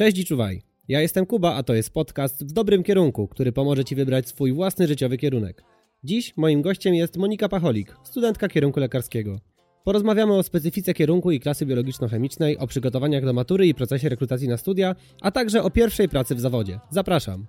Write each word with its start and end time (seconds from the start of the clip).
Cześć 0.00 0.18
i 0.18 0.24
czuwaj. 0.24 0.62
Ja 0.88 1.00
jestem 1.00 1.26
Kuba, 1.26 1.54
a 1.54 1.62
to 1.62 1.74
jest 1.74 1.90
podcast 1.90 2.44
w 2.44 2.52
dobrym 2.52 2.82
kierunku, 2.82 3.28
który 3.28 3.52
pomoże 3.52 3.84
Ci 3.84 3.94
wybrać 3.94 4.28
swój 4.28 4.52
własny 4.52 4.86
życiowy 4.86 5.18
kierunek. 5.18 5.64
Dziś 6.04 6.36
moim 6.36 6.62
gościem 6.62 6.94
jest 6.94 7.16
Monika 7.16 7.48
Pacholik, 7.48 7.96
studentka 8.04 8.48
kierunku 8.48 8.80
lekarskiego. 8.80 9.40
Porozmawiamy 9.84 10.34
o 10.34 10.42
specyfice 10.42 10.94
kierunku 10.94 11.30
i 11.30 11.40
klasy 11.40 11.66
biologiczno-chemicznej, 11.66 12.56
o 12.58 12.66
przygotowaniach 12.66 13.24
do 13.24 13.32
matury 13.32 13.66
i 13.66 13.74
procesie 13.74 14.08
rekrutacji 14.08 14.48
na 14.48 14.56
studia, 14.56 14.96
a 15.20 15.30
także 15.30 15.62
o 15.62 15.70
pierwszej 15.70 16.08
pracy 16.08 16.34
w 16.34 16.40
zawodzie. 16.40 16.80
Zapraszam. 16.90 17.46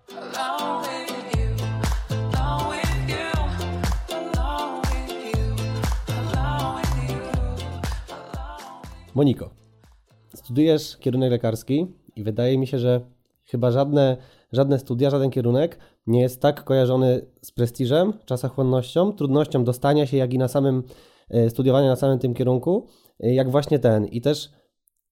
Moniko, 9.16 9.50
studiujesz 10.36 10.98
kierunek 10.98 11.32
lekarski 11.32 11.88
i 12.16 12.24
wydaje 12.24 12.58
mi 12.58 12.68
się, 12.68 12.80
że 12.80 13.02
chyba 13.46 13.72
żadne, 13.72 14.18
żadne 14.52 14.80
studia, 14.80 15.10
żaden 15.10 15.30
kierunek 15.30 15.80
nie 16.08 16.22
jest 16.22 16.42
tak 16.42 16.64
kojarzony 16.64 17.26
z 17.42 17.52
prestiżem, 17.52 18.14
czasochłonnością, 18.26 19.14
trudnością 19.14 19.64
dostania 19.64 20.06
się, 20.06 20.18
jak 20.18 20.34
i 20.34 20.38
na 20.38 20.48
samym 20.48 20.84
e, 21.30 21.50
studiowania 21.50 21.88
na 21.88 21.96
samym 21.96 22.20
tym 22.20 22.34
kierunku, 22.34 22.88
e, 23.20 23.34
jak 23.34 23.52
właśnie 23.52 23.80
ten. 23.80 24.06
I 24.06 24.22
też 24.22 24.50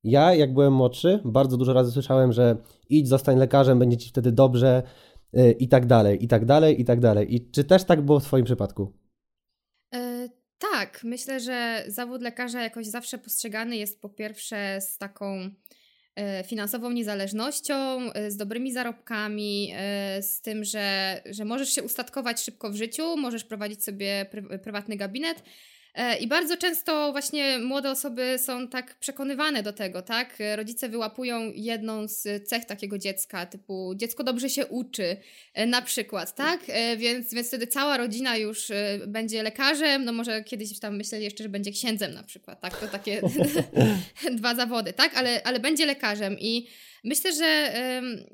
ja, 0.04 0.34
jak 0.34 0.54
byłem 0.54 0.74
młodszy, 0.74 1.20
bardzo 1.26 1.58
dużo 1.58 1.74
razy 1.74 1.92
słyszałem, 1.92 2.34
że 2.34 2.58
idź, 2.90 3.08
zostań 3.08 3.38
lekarzem, 3.38 3.80
będzie 3.80 3.98
ci 3.98 4.10
wtedy 4.10 4.32
dobrze 4.32 4.84
e, 5.34 5.52
i 5.52 5.68
tak 5.68 5.86
dalej, 5.86 6.24
i 6.24 6.28
tak 6.28 6.46
dalej, 6.46 6.82
i 6.82 6.86
tak 6.86 7.00
dalej. 7.00 7.36
I 7.36 7.52
czy 7.52 7.64
też 7.64 7.84
tak 7.84 8.02
było 8.02 8.20
w 8.20 8.24
Twoim 8.24 8.46
przypadku? 8.46 8.94
Tak, 10.60 11.02
myślę, 11.04 11.40
że 11.40 11.84
zawód 11.88 12.22
lekarza 12.22 12.62
jakoś 12.62 12.88
zawsze 12.88 13.18
postrzegany 13.18 13.76
jest 13.76 14.02
po 14.02 14.10
pierwsze 14.10 14.82
z 14.82 14.98
taką 14.98 15.50
finansową 16.48 16.92
niezależnością, 16.92 17.76
e, 18.14 18.32
z 18.32 18.38
dobrymi 18.38 18.72
zarobkami, 18.72 19.74
e, 19.76 20.24
z 20.24 20.42
tym, 20.42 20.64
że, 20.64 21.22
że 21.26 21.46
możesz 21.46 21.70
się 21.70 21.84
ustatkować 21.84 22.42
szybko 22.42 22.70
w 22.70 22.76
życiu, 22.76 23.18
możesz 23.18 23.44
prowadzić 23.44 23.84
sobie 23.84 24.26
prywatny 24.64 24.96
gabinet, 24.96 25.44
E, 25.44 25.44
I 26.20 26.28
bardzo 26.28 26.58
często 26.58 27.12
właśnie 27.12 27.60
młode 27.60 27.92
osoby 27.92 28.36
są 28.38 28.68
tak 28.68 29.00
przekonywane 29.00 29.64
do 29.64 29.74
tego, 29.74 30.02
tak? 30.02 30.38
Rodzice 30.56 30.90
wyłapują 30.90 31.52
jedną 31.56 32.08
z 32.08 32.48
cech 32.48 32.66
takiego 32.66 32.98
dziecka, 32.98 33.46
typu 33.46 33.94
dziecko 33.96 34.24
dobrze 34.24 34.50
się 34.50 34.66
uczy, 34.68 35.18
e, 35.54 35.66
na 35.66 35.82
przykład, 35.82 36.36
tak? 36.36 36.60
E, 36.68 36.98
więc, 36.98 37.34
więc 37.34 37.48
wtedy 37.48 37.68
cała 37.68 37.98
rodzina 37.98 38.38
już 38.38 38.68
będzie 39.08 39.44
lekarzem, 39.44 40.06
no 40.06 40.14
może 40.14 40.44
kiedyś 40.44 40.80
tam 40.80 40.98
myśleli 40.98 41.24
jeszcze, 41.24 41.44
że 41.44 41.50
będzie 41.50 41.72
księdzem 41.72 42.14
na 42.14 42.24
przykład, 42.24 42.62
tak? 42.62 42.80
To 42.80 42.88
takie 42.88 43.22
dwa 44.38 44.56
zawody, 44.56 44.94
tak? 44.94 45.18
Ale, 45.18 45.42
ale 45.44 45.60
będzie 45.60 45.86
lekarzem 45.86 46.40
i 46.40 46.68
Myślę, 47.04 47.34
że 47.34 47.74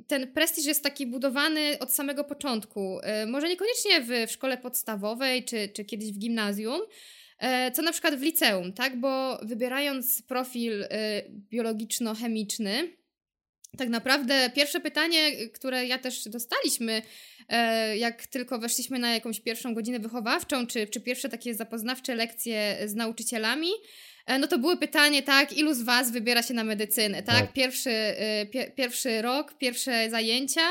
ten 0.08 0.34
prestiż 0.34 0.66
jest 0.66 0.84
taki 0.84 1.08
budowany 1.08 1.80
od 1.80 1.94
samego 1.94 2.24
początku. 2.24 3.00
Może 3.28 3.50
niekoniecznie 3.50 4.02
w, 4.02 4.32
szkole 4.32 4.58
podstawowej 4.58 5.44
czy, 5.44 5.70
czy 5.70 5.86
kiedyś 5.86 6.12
w 6.12 6.18
gimnazjum, 6.18 6.82
E, 6.82 7.25
co 7.74 7.82
na 7.82 7.92
przykład 7.92 8.16
w 8.16 8.22
liceum, 8.22 8.74
tak? 8.74 9.00
Bo 9.00 9.40
wybierając 9.44 10.22
profil 10.22 10.84
y, 10.84 10.88
biologiczno-chemiczny, 11.52 12.88
tak 13.78 13.90
naprawdę 13.90 14.50
pierwsze 14.56 14.80
pytanie, 14.80 15.48
które 15.48 15.88
ja 15.88 16.00
też 16.00 16.30
dostaliśmy, 16.30 17.02
e, 17.50 17.98
jak 17.98 18.28
tylko 18.28 18.60
weszliśmy 18.60 19.00
na 19.00 19.14
jakąś 19.14 19.40
pierwszą 19.40 19.74
godzinę 19.74 20.00
wychowawczą, 20.00 20.68
czy, 20.68 20.88
czy 20.88 21.02
pierwsze 21.02 21.30
takie 21.30 21.56
zapoznawcze 21.56 22.16
lekcje 22.16 22.78
z 22.86 22.96
nauczycielami, 22.96 23.70
e, 24.26 24.40
no 24.40 24.48
to 24.48 24.58
było 24.58 24.78
pytanie, 24.78 25.24
tak, 25.24 25.58
ilu 25.58 25.74
z 25.74 25.82
Was 25.82 26.12
wybiera 26.12 26.44
się 26.44 26.54
na 26.54 26.64
medycynę, 26.64 27.24
tak? 27.24 27.40
tak. 27.40 27.54
Pierwszy, 27.54 28.16
pierwszy 28.76 29.22
rok, 29.22 29.58
pierwsze 29.58 30.10
zajęcia. 30.10 30.70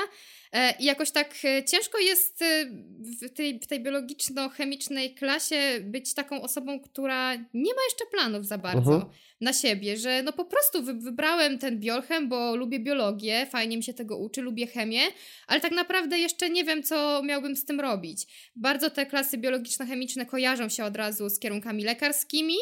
E, 0.55 0.75
I 0.79 0.85
jakoś 0.85 1.11
tak 1.11 1.35
e, 1.45 1.65
ciężko 1.65 1.99
jest 1.99 2.43
e, 2.43 2.67
w 3.01 3.35
tej, 3.35 3.61
w 3.61 3.67
tej 3.67 3.83
biologiczno-chemicznej 3.83 5.15
klasie 5.15 5.81
być 5.81 6.15
taką 6.15 6.43
osobą, 6.43 6.81
która 6.81 7.35
nie 7.35 7.75
ma 7.75 7.83
jeszcze 7.89 8.05
planów 8.11 8.47
za 8.47 8.59
bardzo 8.59 8.91
uh 8.91 8.97
mhm. 8.97 9.13
-huh. 9.13 9.15
na 9.41 9.53
siebie, 9.53 9.97
że 9.97 10.23
no 10.23 10.33
po 10.33 10.45
prostu 10.45 10.83
wybrałem 10.83 11.59
ten 11.59 11.81
biolchem, 11.81 12.29
bo 12.29 12.57
lubię 12.57 12.81
biologię, 12.81 13.47
fajnie 13.47 13.77
mi 13.77 13.83
się 13.83 13.95
tego 13.95 14.17
uczy, 14.17 14.43
lubię 14.43 14.67
chemię, 14.67 15.01
ale 15.47 15.61
tak 15.61 15.73
naprawdę 15.73 16.19
jeszcze 16.19 16.51
nie 16.51 16.65
wiem, 16.65 16.83
co 16.83 17.23
miałbym 17.23 17.57
z 17.57 17.65
tym 17.65 17.81
robić. 17.81 18.51
Bardzo 18.57 18.91
te 18.91 19.07
klasy 19.07 19.39
biologiczno-chemiczne 19.39 20.27
kojarzą 20.27 20.69
się 20.69 20.85
od 20.85 20.97
razu 20.97 21.31
z 21.31 21.39
kierunkami 21.39 21.85
lekarskimi 21.85 22.57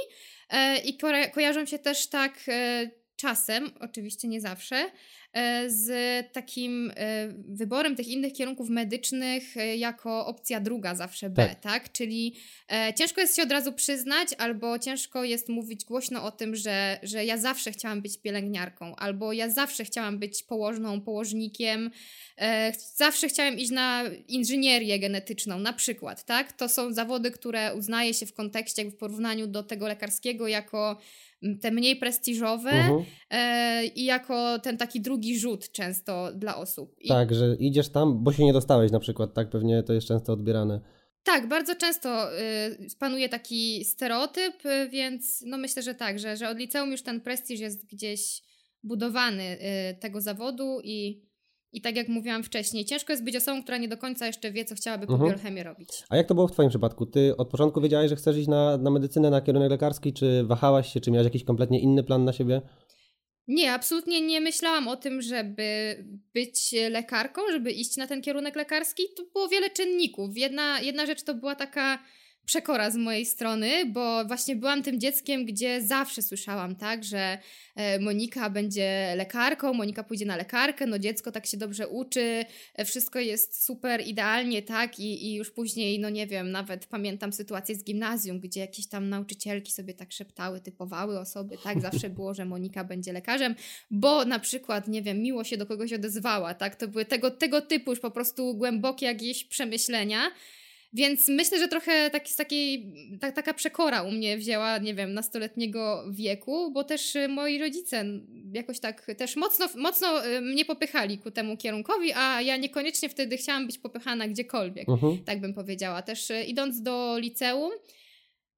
i 0.85 0.97
ko 0.97 1.09
kojarzą 1.35 1.67
się 1.67 1.79
też 1.79 2.07
tak 2.07 2.45
czasem, 3.17 3.71
oczywiście 3.81 4.29
nie 4.29 4.41
zawsze, 4.41 4.77
E, 4.77 5.22
z 5.67 5.87
takim 6.33 6.93
e, 6.97 7.29
wyborem 7.49 7.97
tych 7.97 8.09
innych 8.09 8.33
kierunków 8.33 8.69
medycznych 8.69 9.57
e, 9.57 9.77
jako 9.77 10.27
opcja 10.27 10.61
druga 10.61 10.95
zawsze 10.95 11.31
B, 11.31 11.47
tak? 11.47 11.61
tak? 11.61 11.93
Czyli 11.93 12.35
ciężko 12.97 13.21
jest 13.21 13.37
się 13.37 13.43
od 13.43 13.53
razu 13.53 13.73
przyznać, 13.73 14.29
albo 14.39 14.79
ciężko 14.79 15.25
jest 15.25 15.49
mówić 15.49 15.85
głośno 15.85 16.25
o 16.25 16.31
tym, 16.31 16.57
że, 16.57 16.99
że 17.03 17.25
ja 17.25 17.39
zawsze 17.39 17.73
chciałam 17.73 18.03
być 18.03 18.19
pielęgniarką, 18.19 18.97
albo 18.97 19.33
ja 19.33 19.51
zawsze 19.51 19.85
chciałam 19.85 20.19
być 20.19 20.43
położną, 20.43 21.01
położnikiem, 21.01 21.91
zawsze 22.97 23.29
chciałem 23.29 23.59
iść 23.59 23.71
na 23.71 24.03
inżynierię 24.29 24.99
genetyczną, 24.99 25.59
na 25.59 25.73
przykład, 25.73 26.25
tak? 26.25 26.53
To 26.53 26.69
są 26.69 26.93
zawody, 26.93 27.31
które 27.31 27.75
uznaje 27.75 28.15
się 28.15 28.27
w 28.27 28.33
kontekście, 28.33 28.85
w 28.85 28.97
porównaniu 28.97 29.47
do 29.47 29.63
tego 29.63 29.89
lekarskiego 29.89 30.49
jako 30.49 30.99
te 31.61 31.71
mniej 31.71 31.97
prestiżowe 31.97 32.71
uh-huh. 32.71 33.05
e, 33.31 33.85
i 33.85 34.05
jako 34.05 34.59
ten 34.59 34.77
taki 34.77 35.01
drugi 35.01 35.39
rzut 35.39 35.73
często 35.73 36.33
dla 36.35 36.57
osób. 36.57 36.95
I... 37.01 37.09
Tak, 37.09 37.35
że 37.35 37.57
idziesz 37.59 37.89
tam, 37.89 38.25
bo 38.25 38.33
się 38.33 38.45
nie 38.45 38.53
dostałeś 38.53 38.93
na 38.93 39.01
przykład, 39.01 39.35
tak 39.35 39.51
pewnie 39.51 39.83
to 39.83 39.93
jest 39.93 40.09
często 40.09 40.33
odbierane. 40.33 40.81
Tak, 41.25 41.49
bardzo 41.49 41.75
często 41.75 42.39
y, 42.39 42.97
panuje 42.99 43.29
taki 43.29 43.85
stereotyp, 43.85 44.67
y, 44.67 44.89
więc 44.89 45.45
no 45.47 45.59
myślę, 45.59 45.83
że 45.83 45.95
tak, 45.95 46.19
że, 46.19 46.37
że 46.37 46.49
od 46.49 46.59
liceum 46.59 46.91
już 46.91 47.03
ten 47.03 47.21
prestiż 47.21 47.61
jest 47.61 47.87
gdzieś 47.87 48.43
budowany 48.83 49.59
y, 49.91 49.99
tego 50.01 50.21
zawodu 50.21 50.81
i 50.85 51.23
i 51.73 51.81
tak 51.81 51.97
jak 51.97 52.09
mówiłam 52.09 52.43
wcześniej, 52.43 52.85
ciężko 52.85 53.13
jest 53.13 53.25
być 53.25 53.37
osobą, 53.37 53.63
która 53.63 53.79
nie 53.79 53.89
do 53.89 53.97
końca 53.97 54.27
jeszcze 54.27 54.53
wie, 54.53 54.65
co 54.65 54.75
chciałaby 54.75 55.07
po 55.07 55.13
mhm. 55.13 55.33
biochemii 55.33 55.63
robić. 55.63 55.89
A 56.09 56.17
jak 56.17 56.27
to 56.27 56.35
było 56.35 56.49
w 56.49 56.53
Twoim 56.53 56.69
przypadku? 56.69 57.07
Ty 57.07 57.37
od 57.37 57.49
początku 57.49 57.81
wiedziałaś, 57.81 58.11
że 58.11 58.17
chcesz 58.17 58.37
iść 58.37 58.49
na, 58.49 58.77
na 58.77 58.91
medycynę, 58.91 59.31
na 59.31 59.41
kierunek 59.41 59.71
lekarski, 59.71 60.13
czy 60.13 60.45
wahałaś 60.45 60.93
się, 60.93 61.01
czy 61.01 61.11
miałaś 61.11 61.25
jakiś 61.25 61.45
kompletnie 61.45 61.81
inny 61.81 62.05
plan 62.05 62.25
na 62.25 62.33
siebie? 62.33 62.63
Nie, 63.49 63.73
absolutnie 63.73 64.21
nie 64.21 64.41
myślałam 64.41 64.89
o 64.89 64.97
tym, 64.97 65.23
żeby 65.23 65.65
być 66.35 66.75
lekarką, 66.91 67.43
żeby 67.51 67.73
iść 67.73 67.97
na 67.97 68.07
ten 68.07 68.23
kierunek 68.23 68.57
lekarski. 68.57 69.03
To 69.17 69.23
było 69.33 69.49
wiele 69.49 69.71
czynników. 69.71 70.37
Jedna, 70.37 70.81
jedna 70.81 71.07
rzecz 71.07 71.23
to 71.23 71.35
była 71.35 71.55
taka 71.55 71.99
przekora 72.47 72.91
z 72.91 72.97
mojej 72.97 73.27
strony, 73.27 73.87
bo 73.87 74.25
właśnie 74.25 74.57
byłam 74.57 74.83
tym 74.83 75.01
dzieckiem, 75.01 75.45
gdzie 75.45 75.83
zawsze 75.83 76.23
słyszałam, 76.23 76.77
tak, 76.77 77.05
że 77.05 77.39
e, 77.77 77.99
Monika 77.99 78.51
będzie 78.51 79.15
lekarką, 79.17 79.75
Monika 79.75 80.05
pójdzie 80.05 80.27
na 80.27 80.37
lekarkę, 80.37 80.87
no 80.87 80.99
dziecko 80.99 81.33
tak 81.33 81.47
się 81.47 81.57
dobrze 81.57 81.89
uczy, 81.89 82.45
e, 82.75 82.85
wszystko 82.85 83.19
jest 83.19 83.65
super 83.65 84.07
idealnie, 84.07 84.63
tak, 84.63 85.01
i, 85.01 85.27
i 85.27 85.35
już 85.35 85.51
później, 85.51 86.01
no 86.01 86.11
nie 86.11 86.27
wiem, 86.27 86.51
nawet 86.51 86.87
pamiętam 86.87 87.33
sytuację 87.33 87.75
z 87.75 87.85
gimnazjum, 87.85 88.41
gdzie 88.41 88.61
jakieś 88.61 88.87
tam 88.87 89.09
nauczycielki 89.09 89.73
sobie 89.73 89.95
tak 89.95 90.13
szeptały, 90.13 90.61
typowały 90.61 91.19
osoby, 91.19 91.59
tak, 91.65 91.81
zawsze 91.91 92.11
było, 92.11 92.35
że 92.35 92.45
Monika 92.45 92.85
będzie 92.85 93.13
lekarzem, 93.13 93.55
bo 93.91 94.25
na 94.25 94.39
przykład, 94.39 94.89
nie 94.89 95.03
wiem, 95.03 95.23
miło 95.23 95.45
się 95.45 95.57
do 95.57 95.67
kogoś 95.67 95.93
odezwała, 95.93 96.55
tak, 96.55 96.77
to 96.77 96.89
były 96.89 97.05
tego, 97.05 97.31
tego 97.31 97.61
typu 97.61 97.91
już 97.91 98.01
po 98.01 98.11
prostu 98.11 98.55
głębokie 98.55 99.07
jakieś 99.07 99.45
przemyślenia, 99.45 100.31
więc 100.93 101.29
myślę, 101.29 101.59
że 101.59 101.69
trochę 101.69 102.11
tak, 102.11 102.29
z 102.29 102.37
takiej, 102.37 102.93
ta, 103.21 103.33
taka 103.33 103.55
przekora 103.55 104.03
u 104.03 104.11
mnie 104.11 104.39
wzięła, 104.39 104.79
nie 104.79 104.95
wiem, 104.95 105.15
nastoletniego 105.15 106.05
wieku, 106.11 106.71
bo 106.73 106.85
też 106.85 107.17
y, 107.17 107.29
moi 107.29 107.59
rodzice 107.59 108.05
jakoś 108.53 108.81
tak 108.81 109.07
też 109.19 109.37
mocno, 109.37 109.69
mocno 109.77 110.27
y, 110.27 110.41
mnie 110.41 110.65
popychali 110.65 111.19
ku 111.19 111.31
temu 111.31 111.57
kierunkowi, 111.57 112.13
a 112.13 112.43
ja 112.43 112.57
niekoniecznie 112.57 113.09
wtedy 113.09 113.37
chciałam 113.37 113.67
być 113.67 113.79
popychana 113.79 114.29
gdziekolwiek, 114.29 114.89
uh 114.89 114.95
mhm. 114.95 115.13
-huh. 115.13 115.25
tak 115.25 115.41
bym 115.41 115.55
powiedziała. 115.55 116.03
Też 116.03 116.31
y, 116.31 116.45
idąc 116.45 116.83
do 116.83 117.19
liceum, 117.19 117.73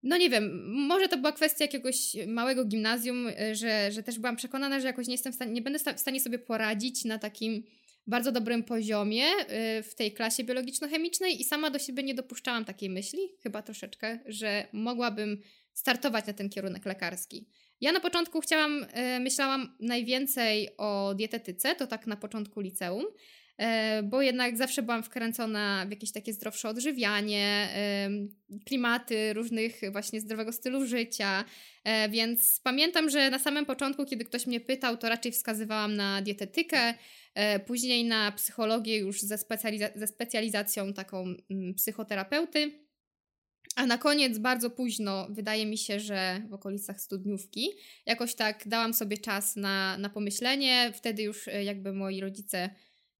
no 0.03 0.17
nie 0.17 0.31
wiem, 0.31 0.65
może 0.67 1.09
to 1.09 1.17
była 1.17 1.33
kwestia 1.33 1.65
jakiegoś 1.65 1.97
małego 2.27 2.65
gimnazjum, 2.65 3.27
że, 3.53 3.93
że 3.93 4.03
też 4.03 4.19
byłam 4.19 4.37
przekonana, 4.37 4.81
że 4.81 4.87
jakoś 4.87 5.07
nie 5.07 5.15
jestem 5.15 5.33
w 5.33 5.37
stanie, 5.37 5.53
nie 5.53 5.63
będę 5.63 5.79
w 5.95 6.01
stanie 6.01 6.21
sobie 6.21 6.39
poradzić 6.39 7.05
na 7.05 7.19
takim 7.19 7.65
bardzo 8.07 8.33
dobrym 8.33 8.65
poziomie 8.65 9.25
y, 9.79 9.83
w 9.83 9.95
tej 9.95 10.13
klasie 10.13 10.45
biologiczno-chemicznej 10.45 11.41
i 11.41 11.45
sama 11.45 11.71
do 11.71 11.79
siebie 11.79 12.03
nie 12.03 12.15
dopuszczałam 12.15 12.65
takiej 12.65 12.91
myśli, 12.91 13.19
chyba 13.43 13.63
troszeczkę, 13.63 14.19
że 14.27 14.67
mogłabym 14.73 15.41
startować 15.73 16.27
na 16.27 16.33
ten 16.33 16.49
kierunek 16.49 16.87
lekarski. 16.87 17.49
Ja 17.81 17.93
na 17.93 18.01
początku 18.01 18.41
chciałam, 18.41 18.83
y, 19.17 19.21
myślałam 19.21 19.77
najwięcej 19.81 20.77
o 20.77 21.15
dietetyce, 21.15 21.75
to 21.75 21.87
tak 21.87 22.07
na 22.07 22.17
początku 22.17 22.61
liceum, 22.61 23.05
bo 24.05 24.23
jednak 24.23 24.57
zawsze 24.57 24.83
byłam 24.83 25.03
wkręcona 25.03 25.87
w 25.89 25.91
jakieś 25.91 26.13
takie 26.13 26.33
zdrowsze 26.33 26.69
odżywianie, 26.69 27.69
klimaty 28.67 29.33
różnych 29.33 29.81
właśnie 29.93 30.21
zdrowego 30.21 30.53
stylu 30.53 30.87
życia, 30.87 31.45
e, 31.85 32.09
więc 32.09 32.61
pamiętam, 32.61 33.11
że 33.11 33.31
na 33.31 33.39
samym 33.39 33.67
początku, 33.67 34.05
kiedy 34.05 34.25
ktoś 34.25 34.47
mnie 34.47 34.61
pytał, 34.61 34.97
to 34.97 35.09
raczej 35.09 35.33
wskazywałam 35.33 35.97
na 35.97 36.23
dietetykę, 36.23 36.95
później 37.67 38.05
na 38.05 38.33
psychologię 38.33 38.99
już 38.99 39.21
ze, 39.21 39.39
specjaliza 39.39 39.89
ze 39.95 40.07
specjalizacją 40.07 40.93
taką 40.93 41.25
mm, 41.51 41.75
psychoterapeuty. 41.75 42.85
A 43.77 43.87
na 43.87 43.99
koniec, 43.99 44.39
bardzo 44.39 44.71
późno, 44.71 45.27
wydaje 45.31 45.67
mi 45.67 45.79
się, 45.79 46.01
że 46.01 46.43
w 46.49 46.55
okolicach 46.55 47.01
studniówki, 47.01 47.69
jakoś 48.07 48.35
tak 48.35 48.69
dałam 48.69 48.95
sobie 48.95 49.19
czas 49.19 49.57
na, 49.57 49.99
na 49.99 50.11
pomyślenie. 50.11 50.93
Wtedy 50.95 51.23
już 51.23 51.49
e, 51.49 51.65
jakby 51.65 51.93
moi 51.93 52.21
rodzice 52.21 52.71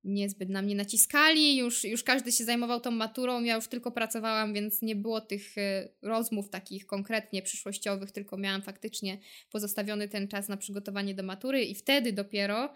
niezbyt 0.05 0.49
na 0.49 0.63
mnie 0.63 0.75
naciskali, 0.75 1.57
już, 1.57 1.85
już 1.85 2.03
każdy 2.03 2.33
się 2.33 2.45
zajmował 2.45 2.81
tą 2.81 2.91
maturą, 2.91 3.43
ja 3.43 3.55
już 3.55 3.69
tylko 3.69 3.93
pracowałam, 3.93 4.55
więc 4.55 4.83
nie 4.83 4.97
było 4.97 5.21
tych 5.21 5.59
e, 5.59 5.89
rozmów 6.03 6.51
takich 6.51 6.87
konkretnie 6.87 7.43
przyszłościowych, 7.43 8.13
tylko 8.13 8.37
miałam 8.37 8.63
faktycznie 8.63 9.19
pozostawiony 9.51 10.09
ten 10.09 10.29
czas 10.29 10.49
na 10.49 10.57
przygotowanie 10.57 11.15
do 11.15 11.23
matury 11.23 11.65
i 11.65 11.75
wtedy 11.75 12.13
dopiero 12.13 12.75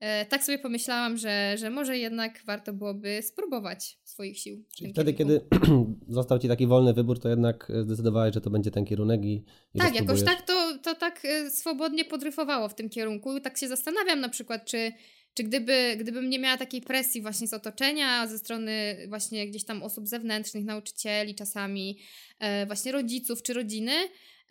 E, 0.00 0.26
tak 0.26 0.44
sobie 0.44 0.58
pomyślałam, 0.58 1.16
że, 1.16 1.56
że 1.58 1.70
może 1.70 1.98
jednak 1.98 2.42
warto 2.46 2.72
byłoby 2.72 3.22
spróbować 3.22 3.98
swoich 4.04 4.38
sił. 4.38 4.64
Czyli 4.76 4.92
wtedy, 4.92 5.14
kierunku. 5.14 5.48
kiedy 5.50 5.94
został 6.18 6.38
Ci 6.38 6.48
taki 6.48 6.66
wolny 6.66 6.94
wybór, 6.94 7.18
to 7.18 7.28
jednak 7.28 7.72
zdecydowałeś, 7.84 8.34
że 8.34 8.40
to 8.40 8.50
będzie 8.50 8.70
ten 8.70 8.84
kierunek 8.84 9.24
i, 9.24 9.44
i 9.74 9.78
Tak, 9.78 9.94
jakoś 9.94 10.22
tak 10.22 10.42
to, 10.42 10.78
to 10.82 10.94
tak 10.94 11.24
e, 11.24 11.50
swobodnie 11.50 12.04
podryfowało 12.04 12.68
w 12.68 12.74
tym 12.74 12.88
kierunku. 12.88 13.40
Tak 13.40 13.58
się 13.58 13.68
zastanawiam 13.68 14.20
na 14.20 14.28
przykład, 14.28 14.64
czy, 14.64 14.92
czy 15.40 15.44
gdyby, 15.44 15.96
gdybym 16.00 16.30
nie 16.30 16.38
miała 16.38 16.56
takiej 16.56 16.80
presji 16.80 17.22
właśnie 17.22 17.48
z 17.48 17.54
otoczenia, 17.54 18.26
ze 18.26 18.38
strony 18.38 18.96
właśnie 19.08 19.46
gdzieś 19.46 19.64
tam 19.64 19.82
osób 19.82 20.08
zewnętrznych, 20.08 20.64
nauczycieli 20.64 21.34
czasami, 21.34 21.98
e, 22.38 22.66
właśnie 22.66 22.92
rodziców 22.92 23.42
czy 23.42 23.52
rodziny, 23.52 23.92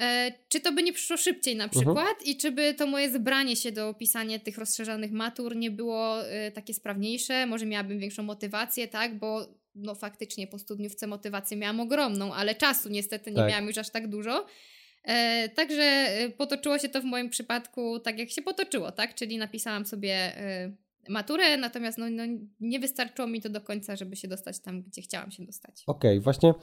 E, 0.02 0.32
czy 0.50 0.60
to 0.60 0.72
by 0.72 0.84
nie 0.84 0.94
przyszło 0.94 1.18
szybciej 1.18 1.56
na 1.56 1.64
mhm. 1.64 1.86
przykład 1.86 2.18
uh 2.18 2.24
-huh. 2.24 2.30
i 2.30 2.38
czy 2.38 2.52
by 2.52 2.74
to 2.74 2.88
moje 2.88 3.12
zebranie 3.12 3.56
się 3.56 3.72
do 3.72 3.94
pisania 3.94 4.40
tych 4.40 4.58
rozszerzonych 4.58 5.12
matur 5.12 5.56
nie 5.56 5.72
było 5.72 6.26
y, 6.48 6.52
takie 6.52 6.74
sprawniejsze, 6.74 7.46
może 7.46 7.66
miałabym 7.66 8.00
większą 8.00 8.24
motywację, 8.24 8.88
tak, 8.88 9.20
bo 9.20 9.48
no 9.76 9.96
faktycznie 9.96 10.48
po 10.48 10.60
studniówce 10.60 11.08
motywację 11.08 11.58
miałam 11.58 11.80
ogromną, 11.80 12.34
ale 12.34 12.56
czasu 12.56 12.90
niestety 12.90 13.32
nie 13.32 13.38
tak. 13.38 13.50
miałam 13.50 13.68
już 13.68 13.78
aż 13.78 13.90
tak 13.90 14.08
dużo. 14.08 14.46
E, 15.04 15.50
także 15.50 16.08
potoczyło 16.38 16.78
się 16.78 16.90
to 16.90 17.02
w 17.02 17.06
moim 17.06 17.30
przypadku 17.30 18.00
tak, 18.00 18.20
jak 18.20 18.30
się 18.30 18.42
potoczyło, 18.42 18.92
tak? 18.92 19.16
Czyli 19.16 19.38
napisałam 19.38 19.86
sobie 19.86 20.38
y, 20.66 20.76
maturę, 21.10 21.58
natomiast 21.58 21.98
no, 21.98 22.10
no, 22.10 22.24
nie 22.60 22.80
wystarczyło 22.80 23.28
mi 23.28 23.42
to 23.42 23.50
do 23.50 23.62
końca, 23.62 23.96
żeby 23.96 24.16
się 24.16 24.28
dostać 24.28 24.60
tam, 24.60 24.82
gdzie 24.82 25.02
chciałam 25.02 25.32
się 25.32 25.46
dostać. 25.46 25.84
Okej, 25.88 26.12
okay, 26.12 26.24
właśnie 26.24 26.54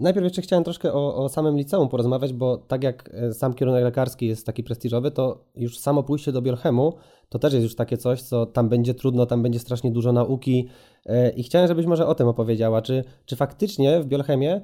Najpierw 0.00 0.24
jeszcze 0.24 0.42
chciałem 0.42 0.64
troszkę 0.64 0.92
o, 0.92 1.16
o, 1.16 1.28
samym 1.28 1.56
liceum 1.56 1.88
porozmawiać, 1.88 2.32
bo 2.32 2.56
tak 2.56 2.84
jak 2.84 3.10
e, 3.12 3.32
sam 3.32 3.54
kierunek 3.54 3.84
lekarski 3.84 4.26
jest 4.26 4.46
taki 4.46 4.64
prestiżowy, 4.64 5.10
to 5.10 5.44
już 5.54 5.78
samo 5.78 6.02
pójście 6.02 6.32
do 6.32 6.42
biochemu 6.42 6.98
to 7.28 7.38
też 7.38 7.52
jest 7.52 7.64
już 7.64 7.74
takie 7.74 7.96
coś, 7.96 8.22
co 8.22 8.46
tam 8.46 8.68
będzie 8.68 8.94
trudno, 8.94 9.26
tam 9.26 9.42
będzie 9.42 9.58
strasznie 9.58 9.90
dużo 9.90 10.12
nauki 10.12 10.68
e, 11.06 11.30
i 11.30 11.42
chciałem, 11.42 11.68
żebyś 11.68 11.86
może 11.86 12.06
o 12.06 12.14
tym 12.14 12.28
opowiedziała. 12.28 12.82
Czy, 12.82 13.04
czy 13.26 13.36
faktycznie 13.36 14.00
w 14.00 14.06
biochemie 14.06 14.54
e, 14.54 14.60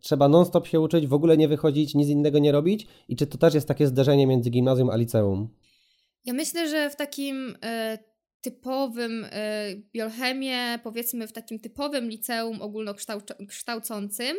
trzeba 0.00 0.28
non-stop 0.28 0.66
się 0.66 0.80
uczyć, 0.80 1.06
w 1.06 1.14
ogóle 1.14 1.36
nie 1.36 1.48
wychodzić, 1.48 1.94
nic 1.94 2.08
innego 2.08 2.38
nie 2.38 2.52
robić 2.52 2.86
i 3.08 3.16
czy 3.16 3.26
to 3.26 3.38
też 3.38 3.54
jest 3.54 3.68
takie 3.68 3.86
zderzenie 3.86 4.26
między 4.26 4.50
gimnazjum 4.50 4.90
a 4.90 4.96
liceum? 4.96 5.48
Ja 6.24 6.32
myślę, 6.32 6.68
że 6.68 6.90
w 6.90 6.96
takim 6.96 7.56
typowym 8.40 9.24
y, 9.24 9.28
biochemię, 9.92 10.78
powiedzmy 10.82 11.26
w 11.26 11.32
takim 11.32 11.58
typowym 11.58 12.08
liceum 12.08 12.62
ogólnokształcącym, 12.62 14.36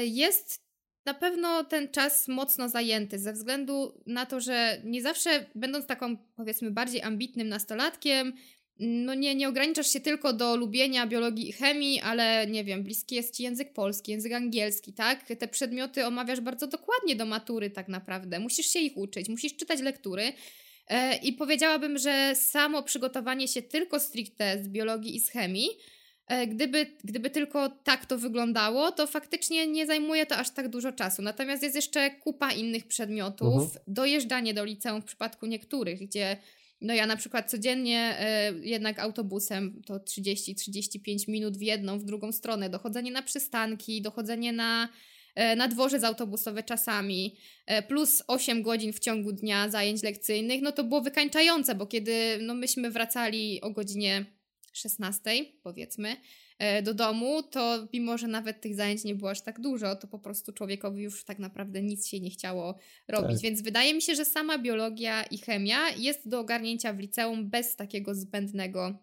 jest 0.00 0.68
na 1.04 1.14
pewno 1.14 1.64
ten 1.64 1.88
czas 1.88 2.28
mocno 2.28 2.68
zajęty, 2.68 3.18
ze 3.18 3.32
względu 3.32 4.02
na 4.06 4.26
to, 4.26 4.40
że 4.40 4.80
nie 4.84 5.02
zawsze, 5.02 5.46
będąc 5.54 5.86
taką 5.86 6.16
powiedzmy 6.36 6.70
bardziej 6.70 7.02
ambitnym 7.02 7.48
nastolatkiem, 7.48 8.32
no 8.78 9.14
nie, 9.14 9.34
nie 9.34 9.48
ograniczasz 9.48 9.92
się 9.92 10.00
tylko 10.00 10.32
do 10.32 10.56
lubienia 10.56 11.06
biologii 11.06 11.48
i 11.48 11.52
chemii, 11.52 12.00
ale 12.00 12.46
nie 12.46 12.64
wiem, 12.64 12.82
bliski 12.82 13.14
jest 13.14 13.36
ci 13.36 13.42
język 13.42 13.72
polski, 13.72 14.12
język 14.12 14.32
angielski, 14.32 14.92
tak? 14.92 15.24
Te 15.38 15.48
przedmioty 15.48 16.06
omawiasz 16.06 16.40
bardzo 16.40 16.66
dokładnie 16.66 17.16
do 17.16 17.26
matury 17.26 17.70
tak 17.70 17.88
naprawdę. 17.88 18.40
Musisz 18.40 18.66
się 18.66 18.78
ich 18.78 18.96
uczyć, 18.96 19.28
musisz 19.28 19.56
czytać 19.56 19.80
lektury. 19.80 20.32
E, 20.88 21.16
I 21.16 21.32
powiedziałabym, 21.32 21.98
że 21.98 22.34
samo 22.34 22.82
przygotowanie 22.82 23.48
się 23.48 23.62
tylko 23.62 24.00
stricte 24.00 24.64
z 24.64 24.68
biologii 24.68 25.16
i 25.16 25.20
z 25.20 25.30
chemii, 25.30 25.68
e, 26.28 26.46
gdyby, 26.46 26.86
gdyby 27.04 27.30
tylko 27.30 27.68
tak 27.68 28.06
to 28.06 28.18
wyglądało, 28.18 28.92
to 28.92 29.06
faktycznie 29.06 29.66
nie 29.66 29.86
zajmuje 29.86 30.26
to 30.26 30.36
aż 30.36 30.50
tak 30.50 30.68
dużo 30.68 30.92
czasu. 30.92 31.22
Natomiast 31.22 31.62
jest 31.62 31.76
jeszcze 31.76 32.10
kupa 32.10 32.52
innych 32.52 32.86
przedmiotów, 32.86 33.62
mhm. 33.62 33.80
dojeżdżanie 33.86 34.54
do 34.54 34.64
liceum 34.64 35.02
w 35.02 35.04
przypadku 35.04 35.46
niektórych, 35.46 36.00
gdzie 36.00 36.36
no 36.80 36.94
ja 36.94 37.06
na 37.06 37.16
przykład 37.16 37.50
codziennie 37.50 38.16
e, 38.18 38.52
jednak 38.62 38.98
autobusem 38.98 39.82
to 39.86 39.96
30-35 39.96 41.28
minut 41.28 41.58
w 41.58 41.62
jedną, 41.62 41.98
w 41.98 42.04
drugą 42.04 42.32
stronę, 42.32 42.70
dochodzenie 42.70 43.12
na 43.12 43.22
przystanki, 43.22 44.02
dochodzenie 44.02 44.52
na 44.52 44.88
E, 45.38 45.56
na 45.56 45.68
dworzec 45.68 46.04
autobusowy 46.04 46.62
czasami, 46.62 47.36
e, 47.66 47.82
plus 47.82 48.22
8 48.26 48.62
godzin 48.62 48.92
w 48.92 48.98
ciągu 48.98 49.32
dnia 49.32 49.68
zajęć 49.68 50.02
lekcyjnych, 50.02 50.62
no 50.62 50.72
to 50.72 50.84
było 50.84 51.00
wykańczające, 51.00 51.74
bo 51.74 51.86
kiedy 51.86 52.38
no 52.42 52.54
myśmy 52.54 52.90
wracali 52.90 53.60
o 53.60 53.70
godzinie 53.70 54.26
16, 54.72 55.44
powiedzmy, 55.62 56.16
do 56.82 56.94
domu, 56.94 57.42
to 57.42 57.88
mimo, 57.92 58.18
że 58.18 58.28
nawet 58.28 58.60
tych 58.60 58.74
zajęć 58.74 59.04
nie 59.04 59.14
było 59.14 59.30
aż 59.30 59.40
tak 59.40 59.60
dużo, 59.60 59.96
to 59.96 60.06
po 60.06 60.18
prostu 60.18 60.52
człowiekowi 60.52 61.02
już 61.02 61.24
tak 61.24 61.38
naprawdę 61.38 61.82
nic 61.82 62.06
się 62.06 62.20
nie 62.20 62.30
chciało 62.30 62.78
robić. 63.08 63.36
Tak. 63.36 63.40
Więc 63.40 63.62
wydaje 63.62 63.94
mi 63.94 64.02
się, 64.02 64.14
że 64.14 64.24
sama 64.24 64.58
biologia 64.58 65.22
i 65.22 65.38
chemia 65.38 65.90
jest 65.90 66.28
do 66.28 66.40
ogarnięcia 66.40 66.92
w 66.92 66.98
liceum 66.98 67.50
bez 67.50 67.76
takiego 67.76 68.14
zbędnego 68.14 68.98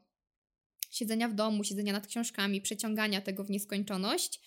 siedzenia 0.92 1.30
w 1.30 1.34
domu, 1.34 1.64
siedzenia 1.64 1.94
nad 1.94 2.08
książkami, 2.08 2.62
przeciągania 2.62 3.22
tego 3.22 3.44
w 3.44 3.50
nieskończoność. 3.50 4.42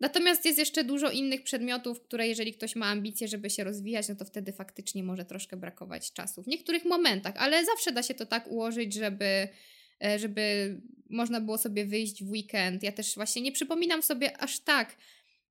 Natomiast 0.00 0.44
jest 0.44 0.58
jeszcze 0.58 0.84
dużo 0.84 1.10
innych 1.10 1.42
przedmiotów, 1.42 2.00
które 2.00 2.28
jeżeli 2.28 2.52
ktoś 2.52 2.76
ma 2.76 2.86
ambicje, 2.86 3.28
żeby 3.28 3.50
się 3.50 3.64
rozwijać, 3.64 4.08
no 4.08 4.14
to 4.14 4.24
wtedy 4.24 4.52
faktycznie 4.52 5.02
może 5.02 5.24
troszkę 5.24 5.56
brakować 5.56 6.12
czasu. 6.12 6.42
W 6.42 6.46
niektórych 6.46 6.84
momentach, 6.84 7.34
ale 7.36 7.64
zawsze 7.64 7.92
da 7.92 8.02
się 8.02 8.14
to 8.14 8.26
tak 8.26 8.50
ułożyć, 8.50 8.94
żeby, 8.94 9.24
e, 9.24 9.48
żeby 10.16 10.76
można 11.10 11.40
było 11.40 11.58
sobie 11.58 11.86
wyjść 11.86 12.24
w 12.24 12.30
weekend. 12.30 12.82
Ja 12.82 12.92
też 12.92 13.14
właśnie 13.14 13.42
nie 13.42 13.52
przypominam 13.52 14.02
sobie 14.02 14.38
aż 14.38 14.60
tak 14.60 14.96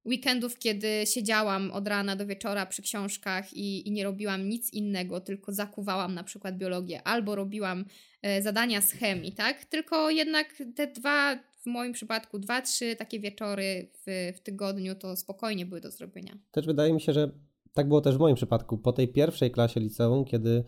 weekendów, 0.07 0.59
kiedy 0.59 0.87
siedziałam 1.05 1.71
od 1.71 1.87
rana 1.87 2.15
do 2.15 2.25
wieczora 2.25 2.65
przy 2.65 2.81
książkach 2.81 3.53
i, 3.53 3.87
i 3.87 3.91
nie 3.91 4.03
robiłam 4.03 4.49
nic 4.49 4.73
innego, 4.73 5.21
tylko 5.21 5.53
zakuwałam 5.53 6.13
na 6.13 6.23
przykład 6.23 6.57
biologię 6.57 7.03
albo 7.03 7.35
robiłam 7.35 7.85
e, 8.21 8.41
zadania 8.41 8.81
z 8.81 8.91
chemii, 8.91 9.31
tak? 9.31 9.65
Tylko 9.65 10.09
jednak 10.09 10.63
te 10.75 10.87
dwa 10.87 11.35
w 11.35 11.65
moim 11.65 11.93
przypadku 11.93 12.39
dwa, 12.39 12.61
trzy 12.61 12.95
takie 12.95 13.19
wieczory 13.19 13.91
w, 13.93 14.33
w 14.37 14.39
tygodniu 14.39 14.95
to 14.95 15.15
spokojnie 15.15 15.65
były 15.65 15.81
do 15.81 15.91
zrobienia. 15.91 16.37
Też 16.51 16.65
wydaje 16.65 16.93
mi 16.93 17.01
się, 17.01 17.13
że 17.13 17.31
tak 17.73 17.87
było 17.87 18.01
też 18.01 18.15
w 18.15 18.19
moim 18.19 18.35
przypadku. 18.35 18.77
Po 18.77 18.93
tej 18.93 19.07
pierwszej 19.07 19.51
klasie 19.51 19.79
liceum, 19.79 20.25
kiedy 20.25 20.49
e, 20.49 20.63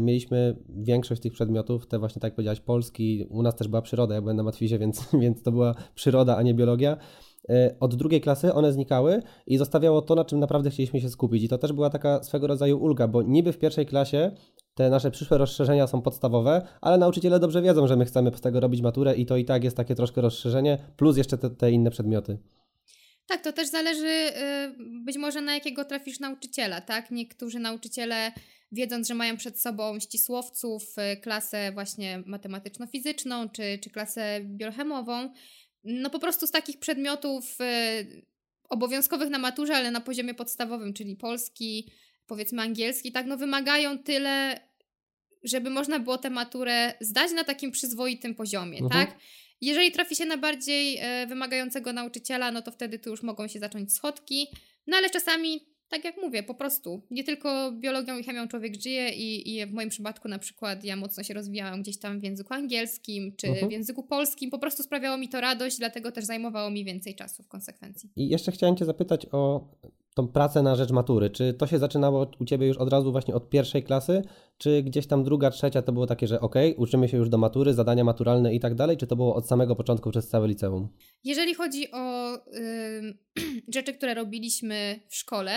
mieliśmy 0.00 0.56
większość 0.68 1.22
tych 1.22 1.32
przedmiotów, 1.32 1.86
te 1.86 1.98
właśnie 1.98 2.20
tak 2.20 2.28
jak 2.28 2.34
powiedziałaś, 2.34 2.60
polski, 2.60 3.26
u 3.30 3.42
nas 3.42 3.56
też 3.56 3.68
była 3.68 3.82
przyroda, 3.82 4.14
ja 4.14 4.20
byłem 4.20 4.36
na 4.36 4.42
matwizie, 4.42 4.78
więc, 4.78 5.08
więc 5.22 5.42
to 5.42 5.52
była 5.52 5.74
przyroda, 5.94 6.36
a 6.36 6.42
nie 6.42 6.54
biologia. 6.54 6.96
E, 7.48 7.76
od 7.80 7.94
drugiej 7.94 8.20
klasy 8.20 8.52
one 8.52 8.72
znikały 8.72 9.22
i 9.46 9.58
zostawiało 9.58 10.02
to, 10.02 10.14
na 10.14 10.24
czym 10.24 10.38
naprawdę 10.38 10.70
chcieliśmy 10.70 11.00
się 11.00 11.08
skupić. 11.08 11.42
I 11.42 11.48
to 11.48 11.58
też 11.58 11.72
była 11.72 11.90
taka 11.90 12.22
swego 12.22 12.46
rodzaju 12.46 12.78
ulga, 12.78 13.08
bo 13.08 13.22
niby 13.22 13.52
w 13.52 13.58
pierwszej 13.58 13.86
klasie 13.86 14.30
te 14.74 14.90
nasze 14.90 15.10
przyszłe 15.10 15.38
rozszerzenia 15.38 15.86
są 15.86 16.02
podstawowe, 16.02 16.66
ale 16.80 16.98
nauczyciele 16.98 17.40
dobrze 17.40 17.62
wiedzą, 17.62 17.86
że 17.86 17.96
my 17.96 18.04
chcemy 18.04 18.32
z 18.36 18.40
tego 18.40 18.60
robić 18.60 18.82
maturę 18.82 19.14
i 19.14 19.26
to 19.26 19.36
i 19.36 19.44
tak 19.44 19.64
jest 19.64 19.76
takie 19.76 19.94
troszkę 19.94 20.20
rozszerzenie, 20.20 20.78
plus 20.96 21.16
jeszcze 21.16 21.38
te, 21.38 21.50
te 21.50 21.70
inne 21.70 21.90
przedmioty. 21.90 22.38
Tak, 23.26 23.44
to 23.44 23.52
też 23.52 23.68
zależy 23.68 24.06
y, 24.06 25.04
być 25.04 25.16
może 25.18 25.40
na 25.40 25.54
jakiego 25.54 25.84
trafisz 25.84 26.20
nauczyciela, 26.20 26.80
tak? 26.80 27.10
Niektórzy 27.10 27.58
nauczyciele 27.58 28.32
wiedząc, 28.72 29.08
że 29.08 29.14
mają 29.14 29.36
przed 29.36 29.60
sobą 29.60 30.00
ścisłowców, 30.00 30.82
y, 31.12 31.16
klasę 31.16 31.72
właśnie 31.72 32.22
matematyczno-fizyczną 32.26 33.48
czy, 33.48 33.78
czy 33.82 33.90
klasę 33.90 34.40
biochemową, 34.44 35.32
no 35.84 36.10
po 36.10 36.18
prostu 36.18 36.46
z 36.46 36.50
takich 36.50 36.78
przedmiotów 36.78 37.60
y, 37.60 38.26
obowiązkowych 38.68 39.30
na 39.30 39.38
maturze, 39.38 39.76
ale 39.76 39.90
na 39.90 40.00
poziomie 40.00 40.34
podstawowym, 40.34 40.94
czyli 40.94 41.16
polski, 41.16 41.92
powiedzmy 42.26 42.62
angielski, 42.62 43.12
tak, 43.12 43.26
no 43.26 43.36
wymagają 43.36 43.98
tyle, 43.98 44.60
żeby 45.44 45.70
można 45.70 45.98
było 45.98 46.18
tę 46.18 46.30
maturę 46.30 46.94
zdać 47.00 47.32
na 47.32 47.44
takim 47.44 47.70
przyzwoitym 47.70 48.34
poziomie, 48.34 48.78
mhm. 48.78 49.06
tak? 49.06 49.18
Jeżeli 49.60 49.92
trafi 49.92 50.16
się 50.16 50.24
na 50.24 50.36
bardziej 50.36 50.98
e, 51.00 51.26
wymagającego 51.26 51.92
nauczyciela, 51.92 52.50
no 52.50 52.62
to 52.62 52.70
wtedy 52.70 52.98
tu 52.98 53.10
już 53.10 53.22
mogą 53.22 53.48
się 53.48 53.58
zacząć 53.58 53.94
schodki, 53.94 54.46
no 54.86 54.96
ale 54.96 55.10
czasami 55.10 55.71
tak 55.92 56.04
jak 56.04 56.16
mówię, 56.16 56.42
po 56.42 56.54
prostu 56.54 57.02
nie 57.10 57.24
tylko 57.24 57.72
biologią 57.72 58.18
i 58.18 58.24
chemią 58.24 58.48
człowiek 58.48 58.82
żyje 58.82 59.10
i, 59.10 59.56
i 59.56 59.66
w 59.66 59.72
moim 59.72 59.88
przypadku 59.88 60.28
na 60.28 60.38
przykład 60.38 60.84
ja 60.84 60.96
mocno 60.96 61.22
się 61.22 61.34
rozwijałam 61.34 61.82
gdzieś 61.82 61.98
tam 61.98 62.20
w 62.20 62.22
języku 62.22 62.54
angielskim 62.54 63.36
czy 63.36 63.46
mhm. 63.46 63.68
w 63.68 63.72
języku 63.72 64.02
polskim, 64.02 64.50
po 64.50 64.58
prostu 64.58 64.82
sprawiało 64.82 65.16
mi 65.16 65.28
to 65.28 65.40
radość, 65.40 65.78
dlatego 65.78 66.12
też 66.12 66.24
zajmowało 66.24 66.70
mi 66.70 66.84
więcej 66.84 67.14
czasu 67.14 67.42
w 67.42 67.48
konsekwencji. 67.48 68.10
I 68.16 68.28
jeszcze 68.28 68.52
chciałem 68.52 68.76
Cię 68.76 68.84
zapytać 68.84 69.26
o 69.32 69.68
tą 70.14 70.28
pracę 70.28 70.62
na 70.62 70.76
rzecz 70.76 70.90
matury. 70.90 71.30
Czy 71.30 71.54
to 71.54 71.66
się 71.66 71.78
zaczynało 71.78 72.30
u 72.40 72.44
Ciebie 72.44 72.66
już 72.66 72.76
od 72.76 72.92
razu 72.92 73.12
właśnie 73.12 73.34
od 73.34 73.50
pierwszej 73.50 73.82
klasy, 73.82 74.22
czy 74.58 74.82
gdzieś 74.82 75.06
tam 75.06 75.24
druga, 75.24 75.50
trzecia 75.50 75.82
to 75.82 75.92
było 75.92 76.06
takie, 76.06 76.26
że 76.26 76.40
ok, 76.40 76.54
uczymy 76.76 77.08
się 77.08 77.16
już 77.16 77.28
do 77.28 77.38
matury, 77.38 77.74
zadania 77.74 78.04
maturalne 78.04 78.54
i 78.54 78.60
tak 78.60 78.74
dalej, 78.74 78.96
czy 78.96 79.06
to 79.06 79.16
było 79.16 79.34
od 79.34 79.48
samego 79.48 79.76
początku 79.76 80.10
przez 80.10 80.28
całe 80.28 80.48
liceum? 80.48 80.88
Jeżeli 81.24 81.54
chodzi 81.54 81.90
o 81.92 82.38
rzeczy, 83.74 83.94
które 83.94 84.14
robiliśmy 84.14 85.00
w 85.08 85.14
szkole, 85.14 85.52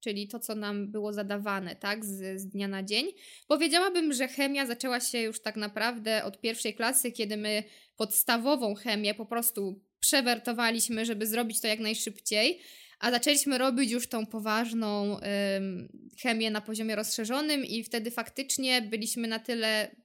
czyli 0.00 0.28
to, 0.28 0.38
co 0.38 0.54
nam 0.54 0.90
było 0.90 1.12
zadawane, 1.12 1.76
tak, 1.76 2.04
z, 2.04 2.40
z, 2.40 2.46
dnia 2.46 2.68
na 2.68 2.82
dzień. 2.82 3.06
Powiedziałabym, 3.46 4.12
że 4.12 4.28
chemia 4.28 4.66
zaczęła 4.66 5.00
się 5.00 5.20
już 5.20 5.40
tak 5.40 5.56
naprawdę 5.56 6.24
od 6.24 6.40
pierwszej 6.40 6.74
klasy, 6.74 7.12
kiedy 7.12 7.36
my 7.36 7.64
podstawową 7.96 8.74
chemię 8.74 9.14
po 9.14 9.26
prostu 9.26 9.80
przewertowaliśmy, 10.00 11.04
żeby 11.04 11.26
zrobić 11.26 11.60
to 11.60 11.66
jak 11.66 11.80
najszybciej, 11.80 12.60
a 12.98 13.10
zaczęliśmy 13.10 13.58
robić 13.58 13.90
już 13.90 14.08
tą 14.08 14.26
poważną 14.26 15.16
ym, 15.56 15.88
chemię 16.22 16.50
na 16.50 16.60
poziomie 16.60 16.96
rozszerzonym 16.96 17.64
i 17.64 17.84
wtedy 17.84 18.10
faktycznie 18.10 18.82
byliśmy 18.82 19.28
na 19.28 19.38
tyle, 19.38 19.96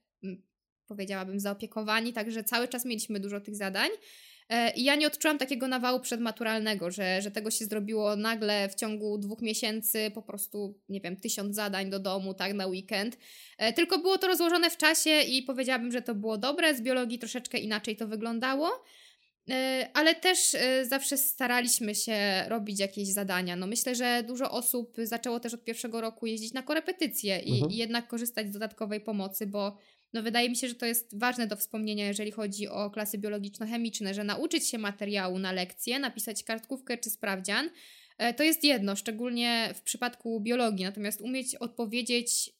powiedziałabym, 0.86 1.40
zaopiekowani, 1.40 2.12
także 2.12 2.44
cały 2.44 2.68
czas 2.68 2.84
mieliśmy 2.84 3.20
dużo 3.20 3.40
tych 3.40 3.56
zadań. 3.56 3.90
E, 4.48 4.70
I 4.70 4.84
ja 4.84 4.96
nie 4.96 5.06
odczułam 5.06 5.38
takiego 5.38 5.68
nawału 5.68 6.00
przedmaturalnego, 6.00 6.90
że, 6.90 7.22
że 7.22 7.30
tego 7.30 7.50
się 7.50 7.64
zrobiło 7.64 8.16
nagle 8.16 8.68
w 8.68 8.74
ciągu 8.74 9.18
dwóch 9.18 9.42
miesięcy, 9.42 10.10
po 10.14 10.22
prostu, 10.22 10.78
nie 10.88 11.00
wiem, 11.00 11.16
tysiąc 11.16 11.56
zadań 11.56 11.90
do 11.90 11.98
domu, 11.98 12.34
tak, 12.34 12.54
na 12.54 12.66
weekend. 12.66 13.18
E, 13.58 13.72
tylko 13.72 13.98
było 13.98 14.18
to 14.18 14.26
rozłożone 14.26 14.70
w 14.70 14.76
czasie 14.76 15.20
i 15.20 15.42
powiedziałabym, 15.42 15.92
że 15.92 16.02
to 16.02 16.14
było 16.14 16.38
dobre. 16.38 16.74
Z 16.74 16.82
biologii 16.82 17.18
troszeczkę 17.18 17.58
inaczej 17.58 17.96
to 17.96 18.08
wyglądało. 18.08 18.84
E, 19.50 19.88
ale 19.94 20.14
też 20.14 20.56
zawsze 20.82 21.16
staraliśmy 21.16 21.94
się 21.94 22.44
robić 22.48 22.80
jakieś 22.80 23.08
zadania. 23.08 23.56
No 23.56 23.66
myślę, 23.66 23.94
że 23.94 24.22
dużo 24.26 24.50
osób 24.50 24.96
zaczęło 25.02 25.40
też 25.40 25.54
od 25.54 25.64
pierwszego 25.64 26.00
roku 26.00 26.26
jeździć 26.26 26.52
na 26.52 26.62
korepetycje 26.62 27.38
i, 27.38 27.52
mhm. 27.52 27.72
i 27.72 27.76
jednak 27.76 28.08
korzystać 28.08 28.48
z 28.48 28.52
dodatkowej 28.52 29.00
pomocy, 29.00 29.46
bo 29.46 29.76
no 30.14 30.22
wydaje 30.22 30.50
mi 30.50 30.56
się, 30.56 30.68
że 30.68 30.74
to 30.74 30.86
jest 30.86 31.18
ważne 31.18 31.46
do 31.46 31.56
wspomnienia, 31.56 32.06
jeżeli 32.06 32.30
chodzi 32.30 32.68
o 32.68 32.90
klasy 32.90 33.18
biologiczno-chemiczne, 33.18 34.14
że 34.14 34.24
nauczyć 34.24 34.68
się 34.68 34.78
materiału 34.78 35.38
na 35.38 35.52
lekcję, 35.52 35.98
napisać 35.98 36.44
kartkówkę 36.44 36.98
czy 36.98 37.10
sprawdzian, 37.10 37.70
e, 38.18 38.34
to 38.34 38.42
jest 38.42 38.64
jedno, 38.64 38.96
szczególnie 38.96 39.70
w 39.74 39.82
przypadku 39.82 40.40
biologii, 40.40 40.84
natomiast 40.84 41.20
umieć 41.20 41.54
odpowiedzieć 41.54 42.50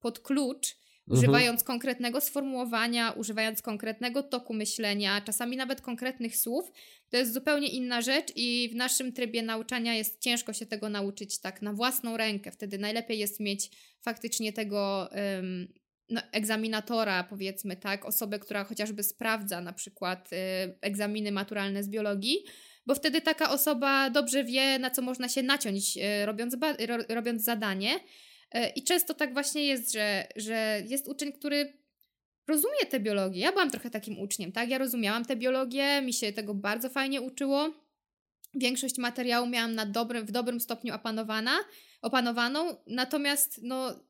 pod 0.00 0.20
klucz, 0.20 0.76
mhm. 0.76 1.18
używając 1.18 1.64
konkretnego 1.64 2.20
sformułowania, 2.20 3.12
używając 3.12 3.62
konkretnego 3.62 4.22
toku 4.22 4.54
myślenia, 4.54 5.20
czasami 5.20 5.56
nawet 5.56 5.80
konkretnych 5.80 6.36
słów, 6.36 6.72
to 7.10 7.16
jest 7.16 7.34
zupełnie 7.34 7.68
inna 7.68 8.02
rzecz 8.02 8.32
i 8.36 8.68
w 8.72 8.76
naszym 8.76 9.12
trybie 9.12 9.42
nauczania 9.42 9.94
jest 9.94 10.20
ciężko 10.20 10.52
się 10.52 10.66
tego 10.66 10.88
nauczyć 10.88 11.40
tak 11.40 11.62
na 11.62 11.72
własną 11.72 12.16
rękę. 12.16 12.52
Wtedy 12.52 12.78
najlepiej 12.78 13.18
jest 13.18 13.40
mieć 13.40 13.70
faktycznie 14.00 14.52
tego 14.52 15.08
um, 15.12 15.68
no, 16.10 16.20
egzaminatora, 16.32 17.24
powiedzmy, 17.24 17.76
tak, 17.76 18.04
osobę, 18.04 18.38
która 18.38 18.64
chociażby 18.64 19.02
sprawdza 19.02 19.60
na 19.60 19.72
przykład 19.72 20.32
y, 20.32 20.36
egzaminy 20.80 21.32
maturalne 21.32 21.82
z 21.82 21.88
biologii, 21.88 22.44
bo 22.86 22.94
wtedy 22.94 23.20
taka 23.20 23.50
osoba 23.50 24.10
dobrze 24.10 24.44
wie, 24.44 24.78
na 24.78 24.90
co 24.90 25.02
można 25.02 25.28
się 25.28 25.42
naciąć, 25.42 25.96
y, 25.96 26.26
robiąc, 26.26 26.56
ro, 26.86 26.96
robiąc 27.08 27.44
zadanie. 27.44 27.94
Y, 27.94 28.68
I 28.76 28.82
często 28.84 29.14
tak 29.14 29.32
właśnie 29.32 29.64
jest, 29.64 29.92
że, 29.92 30.26
że 30.36 30.82
jest 30.86 31.08
uczeń, 31.08 31.32
który 31.32 31.72
rozumie 32.48 32.86
tę 32.90 33.00
biologię. 33.00 33.40
Ja 33.40 33.52
byłam 33.52 33.70
trochę 33.70 33.90
takim 33.90 34.18
uczniem, 34.18 34.52
tak? 34.52 34.70
Ja 34.70 34.78
rozumiałam 34.78 35.24
tę 35.24 35.36
biologię, 35.36 36.02
mi 36.02 36.12
się 36.12 36.32
tego 36.32 36.54
bardzo 36.54 36.88
fajnie 36.88 37.20
uczyło. 37.20 37.70
Większość 38.54 38.98
materiału 38.98 39.46
miałam 39.46 39.74
na 39.74 39.86
dobrym, 39.86 40.26
w 40.26 40.30
dobrym 40.30 40.60
stopniu 40.60 40.94
opanowana, 40.94 41.58
opanowaną, 42.02 42.76
natomiast 42.86 43.60
no, 43.62 44.07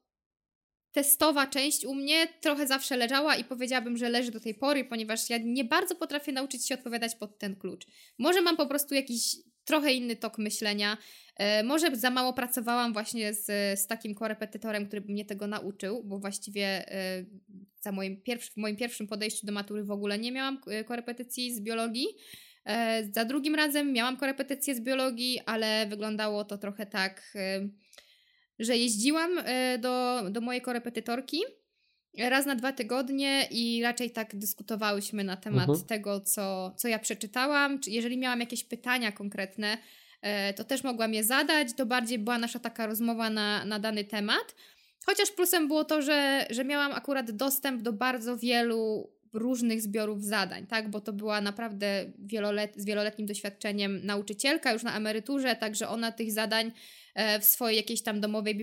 testowa 0.92 1.46
część 1.46 1.84
u 1.84 1.94
mnie 1.94 2.26
trochę 2.40 2.66
zawsze 2.66 2.96
leżała 2.96 3.36
i 3.36 3.44
powiedziałabym, 3.44 3.96
że 3.96 4.08
leży 4.08 4.30
do 4.30 4.40
tej 4.40 4.54
pory, 4.54 4.84
ponieważ 4.84 5.30
ja 5.30 5.38
nie 5.38 5.64
bardzo 5.64 5.94
potrafię 5.94 6.32
nauczyć 6.32 6.68
się 6.68 6.74
odpowiadać 6.74 7.14
pod 7.14 7.38
ten 7.38 7.56
klucz. 7.56 7.86
Może 8.18 8.42
mam 8.42 8.56
po 8.56 8.66
prostu 8.66 8.94
jakiś 8.94 9.36
trochę 9.64 9.92
inny 9.92 10.16
tok 10.16 10.38
myślenia. 10.38 10.96
E, 11.36 11.62
może 11.62 11.96
za 11.96 12.10
mało 12.10 12.32
pracowałam 12.32 12.92
właśnie 12.92 13.34
z, 13.34 13.46
z 13.80 13.86
takim 13.86 14.14
korepetytorem, 14.14 14.86
który 14.86 15.02
by 15.02 15.12
mnie 15.12 15.24
tego 15.24 15.46
nauczył, 15.46 16.04
bo 16.04 16.18
właściwie 16.18 16.92
e, 16.92 17.24
za 17.80 17.92
moim 17.92 18.22
pierwszy, 18.22 18.52
w 18.52 18.56
moim 18.56 18.76
pierwszym 18.76 19.06
podejściu 19.06 19.46
do 19.46 19.52
matury 19.52 19.84
w 19.84 19.90
ogóle 19.90 20.18
nie 20.18 20.32
miałam 20.32 20.60
e, 20.66 20.84
korepetycji 20.84 21.54
z 21.54 21.60
biologii. 21.60 22.06
Za 23.12 23.24
drugim 23.24 23.54
razem 23.54 23.92
miałam 23.92 24.16
korepetycję 24.16 24.74
z 24.74 24.80
biologii, 24.80 25.40
ale 25.46 25.86
wyglądało 25.86 26.44
to 26.44 26.58
trochę 26.58 26.86
tak 26.86 27.34
że 28.58 28.76
jeździłam 28.76 29.30
e, 29.38 29.78
do, 29.78 30.22
do 30.30 30.40
mojej 30.40 30.62
korepetytorki 30.62 31.40
raz 32.18 32.46
na 32.46 32.54
dwa 32.54 32.72
tygodnie 32.72 33.48
i 33.50 33.82
raczej 33.82 34.10
tak 34.10 34.36
dyskutowałyśmy 34.36 35.24
na 35.24 35.36
temat 35.36 35.68
uh-huh. 35.68 35.86
tego, 35.86 36.20
co, 36.20 36.74
co 36.76 36.88
ja 36.88 36.98
przeczytałam. 36.98 37.80
Czy 37.80 37.90
jeżeli 37.90 38.18
miałam 38.18 38.40
jakieś 38.40 38.64
pytania 38.64 39.12
konkretne, 39.12 39.78
e, 40.22 40.54
to 40.54 40.64
też 40.64 40.84
mogłam 40.84 41.14
je 41.14 41.24
zadać. 41.24 41.68
To 41.76 41.86
bardziej 41.86 42.18
była 42.18 42.38
nasza 42.38 42.58
taka 42.58 42.86
rozmowa 42.86 43.30
na, 43.30 43.64
na 43.64 43.78
dany 43.78 44.04
temat. 44.04 44.54
Chociaż 45.06 45.30
plusem 45.30 45.68
było 45.68 45.84
to, 45.84 46.02
że, 46.02 46.46
że 46.50 46.64
miałam 46.64 46.92
akurat 46.92 47.30
dostęp 47.30 47.82
do 47.82 47.92
bardzo 47.92 48.36
wielu 48.36 49.10
różnych 49.32 49.82
zbiorów 49.82 50.24
zadań, 50.24 50.66
tak? 50.66 50.90
Bo 50.90 51.00
to 51.00 51.12
była 51.12 51.40
naprawdę 51.40 52.12
wielolet, 52.18 52.76
z 52.76 52.84
wieloletnim 52.84 53.26
doświadczeniem 53.26 54.06
nauczycielka 54.06 54.72
już 54.72 54.82
na 54.82 54.96
emeryturze, 54.96 55.56
także 55.56 55.88
ona 55.88 56.12
tych 56.12 56.32
zadań 56.32 56.72
E, 57.18 57.40
w 57.40 57.44
swojej 57.44 57.76
jakiejś 57.76 58.02
tam 58.02 58.20
domowej 58.20 58.54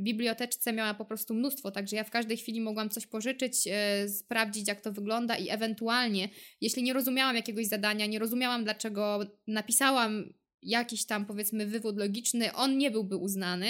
biblioteczce 0.00 0.72
miała 0.72 0.94
po 0.94 1.04
prostu 1.04 1.34
mnóstwo, 1.34 1.70
także 1.70 1.96
ja 1.96 2.04
w 2.04 2.10
każdej 2.10 2.36
chwili 2.36 2.60
mogłam 2.60 2.90
coś 2.90 3.06
pożyczyć, 3.06 3.68
e, 3.70 4.08
sprawdzić 4.08 4.68
jak 4.68 4.80
to 4.80 4.92
wygląda 4.92 5.36
i 5.36 5.48
ewentualnie, 5.48 6.28
jeśli 6.60 6.82
nie 6.82 6.92
rozumiałam 6.92 7.36
jakiegoś 7.36 7.66
zadania, 7.66 8.06
nie 8.06 8.18
rozumiałam 8.18 8.64
dlaczego 8.64 9.20
napisałam 9.46 10.32
jakiś 10.62 11.06
tam 11.06 11.26
powiedzmy 11.26 11.66
wywód 11.66 11.98
logiczny, 11.98 12.52
on 12.52 12.78
nie 12.78 12.90
byłby 12.90 13.16
uznany. 13.16 13.66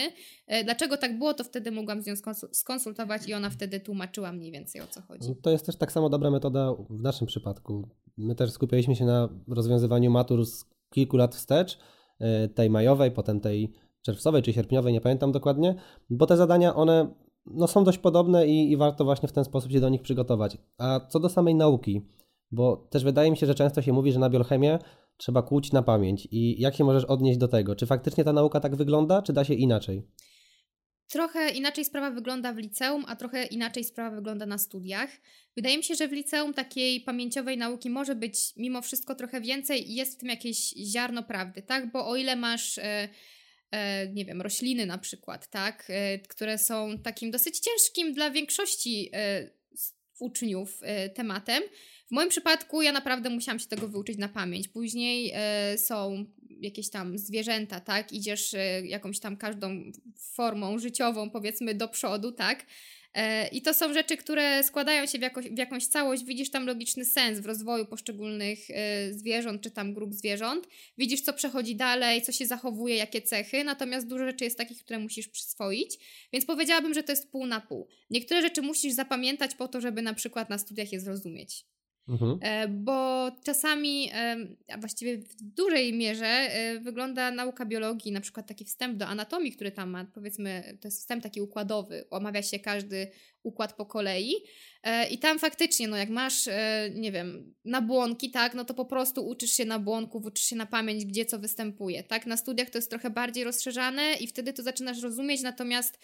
E, 0.47 0.65
dlaczego 0.65 0.97
tak 0.97 1.19
było, 1.19 1.35
to 1.35 1.45
wtedy 1.45 1.71
mogłam 1.71 2.03
z 2.03 2.07
nią 2.07 2.15
skonsultować 2.53 3.29
i 3.29 3.35
ona 3.35 3.51
wtedy 3.51 3.81
tłumaczyła 3.81 4.33
mniej 4.33 4.53
więcej 4.53 4.81
o 4.81 4.87
co 4.87 5.03
chodzi. 5.03 5.29
To 5.43 5.51
jest 5.51 5.67
też 5.67 5.77
tak 5.77 5.93
samo 5.93 6.11
dobra 6.11 6.31
metoda 6.31 6.75
w 6.91 7.03
naszym 7.03 7.27
przypadku. 7.27 7.89
My 8.17 8.35
też 8.35 8.51
skupialiśmy 8.51 8.97
się 8.97 9.05
na 9.05 9.29
rozwiązywaniu 9.49 10.11
matur 10.11 10.47
z 10.47 10.65
kilku 10.91 11.17
lat 11.17 11.35
wstecz, 11.35 11.79
E, 12.21 12.49
tej 12.49 12.71
majowej, 12.71 13.11
potem 13.11 13.41
tej 13.41 13.73
czerwcowej 14.03 14.43
czy 14.43 14.53
sierpniowej, 14.53 14.93
nie 14.93 15.01
pamiętam 15.01 15.33
dokładnie, 15.33 15.75
bo 16.11 16.27
te 16.27 16.37
zadania 16.37 16.75
one 16.75 17.15
no, 17.47 17.67
są 17.67 17.85
dość 17.85 17.99
podobne 17.99 18.47
i, 18.47 18.73
i 18.73 18.77
warto 18.77 19.05
właśnie 19.05 19.29
w 19.29 19.33
ten 19.33 19.45
sposób 19.45 19.73
się 19.73 19.81
do 19.81 19.89
nich 19.89 20.03
przygotować. 20.03 20.59
A 20.79 21.01
co 21.09 21.21
do 21.21 21.29
samej 21.29 21.55
nauki, 21.55 22.03
bo 22.51 22.77
też 22.77 23.05
wydaje 23.05 23.31
mi 23.31 23.37
się, 23.37 23.47
że 23.47 23.55
często 23.55 23.83
się 23.83 23.93
mówi, 23.93 24.13
że 24.13 24.19
na 24.19 24.31
biochemię 24.31 24.79
trzeba 25.19 25.43
kłuć 25.43 25.73
na 25.73 25.83
pamięć. 25.83 26.29
I 26.31 26.61
jak 26.61 26.77
się 26.77 26.85
możesz 26.85 27.05
odnieść 27.05 27.39
do 27.39 27.49
tego? 27.49 27.77
Czy 27.77 27.87
faktycznie 27.87 28.25
ta 28.25 28.33
nauka 28.33 28.61
tak 28.61 28.77
wygląda, 28.77 29.23
czy 29.23 29.33
da 29.33 29.45
się 29.45 29.55
inaczej? 29.55 30.03
Trochę 31.09 31.51
inaczej 31.51 31.85
sprawa 31.85 32.11
wygląda 32.11 32.53
w 32.53 32.59
liceum, 32.59 33.05
a 33.09 33.17
trochę 33.17 33.47
inaczej 33.47 33.85
sprawa 33.85 34.17
wygląda 34.17 34.47
na 34.47 34.59
studiach. 34.59 35.11
Wydaje 35.57 35.77
mi 35.77 35.85
się, 35.85 35.95
że 35.95 36.09
w 36.09 36.13
liceum 36.13 36.55
takiej 36.55 37.01
pamięciowej 37.01 37.59
nauki 37.59 37.91
może 37.91 38.15
być 38.15 38.57
mimo 38.57 38.83
wszystko 38.83 39.15
trochę 39.15 39.41
więcej 39.41 39.91
i 39.91 39.95
jest 39.95 40.15
w 40.15 40.21
tym 40.21 40.29
jakieś 40.29 40.71
ziarno 40.71 41.23
prawdy, 41.23 41.63
tak? 41.63 41.93
Bo 41.93 42.09
o 42.09 42.17
ile 42.17 42.37
masz. 42.37 42.79
E, 42.79 43.09
e, 43.71 44.09
nie 44.09 44.25
wiem, 44.25 44.43
rośliny 44.43 44.87
na 44.87 44.99
przykład, 44.99 45.51
tak, 45.51 45.85
e, 45.89 46.19
które 46.19 46.59
są 46.59 46.99
takim 46.99 47.31
dosyć 47.31 47.59
ciężkim 47.59 48.13
dla 48.15 48.31
większości 48.31 49.11
uczniów 50.19 50.81
tematem. 51.15 51.63
W 52.09 52.11
moim 52.11 52.29
przypadku 52.29 52.83
ja 52.83 52.93
naprawdę 52.93 53.31
musiałam 53.31 53.59
się 53.59 53.67
tego 53.67 53.89
wyuczyć 53.89 54.19
na 54.19 54.29
pamięć. 54.29 54.69
Później 54.69 55.33
e, 55.35 55.79
są 55.79 56.25
jakieś 56.61 56.91
tam 56.91 57.19
zwierzęta, 57.19 57.81
tak? 57.81 58.13
Idziesz 58.13 58.55
e, 58.55 58.87
jakąś 58.87 59.21
tam 59.21 59.37
każdą 59.37 59.93
formą 60.35 60.79
życiową, 60.79 61.31
powiedzmy, 61.31 61.75
do 61.75 61.89
przodu, 61.89 62.33
tak? 62.33 62.67
E, 63.15 63.49
I 63.49 63.63
to 63.63 63.75
są 63.75 63.95
rzeczy, 63.95 64.17
które 64.17 64.65
składają 64.65 65.07
się 65.07 65.19
w, 65.19 65.23
jakoś, 65.23 65.49
w 65.49 65.59
jakąś 65.59 65.87
całość. 65.87 66.25
Widzisz 66.25 66.51
tam 66.51 66.67
logiczny 66.67 67.05
sens 67.05 67.41
w 67.41 67.47
rozwoju 67.47 67.87
poszczególnych 67.87 68.59
zwierząt 69.11 69.63
czy 69.63 69.71
tam 69.71 69.95
grup 69.95 70.15
zwierząt. 70.15 70.69
Widzisz, 70.99 71.21
co 71.21 71.33
przechodzi 71.33 71.77
dalej, 71.77 72.23
co 72.23 72.33
się 72.33 72.47
zachowuje, 72.47 72.97
jakie 72.97 73.23
cechy. 73.23 73.65
Natomiast 73.65 74.07
dużo 74.07 74.25
rzeczy 74.25 74.45
jest 74.45 74.59
takich, 74.59 74.79
które 74.79 74.99
musisz 74.99 75.29
przyswoić. 75.29 75.99
Więc 76.33 76.45
powiedziałabym, 76.47 76.95
że 76.95 77.03
to 77.03 77.13
jest 77.13 77.31
pół 77.31 77.47
na 77.47 77.61
pół. 77.61 77.89
Niektóre 78.11 78.43
rzeczy 78.43 78.63
musisz 78.63 78.93
zapamiętać 78.93 79.55
po 79.55 79.69
to, 79.69 79.81
żeby 79.81 80.03
na 80.03 80.15
przykład 80.15 80.51
na 80.51 80.59
studiach 80.59 80.93
je 80.93 81.01
zrozumieć. 81.01 81.65
Mhm. 82.09 82.39
E, 82.43 82.69
bo 82.69 83.31
czasami, 83.45 84.11
a 84.69 84.79
właściwie 84.79 85.19
w 85.19 85.43
dużej 85.43 85.93
mierze 85.93 86.27
e, 86.27 86.81
wygląda 86.81 87.31
nauka 87.31 87.67
biologii, 87.67 88.13
na 88.13 88.21
przykład 88.21 88.47
taki 88.47 88.65
wstęp 88.65 88.97
do 88.97 89.07
anatomii, 89.07 89.53
który 89.53 89.73
tam 89.73 89.91
ma, 89.91 90.05
powiedzmy, 90.05 90.79
to 90.81 90.89
jest 90.89 91.01
wstęp 91.01 91.23
taki 91.23 91.41
układowy, 91.41 92.05
omawia 92.11 92.43
się 92.43 92.59
każdy 92.59 93.11
układ 93.43 93.73
po 93.73 93.87
kolei 93.87 94.35
e, 94.83 95.09
i 95.09 95.19
tam 95.19 95.39
faktycznie, 95.39 95.89
no 95.89 95.97
jak 95.97 96.09
masz, 96.09 96.49
nie 96.95 97.13
wiem, 97.13 97.55
nabłonki, 97.65 98.31
tak, 98.31 98.55
no 98.55 98.65
to 98.65 98.75
po 98.75 98.85
prostu 98.85 99.29
uczysz 99.29 99.51
się 99.51 99.65
nabłonków, 99.65 100.25
uczysz 100.25 100.45
się 100.45 100.57
na 100.57 100.67
pamięć, 100.67 101.05
gdzie 101.05 101.25
co 101.25 101.39
występuje, 101.39 102.03
tak, 102.03 102.27
na 102.27 102.37
studiach 102.37 102.71
to 102.71 102.79
jest 102.79 102.91
trochę 102.91 103.11
bardziej 103.11 103.45
rozszerzane 103.45 104.15
i 104.15 104.27
wtedy 104.27 104.53
to 104.53 104.63
zaczynasz 104.63 105.03
rozumieć, 105.03 105.43
natomiast 105.43 105.99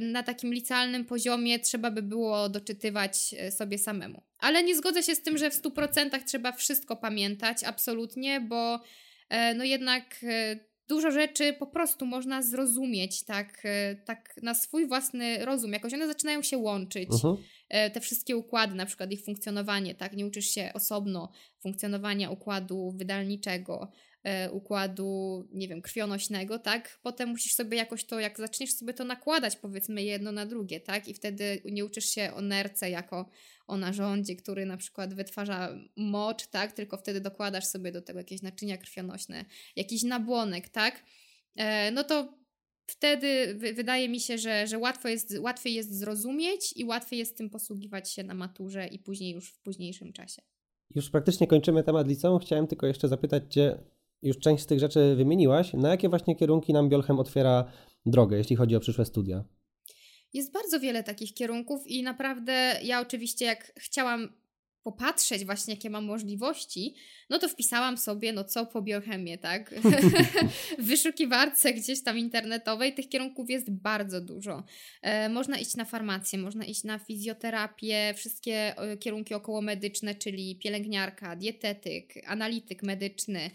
na 0.00 0.22
takim 0.22 0.54
licealnym 0.54 1.04
poziomie 1.04 1.58
trzeba 1.58 1.90
by 1.90 2.02
było 2.02 2.48
doczytywać 2.48 3.34
e, 3.38 3.52
sobie 3.52 3.78
samemu. 3.78 4.22
Ale 4.38 4.62
nie 4.62 4.76
zgodzę 4.76 5.02
się 5.02 5.14
z 5.14 5.22
tym, 5.22 5.38
że 5.38 5.50
w 5.50 5.62
100% 5.62 6.24
trzeba 6.24 6.52
wszystko 6.52 6.96
pamiętać, 6.96 7.64
absolutnie, 7.64 8.40
bo 8.40 8.80
e, 9.28 9.54
no 9.54 9.64
jednak 9.64 10.24
dużo 10.88 11.10
rzeczy 11.10 11.52
po 11.52 11.66
prostu 11.66 12.06
można 12.06 12.42
zrozumieć 12.42 13.24
tak, 13.24 13.62
tak 14.04 14.34
na 14.42 14.54
swój 14.54 14.86
własny 14.86 15.44
rozum. 15.44 15.72
Jakoś 15.72 15.94
one 15.94 16.06
zaczynają 16.06 16.42
się 16.42 16.58
łączyć. 16.58 17.08
Uh-huh. 17.08 17.36
Te 17.92 18.00
wszystkie 18.00 18.36
układy, 18.36 18.74
na 18.74 18.86
przykład 18.86 19.12
ich 19.12 19.24
funkcjonowanie, 19.24 19.94
tak, 19.94 20.12
nie 20.12 20.26
uczysz 20.26 20.46
się 20.46 20.70
osobno 20.74 21.32
funkcjonowania 21.62 22.30
układu 22.30 22.92
wydalniczego, 22.96 23.88
E, 23.88 24.13
układu, 24.52 25.44
nie 25.52 25.68
wiem, 25.68 25.82
krwionośnego, 25.82 26.58
tak? 26.58 26.98
Potem 27.02 27.28
musisz 27.28 27.54
sobie 27.54 27.76
jakoś 27.76 28.04
to, 28.04 28.20
jak 28.20 28.38
zaczniesz 28.38 28.72
sobie 28.72 28.94
to 28.94 29.04
nakładać, 29.04 29.56
powiedzmy, 29.56 30.02
jedno 30.02 30.32
na 30.32 30.46
drugie, 30.46 30.80
tak? 30.80 31.08
I 31.08 31.14
wtedy 31.14 31.62
nie 31.64 31.84
uczysz 31.84 32.06
się 32.06 32.32
o 32.34 32.40
nerce 32.40 32.90
jako 32.90 33.30
o 33.66 33.76
narządzie, 33.76 34.36
który 34.36 34.66
na 34.66 34.76
przykład 34.76 35.14
wytwarza 35.14 35.78
mocz, 35.96 36.46
tak? 36.46 36.72
Tylko 36.72 36.96
wtedy 36.96 37.20
dokładasz 37.20 37.64
sobie 37.64 37.92
do 37.92 38.02
tego 38.02 38.18
jakieś 38.18 38.42
naczynia 38.42 38.78
krwionośne, 38.78 39.44
jakiś 39.76 40.02
nabłonek, 40.02 40.68
tak? 40.68 41.04
E, 41.56 41.90
no 41.90 42.04
to 42.04 42.38
wtedy 42.86 43.54
wydaje 43.74 44.08
mi 44.08 44.20
się, 44.20 44.38
że, 44.38 44.66
że 44.66 44.78
łatwo 44.78 45.08
jest, 45.08 45.38
łatwiej 45.38 45.74
jest 45.74 45.98
zrozumieć 45.98 46.72
i 46.76 46.84
łatwiej 46.84 47.18
jest 47.18 47.36
tym 47.36 47.50
posługiwać 47.50 48.12
się 48.12 48.22
na 48.22 48.34
maturze 48.34 48.86
i 48.86 48.98
później 48.98 49.32
już 49.32 49.50
w 49.50 49.58
późniejszym 49.58 50.12
czasie. 50.12 50.42
Już 50.94 51.10
praktycznie 51.10 51.46
kończymy 51.46 51.82
temat 51.84 52.08
liceum. 52.08 52.38
Chciałem 52.38 52.66
tylko 52.66 52.86
jeszcze 52.86 53.08
zapytać 53.08 53.54
Cię, 53.54 53.78
już 54.24 54.38
część 54.38 54.62
z 54.62 54.66
tych 54.66 54.80
rzeczy 54.80 55.14
wymieniłaś. 55.16 55.72
Na 55.72 55.88
jakie 55.88 56.08
właśnie 56.08 56.36
kierunki 56.36 56.72
nam 56.72 56.88
Biolchem 56.88 57.18
otwiera 57.18 57.64
drogę, 58.06 58.36
jeśli 58.36 58.56
chodzi 58.56 58.76
o 58.76 58.80
przyszłe 58.80 59.04
studia? 59.04 59.44
Jest 60.32 60.52
bardzo 60.52 60.80
wiele 60.80 61.02
takich 61.02 61.34
kierunków 61.34 61.86
i 61.86 62.02
naprawdę 62.02 62.76
ja 62.82 63.00
oczywiście 63.00 63.44
jak 63.44 63.72
chciałam 63.76 64.28
popatrzeć 64.84 65.44
właśnie, 65.44 65.74
jakie 65.74 65.90
mam 65.90 66.04
możliwości, 66.04 66.94
no 67.30 67.38
to 67.38 67.48
wpisałam 67.48 67.98
sobie, 67.98 68.32
no 68.32 68.44
co 68.44 68.66
po 68.66 68.82
biochemię, 68.82 69.38
tak? 69.38 69.74
w 70.78 70.84
wyszukiwarce 70.84 71.72
gdzieś 71.72 72.02
tam 72.02 72.18
internetowej 72.18 72.94
tych 72.94 73.08
kierunków 73.08 73.50
jest 73.50 73.70
bardzo 73.70 74.20
dużo. 74.20 74.62
E, 75.02 75.28
można 75.28 75.58
iść 75.58 75.76
na 75.76 75.84
farmację, 75.84 76.38
można 76.38 76.64
iść 76.64 76.84
na 76.84 76.98
fizjoterapię, 76.98 78.14
wszystkie 78.16 78.78
e, 78.78 78.96
kierunki 78.96 79.34
okołomedyczne, 79.34 80.14
czyli 80.14 80.56
pielęgniarka, 80.56 81.36
dietetyk, 81.36 82.14
analityk 82.26 82.82
medyczny, 82.82 83.50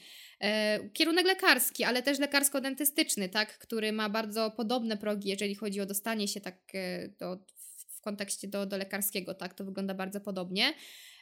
kierunek 0.93 1.25
lekarski, 1.25 1.84
ale 1.84 2.03
też 2.03 2.19
lekarsko-dentystyczny, 2.19 3.29
tak? 3.29 3.58
Który 3.58 3.91
ma 3.91 4.10
bardzo 4.10 4.51
podobne 4.51 4.98
progi, 4.98 5.29
jeżeli 5.29 5.55
chodzi 5.55 5.81
o 5.81 5.86
dostanie 5.86 6.27
się 6.27 6.41
tak 6.41 6.58
e, 6.74 7.08
do, 7.08 7.38
w 7.88 8.01
kontekście 8.01 8.48
do, 8.48 8.65
do 8.65 8.77
lekarskiego, 8.77 9.34
tak? 9.34 9.53
To 9.53 9.65
wygląda 9.65 9.93
bardzo 9.93 10.22
podobnie. 10.22 10.74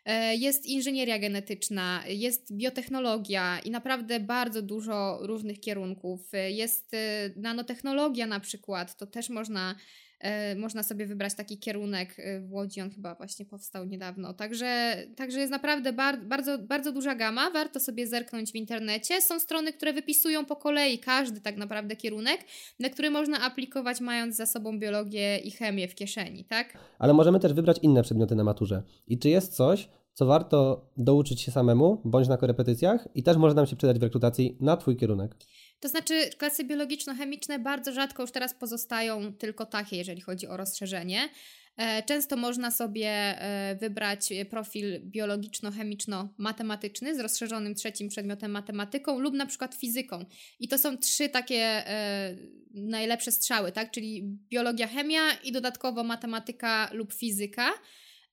E, 0.05 0.36
jest 0.36 0.65
inżynieria 0.65 1.19
genetyczna, 1.19 2.03
jest 2.07 2.53
biotechnologia 2.53 3.59
i 3.59 3.71
naprawdę 3.71 4.19
bardzo 4.19 4.62
dużo 4.62 5.19
różnych 5.21 5.59
kierunków. 5.59 6.33
E, 6.33 6.51
jest 6.51 6.93
e, 6.93 7.29
nanotechnologia 7.36 8.27
na 8.27 8.39
przykład, 8.39 8.97
to 8.97 9.07
też 9.07 9.29
można 9.29 9.75
można 10.57 10.83
sobie 10.83 11.05
wybrać 11.05 11.33
taki 11.33 11.57
kierunek 11.57 12.15
w 12.41 12.53
Łodzi, 12.53 12.81
on 12.81 12.89
chyba 12.89 13.15
właśnie 13.15 13.45
powstał 13.45 13.86
niedawno. 13.86 14.33
Także, 14.33 14.97
także 15.15 15.39
jest 15.39 15.51
naprawdę 15.51 15.93
bar 15.93 16.25
bardzo, 16.25 16.57
bardzo 16.59 16.91
duża 16.91 17.15
gama, 17.15 17.51
warto 17.51 17.79
sobie 17.79 18.07
zerknąć 18.07 18.51
w 18.51 18.55
internecie. 18.55 19.21
Są 19.21 19.39
strony, 19.39 19.74
które 19.74 19.93
wypisują 19.93 20.45
po 20.45 20.56
kolei 20.56 20.99
każdy 20.99 21.41
tak 21.41 21.58
naprawdę 21.58 21.95
kierunek, 21.95 22.41
na 22.80 22.89
który 22.89 23.10
można 23.10 23.41
aplikować 23.41 24.01
mając 24.01 24.36
za 24.36 24.45
sobą 24.45 24.80
biologię 24.80 25.38
i 25.38 25.51
chemię 25.51 25.88
w 25.88 25.95
kieszeni, 25.95 26.45
tak? 26.45 26.77
Ale 26.99 27.13
możemy 27.13 27.39
też 27.39 27.53
wybrać 27.53 27.77
inne 27.82 28.03
przedmioty 28.03 28.36
na 28.36 28.43
maturze. 28.43 28.84
I 29.08 29.19
czy 29.19 29.30
jest 29.30 29.56
coś, 29.56 29.89
co 30.13 30.25
warto 30.25 30.89
douczyć 30.97 31.41
się 31.41 31.51
samemu, 31.51 32.01
bądź 32.06 32.27
na 32.27 32.38
korepetycjach 32.38 33.08
i 33.15 33.23
też 33.23 33.38
może 33.38 33.56
nam 33.56 33.65
się 33.65 33.75
przydać 33.75 33.99
w 33.99 34.03
rekrutacji 34.03 34.58
na 34.60 34.77
Twój 34.77 34.97
kierunek. 34.97 35.36
To 35.80 35.90
znaczy, 35.90 36.30
klasy 36.38 36.63
biologiczno-chemiczne 36.63 37.60
bardzo 37.60 37.92
rzadko 37.92 38.24
już 38.24 38.32
teraz 38.32 38.54
pozostają 38.54 39.34
tylko 39.34 39.66
takie, 39.66 39.98
jeżeli 39.98 40.22
chodzi 40.22 40.48
o 40.48 40.58
rozszerzenie. 40.58 41.30
E, 41.78 42.04
często 42.04 42.38
można 42.38 42.72
sobie 42.72 43.10
e, 43.10 43.76
wybrać 43.76 44.30
profil 44.50 45.02
biologiczno-chemiczno-matematyczny 45.02 47.16
z 47.16 47.20
rozszerzonym 47.20 47.76
trzecim 47.76 48.10
przedmiotem 48.10 48.52
matematyką 48.52 49.20
lub 49.20 49.34
na 49.34 49.46
przykład 49.46 49.76
fizyką. 49.76 50.26
I 50.60 50.68
to 50.68 50.78
są 50.78 50.98
trzy 50.98 51.30
takie 51.30 51.56
e, 51.56 52.36
najlepsze 52.74 53.32
strzały, 53.32 53.72
tak? 53.72 53.92
Czyli 53.92 54.24
biologia, 54.50 54.88
chemia 54.88 55.22
i 55.44 55.52
dodatkowo 55.52 56.04
matematyka 56.04 56.90
lub 56.94 57.13
fizyka. 57.13 57.70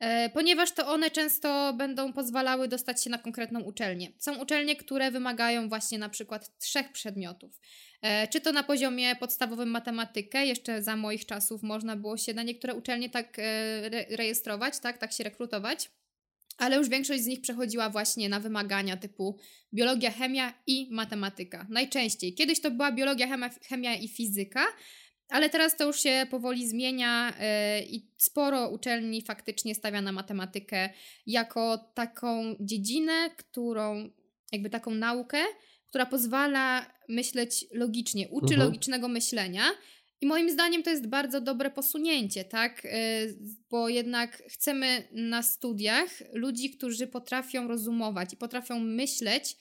E, 0.01 0.31
ponieważ 0.31 0.73
to 0.73 0.89
one 0.89 1.11
często 1.11 1.73
będą 1.73 2.13
pozwalały 2.13 2.69
dostać 2.69 3.05
się 3.05 3.11
na 3.11 3.19
konkretną 3.19 3.61
uczelnię. 3.61 4.13
Są 4.19 4.39
uczelnie, 4.39 4.77
które 4.77 5.11
wymagają 5.11 5.69
właśnie 5.69 5.99
na 5.99 6.09
przykład 6.09 6.59
trzech 6.59 6.93
przedmiotów. 6.93 7.61
E, 8.03 8.29
czy 8.29 8.41
to 8.41 8.53
na 8.53 8.63
poziomie 8.63 9.17
podstawowym 9.17 9.69
matematykę, 9.69 10.47
jeszcze 10.47 10.83
za 10.83 10.97
moich 10.97 11.27
czasów 11.27 11.63
można 11.63 11.97
było 11.97 12.17
się 12.17 12.35
na 12.35 12.43
niektóre 12.43 12.75
uczelnie 12.75 13.11
tak 13.11 13.39
e, 13.39 13.89
rejestrować, 14.17 14.79
tak, 14.79 14.99
tak 14.99 15.13
się 15.13 15.25
rekrutować. 15.25 15.91
Ale 16.59 16.77
już 16.77 16.89
większość 16.89 17.23
z 17.23 17.27
nich 17.27 17.41
przechodziła 17.41 17.91
właśnie 17.91 18.29
na 18.29 18.41
wymagania 18.41 18.97
typu 18.97 19.39
biologia, 19.73 20.11
chemia 20.11 20.55
i 20.67 20.89
matematyka. 20.91 21.67
Najczęściej. 21.71 22.35
Kiedyś 22.35 22.61
to 22.61 22.71
była 22.71 22.93
biologia, 22.93 23.29
chemia, 23.29 23.51
chemia 23.69 23.95
i 23.95 24.09
fizyka, 24.09 24.65
ale 25.29 25.51
teraz 25.51 25.77
to 25.77 25.87
już 25.87 26.01
się 26.01 26.27
powoli 26.31 26.69
zmienia 26.69 27.29
yy, 27.29 27.87
i 27.87 28.11
sporo 28.17 28.69
uczelni 28.69 29.23
faktycznie 29.23 29.75
stawia 29.75 30.03
na 30.03 30.13
matematykę 30.13 30.91
jako 31.27 31.79
taką 31.95 32.57
dziedzinę, 32.61 33.31
którą, 33.37 34.11
jakby 34.53 34.71
taką 34.71 34.91
naukę, 34.91 35.39
która 35.87 36.07
pozwala 36.07 36.87
myśleć 37.09 37.67
logicznie, 37.73 38.29
uczy 38.29 38.55
mhm. 38.55 38.61
logicznego 38.61 39.09
myślenia. 39.09 39.63
I 40.21 40.27
moim 40.27 40.51
zdaniem 40.51 40.83
to 40.83 40.91
jest 40.91 41.09
bardzo 41.09 41.41
dobre 41.41 41.71
posunięcie, 41.71 42.45
tak? 42.45 42.85
Yy, 42.85 42.91
bo 43.71 43.89
jednak 43.89 44.43
chcemy 44.49 45.09
na 45.13 45.43
studiach 45.43 46.23
ludzi, 46.33 46.71
którzy 46.71 47.07
potrafią 47.07 47.69
rozumować 47.69 48.33
i 48.33 48.37
potrafią 48.37 48.81
myśleć 48.81 49.57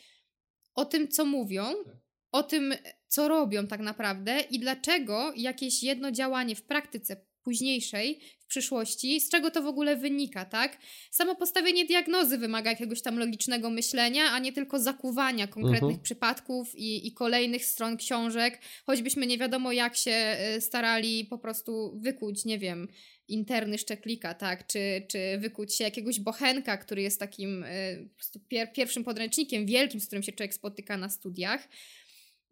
o 0.76 0.86
tym, 0.86 1.08
co 1.08 1.26
mówią, 1.26 1.64
tak. 1.86 1.96
o 2.32 2.44
tym, 2.44 2.74
co 3.14 3.28
robią 3.28 3.68
tak 3.68 3.80
naprawdę 3.80 4.40
i 4.40 4.60
dlaczego 4.60 5.34
jakieś 5.36 5.84
jedno 5.84 6.12
działanie 6.12 6.56
w 6.56 6.64
praktyce 6.64 7.26
późniejszej, 7.44 8.20
w 8.40 8.46
przyszłości, 8.46 9.22
z 9.22 9.30
czego 9.30 9.52
to 9.52 9.62
w 9.62 9.68
ogóle 9.68 9.96
wynika, 9.96 10.46
tak? 10.46 10.78
Samo 11.12 11.36
postawienie 11.36 11.86
diagnozy 11.86 12.38
wymaga 12.38 12.70
jakiegoś 12.70 13.02
tam 13.02 13.20
logicznego 13.20 13.70
myślenia, 13.70 14.24
a 14.32 14.40
nie 14.40 14.54
tylko 14.54 14.80
zakuwania 14.80 15.48
konkretnych 15.48 15.98
uh-huh. 15.98 16.02
przypadków 16.02 16.76
i, 16.76 17.08
i 17.08 17.14
kolejnych 17.14 17.66
stron 17.66 17.98
książek, 17.98 18.60
choćbyśmy 18.86 19.28
nie 19.28 19.38
wiadomo 19.38 19.72
jak 19.72 19.96
się 19.96 20.12
e, 20.12 20.62
starali 20.62 21.26
po 21.26 21.38
prostu 21.38 22.00
wykuć, 22.00 22.46
nie 22.46 22.60
wiem, 22.60 22.88
interny 23.28 23.78
szczeklika, 23.78 24.34
tak, 24.34 24.68
czy, 24.68 25.06
czy 25.08 25.38
wykuć 25.38 25.76
się 25.76 25.84
jakiegoś 25.84 26.20
bochenka, 26.20 26.78
który 26.78 27.02
jest 27.02 27.20
takim 27.20 27.64
y, 27.64 28.10
pier- 28.52 28.72
pierwszym 28.74 29.04
podręcznikiem 29.04 29.66
wielkim, 29.66 30.00
z 30.00 30.06
którym 30.08 30.24
się 30.24 30.32
człowiek 30.32 30.54
spotyka 30.54 30.98
na 30.98 31.10
studiach 31.10 31.68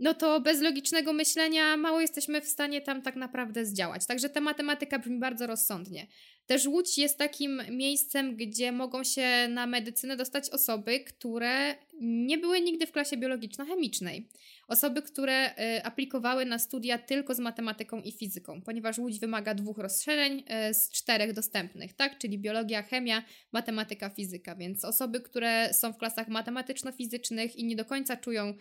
no 0.01 0.13
to 0.13 0.41
bez 0.41 0.61
logicznego 0.61 1.13
myślenia 1.13 1.77
mało 1.77 2.01
jesteśmy 2.01 2.41
w 2.41 2.47
stanie 2.47 2.81
tam 2.81 3.01
tak 3.01 3.15
naprawdę 3.15 3.65
zdziałać. 3.65 4.05
Także 4.05 4.29
ta 4.29 4.41
matematyka 4.41 4.99
brzmi 4.99 5.19
bardzo 5.19 5.47
rozsądnie. 5.47 6.07
Też 6.45 6.67
Łódź 6.67 6.97
jest 6.97 7.17
takim 7.17 7.61
miejscem, 7.69 8.35
gdzie 8.35 8.71
mogą 8.71 9.03
się 9.03 9.47
na 9.49 9.67
medycynę 9.67 10.17
dostać 10.17 10.49
osoby, 10.49 10.99
które 10.99 11.75
nie 12.01 12.37
były 12.37 12.61
nigdy 12.61 12.87
w 12.87 12.91
klasie 12.91 13.17
biologiczno-chemicznej. 13.17 14.27
Osoby, 14.67 15.01
które 15.01 15.49
y, 15.77 15.83
aplikowały 15.83 16.45
na 16.45 16.59
studia 16.59 16.97
tylko 16.97 17.35
z 17.35 17.39
matematyką 17.39 18.01
i 18.01 18.11
fizyką, 18.11 18.61
ponieważ 18.61 18.97
Łódź 18.97 19.19
wymaga 19.19 19.53
dwóch 19.55 19.77
rozszerzeń 19.77 20.43
y, 20.69 20.73
z 20.73 20.89
czterech 20.89 21.33
dostępnych, 21.33 21.93
tak? 21.93 22.17
Czyli 22.17 22.39
biologia, 22.39 22.81
chemia, 22.81 23.23
matematyka, 23.51 24.09
fizyka. 24.09 24.55
Więc 24.55 24.85
osoby, 24.85 25.21
które 25.21 25.73
są 25.73 25.93
w 25.93 25.97
klasach 25.97 26.27
matematyczno-fizycznych 26.27 27.55
i 27.55 27.65
nie 27.65 27.75
do 27.75 27.85
końca 27.85 28.17
czują 28.17 28.53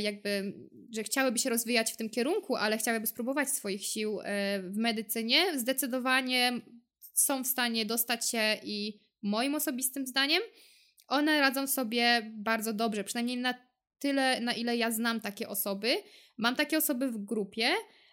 jakby, 0.00 0.54
że 0.94 1.02
chciałyby 1.02 1.38
się 1.38 1.50
rozwijać 1.50 1.92
w 1.92 1.96
tym 1.96 2.10
kierunku, 2.10 2.56
ale 2.56 2.78
chciałyby 2.78 3.06
spróbować 3.06 3.50
swoich 3.50 3.86
sił 3.86 4.18
w 4.62 4.76
medycynie, 4.76 5.58
zdecydowanie 5.58 6.60
są 7.14 7.44
w 7.44 7.46
stanie 7.46 7.86
dostać 7.86 8.30
się 8.30 8.56
i 8.62 9.00
moim 9.22 9.54
osobistym 9.54 10.06
zdaniem 10.06 10.42
one 11.08 11.40
radzą 11.40 11.66
sobie 11.66 12.32
bardzo 12.34 12.72
dobrze, 12.72 13.04
przynajmniej 13.04 13.36
na 13.36 13.54
tyle, 13.98 14.40
na 14.40 14.52
ile 14.52 14.76
ja 14.76 14.90
znam 14.90 15.20
takie 15.20 15.48
osoby. 15.48 15.96
Mam 16.36 16.56
takie 16.56 16.78
osoby 16.78 17.08
w 17.10 17.24
grupie, 17.24 17.68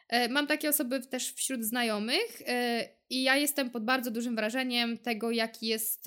e, 0.07 0.29
mam 0.29 0.47
takie 0.47 0.69
osoby 0.69 0.99
też 0.99 1.33
wśród 1.33 1.63
znajomych 1.63 2.41
e, 2.47 2.89
i 3.09 3.23
ja 3.23 3.37
jestem 3.37 3.69
pod 3.69 3.85
bardzo 3.85 4.11
dużym 4.11 4.35
wrażeniem 4.35 4.97
tego, 4.97 5.31
jaki 5.31 5.67
jest 5.67 6.05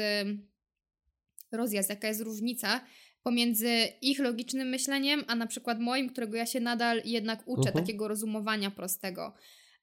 rozjazd, 1.52 1.90
jaka 1.90 2.08
jest 2.08 2.20
różnica 2.20 2.80
pomiędzy 3.22 3.88
ich 4.02 4.18
logicznym 4.18 4.68
myśleniem, 4.68 5.24
a 5.26 5.34
na 5.34 5.46
przykład 5.46 5.80
moim, 5.80 6.08
którego 6.08 6.36
ja 6.36 6.46
się 6.46 6.60
nadal 6.60 7.02
jednak 7.04 7.40
uczę, 7.40 7.60
uh 7.60 7.66
mhm. 7.66 7.74
-huh. 7.74 7.86
takiego 7.86 8.08
rozumowania 8.08 8.70
prostego. 8.70 9.34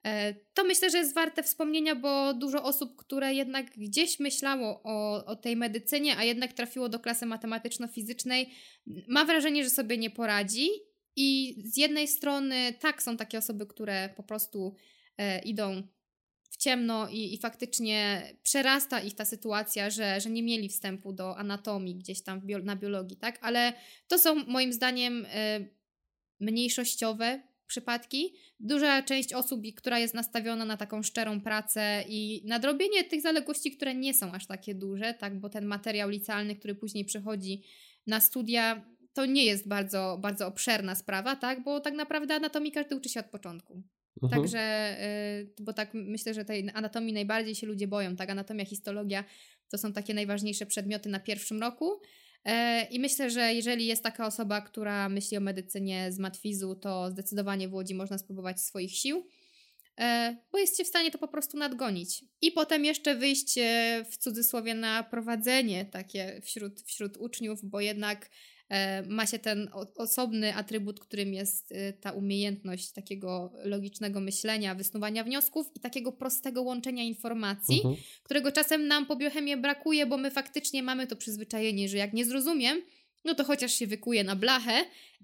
E, 0.06 0.34
to 0.54 0.64
myślę, 0.64 0.90
że 0.90 0.98
jest 0.98 1.16
warte 1.16 1.44
wspomnienia, 1.44 1.96
bo 1.96 2.34
dużo 2.34 2.64
osób, 2.64 2.96
które 2.96 3.34
jednak 3.34 3.72
gdzieś 3.78 4.20
myślało 4.20 4.82
o, 4.84 5.26
o 5.26 5.36
tej 5.36 5.56
medycynie, 5.56 6.18
a 6.18 6.24
jednak 6.24 6.54
trafiło 6.54 6.90
do 6.90 7.00
klasy 7.00 7.26
matematyczno-fizycznej, 7.26 8.50
ma 9.08 9.26
wrażenie, 9.26 9.64
że 9.64 9.70
sobie 9.70 9.98
nie 9.98 10.10
poradzi. 10.10 10.70
I 11.16 11.56
z 11.66 11.78
jednej 11.78 12.08
strony, 12.08 12.74
tak, 12.80 13.04
są 13.04 13.18
takie 13.18 13.38
osoby, 13.38 13.66
które 13.66 14.10
po 14.18 14.24
prostu 14.24 14.76
e, 15.18 15.40
idą 15.40 15.84
ciemno 16.66 17.10
i, 17.10 17.34
i 17.34 17.38
faktycznie 17.38 18.22
przerasta 18.44 19.00
ich 19.00 19.16
ta 19.16 19.26
sytuacja, 19.26 19.90
że, 19.90 20.22
że 20.22 20.30
nie 20.30 20.44
mieli 20.44 20.70
wstępu 20.70 21.14
do 21.14 21.38
anatomii 21.38 21.96
gdzieś 21.96 22.24
tam 22.24 22.42
bio, 22.42 22.60
na 22.60 22.76
biologii, 22.76 23.18
tak? 23.18 23.40
Ale 23.42 23.74
to 24.08 24.20
są 24.20 24.36
moim 24.36 24.74
zdaniem 24.74 25.26
e, 25.30 25.66
mniejszościowe 26.40 27.42
przypadki. 27.68 28.34
Duża 28.60 29.04
część 29.04 29.34
osób, 29.34 29.62
która 29.76 30.00
jest 30.00 30.14
nastawiona 30.14 30.66
na 30.66 30.78
taką 30.78 31.04
szczerą 31.04 31.42
pracę 31.42 32.04
i 32.10 32.42
nadrobienie 32.46 33.04
tych 33.04 33.22
zaległości, 33.22 33.72
które 33.72 33.96
nie 33.96 34.14
są 34.14 34.32
aż 34.32 34.48
takie 34.48 34.76
duże, 34.76 35.14
tak, 35.14 35.40
bo 35.40 35.50
ten 35.50 35.66
materiał 35.66 36.10
licealny, 36.10 36.56
który 36.56 36.76
później 36.76 37.06
przychodzi 37.06 37.64
na 38.08 38.20
studia, 38.20 38.86
to 39.14 39.26
nie 39.26 39.46
jest 39.46 39.68
bardzo, 39.68 40.18
bardzo 40.22 40.48
obszerna 40.48 40.96
sprawa, 40.96 41.36
tak, 41.36 41.64
bo 41.64 41.80
tak 41.80 41.94
naprawdę 41.94 42.36
anatomii 42.36 42.72
każdy 42.72 42.96
uczy 42.96 43.10
się 43.10 43.20
od 43.20 43.26
początku. 43.26 43.84
Mhm. 44.24 44.42
Także, 44.42 44.96
y, 45.60 45.64
bo 45.64 45.74
tak 45.74 45.90
myślę, 45.94 46.34
że 46.34 46.46
tej 46.46 46.70
anatomii 46.74 47.14
najbardziej 47.14 47.56
się 47.56 47.68
ludzie 47.68 47.88
boją, 47.88 48.16
tak, 48.16 48.30
anatomia, 48.30 48.66
histologia 48.66 49.24
to 49.70 49.78
są 49.78 49.94
takie 49.94 50.14
najważniejsze 50.14 50.66
przedmioty 50.66 51.10
na 51.10 51.20
pierwszym 51.20 51.62
roku. 51.62 52.02
E, 52.46 52.84
I 52.92 53.00
myślę, 53.00 53.30
że 53.30 53.54
jeżeli 53.54 53.86
jest 53.86 54.04
taka 54.04 54.28
osoba, 54.28 54.62
która 54.62 55.10
myśli 55.10 55.38
o 55.38 55.42
medycynie 55.42 56.12
z 56.12 56.20
matwizu, 56.20 56.76
to 56.76 57.12
zdecydowanie 57.12 57.68
w 57.68 57.74
Łodzi 57.74 57.96
można 57.96 58.18
spróbować 58.18 58.62
swoich 58.62 58.92
sił, 58.92 59.28
e, 60.00 60.38
bo 60.52 60.58
jest 60.58 60.78
się 60.78 60.84
w 60.84 60.88
stanie 60.88 61.12
to 61.12 61.18
po 61.18 61.28
prostu 61.28 61.58
nadgonić. 61.58 62.26
I 62.42 62.52
potem 62.52 62.86
jeszcze 62.86 63.16
wyjść 63.16 63.58
e, 63.58 64.06
w 64.12 64.18
cudzysłowie 64.18 64.74
na 64.74 65.04
prowadzenie 65.04 65.86
takie 65.86 66.42
wśród, 66.44 66.82
wśród 66.82 67.18
uczniów, 67.18 67.60
bo 67.64 67.82
jednak 67.82 68.30
ma 69.08 69.26
się 69.26 69.40
ten 69.40 69.70
osobny 69.96 70.56
atrybut, 70.56 71.00
którym 71.00 71.34
jest 71.34 71.72
y, 71.72 71.94
ta 72.02 72.12
umiejętność 72.12 72.92
takiego 72.92 73.52
logicznego 73.64 74.20
myślenia, 74.20 74.76
wysnuwania 74.76 75.24
wniosków 75.24 75.72
i 75.76 75.80
takiego 75.80 76.12
prostego 76.12 76.62
łączenia 76.62 77.04
informacji, 77.04 77.76
mhm. 77.76 77.96
którego 78.24 78.52
czasem 78.52 78.88
nam 78.88 79.06
po 79.06 79.16
biochemii 79.16 79.58
brakuje, 79.58 80.06
bo 80.06 80.18
my 80.18 80.32
faktycznie 80.32 80.84
mamy 80.84 81.08
to 81.08 81.16
przyzwyczajenie, 81.16 81.90
że 81.90 81.98
jak 81.98 82.14
nie 82.14 82.26
zrozumiem, 82.26 82.82
no 83.26 83.36
to 83.36 83.44
chociaż 83.44 83.72
się 83.72 83.88
wykuje 83.88 84.24
na 84.24 84.36
blachę 84.36 84.74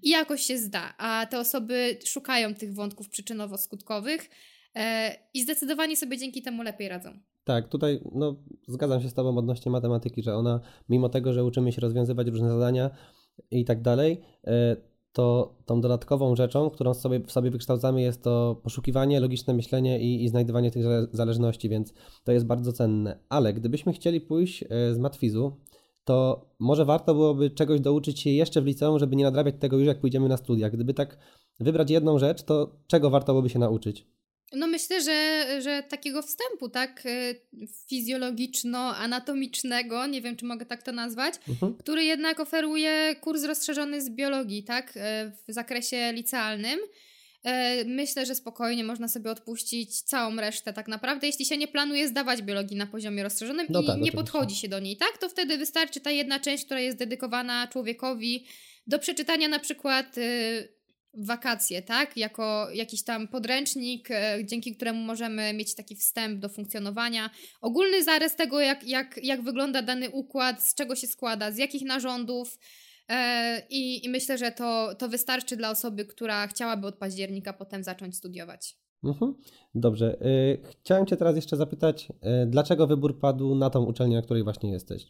i 0.02 0.10
jakoś 0.10 0.42
się 0.42 0.58
zda. 0.58 0.94
A 0.98 1.26
te 1.26 1.38
osoby 1.38 1.98
szukają 2.04 2.54
tych 2.54 2.74
wątków 2.74 3.08
przyczynowo-skutkowych 3.08 4.20
e, 4.74 5.16
i 5.34 5.42
zdecydowanie 5.42 5.96
sobie 5.96 6.18
dzięki 6.18 6.42
temu 6.42 6.62
lepiej 6.62 6.88
radzą. 6.88 7.18
Tak, 7.44 7.68
tutaj 7.68 8.00
no, 8.14 8.36
zgadzam 8.68 9.02
się 9.02 9.08
z 9.08 9.14
Tobą 9.14 9.38
odnośnie 9.38 9.72
matematyki, 9.72 10.22
że 10.22 10.34
ona, 10.34 10.60
mimo 10.88 11.08
tego, 11.08 11.32
że 11.32 11.44
uczymy 11.44 11.72
się 11.72 11.80
rozwiązywać 11.80 12.28
różne 12.28 12.48
zadania, 12.48 12.90
i 13.50 13.64
tak 13.64 13.82
dalej, 13.82 14.20
e, 14.44 14.76
to 15.12 15.54
tą 15.66 15.80
dodatkową 15.80 16.36
rzeczą, 16.36 16.70
którą 16.70 16.94
sobie, 16.94 17.20
w 17.20 17.32
sobie 17.32 17.50
wykształcamy, 17.50 18.02
jest 18.02 18.22
to 18.22 18.60
poszukiwanie, 18.62 19.20
logiczne 19.20 19.54
myślenie 19.54 20.00
i, 20.00 20.24
i 20.24 20.28
znajdywanie 20.28 20.70
tych 20.70 20.84
zależności, 21.12 21.68
więc 21.68 21.92
to 22.24 22.32
jest 22.32 22.46
bardzo 22.46 22.72
cenne. 22.72 23.18
Ale 23.28 23.52
gdybyśmy 23.52 23.92
chcieli 23.92 24.20
pójść 24.20 24.62
e, 24.62 24.94
z 24.94 24.98
matwizu, 24.98 25.52
to 26.04 26.46
może 26.58 26.84
warto 26.84 27.14
byłoby 27.14 27.50
czegoś 27.50 27.80
douczyć 27.80 28.20
się 28.20 28.30
jeszcze 28.30 28.62
w 28.62 28.66
liceum, 28.66 28.98
żeby 28.98 29.16
nie 29.16 29.24
nadrabiać 29.24 29.54
tego 29.58 29.78
już 29.78 29.86
jak 29.86 30.00
pójdziemy 30.00 30.28
na 30.28 30.36
studia. 30.36 30.70
Gdyby 30.70 30.94
tak 30.94 31.18
wybrać 31.60 31.90
jedną 31.90 32.18
rzecz, 32.18 32.42
to 32.42 32.76
czego 32.86 33.10
warto 33.10 33.32
byłoby 33.32 33.48
się 33.48 33.58
nauczyć? 33.58 34.06
No 34.52 34.66
myślę, 34.66 35.02
że, 35.02 35.46
że 35.62 35.82
takiego 35.88 36.22
wstępu, 36.22 36.68
tak, 36.68 37.06
y, 37.06 37.40
fizjologiczno-anatomicznego, 37.90 40.06
nie 40.06 40.22
wiem, 40.22 40.36
czy 40.36 40.44
mogę 40.44 40.66
tak 40.66 40.82
to 40.82 40.92
nazwać, 40.92 41.34
mhm. 41.48 41.74
który 41.74 42.04
jednak 42.04 42.40
oferuje 42.40 43.16
kurs 43.20 43.44
rozszerzony 43.44 44.00
z 44.00 44.10
biologii, 44.10 44.64
tak, 44.64 44.96
y, 44.96 45.00
w 45.48 45.52
zakresie 45.52 46.12
licealnym. 46.12 46.78
Y, 46.80 46.84
myślę, 47.86 48.26
że 48.26 48.34
spokojnie 48.34 48.84
można 48.84 49.08
sobie 49.08 49.30
odpuścić 49.30 50.02
całą 50.02 50.36
resztę 50.36 50.72
tak 50.72 50.88
naprawdę, 50.88 51.26
jeśli 51.26 51.44
się 51.44 51.58
nie 51.58 51.68
planuje 51.68 52.08
zdawać 52.08 52.42
biologii 52.42 52.76
na 52.76 52.86
poziomie 52.86 53.22
rozszerzonym 53.22 53.66
no 53.70 53.82
i 53.82 53.86
tak, 53.86 54.00
nie 54.00 54.12
podchodzi 54.12 54.56
się 54.56 54.68
do 54.68 54.80
niej, 54.80 54.96
tak? 54.96 55.18
To 55.18 55.28
wtedy 55.28 55.58
wystarczy 55.58 56.00
ta 56.00 56.10
jedna 56.10 56.40
część, 56.40 56.64
która 56.64 56.80
jest 56.80 56.98
dedykowana 56.98 57.68
człowiekowi 57.68 58.46
do 58.86 58.98
przeczytania 58.98 59.48
na 59.48 59.58
przykład 59.58 60.16
wakacje, 61.14 61.82
tak? 61.82 62.16
Jako 62.16 62.68
jakiś 62.74 63.04
tam 63.04 63.28
podręcznik, 63.28 64.10
e, 64.10 64.38
dzięki 64.44 64.76
któremu 64.76 65.02
możemy 65.02 65.52
mieć 65.52 65.74
taki 65.74 65.96
wstęp 65.96 66.40
do 66.40 66.48
funkcjonowania. 66.48 67.30
Ogólny 67.60 68.04
zarys 68.04 68.36
tego, 68.36 68.60
jak, 68.60 68.84
jak, 68.84 69.20
jak 69.22 69.42
wygląda 69.42 69.82
dany 69.82 70.10
układ, 70.10 70.62
z 70.62 70.74
czego 70.74 70.96
się 70.96 71.06
składa, 71.06 71.50
z 71.50 71.58
jakich 71.58 71.82
narządów. 71.82 72.58
E, 73.08 73.62
I, 73.70 74.04
I 74.04 74.08
myślę, 74.08 74.38
że 74.38 74.52
to, 74.52 74.94
to 74.94 75.08
wystarczy 75.08 75.56
dla 75.56 75.70
osoby, 75.70 76.04
która 76.04 76.46
chciałaby 76.46 76.86
od 76.86 76.98
października 76.98 77.52
potem 77.52 77.84
zacząć 77.84 78.16
studiować. 78.16 78.76
Mhm. 79.04 79.34
Dobrze. 79.74 80.16
E, 80.20 80.26
chciałem 80.70 81.06
Cię 81.06 81.16
teraz 81.16 81.36
jeszcze 81.36 81.56
zapytać, 81.56 82.08
dlaczego 82.46 82.86
wybór 82.86 83.18
padł 83.18 83.54
na 83.54 83.70
tą 83.70 83.84
uczelnię, 83.84 84.16
na 84.16 84.22
której 84.22 84.44
właśnie 84.44 84.72
jesteś? 84.72 85.06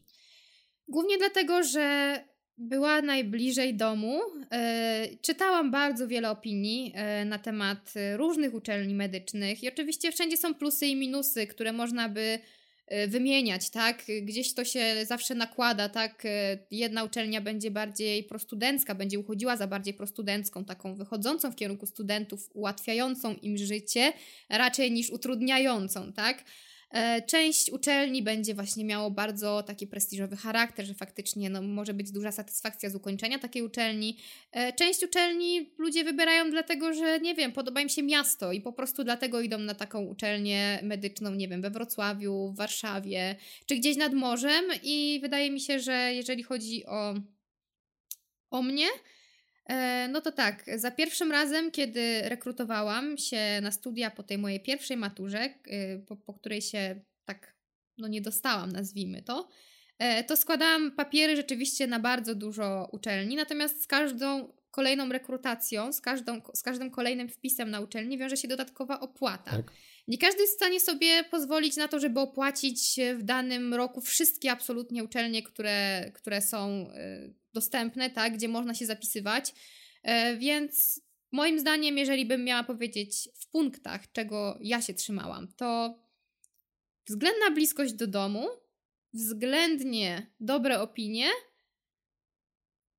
Głównie 0.89 1.19
dlatego, 1.19 1.63
że 1.63 2.17
była 2.59 3.03
najbliżej 3.03 3.75
domu. 3.75 4.21
E, 4.53 5.09
czytałam 5.23 5.71
bardzo 5.71 6.09
wiele 6.09 6.31
opinii 6.31 6.93
e, 6.95 7.25
na 7.25 7.39
temat 7.39 7.95
różnych 8.17 8.55
uczelni 8.55 8.95
medycznych 8.95 9.63
i 9.63 9.69
oczywiście 9.69 10.13
wszędzie 10.13 10.37
są 10.37 10.55
plusy 10.55 10.87
i 10.87 10.97
minusy, 10.97 11.47
które 11.47 11.73
można 11.73 12.09
by 12.09 12.39
e, 12.87 13.09
wymieniać, 13.09 13.71
tak? 13.71 14.05
Gdzieś 14.23 14.55
to 14.55 14.65
się 14.65 15.07
zawsze 15.07 15.35
nakłada, 15.35 15.89
tak? 15.89 16.23
Jedna 16.71 17.05
uczelnia 17.05 17.41
będzie 17.41 17.71
bardziej 17.71 18.25
prostudencka, 18.25 18.95
będzie 18.95 19.19
uchodziła 19.19 19.57
za 19.57 19.67
bardziej 19.67 19.95
prostudencką, 19.95 20.65
taką 20.65 20.95
wychodzącą 20.95 21.53
w 21.53 21.57
kierunku 21.57 21.87
studentów, 21.87 22.51
ułatwiającą 22.55 23.35
im 23.35 23.59
życie, 23.59 24.13
raczej 24.49 24.93
niż 24.93 25.11
utrudniającą, 25.11 26.13
tak? 26.13 26.45
E, 26.93 27.23
część 27.23 27.71
uczelni 27.71 28.23
będzie 28.23 28.55
właśnie 28.55 28.85
miało 28.85 29.11
bardzo 29.11 29.63
taki 29.63 29.87
prestiżowy 29.87 30.37
charakter, 30.37 30.87
że 30.87 30.95
faktycznie 30.95 31.51
no, 31.51 31.63
może 31.63 31.95
być 31.95 32.13
duża 32.13 32.33
satysfakcja 32.33 32.91
z 32.91 32.95
ukończenia 32.95 33.39
takiej 33.39 33.63
uczelni. 33.63 34.19
E, 34.53 34.73
część 34.73 35.03
uczelni 35.03 35.75
ludzie 35.79 36.05
wybierają 36.05 36.51
dlatego, 36.51 36.95
że 36.95 37.21
nie 37.21 37.35
wiem, 37.35 37.53
podoba 37.53 37.81
im 37.81 37.89
się 37.89 38.03
miasto 38.03 38.53
i 38.53 38.61
po 38.61 38.73
prostu 38.73 39.05
dlatego 39.05 39.41
idą 39.41 39.59
na 39.59 39.75
taką 39.75 40.05
uczelnię 40.05 40.81
medyczną, 40.83 41.35
nie 41.35 41.49
wiem, 41.49 41.63
we 41.63 41.71
Wrocławiu, 41.71 42.53
w 42.53 42.57
Warszawie 42.57 43.37
czy 43.67 43.77
gdzieś 43.77 43.97
nad 43.97 44.13
morzem 44.13 44.65
i 44.83 45.19
wydaje 45.23 45.51
mi 45.51 45.61
się, 45.61 45.81
że 45.81 46.15
jeżeli 46.15 46.43
chodzi 46.43 46.87
o, 46.87 47.15
o 48.51 48.63
mnie, 48.63 48.87
no 50.09 50.21
to 50.21 50.33
tak, 50.33 50.65
za 50.77 50.91
pierwszym 50.91 51.33
razem, 51.33 51.71
kiedy 51.71 52.23
rekrutowałam 52.23 53.19
się 53.19 53.61
na 53.63 53.73
studia 53.73 54.11
po 54.11 54.23
tej 54.23 54.39
mojej 54.39 54.61
pierwszej 54.61 54.97
maturze, 54.97 55.39
e, 55.39 55.99
po, 55.99 56.17
po 56.17 56.35
której 56.35 56.63
się 56.63 57.01
tak 57.25 57.55
no 57.99 58.09
nie 58.09 58.21
dostałam, 58.21 58.73
nazwijmy 58.73 59.23
to, 59.23 59.49
e, 59.99 60.25
to 60.25 60.37
składałam 60.37 60.93
papiery 60.93 61.37
rzeczywiście 61.37 61.87
na 61.87 62.01
bardzo 62.01 62.35
dużo 62.35 62.89
uczelni, 62.93 63.37
natomiast 63.37 63.83
z 63.83 63.87
każdą 63.87 64.53
kolejną 64.71 65.09
rekrutacją, 65.09 65.93
z, 65.93 66.01
każdą, 66.01 66.41
z 66.55 66.63
każdym 66.63 66.91
kolejnym 66.91 67.29
wpisem 67.29 67.71
na 67.71 67.81
uczelni 67.81 68.19
wiąże 68.19 68.37
się 68.37 68.49
dodatkowa 68.49 69.01
opłata. 69.01 69.51
Tak. 69.51 69.73
Nie 70.09 70.19
każdy 70.19 70.41
jest 70.41 70.53
w 70.53 70.57
stanie 70.57 70.81
sobie 70.81 71.25
pozwolić 71.25 71.77
na 71.77 71.89
to, 71.89 72.01
żeby 72.01 72.21
opłacić 72.21 73.01
w 73.17 73.23
danym 73.23 73.75
roku 73.75 74.01
wszystkie 74.01 74.51
absolutnie 74.53 75.05
uczelnie, 75.05 75.43
które, 75.43 76.11
które 76.15 76.43
są 76.43 76.91
dostępne, 77.53 78.11
tak, 78.11 78.35
gdzie 78.35 78.49
można 78.49 78.75
się 78.75 78.87
zapisywać. 78.87 79.55
E, 80.03 80.37
więc 80.37 81.01
moim 81.33 81.61
zdaniem, 81.61 81.99
jeżeli 81.99 82.27
bym 82.27 82.45
miała 82.45 82.65
powiedzieć 82.65 83.29
w 83.41 83.51
punktach, 83.51 84.13
czego 84.13 84.59
ja 84.61 84.83
się 84.83 84.95
trzymałam, 84.95 85.49
to 85.57 85.99
względna 87.09 87.51
bliskość 87.51 87.93
do 87.93 88.07
domu, 88.07 88.49
względnie 89.13 90.33
dobre 90.41 90.81
opinie 90.81 91.31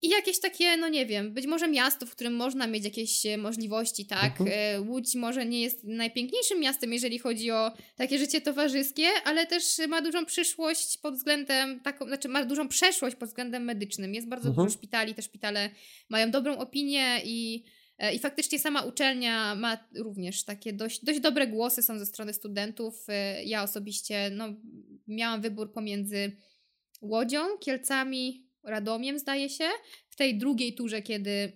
i 0.03 0.09
jakieś 0.09 0.39
takie, 0.39 0.77
no 0.77 0.89
nie 0.89 1.05
wiem, 1.05 1.33
być 1.33 1.47
może 1.47 1.67
miasto, 1.67 2.05
w 2.05 2.11
którym 2.11 2.35
można 2.35 2.67
mieć 2.67 2.83
jakieś 2.83 3.25
e, 3.25 3.37
możliwości, 3.37 4.05
tak? 4.05 4.41
Mhm. 4.41 4.49
E, 4.53 4.81
Łódź 4.81 5.15
może 5.15 5.45
nie 5.45 5.61
jest 5.61 5.83
najpiękniejszym 5.83 6.59
miastem, 6.59 6.93
jeżeli 6.93 7.19
chodzi 7.19 7.51
o 7.51 7.71
takie 7.95 8.19
życie 8.19 8.41
towarzyskie, 8.41 9.07
ale 9.25 9.47
też 9.47 9.63
ma 9.87 10.01
dużą 10.01 10.25
przyszłość 10.25 10.97
pod 10.97 11.15
względem 11.15 11.79
taką, 11.79 12.07
znaczy 12.07 12.29
ma 12.29 12.45
dużą 12.45 12.67
przeszłość 12.67 13.15
pod 13.15 13.29
względem 13.29 13.63
medycznym. 13.63 14.13
Jest 14.13 14.27
bardzo 14.27 14.49
mhm. 14.49 14.67
dużo 14.67 14.77
szpitali, 14.77 15.13
te 15.13 15.21
szpitale 15.21 15.69
mają 16.09 16.31
dobrą 16.31 16.57
opinię 16.57 17.21
i 17.25 17.63
e, 17.97 18.15
i 18.15 18.19
faktycznie 18.19 18.59
sama 18.59 18.81
uczelnia 18.81 19.55
ma 19.55 19.77
również 19.95 20.43
takie 20.43 20.73
dość, 20.73 21.05
dość 21.05 21.19
dobre 21.19 21.47
głosy 21.47 21.83
są 21.83 21.99
ze 21.99 22.05
strony 22.05 22.33
studentów. 22.33 23.07
Ja 23.45 23.63
osobiście 23.63 24.29
no, 24.31 24.47
miałam 25.07 25.41
wybór 25.41 25.73
pomiędzy 25.73 26.37
Łodzią, 27.01 27.57
Kielcami, 27.57 28.42
Radomiem, 28.63 29.19
zdaje 29.19 29.49
się, 29.49 29.69
w 30.09 30.15
tej 30.15 30.37
drugiej 30.37 30.75
turze, 30.75 31.01
kiedy, 31.01 31.51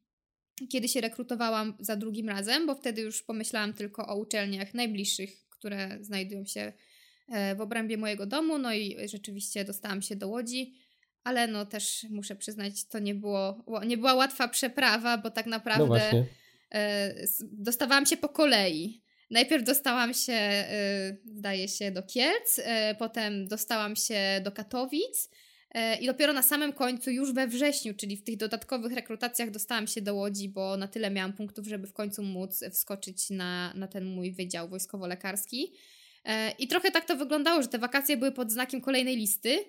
kiedy 0.72 0.88
się 0.88 1.00
rekrutowałam 1.00 1.76
za 1.80 1.96
drugim 1.96 2.28
razem, 2.28 2.66
bo 2.66 2.74
wtedy 2.74 3.02
już 3.02 3.22
pomyślałam 3.22 3.72
tylko 3.72 4.06
o 4.06 4.16
uczelniach 4.16 4.74
najbliższych, 4.74 5.48
które 5.48 5.98
znajdują 6.00 6.44
się 6.44 6.72
e, 7.28 7.54
w 7.54 7.60
obrębie 7.60 7.96
mojego 7.96 8.26
domu, 8.26 8.58
no 8.58 8.74
i 8.74 8.96
rzeczywiście 9.08 9.64
dostałam 9.64 10.02
się 10.02 10.16
do 10.16 10.28
Łodzi, 10.28 10.74
ale 11.24 11.46
no 11.46 11.66
też 11.66 12.06
muszę 12.10 12.36
przyznać, 12.36 12.84
to 12.84 12.98
nie, 12.98 13.14
było, 13.14 13.64
nie 13.86 13.96
była 13.96 14.14
łatwa 14.14 14.48
przeprawa, 14.48 15.18
bo 15.18 15.30
tak 15.30 15.46
naprawdę 15.46 16.10
no 16.12 16.24
dostawałam 17.42 18.06
się 18.06 18.16
po 18.16 18.28
kolei. 18.28 19.02
Najpierw 19.30 19.64
dostałam 19.64 20.14
się, 20.14 20.32
e, 20.32 21.16
zdaje 21.34 21.68
się, 21.68 21.90
do 21.90 22.02
Kielc, 22.02 22.60
potem 22.98 23.48
dostałam 23.48 23.96
się 23.96 24.40
do 24.44 24.52
Katowic, 24.52 25.28
E, 25.30 25.43
I 26.00 26.06
dopiero 26.06 26.32
na 26.32 26.42
samym 26.42 26.72
końcu, 26.72 27.10
już 27.10 27.32
we 27.32 27.46
wrześniu, 27.48 27.94
czyli 27.94 28.16
w 28.16 28.24
tych 28.24 28.36
dodatkowych 28.36 28.92
rekrutacjach, 28.92 29.50
dostałam 29.50 29.86
się 29.86 30.02
do 30.02 30.14
Łodzi, 30.14 30.48
bo 30.48 30.76
na 30.76 30.88
tyle 30.88 31.10
miałam 31.10 31.32
punktów, 31.32 31.66
żeby 31.66 31.86
w 31.86 31.92
końcu 31.92 32.22
móc 32.22 32.64
wskoczyć 32.72 33.30
na, 33.30 33.74
na 33.74 33.88
ten 33.88 34.04
mój 34.04 34.32
wydział 34.32 34.68
wojskowo-lekarski. 34.68 35.72
E, 36.24 36.50
I 36.50 36.68
trochę 36.68 36.90
tak 36.90 37.04
to 37.04 37.16
wyglądało, 37.16 37.62
że 37.62 37.68
te 37.68 37.78
wakacje 37.78 38.16
były 38.16 38.32
pod 38.32 38.52
znakiem 38.52 38.80
kolejnej 38.80 39.16
listy. 39.16 39.64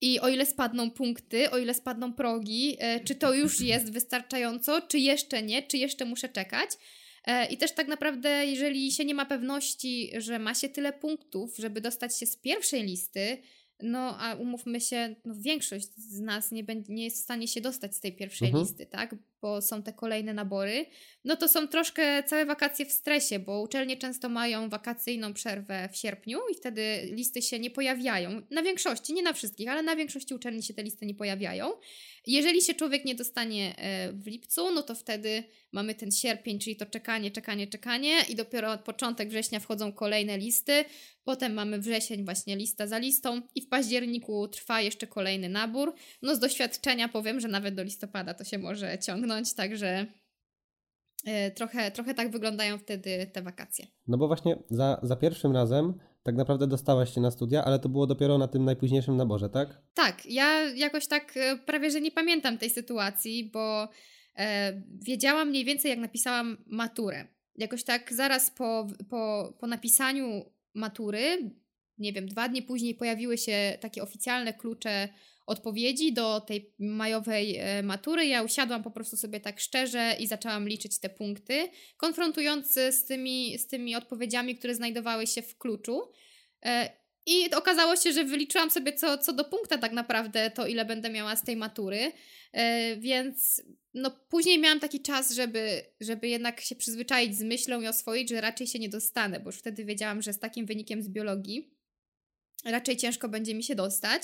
I 0.00 0.20
o 0.20 0.28
ile 0.28 0.46
spadną 0.46 0.90
punkty, 0.90 1.50
o 1.50 1.58
ile 1.58 1.74
spadną 1.74 2.12
progi, 2.12 2.76
e, 2.78 3.00
czy 3.00 3.14
to 3.14 3.34
już 3.34 3.60
jest 3.60 3.92
wystarczająco, 3.92 4.80
czy 4.80 4.98
jeszcze 4.98 5.42
nie, 5.42 5.62
czy 5.62 5.78
jeszcze 5.78 6.04
muszę 6.04 6.28
czekać. 6.28 6.70
I 7.50 7.56
też 7.58 7.72
tak 7.72 7.88
naprawdę, 7.88 8.46
jeżeli 8.46 8.92
się 8.92 9.04
nie 9.04 9.14
ma 9.14 9.26
pewności, 9.26 10.10
że 10.18 10.38
ma 10.38 10.54
się 10.54 10.68
tyle 10.68 10.92
punktów, 10.92 11.56
żeby 11.56 11.80
dostać 11.80 12.18
się 12.18 12.26
z 12.26 12.36
pierwszej 12.36 12.82
listy, 12.82 13.38
no, 13.82 14.18
a 14.18 14.34
umówmy 14.34 14.80
się, 14.80 15.14
no, 15.24 15.34
większość 15.38 15.88
z 15.94 16.20
nas 16.20 16.50
nie, 16.50 16.64
będzie, 16.64 16.92
nie 16.92 17.04
jest 17.04 17.16
w 17.16 17.22
stanie 17.22 17.48
się 17.48 17.60
dostać 17.60 17.96
z 17.96 18.00
tej 18.00 18.16
pierwszej 18.16 18.48
mhm. 18.48 18.64
listy, 18.64 18.86
tak? 18.86 19.14
Bo 19.42 19.62
są 19.62 19.82
te 19.82 19.92
kolejne 19.92 20.34
nabory. 20.34 20.86
No 21.24 21.36
to 21.36 21.48
są 21.48 21.68
troszkę 21.68 22.22
całe 22.22 22.46
wakacje 22.46 22.86
w 22.86 22.92
stresie, 22.92 23.38
bo 23.38 23.60
uczelnie 23.60 23.96
często 23.96 24.28
mają 24.28 24.68
wakacyjną 24.68 25.34
przerwę 25.34 25.88
w 25.92 25.96
sierpniu 25.96 26.38
i 26.52 26.54
wtedy 26.54 27.08
listy 27.12 27.42
się 27.42 27.58
nie 27.58 27.70
pojawiają. 27.70 28.42
Na 28.50 28.62
większości, 28.62 29.12
nie 29.12 29.22
na 29.22 29.32
wszystkich, 29.32 29.68
ale 29.68 29.82
na 29.82 29.96
większości 29.96 30.34
uczelni 30.34 30.62
się 30.62 30.74
te 30.74 30.82
listy 30.82 31.06
nie 31.06 31.14
pojawiają. 31.14 31.72
Jeżeli 32.26 32.62
się 32.62 32.74
człowiek 32.74 33.04
nie 33.04 33.14
dostanie 33.14 33.74
e, 33.76 34.12
w 34.12 34.26
lipcu, 34.26 34.70
no 34.70 34.82
to 34.82 34.94
wtedy 34.94 35.44
mamy 35.72 35.94
ten 35.94 36.12
sierpień, 36.12 36.58
czyli 36.58 36.76
to 36.76 36.86
czekanie, 36.86 37.30
czekanie, 37.30 37.66
czekanie 37.66 38.16
i 38.28 38.34
dopiero 38.34 38.72
od 38.72 38.80
początek 38.80 39.28
września 39.28 39.60
wchodzą 39.60 39.92
kolejne 39.92 40.38
listy. 40.38 40.84
Potem 41.24 41.54
mamy 41.54 41.78
wrzesień, 41.78 42.24
właśnie 42.24 42.56
lista 42.56 42.86
za 42.86 42.98
listą 42.98 43.42
i 43.54 43.62
w 43.62 43.68
październiku 43.68 44.48
trwa 44.48 44.80
jeszcze 44.80 45.06
kolejny 45.06 45.48
nabór. 45.48 45.94
No 46.22 46.34
z 46.34 46.38
doświadczenia 46.38 47.08
powiem, 47.08 47.40
że 47.40 47.48
nawet 47.48 47.74
do 47.74 47.82
listopada 47.82 48.34
to 48.34 48.44
się 48.44 48.58
może 48.58 48.98
ciągnąć, 48.98 49.27
także 49.56 50.06
e, 51.24 51.50
trochę, 51.50 51.90
trochę 51.90 52.14
tak 52.14 52.30
wyglądają 52.30 52.78
wtedy 52.78 53.30
te 53.32 53.42
wakacje. 53.42 53.86
No 54.06 54.18
bo 54.18 54.26
właśnie 54.26 54.56
za, 54.70 55.00
za 55.02 55.16
pierwszym 55.16 55.52
razem 55.52 55.94
tak 56.22 56.36
naprawdę 56.36 56.66
dostałaś 56.66 57.14
się 57.14 57.20
na 57.20 57.30
studia, 57.30 57.64
ale 57.64 57.78
to 57.78 57.88
było 57.88 58.06
dopiero 58.06 58.38
na 58.38 58.48
tym 58.48 58.64
najpóźniejszym 58.64 59.16
naborze, 59.16 59.48
tak? 59.48 59.82
Tak, 59.94 60.26
ja 60.26 60.70
jakoś 60.70 61.06
tak 61.06 61.36
e, 61.36 61.56
prawie, 61.56 61.90
że 61.90 62.00
nie 62.00 62.10
pamiętam 62.10 62.58
tej 62.58 62.70
sytuacji, 62.70 63.50
bo 63.52 63.88
e, 64.36 64.82
wiedziałam 65.02 65.48
mniej 65.48 65.64
więcej, 65.64 65.90
jak 65.90 65.98
napisałam 65.98 66.56
maturę. 66.66 67.26
Jakoś 67.56 67.84
tak 67.84 68.12
zaraz 68.12 68.50
po, 68.50 68.86
po, 69.10 69.52
po 69.60 69.66
napisaniu 69.66 70.44
matury, 70.74 71.50
nie 71.98 72.12
wiem, 72.12 72.28
dwa 72.28 72.48
dni 72.48 72.62
później 72.62 72.94
pojawiły 72.94 73.38
się 73.38 73.78
takie 73.80 74.02
oficjalne 74.02 74.52
klucze 74.52 75.08
odpowiedzi 75.48 76.12
do 76.12 76.40
tej 76.40 76.74
majowej 76.78 77.56
e, 77.56 77.82
matury. 77.82 78.26
Ja 78.26 78.42
usiadłam 78.42 78.82
po 78.82 78.90
prostu 78.90 79.16
sobie 79.16 79.40
tak 79.40 79.60
szczerze 79.60 80.16
i 80.20 80.26
zaczęłam 80.26 80.68
liczyć 80.68 80.98
te 81.00 81.08
punkty, 81.08 81.68
konfrontując 81.96 82.72
z 82.72 83.04
tymi, 83.04 83.58
z 83.58 83.66
tymi 83.66 83.96
odpowiedziami, 83.96 84.54
które 84.56 84.74
znajdowały 84.74 85.26
się 85.26 85.42
w 85.42 85.58
kluczu. 85.58 86.02
E, 86.64 86.90
I 87.26 87.54
okazało 87.54 87.96
się, 87.96 88.12
że 88.12 88.24
wyliczyłam 88.24 88.70
sobie 88.70 88.92
co, 88.92 89.18
co 89.18 89.32
do 89.32 89.44
punkta 89.44 89.78
tak 89.78 89.92
naprawdę 89.92 90.50
to, 90.50 90.66
ile 90.66 90.84
będę 90.84 91.10
miała 91.10 91.36
z 91.36 91.44
tej 91.44 91.56
matury. 91.56 92.12
E, 92.52 92.96
więc 92.96 93.62
no, 93.94 94.10
później 94.28 94.58
miałam 94.58 94.80
taki 94.80 95.00
czas, 95.00 95.34
żeby, 95.34 95.84
żeby 96.00 96.28
jednak 96.28 96.60
się 96.60 96.76
przyzwyczaić 96.76 97.36
z 97.36 97.42
myślą 97.42 97.80
i 97.80 97.86
oswoić, 97.86 98.28
że 98.28 98.40
raczej 98.40 98.66
się 98.66 98.78
nie 98.78 98.88
dostanę, 98.88 99.40
bo 99.40 99.48
już 99.48 99.58
wtedy 99.58 99.84
wiedziałam, 99.84 100.22
że 100.22 100.32
z 100.32 100.38
takim 100.38 100.66
wynikiem 100.66 101.02
z 101.02 101.08
biologii 101.08 101.78
raczej 102.64 102.96
ciężko 102.96 103.28
będzie 103.28 103.54
mi 103.54 103.64
się 103.64 103.74
dostać. 103.74 104.22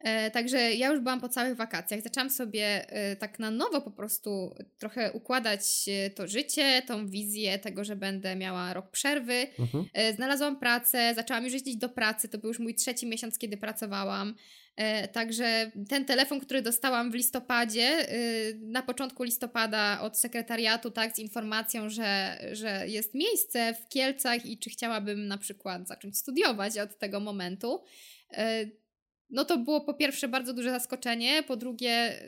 E, 0.00 0.30
także 0.30 0.74
ja 0.74 0.90
już 0.90 1.00
byłam 1.00 1.20
po 1.20 1.28
całych 1.28 1.56
wakacjach. 1.56 2.02
Zaczęłam 2.02 2.30
sobie 2.30 2.92
e, 2.92 3.16
tak 3.16 3.38
na 3.38 3.50
nowo 3.50 3.80
po 3.80 3.90
prostu 3.90 4.54
trochę 4.78 5.12
układać 5.12 5.62
e, 5.88 6.10
to 6.10 6.28
życie, 6.28 6.82
tą 6.86 7.06
wizję 7.06 7.58
tego, 7.58 7.84
że 7.84 7.96
będę 7.96 8.36
miała 8.36 8.74
rok 8.74 8.90
przerwy. 8.90 9.46
Mhm. 9.58 9.84
Znalazłam 10.16 10.58
pracę, 10.58 11.12
zaczęłam 11.14 11.44
już 11.44 11.52
jeździć 11.52 11.76
do 11.76 11.88
pracy. 11.88 12.28
To 12.28 12.38
był 12.38 12.48
już 12.48 12.58
mój 12.58 12.74
trzeci 12.74 13.06
miesiąc, 13.06 13.38
kiedy 13.38 13.56
pracowałam. 13.56 14.34
Także 15.12 15.70
ten 15.88 16.04
telefon, 16.04 16.40
który 16.40 16.62
dostałam 16.62 17.10
w 17.10 17.14
listopadzie, 17.14 18.06
na 18.60 18.82
początku 18.82 19.22
listopada 19.22 20.00
od 20.00 20.18
sekretariatu, 20.18 20.90
tak, 20.90 21.16
z 21.16 21.18
informacją, 21.18 21.90
że, 21.90 22.38
że 22.52 22.88
jest 22.88 23.14
miejsce 23.14 23.74
w 23.74 23.88
Kielcach 23.88 24.46
i 24.46 24.58
czy 24.58 24.70
chciałabym 24.70 25.26
na 25.26 25.38
przykład 25.38 25.88
zacząć 25.88 26.18
studiować 26.18 26.78
od 26.78 26.98
tego 26.98 27.20
momentu 27.20 27.80
no 29.30 29.44
to 29.44 29.58
było 29.58 29.80
po 29.80 29.94
pierwsze 29.94 30.28
bardzo 30.28 30.54
duże 30.54 30.70
zaskoczenie, 30.70 31.42
po 31.42 31.56
drugie 31.56 32.20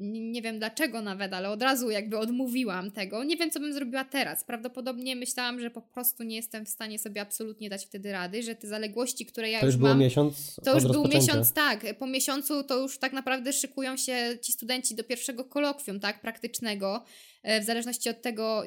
nie 0.00 0.42
wiem 0.42 0.58
dlaczego 0.58 1.02
nawet, 1.02 1.32
ale 1.32 1.50
od 1.50 1.62
razu 1.62 1.90
jakby 1.90 2.18
odmówiłam 2.18 2.90
tego. 2.90 3.24
Nie 3.24 3.36
wiem, 3.36 3.50
co 3.50 3.60
bym 3.60 3.72
zrobiła 3.72 4.04
teraz. 4.04 4.44
Prawdopodobnie 4.44 5.16
myślałam, 5.16 5.60
że 5.60 5.70
po 5.70 5.82
prostu 5.82 6.22
nie 6.22 6.36
jestem 6.36 6.66
w 6.66 6.68
stanie 6.68 6.98
sobie 6.98 7.20
absolutnie 7.20 7.70
dać 7.70 7.86
wtedy 7.86 8.12
rady, 8.12 8.42
że 8.42 8.54
te 8.54 8.68
zaległości, 8.68 9.26
które 9.26 9.50
ja 9.50 9.60
to 9.60 9.66
już, 9.66 9.74
już 9.74 9.82
mam... 9.82 9.98
miesiąc 9.98 10.56
To 10.64 10.74
już 10.74 10.84
był 10.84 11.08
miesiąc, 11.08 11.52
tak. 11.52 11.98
Po 11.98 12.06
miesiącu 12.06 12.64
to 12.64 12.76
już 12.76 12.98
tak 12.98 13.12
naprawdę 13.12 13.52
szykują 13.52 13.96
się 13.96 14.38
ci 14.42 14.52
studenci 14.52 14.94
do 14.94 15.04
pierwszego 15.04 15.44
kolokwium, 15.44 16.00
tak, 16.00 16.20
praktycznego. 16.20 17.04
E, 17.42 17.60
w 17.60 17.64
zależności 17.64 18.08
od 18.08 18.22
tego, 18.22 18.64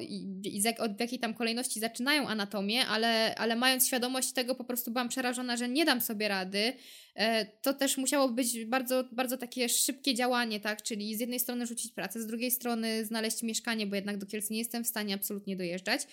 od 0.78 1.00
jakiej 1.00 1.18
tam 1.18 1.34
kolejności 1.34 1.80
zaczynają 1.80 2.28
anatomię, 2.28 2.86
ale, 2.86 3.34
ale 3.34 3.56
mając 3.56 3.86
świadomość 3.86 4.32
tego, 4.32 4.54
po 4.54 4.64
prostu 4.64 4.90
byłam 4.90 5.08
przerażona, 5.08 5.56
że 5.56 5.68
nie 5.68 5.84
dam 5.84 6.00
sobie 6.00 6.28
rady. 6.28 6.72
E, 7.14 7.46
to 7.46 7.74
też 7.74 7.96
musiało 7.96 8.28
być 8.28 8.64
bardzo, 8.64 9.04
bardzo 9.12 9.36
takie 9.36 9.68
szybkie 9.68 10.14
działanie, 10.14 10.60
tak? 10.60 10.82
Czyli 10.82 11.16
z 11.16 11.20
jednej 11.20 11.40
strony 11.40 11.66
rzucić 11.66 11.92
pracę, 11.92 12.22
z 12.22 12.26
drugiej 12.26 12.50
strony 12.50 13.04
znaleźć 13.04 13.42
mieszkanie, 13.42 13.86
bo 13.86 13.96
jednak 13.96 14.18
do 14.18 14.26
Kielc 14.26 14.50
nie 14.50 14.58
jestem 14.58 14.84
w 14.84 14.88
stanie 14.88 15.14
absolutnie 15.14 15.56
dojeżdżać. 15.56 16.06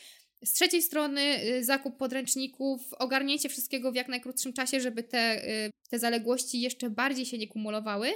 Z 0.45 0.53
trzeciej 0.53 0.81
strony 0.81 1.21
y, 1.43 1.63
zakup 1.63 1.97
podręczników, 1.97 2.93
ogarnięcie 2.93 3.49
wszystkiego 3.49 3.91
w 3.91 3.95
jak 3.95 4.07
najkrótszym 4.07 4.53
czasie, 4.53 4.81
żeby 4.81 5.03
te, 5.03 5.47
y, 5.67 5.71
te 5.89 5.99
zaległości 5.99 6.61
jeszcze 6.61 6.89
bardziej 6.89 7.25
się 7.25 7.37
nie 7.37 7.47
kumulowały. 7.47 8.09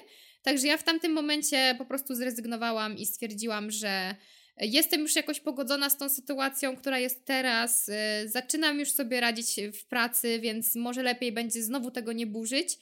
Także 0.43 0.67
ja 0.67 0.77
w 0.77 0.83
tamtym 0.83 1.11
momencie 1.11 1.75
po 1.77 1.85
prostu 1.85 2.15
zrezygnowałam 2.15 2.97
i 2.97 3.05
stwierdziłam, 3.05 3.71
że 3.71 4.15
jestem 4.57 5.01
już 5.01 5.15
jakoś 5.15 5.39
pogodzona 5.39 5.89
z 5.89 5.97
tą 5.97 6.09
sytuacją, 6.09 6.75
która 6.75 6.99
jest 6.99 7.25
teraz. 7.25 7.89
Y, 7.89 7.93
zaczynam 8.29 8.79
już 8.79 8.91
sobie 8.91 9.19
radzić 9.19 9.55
w 9.81 9.85
pracy, 9.85 10.39
więc 10.39 10.75
może 10.75 11.03
lepiej 11.03 11.31
będzie 11.31 11.63
znowu 11.63 11.91
tego 11.91 12.13
nie 12.13 12.27
burzyć. 12.27 12.77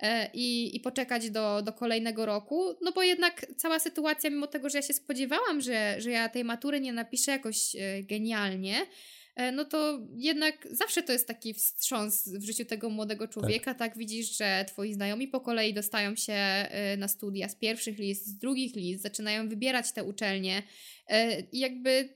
E, 0.00 0.30
I, 0.34 0.76
i 0.76 0.80
poczekać 0.80 1.30
do, 1.30 1.62
do 1.62 1.72
kolejnego 1.72 2.26
roku, 2.26 2.74
no 2.82 2.92
bo 2.92 3.02
jednak 3.02 3.46
cała 3.56 3.78
sytuacja, 3.78 4.30
mimo 4.30 4.46
tego, 4.46 4.70
że 4.70 4.78
ja 4.78 4.82
się 4.82 4.94
spodziewałam, 4.94 5.60
że, 5.60 6.00
że 6.00 6.10
ja 6.10 6.28
tej 6.28 6.44
matury 6.44 6.80
nie 6.80 6.92
napiszę 6.92 7.30
jakoś 7.30 7.76
e, 7.76 8.02
genialnie, 8.02 8.86
no 9.52 9.64
to 9.64 10.06
jednak 10.16 10.68
zawsze 10.70 11.02
to 11.02 11.12
jest 11.12 11.28
taki 11.28 11.54
wstrząs 11.54 12.28
w 12.28 12.44
życiu 12.44 12.64
tego 12.64 12.90
młodego 12.90 13.28
człowieka, 13.28 13.74
tak, 13.74 13.78
tak 13.78 13.98
widzisz, 13.98 14.36
że 14.36 14.64
twoi 14.68 14.94
znajomi 14.94 15.28
po 15.28 15.40
kolei 15.40 15.74
dostają 15.74 16.16
się 16.16 16.32
e, 16.32 16.96
na 16.96 17.08
studia 17.08 17.48
z 17.48 17.54
pierwszych 17.54 17.98
list, 17.98 18.26
z 18.26 18.38
drugich 18.38 18.76
list, 18.76 19.02
zaczynają 19.02 19.48
wybierać 19.48 19.92
te 19.92 20.04
uczelnie. 20.04 20.62
E, 21.08 21.40
i 21.40 21.58
jakby 21.58 22.08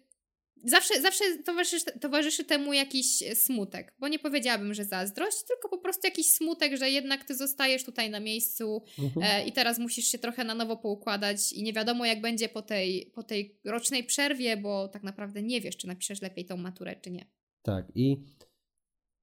zawsze, 0.64 1.02
zawsze 1.02 1.24
towarzyszy, 1.44 1.84
towarzyszy 2.00 2.44
temu 2.44 2.72
jakiś 2.72 3.24
smutek, 3.34 3.94
bo 3.98 4.08
nie 4.08 4.18
powiedziałabym, 4.18 4.74
że 4.74 4.84
zazdrość, 4.84 5.36
tylko 5.46 5.68
po 5.68 5.78
prostu 5.78 6.06
jakiś 6.06 6.26
smutek, 6.26 6.76
że 6.76 6.90
jednak 6.90 7.24
ty 7.24 7.34
zostajesz 7.34 7.84
tutaj 7.84 8.10
na 8.10 8.20
miejscu 8.20 8.82
mhm. 8.98 9.26
e, 9.26 9.48
i 9.48 9.52
teraz 9.52 9.78
musisz 9.78 10.04
się 10.04 10.18
trochę 10.18 10.44
na 10.44 10.54
nowo 10.54 10.76
poukładać 10.76 11.52
i 11.52 11.62
nie 11.62 11.72
wiadomo 11.72 12.06
jak 12.06 12.20
będzie 12.20 12.48
po 12.48 12.62
tej, 12.62 13.12
po 13.14 13.22
tej 13.22 13.58
rocznej 13.64 14.04
przerwie, 14.04 14.56
bo 14.56 14.88
tak 14.88 15.02
naprawdę 15.02 15.42
nie 15.42 15.60
wiesz, 15.60 15.76
czy 15.76 15.86
napiszesz 15.86 16.22
lepiej 16.22 16.44
tą 16.44 16.56
maturę, 16.56 16.96
czy 17.02 17.10
nie. 17.10 17.26
Tak 17.62 17.86
i 17.94 18.24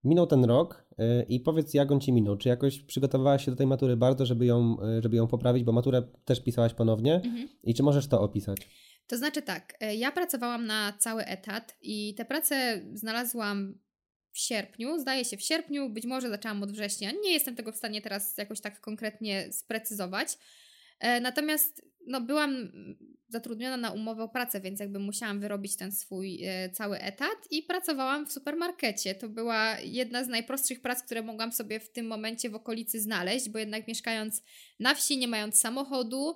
minął 0.03 0.27
ten 0.27 0.45
rok 0.45 0.85
e, 0.97 1.23
i 1.23 1.39
powiedz 1.39 1.73
jak 1.73 1.91
on 1.91 1.99
Ci 1.99 2.13
minął, 2.13 2.37
czy 2.37 2.49
jakoś 2.49 2.79
przygotowałaś 2.79 3.45
się 3.45 3.51
do 3.51 3.57
tej 3.57 3.67
matury 3.67 3.97
bardzo, 3.97 4.25
żeby 4.25 4.45
ją, 4.45 4.77
e, 4.81 5.01
żeby 5.01 5.17
ją 5.17 5.27
poprawić, 5.27 5.63
bo 5.63 5.71
maturę 5.71 6.03
też 6.25 6.43
pisałaś 6.43 6.73
ponownie 6.73 7.15
mhm. 7.15 7.47
i 7.63 7.73
czy 7.73 7.83
możesz 7.83 8.07
to 8.07 8.21
opisać? 8.21 8.57
To 9.07 9.17
znaczy 9.17 9.41
tak, 9.41 9.73
e, 9.79 9.95
ja 9.95 10.11
pracowałam 10.11 10.65
na 10.65 10.93
cały 10.99 11.25
etat 11.25 11.77
i 11.81 12.15
tę 12.15 12.25
pracę 12.25 12.81
znalazłam 12.93 13.79
w 14.31 14.39
sierpniu, 14.39 14.99
zdaje 14.99 15.25
się 15.25 15.37
w 15.37 15.41
sierpniu, 15.41 15.89
być 15.89 16.05
może 16.05 16.29
zaczęłam 16.29 16.63
od 16.63 16.71
września. 16.71 17.11
Nie 17.11 17.33
jestem 17.33 17.55
tego 17.55 17.71
w 17.71 17.77
stanie 17.77 18.01
teraz 18.01 18.37
jakoś 18.37 18.61
tak 18.61 18.81
konkretnie 18.81 19.53
sprecyzować. 19.53 20.37
E, 20.99 21.21
natomiast 21.21 21.85
no, 22.07 22.21
byłam 22.21 22.71
zatrudniona 23.29 23.77
na 23.77 23.91
umowę 23.91 24.23
o 24.23 24.29
pracę, 24.29 24.61
więc 24.61 24.79
jakby 24.79 24.99
musiałam 24.99 25.39
wyrobić 25.39 25.75
ten 25.75 25.91
swój 25.91 26.43
e, 26.43 26.69
cały 26.69 26.99
etat 26.99 27.37
i 27.51 27.63
pracowałam 27.63 28.25
w 28.27 28.31
supermarkecie. 28.31 29.15
To 29.15 29.29
była 29.29 29.79
jedna 29.79 30.23
z 30.23 30.27
najprostszych 30.27 30.81
prac, 30.81 31.03
które 31.03 31.21
mogłam 31.21 31.51
sobie 31.51 31.79
w 31.79 31.91
tym 31.91 32.07
momencie 32.07 32.49
w 32.49 32.55
okolicy 32.55 33.01
znaleźć, 33.01 33.49
bo 33.49 33.59
jednak 33.59 33.87
mieszkając 33.87 34.43
na 34.79 34.95
wsi, 34.95 35.17
nie 35.17 35.27
mając 35.27 35.59
samochodu, 35.59 36.35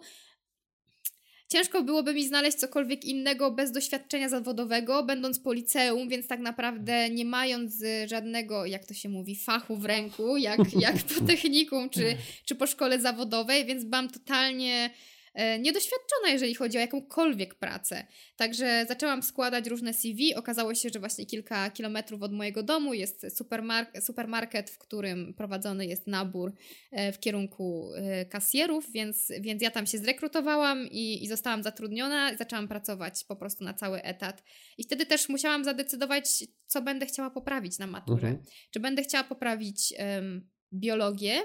ciężko 1.52 1.84
byłoby 1.84 2.14
mi 2.14 2.28
znaleźć 2.28 2.58
cokolwiek 2.58 3.06
innego 3.06 3.52
bez 3.52 3.72
doświadczenia 3.72 4.30
zawodowego, 4.30 5.04
będąc 5.04 5.40
po 5.40 5.54
liceum, 5.54 6.10
więc 6.10 6.28
tak 6.28 6.40
naprawdę 6.40 7.10
nie 7.10 7.26
mając 7.26 7.82
y, 7.82 8.08
żadnego, 8.08 8.66
jak 8.66 8.86
to 8.86 8.94
się 8.94 9.10
mówi, 9.10 9.36
fachu 9.36 9.76
w 9.76 9.86
ręku, 9.86 10.38
jak, 10.38 10.60
jak 10.74 10.96
po 10.98 11.26
technikum 11.32 11.90
czy, 11.90 12.18
czy 12.46 12.56
po 12.56 12.68
szkole 12.68 13.00
zawodowej, 13.00 13.66
więc 13.66 13.84
byłam 13.84 14.10
totalnie 14.10 14.90
niedoświadczona, 15.36 16.30
jeżeli 16.30 16.56
chodzi 16.56 16.78
o 16.78 16.82
jakąkolwiek 16.82 17.56
pracę. 17.56 18.08
Także 18.36 18.86
zaczęłam 18.88 19.24
składać 19.24 19.68
różne 19.68 19.94
CV. 19.94 20.36
Okazało 20.36 20.76
się, 20.76 20.90
że 20.94 21.00
właśnie 21.00 21.26
kilka 21.26 21.70
kilometrów 21.70 22.22
od 22.22 22.34
mojego 22.34 22.64
domu 22.64 22.94
jest 22.94 23.38
supermarket, 23.38 24.06
supermarket 24.06 24.70
w 24.70 24.78
którym 24.78 25.34
prowadzony 25.34 25.86
jest 25.86 26.08
nabór 26.08 26.54
e, 26.92 27.12
w 27.12 27.20
kierunku 27.20 27.92
e, 27.96 28.26
kasjerów, 28.26 28.92
więc, 28.92 29.32
więc 29.42 29.62
ja 29.62 29.72
tam 29.72 29.88
się 29.88 29.98
zrekrutowałam 29.98 30.88
i, 30.88 31.24
i 31.24 31.28
zostałam 31.28 31.64
zatrudniona. 31.64 32.38
Zaczęłam 32.38 32.68
pracować 32.68 33.24
po 33.28 33.36
prostu 33.36 33.64
na 33.64 33.74
cały 33.74 34.02
etat. 34.02 34.44
I 34.78 34.84
wtedy 34.84 35.06
też 35.06 35.30
musiałam 35.30 35.64
zadecydować, 35.64 36.44
co 36.66 36.82
będę 36.82 37.06
chciała 37.06 37.30
poprawić 37.30 37.80
na 37.80 37.88
maturę. 37.88 38.28
Mhm. 38.28 38.46
Czy 38.72 38.80
będę 38.80 39.04
chciała 39.04 39.24
poprawić 39.24 39.94
um, 40.00 40.50
biologię, 40.74 41.42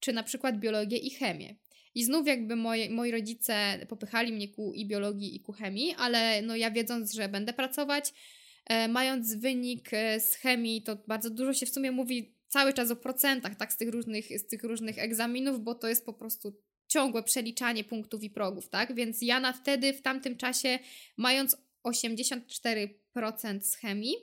czy 0.00 0.12
na 0.12 0.22
przykład 0.22 0.58
biologię 0.58 0.98
i 0.98 1.10
chemię. 1.10 1.56
I 1.96 2.04
znów 2.04 2.26
jakby 2.26 2.56
moi, 2.56 2.90
moi 2.90 3.10
rodzice 3.10 3.86
popychali 3.88 4.32
mnie 4.32 4.48
ku 4.48 4.72
i 4.74 4.86
biologii, 4.86 5.36
i 5.36 5.40
ku 5.40 5.52
chemii, 5.52 5.94
ale 5.98 6.42
no 6.42 6.56
ja 6.56 6.70
wiedząc, 6.70 7.12
że 7.12 7.28
będę 7.28 7.52
pracować, 7.52 8.14
e, 8.66 8.88
mając 8.88 9.34
wynik 9.34 9.88
e, 9.92 10.20
z 10.20 10.34
chemii, 10.34 10.82
to 10.82 10.96
bardzo 11.06 11.30
dużo 11.30 11.54
się 11.54 11.66
w 11.66 11.70
sumie 11.70 11.92
mówi 11.92 12.34
cały 12.48 12.72
czas 12.72 12.90
o 12.90 12.96
procentach, 12.96 13.54
tak, 13.54 13.72
z 13.72 13.76
tych 13.76 13.88
różnych, 13.88 14.38
z 14.38 14.46
tych 14.46 14.62
różnych 14.62 14.98
egzaminów, 14.98 15.60
bo 15.60 15.74
to 15.74 15.88
jest 15.88 16.06
po 16.06 16.12
prostu 16.12 16.56
ciągłe 16.88 17.22
przeliczanie 17.22 17.84
punktów 17.84 18.22
i 18.22 18.30
progów, 18.30 18.68
tak? 18.68 18.94
Więc 18.94 19.22
ja 19.22 19.40
na 19.40 19.52
wtedy, 19.52 19.92
w 19.92 20.02
tamtym 20.02 20.36
czasie, 20.36 20.78
mając 21.16 21.56
84% 21.84 23.60
z 23.60 23.74
chemii, 23.74 24.14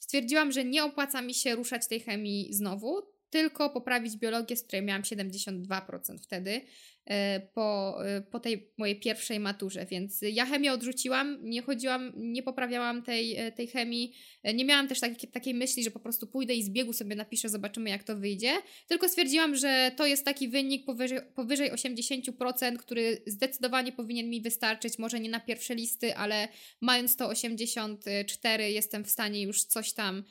stwierdziłam, 0.00 0.52
że 0.52 0.64
nie 0.64 0.84
opłaca 0.84 1.22
mi 1.22 1.34
się 1.34 1.54
ruszać 1.54 1.86
tej 1.86 2.00
chemii 2.00 2.54
znowu, 2.54 3.11
tylko 3.32 3.70
poprawić 3.70 4.16
biologię, 4.16 4.56
z 4.56 4.62
której 4.62 4.82
miałam 4.82 5.02
72% 5.02 6.18
wtedy. 6.22 6.60
E, 7.06 7.40
po, 7.40 7.98
e, 8.06 8.20
po 8.20 8.40
tej 8.40 8.70
mojej 8.78 9.00
pierwszej 9.00 9.40
maturze, 9.40 9.86
więc 9.86 10.20
ja 10.32 10.46
chemię 10.46 10.72
odrzuciłam, 10.72 11.38
nie 11.42 11.62
chodziłam, 11.62 12.12
nie 12.16 12.42
poprawiałam 12.42 13.02
tej, 13.02 13.36
e, 13.36 13.52
tej 13.52 13.66
chemii, 13.66 14.14
nie 14.54 14.64
miałam 14.64 14.88
też 14.88 15.00
takiej, 15.00 15.30
takiej 15.30 15.54
myśli, 15.54 15.84
że 15.84 15.90
po 15.90 16.00
prostu 16.00 16.26
pójdę 16.26 16.54
i 16.54 16.62
z 16.62 16.70
biegu 16.70 16.92
sobie 16.92 17.16
napiszę, 17.16 17.48
zobaczymy 17.48 17.90
jak 17.90 18.04
to 18.04 18.16
wyjdzie, 18.16 18.52
tylko 18.86 19.08
stwierdziłam, 19.08 19.56
że 19.56 19.92
to 19.96 20.06
jest 20.06 20.24
taki 20.24 20.48
wynik 20.48 20.86
powyżej, 20.86 21.18
powyżej 21.34 21.72
80%, 21.72 22.76
który 22.76 23.22
zdecydowanie 23.26 23.92
powinien 23.92 24.30
mi 24.30 24.40
wystarczyć, 24.40 24.98
może 24.98 25.20
nie 25.20 25.30
na 25.30 25.40
pierwsze 25.40 25.74
listy, 25.74 26.16
ale 26.16 26.48
mając 26.80 27.16
to 27.16 27.28
84 27.28 28.72
jestem 28.72 29.04
w 29.04 29.10
stanie 29.10 29.42
już 29.42 29.64
coś 29.64 29.92
tam, 29.92 30.24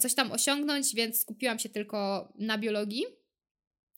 coś 0.00 0.14
tam 0.14 0.32
osiągnąć, 0.32 0.94
więc 0.94 1.20
skupiłam 1.20 1.58
się 1.58 1.68
tylko 1.68 2.28
na 2.38 2.58
biologii. 2.58 3.04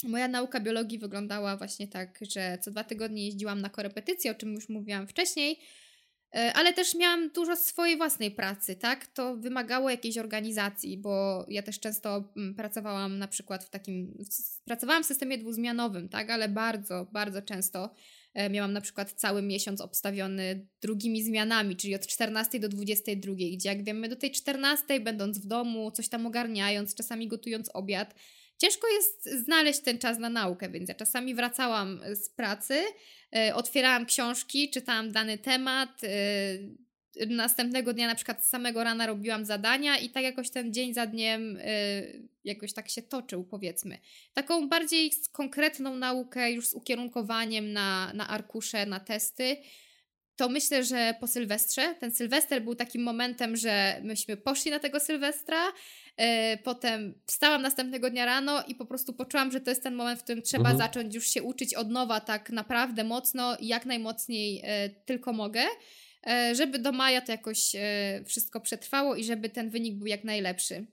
Moja 0.05 0.29
nauka 0.29 0.61
biologii 0.61 0.99
wyglądała 0.99 1.57
właśnie 1.57 1.89
tak, 1.89 2.19
że 2.31 2.59
co 2.63 2.71
dwa 2.71 2.85
tygodnie 2.85 3.25
jeździłam 3.27 3.61
na 3.61 3.71
korepetycje, 3.71 4.31
o 4.31 4.35
czym 4.35 4.55
już 4.55 4.69
mówiłam 4.69 5.07
wcześniej, 5.07 5.59
e, 6.35 6.53
ale 6.53 6.73
też 6.73 6.95
miałam 6.95 7.31
dużo 7.31 7.57
swojej 7.57 7.97
własnej 7.97 8.31
pracy, 8.31 8.77
tak? 8.77 9.07
To 9.07 9.37
wymagało 9.37 9.91
jakiejś 9.91 10.19
organizacji, 10.19 10.99
bo 10.99 11.45
ja 11.49 11.63
też 11.63 11.81
często 11.81 12.33
mm, 12.37 12.55
pracowałam 12.55 13.19
na 13.19 13.29
przykład 13.29 13.65
w 13.65 13.71
takim, 13.71 14.19
pracowałam 14.65 15.03
w 15.03 15.07
systemie 15.07 15.39
dwuzmianowym, 15.39 16.09
tak? 16.09 16.31
Ale 16.31 16.49
bardzo, 16.49 17.07
bardzo 17.13 17.43
często 17.43 17.85
e, 17.85 17.89
miałam 18.51 18.73
na 18.73 18.81
przykład 18.81 19.13
cały 19.13 19.43
miesiąc 19.43 19.81
obstawiony 19.81 20.67
drugimi 20.83 21.23
zmianami, 21.23 21.77
czyli 21.77 21.95
od 21.95 22.07
14 22.07 22.61
do 22.61 22.69
22, 22.69 23.35
gdzie 23.35 23.69
jak 23.69 23.85
wiemy 23.85 24.09
do 24.09 24.17
tej 24.17 24.31
14, 24.31 25.01
będąc 25.01 25.39
w 25.39 25.47
domu, 25.47 25.91
coś 25.91 26.09
tam 26.09 26.27
ogarniając, 26.27 26.95
czasami 26.95 27.29
gotując 27.29 27.71
obiad, 27.75 28.15
ciężko 28.59 28.89
jest 28.89 29.45
znaleźć 29.45 29.81
ten 29.81 29.99
czas 29.99 30.19
na 30.19 30.31
naukę, 30.31 30.71
więc 30.71 30.89
ja 30.89 30.95
czasami 30.95 31.35
wracałam 31.35 32.01
z 32.15 32.29
pracy, 32.29 32.75
y, 33.37 33.55
otwierałam 33.55 34.07
książki, 34.07 34.71
czytałam 34.71 35.13
dany 35.13 35.39
temat. 35.39 36.01
Y, 37.23 37.27
następnego 37.27 37.93
dnia, 37.93 38.07
na 38.07 38.15
przykład 38.15 38.45
z 38.45 38.49
samego 38.49 38.85
rana, 38.85 39.07
robiłam 39.07 39.45
zadania, 39.45 39.99
i 39.99 40.11
tak 40.11 40.25
jakoś 40.25 40.51
ten 40.51 40.75
dzień 40.75 40.95
za 40.95 41.07
dniem 41.07 41.57
y, 41.57 42.29
jakoś 42.45 42.73
tak 42.73 42.89
się 42.89 43.03
toczył, 43.03 43.45
powiedzmy. 43.45 43.99
Taką 44.35 44.69
bardziej 44.69 45.13
konkretną 45.33 45.97
naukę, 45.97 46.53
już 46.53 46.67
z 46.67 46.75
ukierunkowaniem 46.75 47.73
na, 47.73 48.13
na 48.15 48.29
arkusze, 48.29 48.87
na 48.87 49.01
testy 49.01 49.57
to 50.37 50.49
myślę, 50.49 50.85
że 50.85 51.15
po 51.21 51.27
Sylwestrze, 51.27 51.95
ten 52.01 52.13
Sylwester 52.13 52.63
był 52.63 52.75
takim 52.75 53.03
momentem, 53.03 53.57
że 53.57 54.01
myśmy 54.03 54.37
poszli 54.37 54.71
na 54.71 54.79
tego 54.79 55.01
Sylwestra, 55.01 55.73
E, 56.17 56.57
potem 56.57 57.15
wstałam 57.27 57.63
następnego 57.63 58.11
dnia 58.11 58.25
rano 58.25 58.63
i 58.69 58.75
po 58.75 58.87
prostu 58.87 59.13
poczułam, 59.13 59.53
że 59.53 59.61
to 59.61 59.71
jest 59.71 59.83
ten 59.83 59.95
moment, 59.95 60.21
w 60.21 60.23
którym 60.23 60.43
trzeba 60.43 60.71
mhm. 60.71 60.79
zacząć 60.79 61.15
już 61.15 61.29
się 61.29 61.43
uczyć 61.43 61.75
od 61.75 61.91
nowa 61.91 62.21
tak 62.21 62.51
naprawdę 62.51 63.05
mocno 63.05 63.57
i 63.57 63.67
jak 63.67 63.87
najmocniej 63.87 64.61
e, 64.65 64.89
tylko 64.89 65.33
mogę, 65.33 65.63
żeby 66.53 66.79
do 66.79 66.93
maja 66.93 67.21
to 67.21 67.33
jakoś 67.33 67.73
wszystko 68.27 68.61
przetrwało 68.61 69.17
i 69.17 69.25
żeby 69.25 69.49
ten 69.49 69.71
wynik 69.71 69.95
był 69.95 70.07
jak 70.07 70.25
najlepszy. 70.25 70.87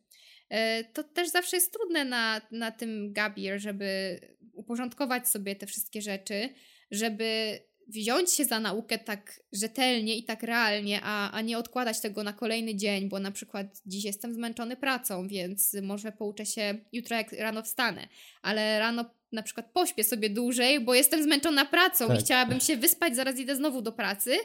To 0.94 1.04
też 1.04 1.30
zawsze 1.30 1.58
jest 1.58 1.74
trudne 1.74 2.06
na, 2.06 2.42
na 2.52 2.72
tym 2.72 3.14
Gabier, 3.14 3.60
żeby 3.60 4.20
uporządkować 4.54 5.30
sobie 5.30 5.56
te 5.56 5.68
wszystkie 5.68 6.02
rzeczy, 6.02 6.50
żeby 6.92 7.60
wziąć 7.88 8.34
się 8.34 8.46
za 8.46 8.60
naukę 8.60 8.98
tak 8.98 9.42
rzetelnie 9.54 10.18
i 10.18 10.24
tak 10.24 10.44
realnie, 10.44 11.00
a, 11.04 11.32
a 11.32 11.42
nie 11.42 11.58
odkładać 11.58 12.00
tego 12.00 12.24
na 12.24 12.34
kolejny 12.34 12.76
dzień, 12.76 13.10
bo 13.10 13.20
na 13.20 13.32
przykład 13.32 13.82
dziś 13.86 14.04
jestem 14.04 14.34
zmęczony 14.34 14.78
pracą, 14.78 15.28
więc 15.28 15.76
może 15.82 16.12
pouczę 16.12 16.46
się 16.46 16.78
jutro, 16.92 17.18
jak 17.18 17.32
rano 17.32 17.64
wstanę, 17.64 18.08
ale 18.42 18.80
rano 18.80 19.06
na 19.32 19.44
przykład 19.44 19.72
pośpię 19.72 20.04
sobie 20.04 20.30
dłużej, 20.30 20.80
bo 20.80 20.94
jestem 20.94 21.24
zmęczona 21.24 21.66
pracą 21.66 22.08
tak. 22.08 22.20
i 22.20 22.24
chciałabym 22.24 22.60
się 22.60 22.78
wyspać, 22.78 23.16
zaraz 23.16 23.40
idę 23.40 23.56
znowu 23.56 23.82
do 23.82 23.92
pracy. 23.92 24.38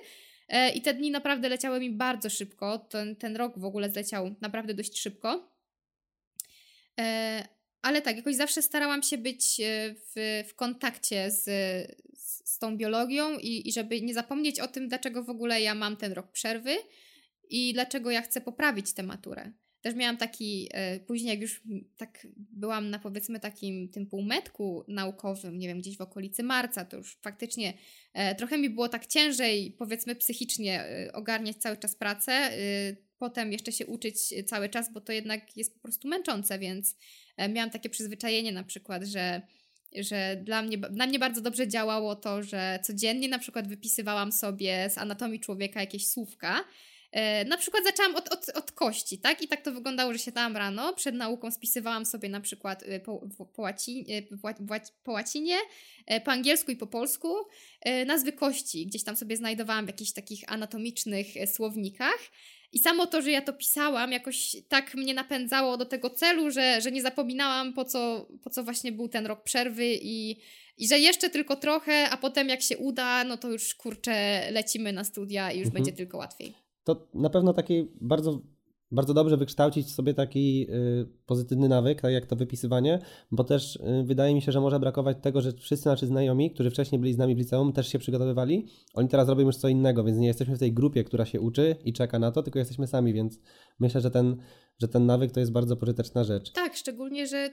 E, 0.49 0.71
I 0.71 0.83
te 0.83 0.95
dni 0.95 1.11
naprawdę 1.11 1.49
leciały 1.49 1.81
mi 1.81 1.91
bardzo 1.91 2.31
szybko. 2.31 2.79
Ten, 2.79 3.17
ten 3.17 3.37
rok 3.37 3.59
w 3.59 3.65
ogóle 3.65 3.91
zleciał 3.91 4.35
naprawdę 4.41 4.75
dość 4.75 4.99
szybko. 4.99 5.53
E, 7.01 7.49
ale 7.83 8.03
tak, 8.03 8.17
jakoś 8.17 8.37
zawsze 8.37 8.63
starałam 8.63 9.03
się 9.03 9.19
być 9.19 9.61
e, 9.61 9.95
w, 9.95 10.45
w 10.49 10.55
kontakcie 10.55 11.31
z, 11.31 11.45
z 12.45 12.59
tą 12.59 12.77
biologią 12.77 13.39
i, 13.39 13.69
i 13.69 13.73
żeby 13.73 14.03
nie 14.03 14.15
zapomnieć 14.15 14.61
o 14.61 14.69
tym, 14.69 14.89
dlaczego 14.89 15.23
w 15.23 15.31
ogóle 15.31 15.61
ja 15.61 15.75
mam 15.75 15.97
ten 15.97 16.13
rok 16.13 16.33
przerwy 16.33 16.77
i 17.49 17.73
dlaczego 17.73 18.11
ja 18.11 18.23
chcę 18.23 18.41
poprawić 18.41 18.93
tę 18.93 19.03
maturę. 19.03 19.53
Też 19.87 19.95
miałam 19.95 20.17
taki, 20.17 20.69
e, 20.73 21.01
później 21.01 21.31
jak 21.31 21.41
już 21.41 21.63
tak 21.97 22.27
byłam 22.37 22.91
na 22.91 22.99
powiedzmy 22.99 23.41
takim 23.41 23.89
tym 23.89 24.07
półmetku 24.07 24.85
naukowym, 24.89 25.59
nie 25.59 25.69
wiem, 25.69 25.79
gdzieś 25.79 25.97
w 25.97 26.01
okolicy 26.01 26.43
marca, 26.43 26.85
to 26.85 26.97
już 26.97 27.17
faktycznie 27.23 27.73
e, 28.13 28.35
trochę 28.35 28.59
mi 28.59 28.71
było 28.71 28.89
tak 28.89 29.07
ciężej, 29.07 29.75
powiedzmy 29.79 30.17
psychicznie, 30.17 30.85
e, 30.85 31.13
ogarniać 31.13 31.57
cały 31.57 31.77
czas 31.77 31.95
pracę, 31.95 32.51
potem 33.19 33.53
jeszcze 33.53 33.73
się 33.73 33.87
uczyć 33.87 34.35
cały 34.47 34.69
czas, 34.69 34.93
bo 34.93 35.01
to 35.01 35.13
jednak 35.13 35.57
jest 35.57 35.75
po 35.75 35.81
prostu 35.81 36.09
męczące, 36.09 36.59
więc 36.59 36.97
miałam 37.49 37.71
takie 37.71 37.91
przyzwyczajenie 37.91 38.53
na 38.53 38.65
przykład, 38.65 39.05
że 39.05 39.43
że 39.97 40.41
dla 40.45 40.63
mnie, 40.63 40.79
dla 40.79 41.07
mnie 41.07 41.19
bardzo 41.19 41.41
dobrze 41.41 41.69
działało 41.69 42.17
to, 42.17 42.43
że 42.43 42.79
codziennie 42.83 43.29
na 43.29 43.39
przykład 43.39 43.69
wypisywałam 43.69 44.33
sobie 44.33 44.91
z 44.91 44.99
anatomii 44.99 45.41
człowieka 45.41 45.81
jakieś 45.81 46.09
słówka 46.09 46.65
na 47.47 47.57
przykład 47.57 47.85
zaczęłam 47.85 48.17
od, 48.17 48.33
od, 48.33 48.49
od 48.49 48.73
kości, 48.73 49.19
tak? 49.19 49.43
I 49.43 49.49
tak 49.49 49.63
to 49.63 49.73
wyglądało, 49.73 50.13
że 50.13 50.19
siadałam 50.19 50.57
rano, 50.57 50.95
przed 50.95 51.15
nauką 51.15 51.51
spisywałam 51.51 52.07
sobie 52.07 52.29
na 52.29 52.41
przykład 52.41 52.83
y, 52.83 53.01
po, 53.01 53.25
y, 53.25 53.37
po, 53.37 53.47
po 55.03 55.13
łacinie, 55.13 55.57
e, 56.07 56.21
po 56.21 56.31
angielsku 56.31 56.71
i 56.71 56.77
po 56.77 56.87
polsku 56.87 57.35
e, 57.81 58.05
nazwy 58.05 58.33
kości. 58.33 58.87
Gdzieś 58.87 59.05
tam 59.05 59.17
sobie 59.17 59.37
znajdowałam 59.37 59.85
w 59.85 59.89
jakichś 59.89 60.13
takich 60.13 60.53
anatomicznych 60.53 61.27
słownikach. 61.55 62.19
I 62.73 62.79
samo 62.79 63.07
to, 63.07 63.23
że 63.23 63.31
ja 63.31 63.43
to 63.43 63.53
pisałam, 63.53 64.13
jakoś 64.13 64.57
tak 64.69 64.95
mnie 64.95 65.15
napędzało 65.15 65.77
do 65.77 65.87
tego 65.87 66.11
celu, 66.11 66.51
że, 66.51 66.81
że 66.81 66.93
nie 66.93 67.03
zapominałam, 67.03 67.73
po 67.73 67.85
co, 67.85 68.29
po 68.45 68.51
co 68.51 68.65
właśnie 68.65 68.93
był 68.93 69.09
ten 69.09 69.27
rok 69.27 69.43
przerwy 69.43 69.87
i, 70.03 70.37
i 70.79 70.89
że 70.89 70.99
jeszcze 70.99 71.31
tylko 71.31 71.57
trochę, 71.57 72.11
a 72.11 72.17
potem 72.17 72.49
jak 72.49 72.63
się 72.63 72.79
uda, 72.79 73.25
no 73.25 73.37
to 73.37 73.49
już 73.49 73.75
kurczę, 73.75 74.47
lecimy 74.51 74.93
na 74.93 75.05
studia 75.05 75.53
i 75.53 75.59
już 75.59 75.67
mhm. 75.67 75.75
będzie 75.75 75.97
tylko 75.97 76.19
łatwiej. 76.19 76.66
To 76.87 77.09
na 77.15 77.31
pewno 77.31 77.53
taki 77.53 77.89
bardzo 78.01 78.41
bardzo 78.91 79.15
dobrze 79.15 79.37
wykształcić 79.37 79.95
sobie 79.95 80.15
taki 80.15 80.67
y, 80.71 81.07
pozytywny 81.27 81.69
nawyk, 81.69 82.01
tak 82.01 82.13
jak 82.13 82.27
to 82.27 82.37
wypisywanie, 82.37 82.99
bo 83.31 83.45
też 83.45 83.77
y, 83.77 84.05
wydaje 84.05 84.35
mi 84.35 84.43
się, 84.43 84.53
że 84.53 84.61
może 84.61 84.81
brakować 84.81 85.17
tego, 85.21 85.41
że 85.41 85.53
wszyscy 85.53 85.89
nasi 85.89 86.07
znajomi, 86.07 86.51
którzy 86.51 86.71
wcześniej 86.71 86.99
byli 86.99 87.13
z 87.13 87.19
nami 87.19 87.35
w 87.35 87.39
liceum, 87.39 87.73
też 87.73 87.89
się 87.89 87.99
przygotowywali. 87.99 88.67
Oni 88.95 89.09
teraz 89.09 89.29
robią 89.29 89.47
już 89.47 89.57
co 89.57 89.69
innego, 89.69 90.05
więc 90.05 90.19
nie 90.19 90.27
jesteśmy 90.27 90.57
w 90.57 90.59
tej 90.59 90.73
grupie, 90.73 91.05
która 91.05 91.25
się 91.25 91.41
uczy 91.41 91.77
i 91.85 91.93
czeka 91.93 92.19
na 92.19 92.33
to, 92.33 92.43
tylko 92.43 92.59
jesteśmy 92.59 92.87
sami, 92.87 93.13
więc 93.13 93.41
myślę, 93.79 94.01
że 94.01 94.11
ten, 94.11 94.37
że 94.79 94.89
ten 94.89 95.07
nawyk 95.07 95.33
to 95.33 95.41
jest 95.41 95.53
bardzo 95.53 95.77
pożyteczna 95.77 96.25
rzecz. 96.25 96.53
Tak, 96.53 96.77
szczególnie, 96.77 97.27
że 97.27 97.51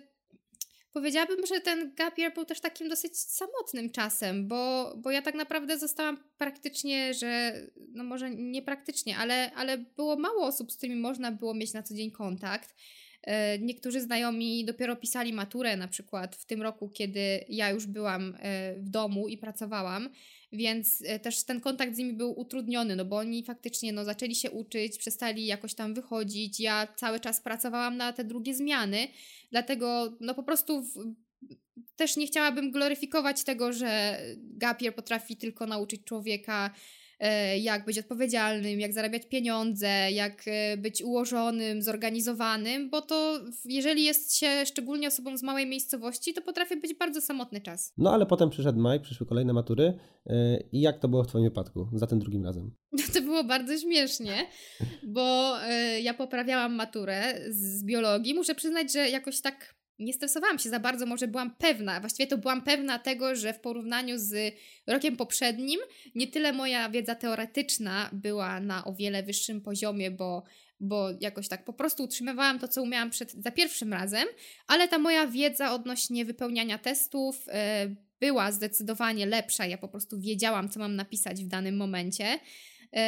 Powiedziałabym, 0.94 1.46
że 1.46 1.62
ten 1.62 1.94
gap 1.96 2.18
year 2.18 2.34
był 2.34 2.46
też 2.46 2.60
takim 2.60 2.89
dosyć 2.89 3.18
samotnym 3.18 3.89
czasem, 3.89 4.48
bo, 4.48 4.94
bo 4.98 5.12
ja 5.12 5.22
tak 5.22 5.36
naprawdę 5.36 5.80
zostałam 5.80 6.18
praktycznie, 6.38 7.14
że 7.14 7.62
no 7.94 8.04
może 8.04 8.30
nie 8.30 8.62
praktycznie, 8.62 9.18
ale, 9.18 9.52
ale 9.56 9.78
było 9.78 10.16
mało 10.16 10.46
osób, 10.46 10.72
z 10.72 10.78
którymi 10.78 11.02
można 11.02 11.32
było 11.32 11.54
mieć 11.54 11.74
na 11.74 11.84
co 11.84 11.96
dzień 11.96 12.12
kontakt. 12.12 12.76
E, 13.24 13.60
niektórzy 13.60 14.02
znajomi 14.02 14.66
dopiero 14.66 14.96
pisali 14.96 15.34
maturę, 15.34 15.78
na 15.78 15.88
przykład 15.88 16.36
w 16.36 16.46
tym 16.46 16.62
roku, 16.62 16.89
kiedy 16.89 17.46
ja 17.50 17.70
już 17.70 17.86
byłam 17.86 18.38
e, 18.39 18.76
w 18.76 18.89
domu 18.89 19.28
i 19.28 19.38
pracowałam, 19.38 20.10
więc 20.54 21.04
e, 21.06 21.20
też 21.20 21.43
ten 21.43 21.62
kontakt 21.62 21.95
z 21.95 21.97
nimi 21.97 22.14
był 22.14 22.39
utrudniony, 22.39 22.95
no 22.95 23.06
bo 23.06 23.18
oni 23.18 23.43
faktycznie 23.43 23.93
no, 23.93 24.06
zaczęli 24.06 24.36
się 24.36 24.51
uczyć, 24.51 24.97
przestali 24.97 25.45
jakoś 25.45 25.74
tam 25.74 25.93
wychodzić. 25.93 26.60
Ja 26.60 26.88
cały 26.95 27.20
czas 27.20 27.41
pracowałam 27.41 27.97
na 27.97 28.14
te 28.14 28.24
drugie 28.24 28.56
zmiany, 28.56 29.08
dlatego 29.51 30.18
no 30.20 30.34
po 30.34 30.43
prostu 30.43 30.84
w, 30.84 31.14
też 31.95 32.18
nie 32.18 32.28
chciałabym 32.28 32.72
gloryfikować 32.72 33.43
tego, 33.43 33.74
że 33.74 34.20
Gapier 34.38 34.95
potrafi 34.95 35.38
tylko 35.38 35.68
nauczyć 35.68 36.04
człowieka 36.04 36.72
jak 37.59 37.86
być 37.86 37.99
odpowiedzialnym, 37.99 38.80
jak 38.80 38.93
zarabiać 38.93 39.26
pieniądze, 39.26 40.11
jak 40.11 40.43
e, 40.47 40.78
być 40.78 41.01
ułożonym, 41.01 41.82
zorganizowanym, 41.82 42.89
bo 42.89 43.01
to 43.01 43.39
jeżeli 43.65 44.03
jest 44.03 44.38
się 44.38 44.65
szczególnie 44.65 45.07
osobą 45.07 45.38
z 45.38 45.43
małej 45.43 45.67
miejscowości, 45.67 46.34
to 46.34 46.41
potrafi 46.41 46.76
być 46.78 46.93
bardzo 46.93 47.21
samotny 47.21 47.61
czas. 47.61 47.93
No 47.97 48.13
ale 48.13 48.26
potem 48.26 48.49
przyszedł 48.49 48.80
maj, 48.80 48.99
przyszły 48.99 49.28
kolejne 49.28 49.53
matury 49.53 49.99
e, 50.26 50.59
i 50.71 50.82
jak 50.82 50.99
to 50.99 51.07
było 51.07 51.24
w 51.24 51.28
Twoim 51.28 51.45
wypadku 51.45 51.89
za 51.93 52.07
tym 52.07 52.19
drugim 52.19 52.43
razem? 52.43 52.71
To 53.13 53.21
było 53.21 53.43
bardzo 53.43 53.78
śmiesznie, 53.78 54.34
bo 55.03 55.53
ja 56.01 56.13
poprawiałam 56.13 56.76
maturę 56.76 57.39
z 57.49 57.84
biologii. 57.84 58.34
Muszę 58.34 58.55
przyznać, 58.55 58.93
że 58.93 59.09
jakoś 59.09 59.41
tak 59.41 59.76
nie 60.04 60.14
stresowałam 60.14 60.60
się 60.60 60.70
za 60.70 60.80
bardzo, 60.80 61.06
może 61.06 61.28
byłam 61.28 61.56
pewna, 61.56 61.99
właściwie 61.99 62.28
to 62.28 62.38
byłam 62.38 62.62
pewna 62.62 62.99
tego, 62.99 63.36
że 63.36 63.54
w 63.54 63.60
porównaniu 63.60 64.16
z 64.18 64.56
rokiem 64.88 65.18
poprzednim, 65.18 65.80
nie 66.16 66.28
tyle 66.28 66.54
moja 66.54 66.89
wiedza 66.89 67.16
teoretyczna 67.16 68.10
była 68.14 68.60
na 68.60 68.86
o 68.86 68.93
wiele 68.93 69.24
wyższym 69.24 69.62
poziomie, 69.62 70.12
bo, 70.12 70.43
bo 70.80 71.10
jakoś 71.20 71.47
tak 71.47 71.66
po 71.66 71.74
prostu 71.74 72.04
utrzymywałam 72.04 72.60
to, 72.60 72.68
co 72.68 72.84
umiałam 72.84 73.10
przed, 73.10 73.32
za 73.32 73.51
pierwszym 73.51 73.93
razem, 73.93 74.28
ale 74.68 74.88
ta 74.88 74.97
moja 74.99 75.28
wiedza 75.28 75.74
odnośnie 75.74 76.26
wypełniania 76.26 76.78
testów 76.78 77.45
yy, 77.47 77.95
była 78.20 78.51
zdecydowanie 78.51 79.26
lepsza. 79.26 79.66
Ja 79.66 79.78
po 79.78 79.88
prostu 79.88 80.20
wiedziałam, 80.20 80.70
co 80.70 80.80
mam 80.80 80.95
napisać 80.95 81.43
w 81.43 81.47
danym 81.47 81.78
momencie. 81.78 82.39
Yy, 82.93 82.99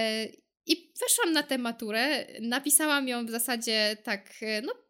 I 0.66 0.94
weszłam 1.02 1.34
na 1.34 1.44
tę 1.44 1.58
maturę, 1.58 2.26
napisałam 2.42 3.08
ją 3.08 3.26
w 3.26 3.30
zasadzie 3.30 3.98
tak, 4.04 4.30
e, 4.42 4.62
no 4.62 4.85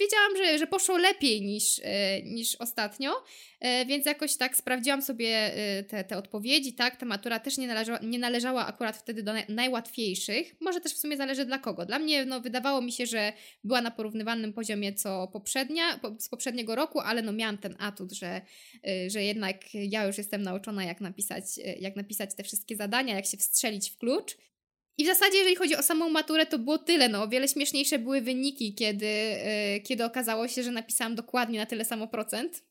wiedziałam, 0.00 0.36
że, 0.36 0.58
że 0.58 0.66
poszło 0.66 0.98
lepiej 0.98 1.42
niż, 1.42 1.80
e, 1.82 2.22
niż 2.22 2.56
ostatnio, 2.56 3.12
e, 3.60 3.86
więc 3.86 4.06
jakoś 4.06 4.36
tak 4.36 4.56
sprawdziłam 4.56 5.02
sobie 5.02 5.28
e, 5.28 5.82
te, 5.82 6.04
te 6.04 6.18
odpowiedzi, 6.18 6.74
tak, 6.74 6.96
ta 6.96 7.06
matura 7.06 7.38
też 7.38 7.58
nie 7.58 7.66
należała, 7.66 7.98
nie 8.02 8.18
należała 8.18 8.66
akurat 8.66 8.96
wtedy 8.96 9.22
do 9.22 9.32
najłatwiejszych, 9.48 10.56
może 10.60 10.80
też 10.80 10.94
w 10.94 10.98
sumie 10.98 11.16
zależy 11.16 11.44
dla 11.44 11.58
kogo. 11.58 11.86
Dla 11.86 11.98
mnie, 11.98 12.24
no, 12.24 12.40
wydawało 12.40 12.80
mi 12.80 12.92
się, 12.92 13.06
że 13.06 13.32
była 13.64 13.80
na 13.80 13.90
porównywalnym 13.90 14.52
poziomie 14.52 14.92
co 14.92 15.28
poprzednia, 15.28 16.00
z 16.18 16.28
poprzedniego 16.28 16.74
roku, 16.74 17.00
ale 17.00 17.22
no 17.22 17.32
miałam 17.32 17.58
ten 17.58 17.76
atut, 17.78 18.12
że, 18.12 18.40
że 19.06 19.22
jednak 19.22 19.74
ja 19.74 20.06
już 20.06 20.18
jestem 20.18 20.42
nauczona 20.42 20.84
jak 20.84 21.00
napisać, 21.00 21.44
jak 21.80 21.96
napisać 21.96 22.34
te 22.34 22.42
wszystkie 22.42 22.76
zadania, 22.76 23.14
jak 23.14 23.26
się 23.26 23.36
wstrzelić 23.36 23.90
w 23.90 23.98
klucz, 23.98 24.36
i 24.98 25.04
w 25.04 25.06
zasadzie, 25.06 25.38
jeżeli 25.38 25.56
chodzi 25.56 25.76
o 25.76 25.82
samą 25.82 26.10
maturę, 26.10 26.46
to 26.46 26.58
było 26.58 26.78
tyle. 26.78 27.08
No, 27.08 27.22
o 27.22 27.28
wiele 27.28 27.48
śmieszniejsze 27.48 27.98
były 27.98 28.20
wyniki, 28.20 28.74
kiedy, 28.74 29.06
yy, 29.06 29.80
kiedy 29.80 30.04
okazało 30.04 30.48
się, 30.48 30.62
że 30.62 30.70
napisałam 30.70 31.14
dokładnie 31.14 31.58
na 31.58 31.66
tyle 31.66 31.84
samo 31.84 32.08
procent 32.08 32.62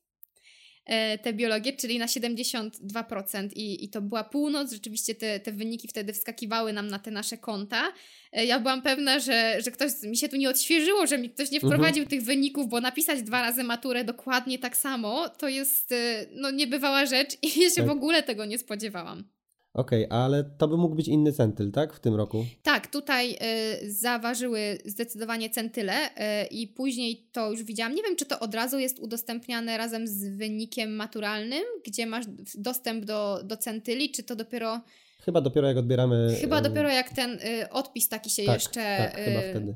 yy, 0.87 1.17
tę 1.17 1.33
biologię, 1.33 1.73
czyli 1.73 1.99
na 1.99 2.05
72%. 2.05 3.49
I, 3.53 3.85
i 3.85 3.89
to 3.89 4.01
była 4.01 4.23
północ. 4.23 4.71
Rzeczywiście 4.71 5.15
te, 5.15 5.39
te 5.39 5.51
wyniki 5.51 5.87
wtedy 5.87 6.13
wskakiwały 6.13 6.73
nam 6.73 6.87
na 6.87 6.99
te 6.99 7.11
nasze 7.11 7.37
konta. 7.37 7.93
Yy, 8.33 8.45
ja 8.45 8.59
byłam 8.59 8.81
pewna, 8.81 9.19
że, 9.19 9.61
że 9.61 9.71
ktoś 9.71 9.91
mi 10.03 10.17
się 10.17 10.29
tu 10.29 10.35
nie 10.35 10.49
odświeżyło, 10.49 11.07
że 11.07 11.17
mi 11.17 11.29
ktoś 11.29 11.51
nie 11.51 11.57
mhm. 11.57 11.73
wprowadził 11.73 12.03
mhm. 12.03 12.09
tych 12.09 12.27
wyników, 12.27 12.69
bo 12.69 12.81
napisać 12.81 13.21
dwa 13.21 13.41
razy 13.41 13.63
maturę 13.63 14.03
dokładnie 14.03 14.59
tak 14.59 14.77
samo 14.77 15.29
to 15.29 15.47
jest 15.47 15.93
no, 16.31 16.51
niebywała 16.51 17.05
rzecz 17.05 17.37
i 17.41 17.61
ja 17.61 17.69
się 17.75 17.75
tak. 17.75 17.87
w 17.87 17.89
ogóle 17.89 18.23
tego 18.23 18.45
nie 18.45 18.57
spodziewałam. 18.57 19.33
Okej, 19.73 20.05
okay, 20.05 20.19
ale 20.19 20.43
to 20.43 20.67
by 20.67 20.77
mógł 20.77 20.95
być 20.95 21.07
inny 21.07 21.33
centyl, 21.33 21.71
tak? 21.71 21.93
W 21.93 21.99
tym 21.99 22.15
roku? 22.15 22.45
Tak, 22.63 22.87
tutaj 22.87 23.37
y, 23.83 23.91
zaważyły 23.91 24.77
zdecydowanie 24.85 25.49
centyle 25.49 25.93
y, 26.07 26.45
i 26.51 26.67
później 26.67 27.27
to 27.31 27.51
już 27.51 27.63
widziałam. 27.63 27.95
Nie 27.95 28.03
wiem, 28.03 28.15
czy 28.15 28.25
to 28.25 28.39
od 28.39 28.55
razu 28.55 28.79
jest 28.79 28.99
udostępniane 28.99 29.77
razem 29.77 30.07
z 30.07 30.37
wynikiem 30.37 30.95
maturalnym, 30.95 31.63
gdzie 31.85 32.05
masz 32.05 32.25
dostęp 32.55 33.05
do, 33.05 33.39
do 33.43 33.57
centyli, 33.57 34.11
czy 34.11 34.23
to 34.23 34.35
dopiero. 34.35 34.81
Chyba 35.19 35.41
dopiero 35.41 35.67
jak 35.67 35.77
odbieramy. 35.77 36.37
Chyba 36.41 36.61
dopiero 36.61 36.89
jak 36.89 37.09
ten 37.09 37.31
y, 37.31 37.69
odpis 37.69 38.09
taki 38.09 38.29
się 38.29 38.43
tak, 38.43 38.55
jeszcze. 38.55 38.97
Tak, 38.97 39.15
chyba 39.15 39.39
wtedy. 39.39 39.75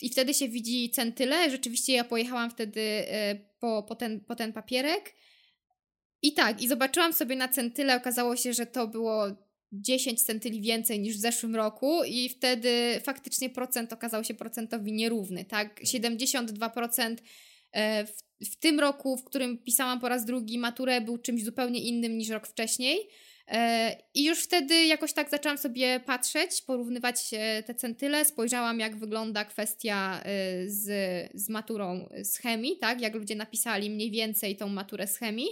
I 0.00 0.08
wtedy 0.08 0.34
się 0.34 0.48
widzi 0.48 0.90
centyle. 0.90 1.50
Rzeczywiście 1.50 1.92
ja 1.92 2.04
pojechałam 2.04 2.50
wtedy 2.50 2.80
po, 3.60 3.82
po, 3.82 3.94
ten, 3.94 4.20
po 4.20 4.34
ten 4.36 4.52
papierek. 4.52 5.14
I 6.26 6.32
tak, 6.32 6.62
i 6.62 6.68
zobaczyłam 6.68 7.12
sobie 7.12 7.36
na 7.36 7.48
centyle, 7.48 7.96
okazało 7.96 8.36
się, 8.36 8.52
że 8.52 8.66
to 8.66 8.88
było 8.88 9.26
10 9.72 10.22
centyli 10.22 10.60
więcej 10.60 11.00
niż 11.00 11.16
w 11.16 11.20
zeszłym 11.20 11.56
roku 11.56 12.04
i 12.04 12.28
wtedy 12.28 13.00
faktycznie 13.04 13.50
procent 13.50 13.92
okazał 13.92 14.24
się 14.24 14.34
procentowi 14.34 14.92
nierówny, 14.92 15.44
tak? 15.44 15.80
72% 15.82 17.16
e, 17.72 18.06
w, 18.06 18.12
w 18.50 18.56
tym 18.56 18.80
roku, 18.80 19.16
w 19.16 19.24
którym 19.24 19.58
pisałam 19.58 20.00
po 20.00 20.08
raz 20.08 20.24
drugi 20.24 20.58
maturę, 20.58 21.00
był 21.00 21.18
czymś 21.18 21.44
zupełnie 21.44 21.80
innym 21.80 22.18
niż 22.18 22.28
rok 22.28 22.46
wcześniej. 22.46 23.08
E, 23.48 23.96
I 24.14 24.24
już 24.24 24.42
wtedy 24.42 24.84
jakoś 24.84 25.12
tak 25.12 25.30
zaczęłam 25.30 25.58
sobie 25.58 26.00
patrzeć, 26.00 26.62
porównywać 26.62 27.30
te 27.66 27.74
centyle, 27.74 28.24
spojrzałam 28.24 28.80
jak 28.80 28.96
wygląda 28.96 29.44
kwestia 29.44 30.20
e, 30.20 30.24
z, 30.68 30.86
z 31.34 31.48
maturą 31.48 32.08
z 32.22 32.38
chemii, 32.38 32.78
tak? 32.78 33.00
Jak 33.00 33.14
ludzie 33.14 33.36
napisali 33.36 33.90
mniej 33.90 34.10
więcej 34.10 34.56
tą 34.56 34.68
maturę 34.68 35.06
z 35.06 35.16
chemii. 35.16 35.48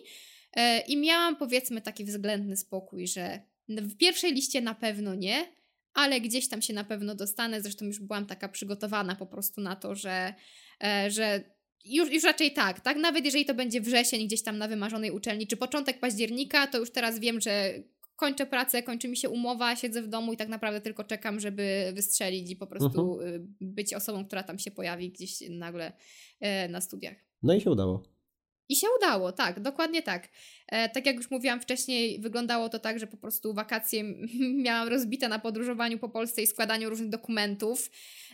I 0.88 0.96
miałam 0.96 1.36
powiedzmy 1.36 1.80
taki 1.80 2.04
względny 2.04 2.56
spokój, 2.56 3.06
że 3.06 3.40
w 3.68 3.96
pierwszej 3.96 4.32
liście 4.32 4.60
na 4.60 4.74
pewno 4.74 5.14
nie, 5.14 5.46
ale 5.94 6.20
gdzieś 6.20 6.48
tam 6.48 6.62
się 6.62 6.74
na 6.74 6.84
pewno 6.84 7.14
dostanę. 7.14 7.62
Zresztą 7.62 7.84
już 7.84 8.00
byłam 8.00 8.26
taka 8.26 8.48
przygotowana 8.48 9.16
po 9.16 9.26
prostu 9.26 9.60
na 9.60 9.76
to, 9.76 9.94
że, 9.94 10.34
e, 10.84 11.10
że 11.10 11.44
już, 11.84 12.12
już 12.12 12.24
raczej 12.24 12.52
tak, 12.52 12.80
tak? 12.80 12.96
Nawet 12.96 13.24
jeżeli 13.24 13.44
to 13.44 13.54
będzie 13.54 13.80
wrzesień 13.80 14.26
gdzieś 14.26 14.42
tam 14.42 14.58
na 14.58 14.68
wymarzonej 14.68 15.10
uczelni, 15.10 15.46
czy 15.46 15.56
początek 15.56 16.00
października, 16.00 16.66
to 16.66 16.78
już 16.78 16.92
teraz 16.92 17.18
wiem, 17.18 17.40
że 17.40 17.74
kończę 18.16 18.46
pracę, 18.46 18.82
kończy 18.82 19.08
mi 19.08 19.16
się 19.16 19.28
umowa, 19.28 19.76
siedzę 19.76 20.02
w 20.02 20.08
domu 20.08 20.32
i 20.32 20.36
tak 20.36 20.48
naprawdę 20.48 20.80
tylko 20.80 21.04
czekam, 21.04 21.40
żeby 21.40 21.92
wystrzelić 21.94 22.50
i 22.50 22.56
po 22.56 22.66
prostu 22.66 22.88
uh-huh. 22.88 23.46
być 23.60 23.94
osobą, 23.94 24.26
która 24.26 24.42
tam 24.42 24.58
się 24.58 24.70
pojawi 24.70 25.10
gdzieś 25.10 25.42
nagle 25.50 25.92
e, 26.40 26.68
na 26.68 26.80
studiach. 26.80 27.16
No 27.42 27.54
i 27.54 27.60
się 27.60 27.70
udało. 27.70 28.13
I 28.68 28.76
się 28.76 28.86
udało, 28.98 29.32
tak, 29.32 29.60
dokładnie 29.60 30.02
tak. 30.02 30.28
E, 30.68 30.88
tak 30.88 31.06
jak 31.06 31.16
już 31.16 31.30
mówiłam 31.30 31.60
wcześniej, 31.60 32.20
wyglądało 32.20 32.68
to 32.68 32.78
tak, 32.78 32.98
że 32.98 33.06
po 33.06 33.16
prostu 33.16 33.54
wakacje 33.54 34.04
miałam 34.64 34.88
rozbite 34.88 35.28
na 35.28 35.38
podróżowaniu 35.38 35.98
po 35.98 36.08
Polsce 36.08 36.42
i 36.42 36.46
składaniu 36.46 36.90
różnych 36.90 37.08
dokumentów. 37.08 37.90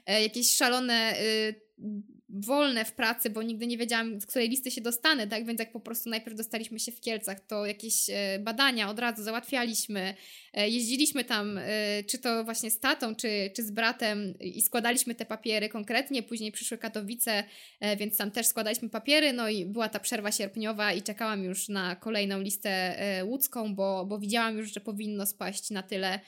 jakieś 0.07 0.55
szalone 0.55 1.15
wolne 2.33 2.85
w 2.85 2.93
pracy, 2.93 3.31
bo 3.31 3.43
nigdy 3.43 3.67
nie 3.67 3.79
wiedziałam, 3.79 4.21
z 4.21 4.27
której 4.27 4.49
listy 4.49 4.71
się 4.71 4.81
dostanę, 4.81 5.27
tak? 5.27 5.47
Więc 5.47 5.61
jak 5.61 5.73
po 5.73 5.81
prostu 5.81 6.11
najpierw 6.11 6.37
dostaliśmy 6.37 6.81
się 6.81 6.93
w 6.93 7.01
Kielcach, 7.01 7.41
to 7.41 7.67
jakieś 7.67 8.11
e, 8.11 8.39
badania 8.39 8.91
od 8.91 8.99
razu 8.99 9.23
załatwialiśmy. 9.23 10.15
E, 10.55 10.69
jeździliśmy 10.69 11.25
tam, 11.25 11.59
e, 11.59 11.63
czy 12.05 12.19
to 12.19 12.45
właśnie 12.45 12.71
z 12.71 12.81
tatą, 12.81 13.15
czy, 13.15 13.51
czy 13.57 13.63
z 13.63 13.71
bratem 13.71 14.35
i 14.41 14.63
składaliśmy 14.63 15.15
te 15.15 15.27
papiery 15.27 15.69
konkretnie. 15.69 16.23
Później 16.23 16.53
przyszły 16.53 16.79
Katowice, 16.79 17.45
więc 17.99 18.17
tam 18.17 18.31
też 18.31 18.47
składaliśmy 18.47 18.89
papiery. 18.89 19.33
No 19.33 19.49
i 19.49 19.67
była 19.67 19.89
ta 19.89 20.01
przerwa 20.01 20.33
sierpniowa 20.33 20.93
i 20.93 21.03
czekałam 21.03 21.45
już 21.45 21.69
na 21.69 21.97
kolejną 21.97 22.41
listę 22.41 22.97
łódzką, 23.25 23.75
bo, 23.75 24.05
bo 24.07 24.19
widziałam 24.19 24.59
już, 24.59 24.73
że 24.73 24.81
powinno 24.81 25.27
spaść 25.27 25.71
na 25.71 25.83
tyle 25.83 26.21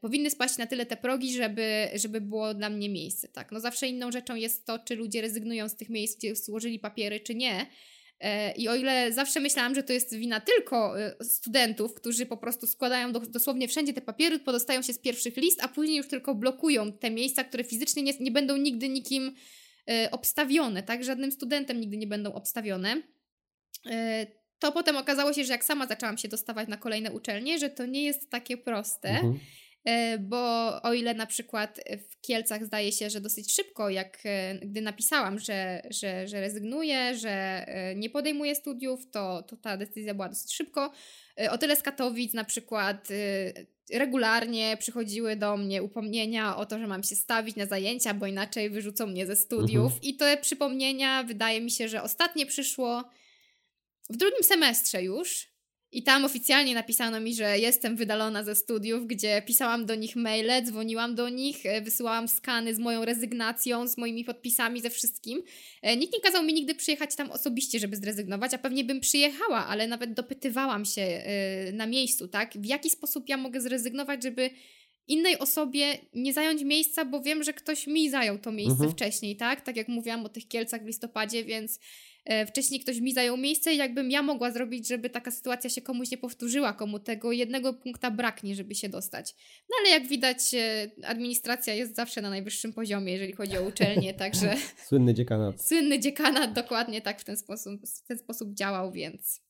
powinny 0.00 0.30
spaść 0.30 0.58
na 0.58 0.66
tyle 0.66 0.86
te 0.86 0.96
progi, 0.96 1.32
żeby, 1.32 1.88
żeby 1.94 2.20
było 2.20 2.54
dla 2.54 2.70
mnie 2.70 2.88
miejsce. 2.88 3.28
Tak? 3.28 3.52
No 3.52 3.60
zawsze 3.60 3.88
inną 3.88 4.12
rzeczą 4.12 4.34
jest 4.34 4.66
to, 4.66 4.78
czy 4.78 4.96
ludzie 4.96 5.20
rezygnują 5.20 5.68
z 5.68 5.76
tych 5.76 5.88
miejsc, 5.88 6.18
gdzie 6.18 6.36
złożyli 6.36 6.78
papiery, 6.78 7.20
czy 7.20 7.34
nie. 7.34 7.66
E, 8.22 8.52
I 8.52 8.68
o 8.68 8.74
ile 8.74 9.12
zawsze 9.12 9.40
myślałam, 9.40 9.74
że 9.74 9.82
to 9.82 9.92
jest 9.92 10.14
wina 10.14 10.40
tylko 10.40 11.00
e, 11.00 11.24
studentów, 11.24 11.94
którzy 11.94 12.26
po 12.26 12.36
prostu 12.36 12.66
składają 12.66 13.12
do, 13.12 13.20
dosłownie 13.20 13.68
wszędzie 13.68 13.92
te 13.92 14.00
papiery, 14.00 14.38
podostają 14.38 14.82
się 14.82 14.92
z 14.92 14.98
pierwszych 14.98 15.36
list, 15.36 15.62
a 15.62 15.68
później 15.68 15.96
już 15.96 16.08
tylko 16.08 16.34
blokują 16.34 16.92
te 16.92 17.10
miejsca, 17.10 17.44
które 17.44 17.64
fizycznie 17.64 18.02
nie, 18.02 18.12
nie 18.20 18.30
będą 18.30 18.56
nigdy 18.56 18.88
nikim 18.88 19.34
e, 19.90 20.10
obstawione, 20.10 20.82
tak? 20.82 21.04
Żadnym 21.04 21.32
studentem 21.32 21.80
nigdy 21.80 21.96
nie 21.96 22.06
będą 22.06 22.32
obstawione. 22.32 23.02
To 24.62 24.72
potem 24.72 24.96
okazało 24.96 25.32
się, 25.32 25.44
że 25.44 25.52
jak 25.52 25.64
sama 25.64 25.86
zaczęłam 25.86 26.18
się 26.18 26.28
dostawać 26.28 26.68
na 26.68 26.76
kolejne 26.76 27.12
uczelnie, 27.12 27.58
że 27.58 27.70
to 27.70 27.86
nie 27.86 28.02
jest 28.04 28.30
takie 28.30 28.56
proste. 28.56 29.08
Mhm. 29.08 29.38
E, 29.84 30.18
bo 30.18 30.82
o 30.82 30.92
ile 30.92 31.14
na 31.14 31.26
przykład 31.26 31.80
w 32.10 32.20
Kielcach 32.20 32.64
zdaje 32.64 32.92
się, 32.92 33.10
że 33.10 33.20
dosyć 33.20 33.54
szybko, 33.54 33.90
jak 33.90 34.18
e, 34.24 34.54
gdy 34.54 34.80
napisałam, 34.80 35.38
że, 35.38 35.82
że, 35.90 36.28
że 36.28 36.40
rezygnuję, 36.40 37.14
że 37.16 37.30
e, 37.68 37.94
nie 37.94 38.10
podejmuję 38.10 38.54
studiów, 38.54 39.10
to, 39.10 39.42
to 39.42 39.56
ta 39.56 39.76
decyzja 39.76 40.14
była 40.14 40.28
dosyć 40.28 40.54
szybko. 40.54 40.92
O 41.50 41.58
tyle 41.58 41.76
z 41.76 41.82
Katowic 41.82 42.34
na 42.34 42.44
przykład 42.44 43.08
regularnie 43.92 44.76
przychodziły 44.80 45.36
do 45.36 45.56
mnie 45.56 45.82
upomnienia 45.82 46.56
o 46.56 46.66
to, 46.66 46.78
że 46.78 46.86
mam 46.86 47.02
się 47.02 47.16
stawić 47.16 47.56
na 47.56 47.66
zajęcia, 47.66 48.14
bo 48.14 48.26
inaczej 48.26 48.70
wyrzucą 48.70 49.06
mnie 49.06 49.26
ze 49.26 49.36
studiów. 49.36 49.92
Mhm. 49.92 50.02
I 50.02 50.16
te 50.16 50.36
przypomnienia 50.36 51.22
wydaje 51.22 51.60
mi 51.60 51.70
się, 51.70 51.88
że 51.88 52.02
ostatnie 52.02 52.46
przyszło 52.46 53.04
w 54.12 54.16
drugim 54.16 54.44
semestrze 54.44 55.02
już 55.02 55.52
i 55.92 56.02
tam 56.02 56.24
oficjalnie 56.24 56.74
napisano 56.74 57.20
mi, 57.20 57.34
że 57.34 57.58
jestem 57.58 57.96
wydalona 57.96 58.44
ze 58.44 58.54
studiów, 58.54 59.06
gdzie 59.06 59.42
pisałam 59.46 59.86
do 59.86 59.94
nich 59.94 60.16
maile, 60.16 60.62
dzwoniłam 60.64 61.14
do 61.14 61.28
nich, 61.28 61.66
e, 61.66 61.80
wysyłałam 61.80 62.28
skany 62.28 62.74
z 62.74 62.78
moją 62.78 63.04
rezygnacją, 63.04 63.88
z 63.88 63.98
moimi 63.98 64.24
podpisami, 64.24 64.80
ze 64.80 64.90
wszystkim. 64.90 65.42
E, 65.82 65.96
nikt 65.96 66.14
nie 66.14 66.20
kazał 66.20 66.44
mi 66.44 66.54
nigdy 66.54 66.74
przyjechać 66.74 67.14
tam 67.14 67.30
osobiście, 67.30 67.78
żeby 67.78 67.96
zrezygnować, 67.96 68.54
a 68.54 68.58
pewnie 68.58 68.84
bym 68.84 69.00
przyjechała, 69.00 69.66
ale 69.66 69.88
nawet 69.88 70.12
dopytywałam 70.14 70.84
się 70.84 71.02
e, 71.02 71.72
na 71.72 71.86
miejscu, 71.86 72.28
tak? 72.28 72.52
W 72.54 72.66
jaki 72.66 72.90
sposób 72.90 73.28
ja 73.28 73.36
mogę 73.36 73.60
zrezygnować, 73.60 74.22
żeby 74.22 74.50
innej 75.08 75.38
osobie 75.38 75.98
nie 76.14 76.32
zająć 76.32 76.62
miejsca, 76.62 77.04
bo 77.04 77.20
wiem, 77.20 77.42
że 77.42 77.52
ktoś 77.52 77.86
mi 77.86 78.10
zajął 78.10 78.38
to 78.38 78.52
miejsce 78.52 78.72
mhm. 78.72 78.90
wcześniej, 78.90 79.36
tak? 79.36 79.60
Tak 79.60 79.76
jak 79.76 79.88
mówiłam 79.88 80.26
o 80.26 80.28
tych 80.28 80.48
Kielcach 80.48 80.82
w 80.82 80.86
listopadzie, 80.86 81.44
więc 81.44 81.78
wcześniej 82.46 82.80
ktoś 82.80 83.00
mi 83.00 83.12
zajął 83.12 83.36
miejsce 83.36 83.74
i 83.74 83.76
jakbym 83.76 84.10
ja 84.10 84.22
mogła 84.22 84.50
zrobić, 84.50 84.88
żeby 84.88 85.10
taka 85.10 85.30
sytuacja 85.30 85.70
się 85.70 85.82
komuś 85.82 86.10
nie 86.10 86.18
powtórzyła, 86.18 86.72
komu 86.72 86.98
tego 86.98 87.32
jednego 87.32 87.74
punkta 87.74 88.10
braknie, 88.10 88.54
żeby 88.54 88.74
się 88.74 88.88
dostać. 88.88 89.34
No 89.70 89.76
ale 89.80 89.90
jak 89.90 90.08
widać, 90.08 90.54
e, 90.54 90.90
administracja 91.04 91.74
jest 91.74 91.96
zawsze 91.96 92.22
na 92.22 92.30
najwyższym 92.30 92.72
poziomie, 92.72 93.12
jeżeli 93.12 93.32
chodzi 93.32 93.58
o 93.58 93.62
uczelnię, 93.62 94.14
także... 94.24 94.54
Słynny 94.86 95.14
dziekanat. 95.14 95.62
Słynny 95.62 95.98
dziekanat 95.98 96.52
dokładnie 96.52 97.02
tak 97.02 97.20
w 97.20 97.24
ten 97.24 97.36
sposób, 97.36 97.80
w 98.04 98.06
ten 98.06 98.18
sposób 98.18 98.54
działał, 98.54 98.92
więc... 98.92 99.40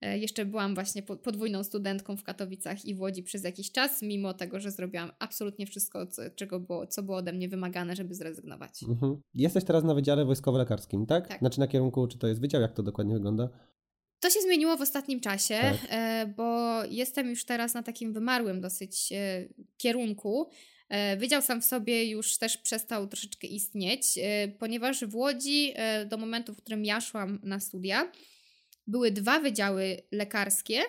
E, 0.00 0.18
jeszcze 0.18 0.44
byłam 0.44 0.74
właśnie 0.74 1.02
podwójną 1.02 1.64
studentką 1.64 2.16
w 2.16 2.22
Katowicach 2.22 2.84
i 2.84 2.94
w 2.94 3.00
Łodzi 3.00 3.22
przez 3.22 3.44
jakiś 3.44 3.72
czas, 3.72 4.02
mimo 4.02 4.34
tego, 4.34 4.60
że 4.60 4.70
zrobiłam 4.70 5.10
absolutnie 5.18 5.66
wszystko, 5.66 6.06
co, 6.06 6.22
czego 6.30 6.60
było, 6.60 6.86
co 6.86 7.02
było 7.02 7.16
ode 7.16 7.32
mnie 7.32 7.48
wymagane, 7.48 7.96
żeby 7.96 8.14
zrezygnować. 8.14 8.82
Mhm. 8.82 9.20
Jesteś 9.34 9.64
teraz 9.64 9.84
na 9.84 9.94
Wydziale 9.94 10.24
Wojskowo-Lekarskim, 10.24 11.06
tak? 11.06 11.28
tak? 11.28 11.38
Znaczy 11.38 11.60
na 11.60 11.66
kierunku, 11.66 12.06
czy 12.06 12.18
to 12.18 12.26
jest 12.26 12.40
wydział, 12.40 12.62
jak 12.62 12.72
to 12.72 12.82
dokładnie 12.82 13.14
wygląda? 13.14 13.48
To 14.20 14.30
się 14.30 14.40
zmieniło 14.40 14.76
w 14.76 14.80
ostatnim 14.80 15.20
czasie, 15.20 15.54
tak. 15.54 15.76
E, 15.90 16.26
bo 16.36 16.84
jestem 16.84 17.30
już 17.30 17.44
teraz 17.44 17.74
na 17.74 17.82
takim 17.82 18.12
wymarłym 18.12 18.60
dosyć 18.60 19.12
e, 19.12 19.48
kierunku. 19.76 20.50
Wydział 21.18 21.42
sam 21.42 21.60
w 21.60 21.64
sobie 21.64 22.10
już 22.10 22.38
też 22.38 22.56
przestał 22.56 23.06
troszeczkę 23.06 23.46
istnieć, 23.46 24.18
ponieważ 24.58 25.04
w 25.04 25.14
Łodzi 25.14 25.74
do 26.06 26.16
momentu, 26.16 26.54
w 26.54 26.56
którym 26.56 26.84
ja 26.84 27.00
szłam 27.00 27.38
na 27.42 27.60
studia, 27.60 28.12
były 28.88 29.10
dwa 29.10 29.40
wydziały 29.40 30.02
lekarskie 30.12 30.82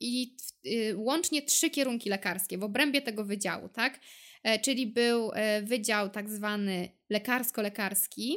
i 0.00 0.36
y, 0.66 0.96
łącznie 0.96 1.42
trzy 1.42 1.70
kierunki 1.70 2.10
lekarskie 2.10 2.58
w 2.58 2.64
obrębie 2.64 3.02
tego 3.02 3.24
wydziału, 3.24 3.68
tak? 3.68 4.00
E, 4.42 4.58
czyli 4.58 4.86
był 4.86 5.30
e, 5.34 5.62
wydział 5.62 6.10
tak 6.10 6.28
zwany 6.28 6.88
lekarsko-lekarski 7.10 8.36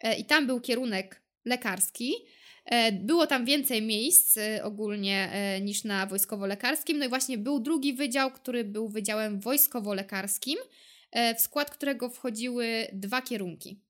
e, 0.00 0.18
i 0.18 0.24
tam 0.24 0.46
był 0.46 0.60
kierunek 0.60 1.22
lekarski. 1.44 2.14
Było 2.92 3.26
tam 3.26 3.44
więcej 3.44 3.82
miejsc 3.82 4.38
ogólnie 4.62 5.32
niż 5.62 5.84
na 5.84 6.06
wojskowo-lekarskim. 6.06 6.98
No 6.98 7.04
i 7.04 7.08
właśnie 7.08 7.38
był 7.38 7.60
drugi 7.60 7.94
wydział, 7.94 8.30
który 8.30 8.64
był 8.64 8.88
wydziałem 8.88 9.40
wojskowo-lekarskim, 9.40 10.56
w 11.36 11.40
skład 11.40 11.70
którego 11.70 12.10
wchodziły 12.10 12.86
dwa 12.92 13.22
kierunki. 13.22 13.80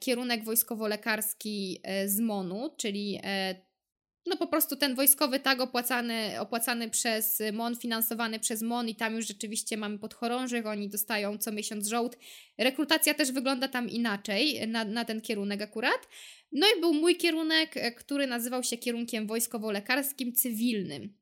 Kierunek 0.00 0.44
wojskowo-lekarski 0.44 1.80
z 2.06 2.20
MONU, 2.20 2.70
czyli 2.76 3.20
no 4.26 4.36
po 4.36 4.46
prostu 4.46 4.76
ten 4.76 4.94
wojskowy 4.94 5.40
tag 5.40 5.60
opłacany, 5.60 6.40
opłacany 6.40 6.90
przez 6.90 7.42
MON, 7.52 7.76
finansowany 7.76 8.40
przez 8.40 8.62
MON 8.62 8.88
i 8.88 8.94
tam 8.94 9.16
już 9.16 9.26
rzeczywiście 9.26 9.76
mamy 9.76 9.98
podchorążych, 9.98 10.66
oni 10.66 10.88
dostają 10.88 11.38
co 11.38 11.52
miesiąc 11.52 11.86
żołd. 11.86 12.18
Rekrutacja 12.58 13.14
też 13.14 13.32
wygląda 13.32 13.68
tam 13.68 13.90
inaczej, 13.90 14.68
na, 14.68 14.84
na 14.84 15.04
ten 15.04 15.20
kierunek 15.20 15.62
akurat. 15.62 16.08
No 16.52 16.66
i 16.76 16.80
był 16.80 16.94
mój 16.94 17.16
kierunek, 17.16 17.74
który 17.96 18.26
nazywał 18.26 18.62
się 18.62 18.76
kierunkiem 18.78 19.26
wojskowo-lekarskim 19.26 20.32
cywilnym. 20.32 21.16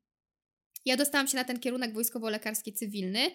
Ja 0.84 0.96
dostałam 0.96 1.28
się 1.28 1.36
na 1.36 1.44
ten 1.44 1.58
kierunek 1.58 1.94
wojskowo-lekarski 1.94 2.72
cywilny 2.72 3.30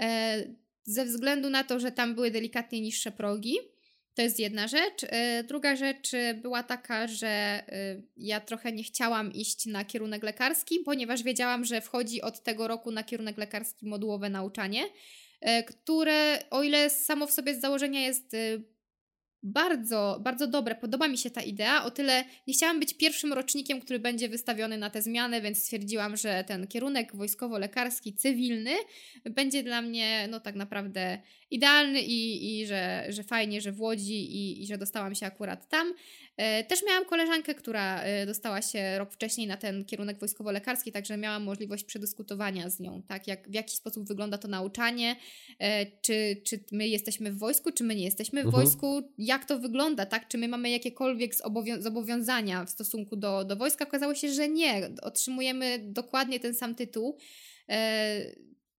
e, 0.00 0.44
ze 0.84 1.04
względu 1.04 1.50
na 1.50 1.64
to, 1.64 1.80
że 1.80 1.92
tam 1.92 2.14
były 2.14 2.30
delikatnie 2.30 2.80
niższe 2.80 3.12
progi. 3.12 3.56
To 4.16 4.22
jest 4.22 4.38
jedna 4.38 4.68
rzecz. 4.68 5.04
E, 5.08 5.44
druga 5.44 5.76
rzecz 5.76 6.14
e, 6.14 6.34
była 6.34 6.62
taka, 6.62 7.06
że 7.06 7.28
e, 7.28 7.62
ja 8.16 8.40
trochę 8.40 8.72
nie 8.72 8.82
chciałam 8.82 9.32
iść 9.32 9.66
na 9.66 9.84
kierunek 9.84 10.22
lekarski, 10.22 10.80
ponieważ 10.80 11.22
wiedziałam, 11.22 11.64
że 11.64 11.80
wchodzi 11.80 12.22
od 12.22 12.42
tego 12.42 12.68
roku 12.68 12.90
na 12.90 13.04
kierunek 13.04 13.38
lekarski 13.38 13.86
modułowe 13.86 14.30
nauczanie, 14.30 14.82
które 15.66 16.38
o 16.50 16.62
ile 16.62 16.90
samo 16.90 17.26
w 17.26 17.32
sobie 17.32 17.54
z 17.54 17.60
założenia 17.60 18.00
jest 18.00 18.36
bardzo, 19.46 20.20
bardzo 20.24 20.46
dobre. 20.46 20.74
Podoba 20.74 21.08
mi 21.08 21.18
się 21.18 21.30
ta 21.30 21.42
idea. 21.42 21.84
O 21.84 21.90
tyle 21.90 22.24
nie 22.46 22.54
chciałam 22.54 22.80
być 22.80 22.94
pierwszym 22.94 23.32
rocznikiem, 23.32 23.80
który 23.80 23.98
będzie 23.98 24.28
wystawiony 24.28 24.78
na 24.78 24.90
te 24.90 25.02
zmiany, 25.02 25.40
więc 25.42 25.58
stwierdziłam, 25.58 26.16
że 26.16 26.44
ten 26.46 26.66
kierunek 26.66 27.14
wojskowo-lekarski, 27.14 28.14
cywilny 28.16 28.74
będzie 29.24 29.62
dla 29.62 29.82
mnie 29.82 30.28
no 30.30 30.40
tak 30.40 30.54
naprawdę 30.54 31.18
idealny 31.50 32.02
i, 32.02 32.60
i 32.60 32.66
że, 32.66 33.06
że 33.08 33.22
fajnie, 33.22 33.60
że 33.60 33.72
w 33.72 33.80
Łodzi 33.80 34.36
i, 34.36 34.62
i 34.62 34.66
że 34.66 34.78
dostałam 34.78 35.14
się 35.14 35.26
akurat 35.26 35.68
tam. 35.68 35.94
E, 36.36 36.64
też 36.64 36.82
miałam 36.86 37.04
koleżankę, 37.04 37.54
która 37.54 38.02
e, 38.02 38.26
dostała 38.26 38.62
się 38.62 38.98
rok 38.98 39.12
wcześniej 39.12 39.46
na 39.46 39.56
ten 39.56 39.84
kierunek 39.84 40.18
wojskowo-lekarski, 40.18 40.92
także 40.92 41.16
miałam 41.16 41.44
możliwość 41.44 41.84
przedyskutowania 41.84 42.70
z 42.70 42.80
nią, 42.80 43.02
tak, 43.02 43.26
jak, 43.26 43.48
w 43.48 43.54
jaki 43.54 43.76
sposób 43.76 44.08
wygląda 44.08 44.38
to 44.38 44.48
nauczanie, 44.48 45.16
e, 45.58 45.86
czy, 45.86 46.42
czy 46.44 46.64
my 46.72 46.88
jesteśmy 46.88 47.32
w 47.32 47.38
wojsku, 47.38 47.72
czy 47.72 47.84
my 47.84 47.94
nie 47.94 48.04
jesteśmy 48.04 48.42
w 48.42 48.46
mhm. 48.46 48.64
wojsku, 48.64 49.12
jak 49.18 49.35
to 49.44 49.58
wygląda, 49.58 50.06
tak, 50.06 50.28
czy 50.28 50.38
my 50.38 50.48
mamy 50.48 50.70
jakiekolwiek 50.70 51.32
zobowiązania 51.78 52.64
w 52.64 52.70
stosunku 52.70 53.16
do, 53.16 53.44
do 53.44 53.56
wojska. 53.56 53.84
Okazało 53.84 54.14
się, 54.14 54.28
że 54.28 54.48
nie, 54.48 54.90
otrzymujemy 55.02 55.78
dokładnie 55.82 56.40
ten 56.40 56.54
sam 56.54 56.74
tytuł 56.74 57.18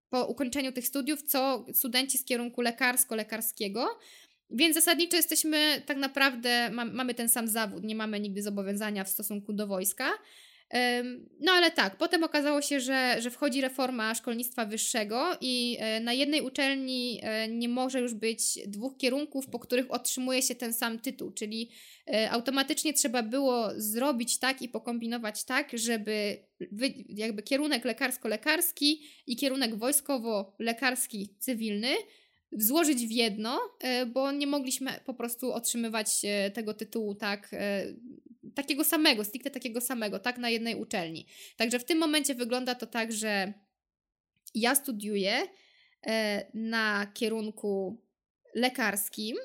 po 0.10 0.26
ukończeniu 0.26 0.72
tych 0.72 0.88
studiów, 0.88 1.24
co 1.24 1.66
studenci 1.74 2.18
z 2.18 2.26
kierunku 2.26 2.62
lekarsko-lekarskiego. 2.62 3.86
Więc 4.50 4.76
zasadniczo 4.76 5.18
jesteśmy 5.18 5.82
tak 5.86 5.98
naprawdę, 5.98 6.70
ma, 6.70 6.86
mamy 6.86 7.14
ten 7.14 7.30
sam 7.30 7.48
zawód, 7.48 7.84
nie 7.84 7.96
mamy 7.96 8.20
nigdy 8.20 8.42
zobowiązania 8.42 9.04
w 9.04 9.10
stosunku 9.10 9.54
do 9.54 9.68
wojska. 9.68 10.10
No 11.40 11.52
ale 11.52 11.72
tak, 11.72 11.98
potem 11.98 12.24
okazało 12.24 12.62
się, 12.62 12.80
że, 12.80 13.16
że 13.20 13.32
wchodzi 13.32 13.62
reforma 13.62 14.16
szkolnictwa 14.16 14.66
wyższego 14.66 15.38
i 15.42 15.78
e, 15.80 16.00
na 16.00 16.14
jednej 16.14 16.42
uczelni 16.42 17.20
e, 17.24 17.48
nie 17.48 17.70
może 17.70 18.00
już 18.00 18.14
być 18.14 18.60
dwóch 18.68 18.98
kierunków, 18.98 19.48
po 19.48 19.60
których 19.60 19.92
otrzymuje 19.92 20.42
się 20.42 20.56
ten 20.56 20.74
sam 20.74 21.00
tytuł, 21.00 21.32
czyli 21.32 21.70
e, 22.08 22.32
automatycznie 22.32 22.94
trzeba 22.94 23.24
było 23.24 23.70
zrobić 23.78 24.40
tak 24.40 24.62
i 24.62 24.70
pokombinować 24.70 25.44
tak, 25.44 25.72
żeby 25.74 26.38
jakby 27.10 27.44
kierunek 27.44 27.86
lekarsko-lekarski 27.86 29.02
i 29.28 29.36
kierunek 29.36 29.76
wojskowo-lekarski 29.76 31.28
cywilny 31.40 31.90
złożyć 32.52 33.08
w 33.08 33.12
jedno, 33.12 33.60
bo 34.14 34.32
nie 34.32 34.48
mogliśmy 34.48 34.92
po 35.06 35.14
prostu 35.14 35.54
otrzymywać 35.54 36.22
tego 36.54 36.74
tytułu 36.74 37.16
tak 37.16 37.50
takiego 38.58 38.84
samego, 38.84 39.24
stricte 39.24 39.52
takiego 39.52 39.82
samego, 39.82 40.20
tak, 40.20 40.38
na 40.38 40.50
jednej 40.50 40.76
uczelni. 40.76 41.26
Także 41.58 41.80
w 41.80 41.86
tym 41.86 41.98
momencie 41.98 42.36
wygląda 42.36 42.76
to 42.76 42.88
tak, 42.88 43.12
że 43.12 43.54
ja 44.56 44.76
studiuję 44.76 45.48
na 46.54 47.12
kierunku 47.14 48.02
lekarskim. 48.56 49.38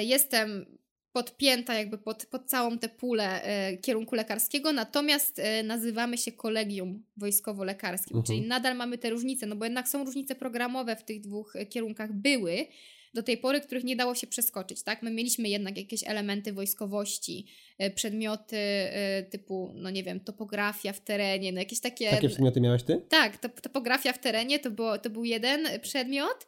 Jestem 0.00 0.66
podpięta 1.14 1.74
jakby 1.74 1.98
pod, 1.98 2.26
pod 2.26 2.50
całą 2.50 2.78
tę 2.78 2.88
pulę 2.88 3.42
e, 3.42 3.76
kierunku 3.76 4.14
lekarskiego, 4.14 4.72
natomiast 4.72 5.38
e, 5.38 5.62
nazywamy 5.62 6.18
się 6.18 6.32
kolegium 6.32 7.04
wojskowo-lekarskim, 7.16 8.16
mhm. 8.16 8.24
czyli 8.24 8.42
nadal 8.42 8.76
mamy 8.76 8.98
te 8.98 9.10
różnice, 9.10 9.46
no 9.46 9.56
bo 9.56 9.64
jednak 9.64 9.88
są 9.88 10.04
różnice 10.04 10.34
programowe 10.34 10.96
w 10.96 11.04
tych 11.04 11.20
dwóch 11.20 11.56
e, 11.56 11.66
kierunkach 11.66 12.12
były 12.12 12.66
do 13.14 13.22
tej 13.22 13.38
pory, 13.38 13.60
których 13.60 13.84
nie 13.84 13.96
dało 13.96 14.14
się 14.14 14.26
przeskoczyć, 14.26 14.82
tak? 14.82 15.02
My 15.02 15.10
mieliśmy 15.10 15.48
jednak 15.48 15.76
jakieś 15.76 16.08
elementy 16.08 16.52
wojskowości, 16.52 17.46
e, 17.78 17.90
przedmioty 17.90 18.56
e, 18.56 19.22
typu, 19.22 19.72
no 19.74 19.90
nie 19.90 20.02
wiem, 20.02 20.20
topografia 20.20 20.92
w 20.92 21.00
terenie, 21.00 21.52
no 21.52 21.58
jakieś 21.58 21.80
takie... 21.80 22.10
Takie 22.10 22.28
przedmioty 22.28 22.60
miałeś 22.60 22.82
ty? 22.82 23.00
Tak, 23.08 23.38
topografia 23.38 24.12
w 24.12 24.18
terenie 24.18 24.58
to, 24.58 24.70
było, 24.70 24.98
to 24.98 25.10
był 25.10 25.24
jeden 25.24 25.80
przedmiot, 25.80 26.46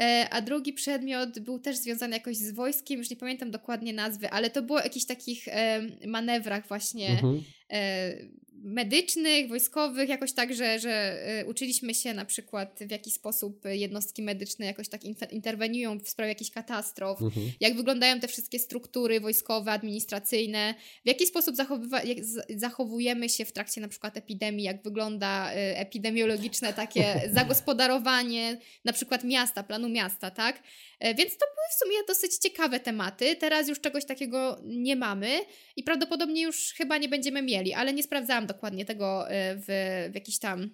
E, 0.00 0.28
a 0.30 0.40
drugi 0.40 0.72
przedmiot 0.72 1.38
był 1.38 1.58
też 1.58 1.76
związany 1.76 2.16
jakoś 2.16 2.36
z 2.36 2.52
wojskiem, 2.52 2.98
już 2.98 3.10
nie 3.10 3.16
pamiętam 3.16 3.50
dokładnie 3.50 3.92
nazwy, 3.92 4.30
ale 4.30 4.50
to 4.50 4.62
było 4.62 4.78
o 4.78 4.82
jakichś 4.82 5.06
takich 5.06 5.44
manewrach 6.06 6.68
właśnie 6.68 7.08
mhm. 7.08 7.42
Medycznych, 8.62 9.48
wojskowych, 9.48 10.08
jakoś 10.08 10.32
tak, 10.32 10.54
że, 10.54 10.78
że 10.78 11.22
y, 11.40 11.46
uczyliśmy 11.46 11.94
się 11.94 12.14
na 12.14 12.24
przykład 12.24 12.78
w 12.80 12.90
jaki 12.90 13.10
sposób 13.10 13.64
jednostki 13.64 14.22
medyczne 14.22 14.66
jakoś 14.66 14.88
tak 14.88 15.00
interweniują 15.32 15.98
w 15.98 16.08
sprawie 16.08 16.28
jakichś 16.28 16.50
katastrof, 16.50 17.22
mhm. 17.22 17.52
jak 17.60 17.76
wyglądają 17.76 18.20
te 18.20 18.28
wszystkie 18.28 18.58
struktury 18.58 19.20
wojskowe, 19.20 19.72
administracyjne, 19.72 20.74
w 21.04 21.08
jaki 21.08 21.26
sposób 21.26 21.56
zachowywa- 21.56 22.06
jak 22.06 22.18
zachowujemy 22.56 23.28
się 23.28 23.44
w 23.44 23.52
trakcie 23.52 23.80
na 23.80 23.88
przykład 23.88 24.16
epidemii, 24.16 24.64
jak 24.64 24.82
wygląda 24.82 25.52
y, 25.52 25.56
epidemiologiczne 25.56 26.72
takie 26.72 27.20
zagospodarowanie 27.32 28.58
na 28.84 28.92
przykład 28.92 29.24
miasta, 29.24 29.62
planu 29.62 29.88
miasta, 29.88 30.30
tak? 30.30 30.62
E, 31.00 31.14
więc 31.14 31.36
to 31.36 31.46
były 31.46 31.66
w 31.70 31.78
sumie 31.78 31.96
dosyć 32.08 32.38
ciekawe 32.38 32.80
tematy. 32.80 33.36
Teraz 33.36 33.68
już 33.68 33.80
czegoś 33.80 34.04
takiego 34.04 34.60
nie 34.64 34.96
mamy 34.96 35.40
i 35.76 35.82
prawdopodobnie 35.82 36.42
już 36.42 36.72
chyba 36.76 36.98
nie 36.98 37.08
będziemy 37.08 37.42
mieli, 37.42 37.74
ale 37.74 37.92
nie 37.92 38.02
sprawdzałam 38.02 38.46
dokładnie 38.52 38.84
tego 38.84 39.30
e, 39.30 39.56
w, 39.56 39.64
w 40.12 40.14
jakichś 40.14 40.38
tam 40.38 40.70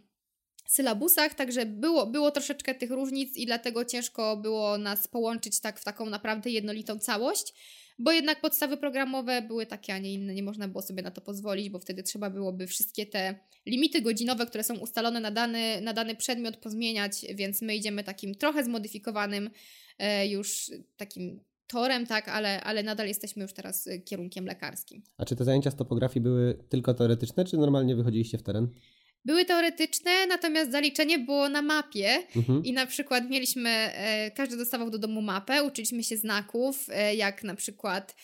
sylabusach, 0.66 1.34
także 1.34 1.66
było, 1.66 2.06
było 2.06 2.30
troszeczkę 2.30 2.74
tych 2.74 2.90
różnic 2.90 3.36
i 3.36 3.46
dlatego 3.46 3.84
ciężko 3.84 4.36
było 4.36 4.78
nas 4.78 5.08
połączyć 5.08 5.60
tak 5.60 5.80
w 5.80 5.84
taką 5.84 6.06
naprawdę 6.06 6.50
jednolitą 6.50 6.98
całość, 6.98 7.54
bo 7.98 8.12
jednak 8.12 8.40
podstawy 8.40 8.76
programowe 8.76 9.42
były 9.42 9.66
takie, 9.66 9.94
a 9.94 9.98
nie 9.98 10.14
inne, 10.14 10.34
nie 10.34 10.42
można 10.42 10.68
było 10.68 10.82
sobie 10.82 11.02
na 11.02 11.10
to 11.10 11.20
pozwolić, 11.20 11.70
bo 11.70 11.78
wtedy 11.78 12.02
trzeba 12.02 12.30
byłoby 12.30 12.66
wszystkie 12.66 13.06
te 13.06 13.34
limity 13.66 14.02
godzinowe, 14.02 14.46
które 14.46 14.64
są 14.64 14.78
ustalone 14.78 15.20
na 15.20 15.30
dany, 15.30 15.80
na 15.80 15.92
dany 15.92 16.16
przedmiot 16.16 16.56
pozmieniać, 16.56 17.26
więc 17.34 17.62
my 17.62 17.76
idziemy 17.76 18.04
takim 18.04 18.34
trochę 18.34 18.64
zmodyfikowanym 18.64 19.50
E, 19.98 20.28
już 20.28 20.70
takim 20.96 21.40
torem, 21.66 22.06
tak, 22.06 22.28
ale, 22.28 22.60
ale 22.60 22.82
nadal 22.82 23.08
jesteśmy 23.08 23.42
już 23.42 23.52
teraz 23.52 23.86
e, 23.86 23.98
kierunkiem 23.98 24.46
lekarskim. 24.46 25.02
A 25.18 25.24
czy 25.24 25.36
te 25.36 25.44
zajęcia 25.44 25.70
z 25.70 25.76
topografii 25.76 26.22
były 26.22 26.64
tylko 26.68 26.94
teoretyczne, 26.94 27.44
czy 27.44 27.56
normalnie 27.56 27.96
wychodziliście 27.96 28.38
w 28.38 28.42
teren? 28.42 28.68
Były 29.24 29.44
teoretyczne, 29.44 30.26
natomiast 30.28 30.70
zaliczenie 30.70 31.18
było 31.18 31.48
na 31.48 31.62
mapie 31.62 32.08
mhm. 32.36 32.64
i 32.64 32.72
na 32.72 32.86
przykład 32.86 33.30
mieliśmy, 33.30 33.70
e, 33.70 34.30
każdy 34.30 34.56
dostawał 34.56 34.90
do 34.90 34.98
domu 34.98 35.22
mapę, 35.22 35.62
uczyliśmy 35.62 36.04
się 36.04 36.16
znaków, 36.16 36.86
e, 36.90 37.14
jak 37.14 37.44
na 37.44 37.54
przykład 37.54 38.16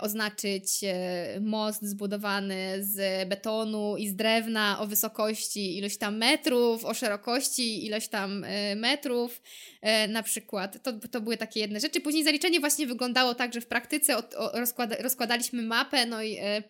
oznaczyć 0.00 0.84
e, 0.84 1.40
most 1.40 1.82
zbudowany 1.82 2.84
z 2.84 3.28
betonu 3.28 3.96
i 3.96 4.08
z 4.08 4.16
drewna 4.16 4.80
o 4.80 4.86
wysokości 4.86 5.78
ilość 5.78 5.96
tam 5.96 6.16
metrów, 6.16 6.84
o 6.84 6.94
szerokości 6.94 7.86
ilość 7.86 8.08
tam 8.08 8.44
e, 8.44 8.76
metrów, 8.76 9.42
e, 9.82 10.08
na 10.08 10.22
przykład. 10.22 10.82
To, 10.82 10.92
to 10.92 11.20
były 11.20 11.36
takie 11.36 11.60
jedne 11.60 11.80
rzeczy. 11.80 12.00
Później 12.00 12.24
zaliczenie 12.24 12.60
właśnie 12.60 12.86
wyglądało 12.86 13.34
tak, 13.34 13.54
że 13.54 13.60
w 13.60 13.66
praktyce 13.66 14.16
od, 14.16 14.34
o, 14.34 14.60
rozkłada, 14.60 14.96
rozkładaliśmy 14.96 15.62
mapę, 15.62 16.06
no 16.06 16.22
i 16.22 16.36
E, 16.38 16.62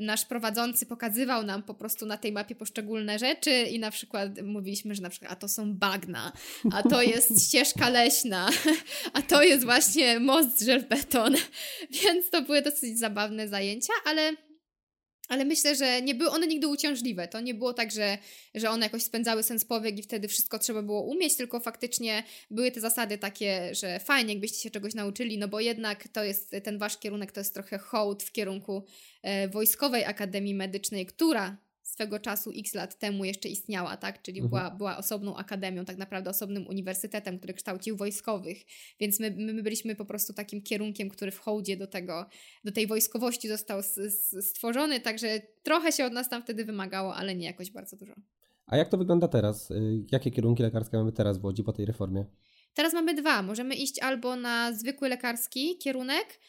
nasz 0.00 0.24
prowadzący 0.24 0.86
pokazywał 0.86 1.42
nam 1.42 1.62
po 1.62 1.74
prostu 1.74 2.06
na 2.06 2.16
tej 2.16 2.32
mapie 2.32 2.54
poszczególne 2.54 3.18
rzeczy 3.18 3.50
i 3.50 3.78
na 3.78 3.90
przykład 3.90 4.42
mówiliśmy, 4.42 4.94
że 4.94 5.02
na 5.02 5.10
przykład 5.10 5.32
a 5.32 5.36
to 5.36 5.48
są 5.48 5.74
bagna, 5.74 6.32
a 6.72 6.82
to 6.82 7.02
jest 7.12 7.48
ścieżka 7.48 7.88
leśna, 7.88 8.48
a 9.12 9.22
to 9.22 9.42
jest 9.42 9.64
właśnie 9.64 10.20
most 10.20 10.60
żelbeton. 10.60 11.34
Więc 12.02 12.30
to 12.30 12.42
były 12.42 12.62
dosyć 12.62 12.98
zabawne 12.98 13.48
zajęcia, 13.48 13.92
ale 14.04 14.32
ale 15.28 15.44
myślę, 15.44 15.76
że 15.76 16.02
nie 16.02 16.14
były 16.14 16.30
one 16.30 16.46
nigdy 16.46 16.68
uciążliwe. 16.68 17.28
To 17.28 17.40
nie 17.40 17.54
było 17.54 17.72
tak, 17.72 17.90
że, 17.90 18.18
że 18.54 18.70
one 18.70 18.86
jakoś 18.86 19.02
spędzały 19.02 19.42
sens 19.42 19.64
powiek 19.64 19.98
i 19.98 20.02
wtedy 20.02 20.28
wszystko 20.28 20.58
trzeba 20.58 20.82
było 20.82 21.02
umieć, 21.02 21.36
tylko 21.36 21.60
faktycznie 21.60 22.22
były 22.50 22.70
te 22.70 22.80
zasady 22.80 23.18
takie, 23.18 23.74
że 23.74 24.00
fajnie, 24.00 24.32
jakbyście 24.32 24.58
się 24.58 24.70
czegoś 24.70 24.94
nauczyli, 24.94 25.38
no 25.38 25.48
bo 25.48 25.60
jednak 25.60 26.08
to 26.08 26.24
jest 26.24 26.56
ten 26.64 26.78
wasz 26.78 26.98
kierunek, 26.98 27.32
to 27.32 27.40
jest 27.40 27.54
trochę 27.54 27.78
hołd 27.78 28.22
w 28.22 28.32
kierunku 28.32 28.84
e, 29.22 29.48
Wojskowej 29.48 30.04
Akademii 30.04 30.54
Medycznej, 30.54 31.06
która 31.06 31.56
swego 31.92 32.18
czasu 32.18 32.50
x 32.58 32.74
lat 32.74 32.98
temu 32.98 33.24
jeszcze 33.24 33.48
istniała, 33.48 33.96
tak? 33.96 34.22
Czyli 34.22 34.40
mhm. 34.40 34.50
była, 34.50 34.76
była 34.76 34.98
osobną 34.98 35.36
akademią, 35.36 35.84
tak 35.84 35.96
naprawdę 35.96 36.30
osobnym 36.30 36.66
uniwersytetem, 36.66 37.38
który 37.38 37.54
kształcił 37.54 37.96
wojskowych. 37.96 38.58
Więc 39.00 39.20
my, 39.20 39.30
my 39.30 39.62
byliśmy 39.62 39.96
po 39.96 40.04
prostu 40.04 40.32
takim 40.32 40.62
kierunkiem, 40.62 41.08
który 41.08 41.30
w 41.30 41.38
hołdzie 41.38 41.76
do 41.76 41.86
tego, 41.86 42.26
do 42.64 42.72
tej 42.72 42.86
wojskowości 42.86 43.48
został 43.48 43.80
stworzony, 44.40 45.00
także 45.00 45.40
trochę 45.62 45.92
się 45.92 46.04
od 46.04 46.12
nas 46.12 46.28
tam 46.28 46.42
wtedy 46.42 46.64
wymagało, 46.64 47.14
ale 47.14 47.34
nie 47.34 47.46
jakoś 47.46 47.70
bardzo 47.70 47.96
dużo. 47.96 48.14
A 48.66 48.76
jak 48.76 48.88
to 48.88 48.98
wygląda 48.98 49.28
teraz? 49.28 49.70
Y, 49.70 50.04
jakie 50.12 50.30
kierunki 50.30 50.62
lekarskie 50.62 50.96
mamy 50.96 51.12
teraz 51.12 51.38
w 51.38 51.44
Łodzi 51.44 51.64
po 51.64 51.72
tej 51.72 51.86
reformie? 51.86 52.24
Teraz 52.74 52.92
mamy 52.92 53.14
dwa. 53.14 53.42
Możemy 53.42 53.74
iść 53.74 53.98
albo 53.98 54.36
na 54.36 54.72
zwykły 54.72 55.08
lekarski 55.08 55.78
kierunek, 55.78 56.40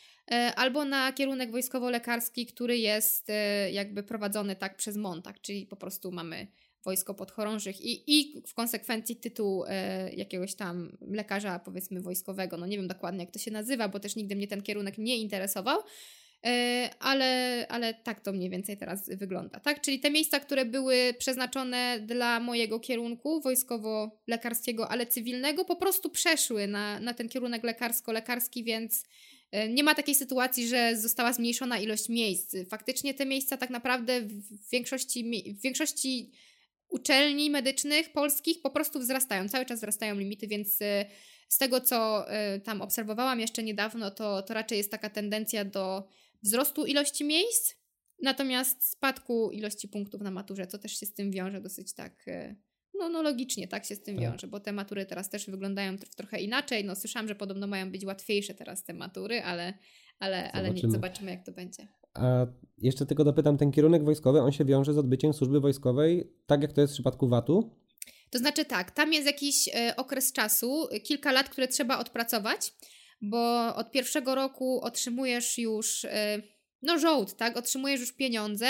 albo 0.55 0.85
na 0.85 1.13
kierunek 1.13 1.51
wojskowo-lekarski, 1.51 2.45
który 2.45 2.77
jest 2.77 3.29
e, 3.29 3.71
jakby 3.71 4.03
prowadzony 4.03 4.55
tak 4.55 4.77
przez 4.77 4.97
Montag, 4.97 5.41
czyli 5.41 5.65
po 5.65 5.75
prostu 5.75 6.11
mamy 6.11 6.47
wojsko 6.83 7.13
podchorążych 7.13 7.81
i, 7.81 8.19
i 8.19 8.41
w 8.47 8.53
konsekwencji 8.53 9.15
tytuł 9.15 9.65
e, 9.67 10.13
jakiegoś 10.13 10.55
tam 10.55 10.97
lekarza, 11.01 11.59
powiedzmy, 11.59 12.01
wojskowego. 12.01 12.57
No 12.57 12.65
nie 12.67 12.77
wiem 12.77 12.87
dokładnie, 12.87 13.19
jak 13.23 13.31
to 13.31 13.39
się 13.39 13.51
nazywa, 13.51 13.87
bo 13.87 13.99
też 13.99 14.15
nigdy 14.15 14.35
mnie 14.35 14.47
ten 14.47 14.61
kierunek 14.61 14.97
nie 14.97 15.17
interesował. 15.17 15.79
E, 16.45 16.89
ale, 16.99 17.65
ale 17.69 17.93
tak 17.93 18.21
to 18.21 18.33
mniej 18.33 18.49
więcej 18.49 18.77
teraz 18.77 19.09
wygląda, 19.09 19.59
tak? 19.59 19.81
Czyli 19.81 19.99
te 19.99 20.11
miejsca, 20.11 20.39
które 20.39 20.65
były 20.65 21.13
przeznaczone 21.17 21.99
dla 22.05 22.39
mojego 22.39 22.79
kierunku 22.79 23.41
wojskowo-lekarskiego, 23.41 24.87
ale 24.89 25.07
cywilnego, 25.07 25.65
po 25.65 25.75
prostu 25.75 26.09
przeszły 26.09 26.67
na, 26.67 26.99
na 26.99 27.13
ten 27.13 27.29
kierunek 27.29 27.63
lekarsko-lekarski, 27.63 28.63
więc 28.63 29.03
E, 29.03 29.07
nie 29.69 29.83
ma 29.83 29.95
takiej 29.95 30.15
sytuacji, 30.15 30.67
że 30.67 30.97
została 30.97 31.33
zmniejszona 31.33 31.79
ilość 31.79 32.09
miejsc. 32.09 32.55
Faktycznie 32.69 33.13
te 33.13 33.25
miejsca 33.25 33.57
tak 33.57 33.69
naprawdę 33.69 34.21
w 34.21 34.69
większości, 34.69 35.43
w 35.59 35.61
większości 35.61 36.31
uczelni 36.89 37.49
medycznych 37.49 38.11
polskich 38.11 38.61
po 38.61 38.69
prostu 38.69 38.99
wzrastają, 38.99 39.49
cały 39.49 39.65
czas 39.65 39.79
wzrastają 39.79 40.15
limity, 40.15 40.47
więc 40.47 40.81
e, 40.81 41.05
z 41.49 41.57
tego, 41.57 41.81
co 41.81 42.29
e, 42.29 42.59
tam 42.59 42.81
obserwowałam 42.81 43.39
jeszcze 43.39 43.63
niedawno, 43.63 44.11
to, 44.11 44.41
to 44.41 44.53
raczej 44.53 44.77
jest 44.77 44.91
taka 44.91 45.09
tendencja 45.09 45.65
do 45.65 46.07
wzrostu 46.43 46.85
ilości 46.85 47.23
miejsc, 47.23 47.75
natomiast 48.21 48.91
spadku 48.91 49.51
ilości 49.51 49.87
punktów 49.87 50.21
na 50.21 50.31
maturze, 50.31 50.67
co 50.67 50.77
też 50.77 50.99
się 50.99 51.05
z 51.05 51.13
tym 51.13 51.31
wiąże 51.31 51.61
dosyć 51.61 51.93
tak 51.93 52.25
no, 53.03 53.09
no 53.09 53.21
logicznie 53.21 53.67
tak 53.67 53.85
się 53.85 53.95
z 53.95 54.03
tym 54.03 54.15
tak. 54.15 54.23
wiąże, 54.23 54.47
bo 54.47 54.59
te 54.59 54.71
matury 54.71 55.05
teraz 55.05 55.29
też 55.29 55.49
wyglądają 55.49 55.97
trochę 56.17 56.39
inaczej. 56.39 56.85
No 56.85 56.95
słyszałam, 56.95 57.27
że 57.27 57.35
podobno 57.35 57.67
mają 57.67 57.91
być 57.91 58.05
łatwiejsze 58.05 58.53
teraz 58.53 58.83
te 58.83 58.93
matury, 58.93 59.41
ale, 59.41 59.73
ale, 60.19 60.51
ale 60.51 60.71
nie, 60.71 60.81
zobaczymy 60.91 61.31
jak 61.31 61.45
to 61.45 61.51
będzie. 61.51 61.87
A 62.13 62.45
jeszcze 62.77 63.05
tylko 63.05 63.23
dopytam, 63.23 63.57
ten 63.57 63.71
kierunek 63.71 64.03
wojskowy, 64.03 64.41
on 64.41 64.51
się 64.51 64.65
wiąże 64.65 64.93
z 64.93 64.97
odbyciem 64.97 65.33
służby 65.33 65.59
wojskowej, 65.59 66.31
tak 66.45 66.61
jak 66.61 66.73
to 66.73 66.81
jest 66.81 66.93
w 66.93 66.95
przypadku 66.95 67.27
VAT-u? 67.27 67.83
To 68.29 68.39
znaczy 68.39 68.65
tak, 68.65 68.91
tam 68.91 69.13
jest 69.13 69.27
jakiś 69.27 69.69
e, 69.75 69.95
okres 69.95 70.33
czasu, 70.33 70.87
kilka 71.03 71.31
lat, 71.31 71.49
które 71.49 71.67
trzeba 71.67 71.99
odpracować, 71.99 72.73
bo 73.21 73.75
od 73.75 73.91
pierwszego 73.91 74.35
roku 74.35 74.81
otrzymujesz 74.81 75.57
już... 75.57 76.05
E, 76.05 76.41
no 76.83 76.99
żołd, 76.99 77.37
tak, 77.37 77.57
otrzymujesz 77.57 77.99
już 77.99 78.13
pieniądze, 78.13 78.67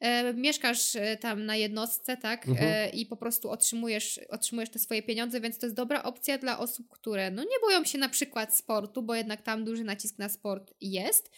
e, 0.00 0.34
mieszkasz 0.34 0.96
e, 0.96 1.16
tam 1.16 1.46
na 1.46 1.56
jednostce, 1.56 2.16
tak, 2.16 2.48
e, 2.48 2.50
mhm. 2.50 2.92
i 2.92 3.06
po 3.06 3.16
prostu 3.16 3.50
otrzymujesz, 3.50 4.20
otrzymujesz 4.28 4.70
te 4.70 4.78
swoje 4.78 5.02
pieniądze, 5.02 5.40
więc 5.40 5.58
to 5.58 5.66
jest 5.66 5.76
dobra 5.76 6.02
opcja 6.02 6.38
dla 6.38 6.58
osób, 6.58 6.88
które 6.88 7.30
no 7.30 7.42
nie 7.42 7.60
boją 7.60 7.84
się 7.84 7.98
na 7.98 8.08
przykład 8.08 8.56
sportu, 8.56 9.02
bo 9.02 9.14
jednak 9.14 9.42
tam 9.42 9.64
duży 9.64 9.84
nacisk 9.84 10.18
na 10.18 10.28
sport 10.28 10.74
jest, 10.80 11.30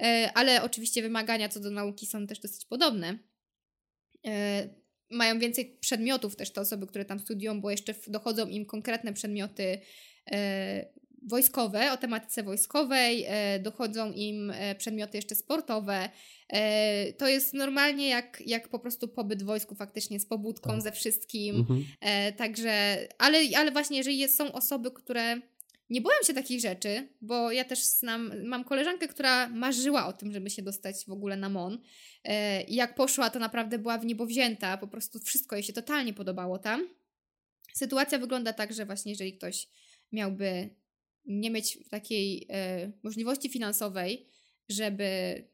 e, 0.00 0.30
ale 0.34 0.62
oczywiście 0.62 1.02
wymagania 1.02 1.48
co 1.48 1.60
do 1.60 1.70
nauki 1.70 2.06
są 2.06 2.26
też 2.26 2.40
dosyć 2.40 2.66
podobne. 2.66 3.18
E, 4.26 4.68
mają 5.10 5.38
więcej 5.38 5.78
przedmiotów 5.80 6.36
też 6.36 6.50
te 6.52 6.60
osoby, 6.60 6.86
które 6.86 7.04
tam 7.04 7.20
studiują, 7.20 7.60
bo 7.60 7.70
jeszcze 7.70 7.94
dochodzą 8.06 8.48
im 8.48 8.66
konkretne 8.66 9.12
przedmioty 9.12 9.80
wojskowe, 11.28 11.92
o 11.92 11.96
tematyce 11.96 12.42
wojskowej, 12.42 13.26
dochodzą 13.60 14.12
im 14.12 14.52
przedmioty 14.78 15.18
jeszcze 15.18 15.34
sportowe. 15.34 16.08
To 17.18 17.28
jest 17.28 17.54
normalnie 17.54 18.08
jak, 18.08 18.42
jak 18.46 18.68
po 18.68 18.78
prostu 18.78 19.08
pobyt 19.08 19.42
w 19.42 19.46
wojsku 19.46 19.74
faktycznie 19.74 20.20
z 20.20 20.26
pobudką, 20.26 20.70
tak. 20.70 20.82
ze 20.82 20.92
wszystkim. 20.92 21.56
Mhm. 21.56 21.84
Także, 22.36 22.98
ale, 23.18 23.38
ale 23.56 23.72
właśnie 23.72 23.98
jeżeli 23.98 24.28
są 24.28 24.52
osoby, 24.52 24.90
które 24.90 25.40
nie 25.90 26.00
boją 26.00 26.16
się 26.26 26.34
takich 26.34 26.60
rzeczy, 26.60 27.08
bo 27.20 27.52
ja 27.52 27.64
też 27.64 27.82
znam, 27.82 28.46
mam 28.46 28.64
koleżankę, 28.64 29.08
która 29.08 29.48
marzyła 29.48 30.06
o 30.06 30.12
tym, 30.12 30.32
żeby 30.32 30.50
się 30.50 30.62
dostać 30.62 31.04
w 31.06 31.10
ogóle 31.10 31.36
na 31.36 31.48
MON. 31.48 31.78
E, 32.24 32.62
I 32.62 32.74
jak 32.74 32.94
poszła, 32.94 33.30
to 33.30 33.38
naprawdę 33.38 33.78
była 33.78 33.98
w 33.98 34.06
niebo 34.06 34.26
wzięta, 34.26 34.76
po 34.76 34.88
prostu 34.88 35.20
wszystko 35.20 35.56
jej 35.56 35.62
się 35.62 35.72
totalnie 35.72 36.12
podobało 36.12 36.58
tam. 36.58 36.88
Sytuacja 37.74 38.18
wygląda 38.18 38.52
tak, 38.52 38.72
że 38.72 38.86
właśnie 38.86 39.12
jeżeli 39.12 39.32
ktoś 39.32 39.68
miałby 40.12 40.70
nie 41.26 41.50
mieć 41.50 41.78
takiej 41.90 42.46
e, 42.50 42.92
możliwości 43.02 43.48
finansowej, 43.48 44.26
żeby, 44.68 45.44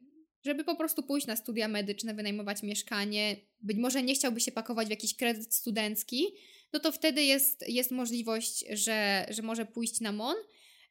żeby 0.44 0.64
po 0.64 0.76
prostu 0.76 1.02
pójść 1.02 1.26
na 1.26 1.36
studia 1.36 1.68
medyczne, 1.68 2.14
wynajmować 2.14 2.62
mieszkanie, 2.62 3.36
być 3.60 3.78
może 3.78 4.02
nie 4.02 4.14
chciałby 4.14 4.40
się 4.40 4.52
pakować 4.52 4.86
w 4.86 4.90
jakiś 4.90 5.16
kredyt 5.16 5.54
studencki, 5.54 6.26
no 6.72 6.80
to 6.80 6.92
wtedy 6.92 7.22
jest, 7.22 7.68
jest 7.68 7.90
możliwość, 7.90 8.64
że, 8.72 9.26
że 9.30 9.42
może 9.42 9.66
pójść 9.66 10.00
na 10.00 10.12
MON, 10.12 10.36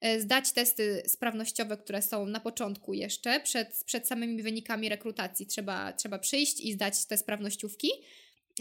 e, 0.01 0.21
zdać 0.21 0.51
testy 0.51 1.03
sprawnościowe, 1.07 1.77
które 1.77 2.01
są 2.01 2.25
na 2.25 2.39
początku 2.39 2.93
jeszcze, 2.93 3.39
przed, 3.39 3.83
przed 3.85 4.07
samymi 4.07 4.43
wynikami 4.43 4.89
rekrutacji 4.89 5.47
trzeba, 5.47 5.93
trzeba 5.93 6.19
przyjść 6.19 6.59
i 6.59 6.73
zdać 6.73 7.05
te 7.05 7.17
sprawnościówki. 7.17 7.89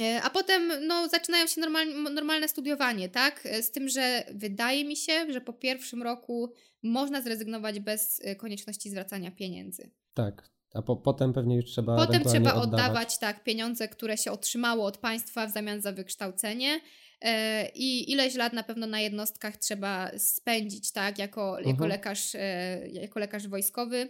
E, 0.01 0.23
a 0.23 0.31
potem 0.31 0.87
no, 0.87 1.09
zaczynają 1.09 1.47
się 1.47 1.61
normal, 1.61 1.89
normalne 2.15 2.49
studiowanie, 2.49 3.09
tak? 3.09 3.47
E, 3.47 3.63
z 3.63 3.71
tym, 3.71 3.89
że 3.89 4.25
wydaje 4.35 4.85
mi 4.85 4.97
się, 4.97 5.33
że 5.33 5.41
po 5.41 5.53
pierwszym 5.53 6.03
roku 6.03 6.53
można 6.83 7.23
zrezygnować 7.23 7.81
bez 7.81 8.23
konieczności 8.37 8.91
zwracania 8.91 9.31
pieniędzy. 9.31 9.91
Tak, 10.15 10.51
a 10.75 10.83
po, 10.83 10.97
potem 10.97 11.33
pewnie 11.33 11.57
już 11.57 11.65
trzeba. 11.65 11.97
Potem 11.97 12.25
trzeba 12.25 12.55
oddawać. 12.55 12.65
oddawać 12.65 13.19
tak 13.19 13.45
pieniądze, 13.45 13.89
które 13.89 14.17
się 14.17 14.33
otrzymało 14.33 14.85
od 14.85 14.99
państwa 14.99 15.47
w 15.47 15.51
zamian 15.51 15.81
za 15.81 15.93
wykształcenie. 15.93 16.81
E, 17.21 17.69
i 17.69 18.13
ileś 18.13 18.35
lat 18.35 18.53
na 18.53 18.63
pewno 18.63 18.87
na 18.87 19.01
jednostkach 19.01 19.57
trzeba 19.57 20.11
spędzić, 20.19 20.93
tak, 20.93 21.19
jako, 21.19 21.59
jako, 21.59 21.71
mhm. 21.71 21.91
lekarz, 21.91 22.35
e, 22.35 22.89
jako 22.89 23.21
lekarz 23.21 23.49
wojskowy. 23.49 24.09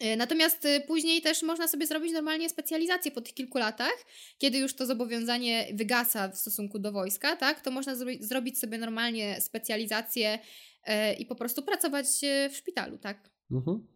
E, 0.00 0.16
natomiast 0.16 0.68
później 0.86 1.22
też 1.22 1.42
można 1.42 1.68
sobie 1.68 1.86
zrobić 1.86 2.12
normalnie 2.12 2.48
specjalizację 2.48 3.10
po 3.10 3.20
tych 3.20 3.34
kilku 3.34 3.58
latach, 3.58 4.04
kiedy 4.38 4.58
już 4.58 4.74
to 4.74 4.86
zobowiązanie 4.86 5.66
wygasa 5.74 6.28
w 6.28 6.36
stosunku 6.36 6.78
do 6.78 6.92
wojska, 6.92 7.36
tak, 7.36 7.60
to 7.60 7.70
można 7.70 7.94
zrobić, 7.94 8.24
zrobić 8.24 8.58
sobie 8.58 8.78
normalnie 8.78 9.40
specjalizację 9.40 10.38
i 11.18 11.26
po 11.26 11.34
prostu 11.34 11.62
pracować 11.62 12.06
w 12.50 12.56
szpitalu, 12.56 12.98
tak. 12.98 13.30
Mhm. 13.50 13.86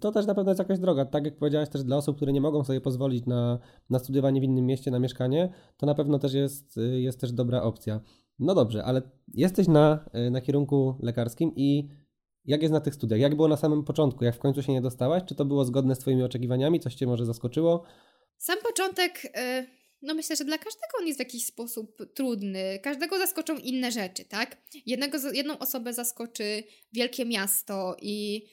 To 0.00 0.12
też 0.12 0.26
na 0.26 0.34
pewno 0.34 0.50
jest 0.50 0.58
jakaś 0.58 0.78
droga. 0.78 1.04
Tak 1.04 1.24
jak 1.24 1.36
powiedziałeś 1.36 1.68
też 1.68 1.82
dla 1.82 1.96
osób, 1.96 2.16
które 2.16 2.32
nie 2.32 2.40
mogą 2.40 2.64
sobie 2.64 2.80
pozwolić 2.80 3.26
na, 3.26 3.58
na 3.90 3.98
studiowanie 3.98 4.40
w 4.40 4.44
innym 4.44 4.66
mieście, 4.66 4.90
na 4.90 4.98
mieszkanie, 4.98 5.52
to 5.76 5.86
na 5.86 5.94
pewno 5.94 6.18
też 6.18 6.34
jest, 6.34 6.80
jest 6.96 7.20
też 7.20 7.32
dobra 7.32 7.62
opcja. 7.62 8.00
No 8.38 8.54
dobrze, 8.54 8.84
ale 8.84 9.02
jesteś 9.34 9.68
na, 9.68 10.04
na 10.30 10.40
kierunku 10.40 10.98
lekarskim 11.02 11.52
i 11.56 11.88
jak 12.44 12.62
jest 12.62 12.72
na 12.72 12.80
tych 12.80 12.94
studiach? 12.94 13.20
Jak 13.20 13.34
było 13.34 13.48
na 13.48 13.56
samym 13.56 13.84
początku? 13.84 14.24
Jak 14.24 14.36
w 14.36 14.38
końcu 14.38 14.62
się 14.62 14.72
nie 14.72 14.82
dostałaś? 14.82 15.22
Czy 15.26 15.34
to 15.34 15.44
było 15.44 15.64
zgodne 15.64 15.94
z 15.94 15.98
Twoimi 15.98 16.22
oczekiwaniami? 16.22 16.80
Coś 16.80 16.94
Cię 16.94 17.06
może 17.06 17.26
zaskoczyło? 17.26 17.84
Sam 18.38 18.56
początek, 18.62 19.24
y, 19.24 19.66
no 20.02 20.14
myślę, 20.14 20.36
że 20.36 20.44
dla 20.44 20.58
każdego 20.58 20.98
on 21.00 21.06
jest 21.06 21.18
w 21.18 21.20
jakiś 21.26 21.46
sposób 21.46 22.14
trudny. 22.14 22.78
Każdego 22.82 23.18
zaskoczą 23.18 23.56
inne 23.56 23.92
rzeczy, 23.92 24.24
tak? 24.24 24.56
Jednego, 24.86 25.18
jedną 25.32 25.58
osobę 25.58 25.92
zaskoczy 25.92 26.62
wielkie 26.92 27.24
miasto 27.24 27.96
i 28.02 28.44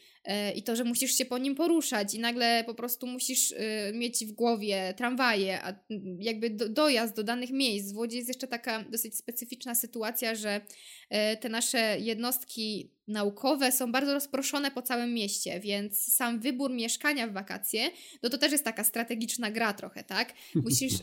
i 0.55 0.63
to, 0.63 0.75
że 0.75 0.83
musisz 0.83 1.17
się 1.17 1.25
po 1.25 1.37
nim 1.37 1.55
poruszać 1.55 2.13
i 2.13 2.19
nagle 2.19 2.63
po 2.65 2.73
prostu 2.73 3.07
musisz 3.07 3.51
e, 3.51 3.93
mieć 3.93 4.25
w 4.25 4.31
głowie 4.31 4.93
tramwaje, 4.97 5.63
a 5.63 5.73
jakby 6.19 6.49
dojazd 6.49 7.15
do 7.15 7.23
danych 7.23 7.51
miejsc. 7.51 7.93
W 7.93 7.97
Łodzi 7.97 8.17
jest 8.17 8.27
jeszcze 8.27 8.47
taka 8.47 8.83
dosyć 8.83 9.17
specyficzna 9.17 9.75
sytuacja, 9.75 10.35
że 10.35 10.61
e, 11.09 11.37
te 11.37 11.49
nasze 11.49 11.97
jednostki 11.99 12.91
naukowe 13.07 13.71
są 13.71 13.91
bardzo 13.91 14.13
rozproszone 14.13 14.71
po 14.71 14.81
całym 14.81 15.13
mieście, 15.13 15.59
więc 15.59 16.13
sam 16.13 16.39
wybór 16.39 16.73
mieszkania 16.73 17.27
w 17.27 17.33
wakacje, 17.33 17.91
no 18.23 18.29
to 18.29 18.37
też 18.37 18.51
jest 18.51 18.63
taka 18.63 18.83
strategiczna 18.83 19.51
gra 19.51 19.73
trochę, 19.73 20.03
tak? 20.03 20.33
Musisz, 20.65 20.93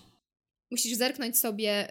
musisz 0.71 0.95
zerknąć 0.95 1.39
sobie 1.39 1.89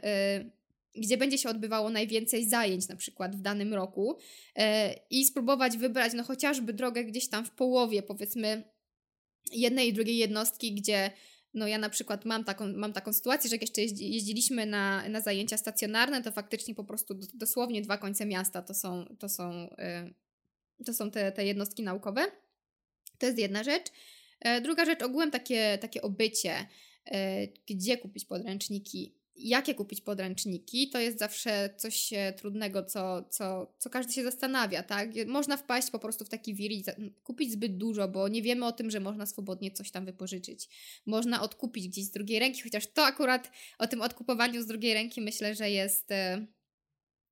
gdzie 0.98 1.18
będzie 1.18 1.38
się 1.38 1.50
odbywało 1.50 1.90
najwięcej 1.90 2.50
zajęć 2.50 2.88
na 2.88 2.96
przykład 2.96 3.36
w 3.36 3.42
danym 3.42 3.74
roku 3.74 4.18
e, 4.56 4.94
i 5.10 5.26
spróbować 5.26 5.78
wybrać 5.78 6.14
no 6.14 6.24
chociażby 6.24 6.74
drogę 6.74 7.04
gdzieś 7.04 7.30
tam 7.30 7.46
w 7.46 7.52
połowie 7.52 8.04
powiedzmy 8.04 8.64
jednej 9.52 9.90
i 9.90 9.94
drugiej 9.94 10.18
jednostki, 10.18 10.74
gdzie 10.74 11.12
no 11.54 11.68
ja 11.68 11.78
na 11.78 11.90
przykład 11.90 12.26
mam 12.26 12.44
taką, 12.44 12.74
mam 12.74 12.94
taką 12.94 13.14
sytuację, 13.14 13.50
że 13.50 13.56
jak 13.56 13.62
jeszcze 13.62 13.82
jeździliśmy 13.82 14.66
na, 14.66 15.10
na 15.10 15.22
zajęcia 15.22 15.58
stacjonarne, 15.58 16.24
to 16.24 16.32
faktycznie 16.32 16.76
po 16.76 16.84
prostu 16.84 17.20
dosłownie 17.34 17.82
dwa 17.82 17.98
końce 17.98 18.26
miasta 18.26 18.62
to 18.62 18.74
są, 18.74 19.16
to 19.20 19.30
są, 19.30 19.70
e, 19.78 20.10
to 20.86 20.94
są 20.94 21.12
te, 21.12 21.32
te 21.32 21.46
jednostki 21.46 21.84
naukowe. 21.84 22.26
To 23.18 23.26
jest 23.26 23.40
jedna 23.40 23.64
rzecz. 23.64 23.86
E, 24.40 24.62
druga 24.62 24.86
rzecz, 24.86 25.02
ogółem 25.02 25.32
takie, 25.32 25.78
takie 25.82 26.02
obycie, 26.02 26.68
gdzie 27.70 27.98
kupić 27.98 28.26
podręczniki, 28.26 29.17
jakie 29.38 29.76
kupić 29.76 30.02
podręczniki, 30.02 30.90
to 30.90 31.00
jest 31.00 31.20
zawsze 31.20 31.70
coś 31.78 32.14
e, 32.14 32.34
trudnego, 32.34 32.84
co, 32.84 33.24
co, 33.30 33.74
co 33.78 33.90
każdy 33.90 34.14
się 34.14 34.24
zastanawia, 34.24 34.84
tak? 34.84 35.10
Można 35.28 35.58
wpaść 35.58 35.92
po 35.92 36.00
prostu 36.00 36.26
w 36.26 36.30
taki 36.30 36.56
wir 36.56 36.72
i 36.72 36.84
kupić 37.24 37.52
zbyt 37.52 37.78
dużo, 37.78 38.08
bo 38.08 38.28
nie 38.28 38.42
wiemy 38.42 38.66
o 38.66 38.72
tym, 38.72 38.92
że 38.92 39.00
można 39.00 39.26
swobodnie 39.26 39.72
coś 39.72 39.92
tam 39.92 40.06
wypożyczyć. 40.06 40.70
Można 41.06 41.42
odkupić 41.42 41.88
gdzieś 41.88 42.06
z 42.06 42.12
drugiej 42.12 42.40
ręki, 42.40 42.62
chociaż 42.62 42.88
to 42.88 43.06
akurat 43.06 43.52
o 43.80 43.88
tym 43.88 44.02
odkupowaniu 44.02 44.62
z 44.62 44.66
drugiej 44.66 44.94
ręki 44.94 45.22
myślę, 45.22 45.56
że 45.56 45.70
jest 45.70 46.12
e, 46.12 46.48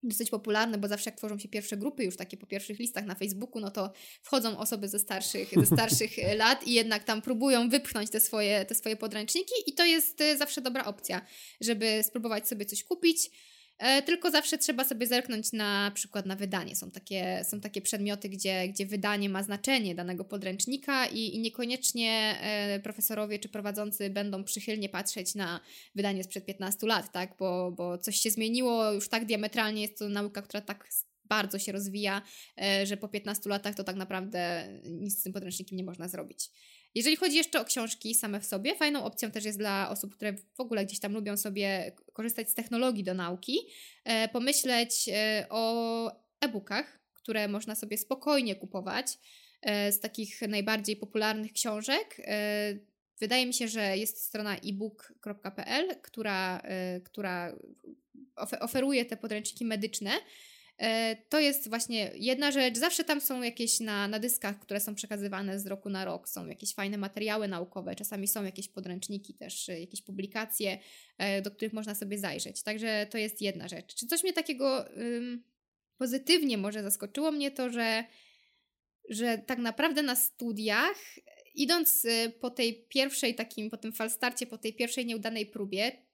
dosyć 0.10 0.30
popularne, 0.30 0.78
bo 0.78 0.88
zawsze 0.88 1.10
jak 1.10 1.18
tworzą 1.18 1.40
się 1.40 1.50
pierwsze 1.50 1.78
grupy, 1.78 2.04
już 2.04 2.18
takie 2.18 2.38
po 2.38 2.46
pierwszych 2.48 2.80
listach 2.80 3.06
na 3.06 3.16
Facebooku, 3.16 3.62
no 3.62 3.72
to 3.72 3.94
wchodzą 4.22 4.58
osoby 4.58 4.88
ze 4.88 5.00
starszych, 5.00 5.50
ze 5.56 5.66
starszych 5.66 6.12
lat 6.38 6.68
i 6.68 6.74
jednak 6.74 7.04
tam 7.04 7.22
próbują 7.22 7.70
wypchnąć 7.70 8.10
te 8.10 8.20
swoje, 8.20 8.66
te 8.66 8.76
swoje 8.76 8.96
podręczniki 8.96 9.54
i 9.68 9.74
to 9.74 9.86
jest 9.86 10.22
e, 10.22 10.38
zawsze 10.38 10.62
dobra 10.62 10.86
opcja, 10.86 11.22
żeby 11.62 12.04
spróbować 12.04 12.48
sobie 12.48 12.66
coś 12.66 12.84
kupić 12.84 13.30
tylko 14.06 14.32
zawsze 14.32 14.58
trzeba 14.58 14.84
sobie 14.84 15.08
zerknąć 15.08 15.52
na 15.52 15.92
przykład 15.96 16.26
na 16.26 16.36
wydanie. 16.36 16.76
Są 16.76 16.92
takie, 16.92 17.46
są 17.50 17.62
takie 17.62 17.82
przedmioty, 17.82 18.30
gdzie, 18.30 18.68
gdzie 18.68 18.86
wydanie 18.86 19.30
ma 19.30 19.44
znaczenie 19.44 19.96
danego 19.96 20.26
podręcznika 20.26 21.08
i, 21.08 21.36
i 21.36 21.40
niekoniecznie 21.40 22.38
e, 22.42 22.80
profesorowie 22.80 23.40
czy 23.40 23.50
prowadzący 23.50 24.10
będą 24.10 24.44
przychylnie 24.44 24.90
patrzeć 24.90 25.36
na 25.36 25.60
wydanie 25.96 26.24
sprzed 26.24 26.46
15 26.46 26.88
lat, 26.88 27.12
tak? 27.12 27.36
bo, 27.40 27.72
bo 27.72 27.98
coś 27.98 28.18
się 28.18 28.32
zmieniło 28.32 28.92
już 28.92 29.10
tak 29.10 29.26
diametralnie, 29.26 29.82
jest 29.82 30.00
to 30.00 30.10
nauka, 30.10 30.42
która 30.42 30.62
tak 30.62 30.88
bardzo 31.26 31.60
się 31.60 31.72
rozwija, 31.72 32.22
e, 32.62 32.86
że 32.86 32.98
po 32.98 33.08
15 33.08 33.50
latach 33.50 33.76
to 33.76 33.84
tak 33.84 33.96
naprawdę 33.96 34.68
nic 34.84 35.20
z 35.20 35.24
tym 35.24 35.34
podręcznikiem 35.34 35.78
nie 35.78 35.84
można 35.84 36.08
zrobić. 36.08 36.50
Jeżeli 36.96 37.16
chodzi 37.16 37.38
jeszcze 37.38 37.62
o 37.62 37.66
książki 37.66 38.16
same 38.16 38.40
w 38.40 38.46
sobie, 38.46 38.76
fajną 38.76 39.04
opcją 39.04 39.32
też 39.32 39.46
jest 39.46 39.58
dla 39.58 39.90
osób, 39.90 40.16
które 40.16 40.34
w 40.34 40.60
ogóle 40.60 40.86
gdzieś 40.86 41.00
tam 41.00 41.14
lubią 41.14 41.38
sobie 41.38 41.92
korzystać 42.14 42.50
z 42.50 42.54
technologii 42.54 43.04
do 43.04 43.14
nauki, 43.14 43.58
e, 44.04 44.30
pomyśleć 44.30 45.10
e, 45.10 45.46
o 45.50 46.12
e-bookach, 46.42 47.00
które 47.14 47.48
można 47.48 47.76
sobie 47.76 47.98
spokojnie 47.98 48.56
kupować 48.56 49.08
e, 49.62 49.92
z 49.92 50.00
takich 50.00 50.42
najbardziej 50.42 50.96
popularnych 50.96 51.54
książek. 51.54 52.22
Wydaje 53.20 53.46
mi 53.46 53.54
się, 53.54 53.68
że 53.68 53.98
jest 53.98 54.24
strona 54.24 54.58
ebook.pl, 54.58 55.96
która, 56.02 56.62
która 57.04 57.56
oferuje 58.60 59.06
te 59.06 59.18
podręczniki 59.18 59.66
medyczne 59.66 60.12
to 61.30 61.40
jest 61.40 61.70
właśnie 61.70 62.12
jedna 62.16 62.52
rzecz. 62.52 62.78
Zawsze 62.78 63.04
tam 63.04 63.22
są 63.22 63.42
jakieś 63.42 63.80
na, 63.80 64.08
na 64.08 64.20
dyskach, 64.20 64.60
które 64.60 64.80
są 64.80 64.96
przekazywane 64.96 65.60
z 65.60 65.68
roku 65.68 65.90
na 65.90 66.06
rok, 66.06 66.30
są 66.30 66.48
jakieś 66.48 66.74
fajne 66.74 66.98
materiały 66.98 67.48
naukowe, 67.48 67.96
czasami 67.96 68.28
są 68.28 68.44
jakieś 68.44 68.68
podręczniki, 68.68 69.34
też 69.34 69.70
e, 69.70 69.80
jakieś 69.80 70.02
publikacje, 70.02 70.80
e, 71.18 71.42
do 71.42 71.52
których 71.52 71.74
można 71.74 71.96
sobie 71.96 72.18
zajrzeć. 72.18 72.64
Także 72.64 73.08
to 73.10 73.18
jest 73.18 73.42
jedna 73.42 73.68
rzecz. 73.68 73.96
Czy 73.96 74.08
coś 74.08 74.24
mnie 74.24 74.34
takiego 74.34 74.98
ym, 74.98 75.44
pozytywnie 75.98 76.58
może 76.58 76.84
zaskoczyło 76.84 77.32
mnie 77.32 77.52
to, 77.52 77.70
że, 77.70 78.04
że 79.10 79.38
tak 79.38 79.60
naprawdę 79.60 80.04
na 80.04 80.16
studiach 80.16 80.98
idąc 81.54 82.08
po 82.40 82.50
tej 82.50 82.86
pierwszej 82.90 83.36
takim, 83.36 83.70
po 83.70 83.78
tym 83.78 83.94
falstarcie, 83.94 84.48
po 84.48 84.58
tej 84.58 84.74
pierwszej 84.74 85.06
nieudanej 85.06 85.46
próbie, 85.46 86.05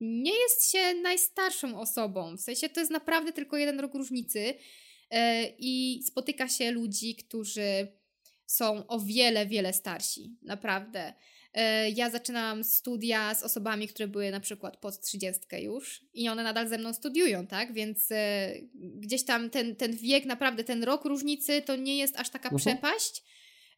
nie 0.00 0.38
jest 0.38 0.70
się 0.70 0.94
najstarszą 0.94 1.80
osobą. 1.80 2.36
W 2.36 2.40
sensie 2.40 2.68
to 2.68 2.80
jest 2.80 2.92
naprawdę 2.92 3.32
tylko 3.32 3.56
jeden 3.56 3.80
rok 3.80 3.94
różnicy 3.94 4.54
e, 5.10 5.44
i 5.58 6.02
spotyka 6.06 6.48
się 6.48 6.70
ludzi, 6.70 7.16
którzy 7.16 7.88
są 8.46 8.86
o 8.86 9.00
wiele, 9.00 9.46
wiele 9.46 9.72
starsi. 9.72 10.36
Naprawdę. 10.42 11.14
E, 11.54 11.90
ja 11.90 12.10
zaczynałam 12.10 12.64
studia 12.64 13.34
z 13.34 13.42
osobami, 13.42 13.88
które 13.88 14.08
były 14.08 14.30
na 14.30 14.40
przykład 14.40 14.76
pod 14.76 15.00
30 15.00 15.40
już 15.58 16.04
i 16.14 16.28
one 16.28 16.42
nadal 16.42 16.68
ze 16.68 16.78
mną 16.78 16.94
studiują, 16.94 17.46
tak? 17.46 17.72
Więc 17.72 18.12
e, 18.12 18.52
gdzieś 18.74 19.24
tam 19.24 19.50
ten, 19.50 19.76
ten 19.76 19.96
wiek, 19.96 20.24
naprawdę 20.24 20.64
ten 20.64 20.84
rok 20.84 21.04
różnicy 21.04 21.62
to 21.62 21.76
nie 21.76 21.98
jest 21.98 22.16
aż 22.16 22.30
taka 22.30 22.48
uh 22.48 22.54
mhm. 22.54 22.76
-huh. 22.76 22.80
przepaść. 22.80 23.24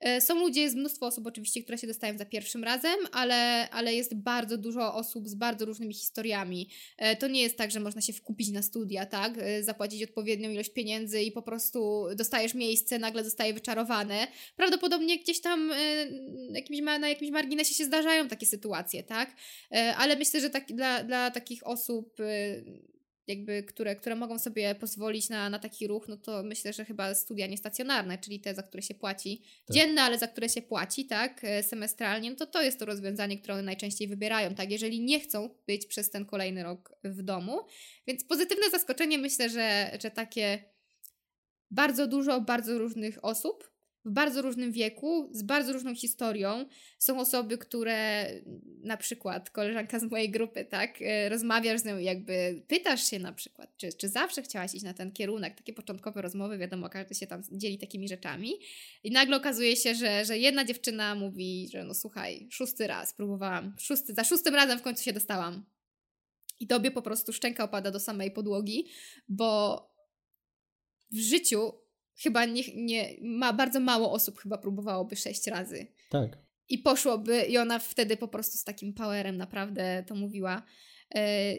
E, 0.01 0.21
są 0.21 0.35
ludzie, 0.35 0.61
jest 0.61 0.77
mnóstwo 0.77 1.07
osób 1.07 1.27
oczywiście, 1.27 1.63
które 1.63 1.79
się 1.79 1.87
dostają 1.87 2.19
za 2.19 2.25
pierwszym 2.25 2.65
razem, 2.65 2.97
ale, 3.13 3.71
ale 3.71 3.95
jest 3.95 4.15
bardzo 4.15 4.59
dużo 4.59 4.95
osób 4.95 5.29
z 5.29 5.35
bardzo 5.35 5.65
różnymi 5.65 5.95
historiami. 5.95 6.69
E, 6.97 7.17
to 7.17 7.29
nie 7.29 7.43
jest 7.43 7.57
tak, 7.57 7.71
że 7.71 7.81
można 7.81 8.01
się 8.01 8.13
wkupić 8.13 8.49
na 8.49 8.63
studia, 8.63 9.07
tak? 9.07 9.39
E, 9.39 9.63
zapłacić 9.63 10.03
odpowiednią 10.03 10.51
ilość 10.51 10.71
pieniędzy 10.71 11.23
i 11.23 11.33
po 11.33 11.43
prostu 11.43 12.05
dostajesz 12.17 12.55
miejsce, 12.55 12.99
nagle 12.99 13.25
zostaje 13.25 13.55
wyczarowane. 13.55 14.27
Prawdopodobnie 14.57 15.19
gdzieś 15.19 15.41
tam 15.41 15.73
jakimś, 16.53 16.81
na 16.81 17.09
jakimś 17.09 17.31
marginesie 17.31 17.75
się 17.75 17.85
zdarzają 17.85 18.29
takie 18.29 18.47
sytuacje, 18.47 19.03
tak? 19.03 19.37
Ale 19.97 20.17
myślę, 20.17 20.41
że 20.41 20.51
tak, 20.51 20.67
dla, 20.67 21.05
dla 21.05 21.31
takich 21.31 21.67
osób 21.67 22.17
jakby, 23.27 23.63
które, 23.63 23.97
które 23.97 24.17
mogą 24.17 24.39
sobie 24.39 24.75
pozwolić 24.75 25.29
na, 25.29 25.51
na 25.51 25.59
taki 25.59 25.87
ruch, 25.87 26.09
no 26.09 26.17
to 26.17 26.43
myślę, 26.43 26.73
że 26.73 26.85
chyba 26.85 27.15
studia 27.15 27.47
niestacjonarne, 27.47 28.19
czyli 28.19 28.41
te, 28.41 28.55
za 28.55 28.63
które 28.63 28.83
się 28.83 28.95
płaci 28.95 29.43
tak. 29.67 29.77
dzienne, 29.77 30.03
ale 30.03 30.19
za 30.19 30.27
które 30.27 30.49
się 30.49 30.63
płaci, 30.63 31.07
tak, 31.07 31.45
e, 31.45 31.63
semestralnie, 31.63 32.31
no 32.31 32.37
to 32.37 32.47
to 32.47 32.63
jest 32.63 32.79
to 32.79 32.85
rozwiązanie, 32.85 33.39
które 33.39 33.55
one 33.55 33.63
najczęściej 33.63 34.09
wybierają, 34.09 34.55
tak, 34.55 34.71
jeżeli 34.71 35.01
nie 35.01 35.21
chcą 35.21 35.51
być 35.67 35.87
przez 35.87 36.11
ten 36.11 36.27
kolejny 36.27 36.63
rok 36.63 36.93
w 37.05 37.23
domu. 37.23 37.61
Więc 38.07 38.25
pozytywne 38.25 38.71
zaskoczenie 38.71 39.19
myślę, 39.19 39.51
że, 39.51 39.99
że 40.03 40.11
takie 40.11 40.65
bardzo 41.71 42.07
dużo, 42.07 42.41
bardzo 42.41 42.79
różnych 42.79 43.25
osób 43.25 43.71
w 44.05 44.11
bardzo 44.11 44.43
różnym 44.43 44.73
wieku, 44.73 45.29
z 45.33 45.43
bardzo 45.43 45.73
różną 45.73 45.95
historią. 45.95 46.67
Są 46.99 47.21
osoby, 47.21 47.59
które 47.59 48.27
na 48.83 48.97
przykład 48.97 49.51
koleżanka 49.51 49.99
z 49.99 50.05
mojej 50.05 50.31
grupy, 50.31 50.65
tak, 50.65 51.03
e, 51.03 51.29
rozmawiasz 51.29 51.81
z 51.81 51.85
nią 51.85 51.99
jakby 51.99 52.63
pytasz 52.69 53.11
się 53.11 53.19
na 53.19 53.33
przykład, 53.33 53.77
czy, 53.77 53.93
czy 53.93 54.09
zawsze 54.09 54.43
chciałaś 54.43 54.75
iść 54.75 54.85
na 54.85 54.95
ten 54.95 55.13
kierunek, 55.13 55.57
takie 55.57 55.73
początkowe 55.73 56.23
rozmowy, 56.23 56.59
wiadomo, 56.59 56.89
każdy 56.89 57.15
się 57.15 57.27
tam 57.27 57.43
dzieli 57.53 57.79
takimi 57.79 58.09
rzeczami 58.09 58.53
i 59.05 59.11
nagle 59.11 59.37
okazuje 59.37 59.77
się, 59.77 59.95
że, 59.95 60.25
że 60.25 60.39
jedna 60.39 60.65
dziewczyna 60.65 61.15
mówi, 61.15 61.69
że 61.73 61.85
no 61.85 61.95
słuchaj, 61.95 62.49
szósty 62.51 62.87
raz 62.87 63.15
próbowałam, 63.15 63.75
szósty, 63.79 64.15
za 64.15 64.25
szóstym 64.25 64.55
razem 64.55 64.79
w 64.79 64.83
końcu 64.83 65.05
się 65.05 65.13
dostałam. 65.13 65.65
I 66.61 66.67
tobie 66.67 66.91
po 66.91 67.03
prostu 67.03 67.33
szczęka 67.33 67.65
opada 67.65 67.91
do 67.91 68.01
samej 68.01 68.31
podłogi, 68.31 68.87
bo 69.29 69.81
w 71.13 71.19
życiu 71.19 71.73
chyba 72.23 72.45
nie, 72.45 72.63
nie, 72.75 73.15
ma 73.23 73.53
bardzo 73.53 73.81
mało 73.81 74.13
osób 74.13 74.39
chyba 74.39 74.59
próbowałoby 74.59 75.17
sześć 75.17 75.47
razy. 75.47 75.87
Tak. 76.11 76.39
I 76.69 76.79
poszłoby, 76.79 77.43
i 77.43 77.59
ona 77.59 77.79
wtedy 77.79 78.17
po 78.17 78.29
prostu 78.29 78.59
z 78.59 78.65
takim 78.65 78.95
powerem 78.95 79.37
naprawdę 79.37 80.05
to 80.07 80.15
mówiła. 80.15 80.63
E, 81.15 81.55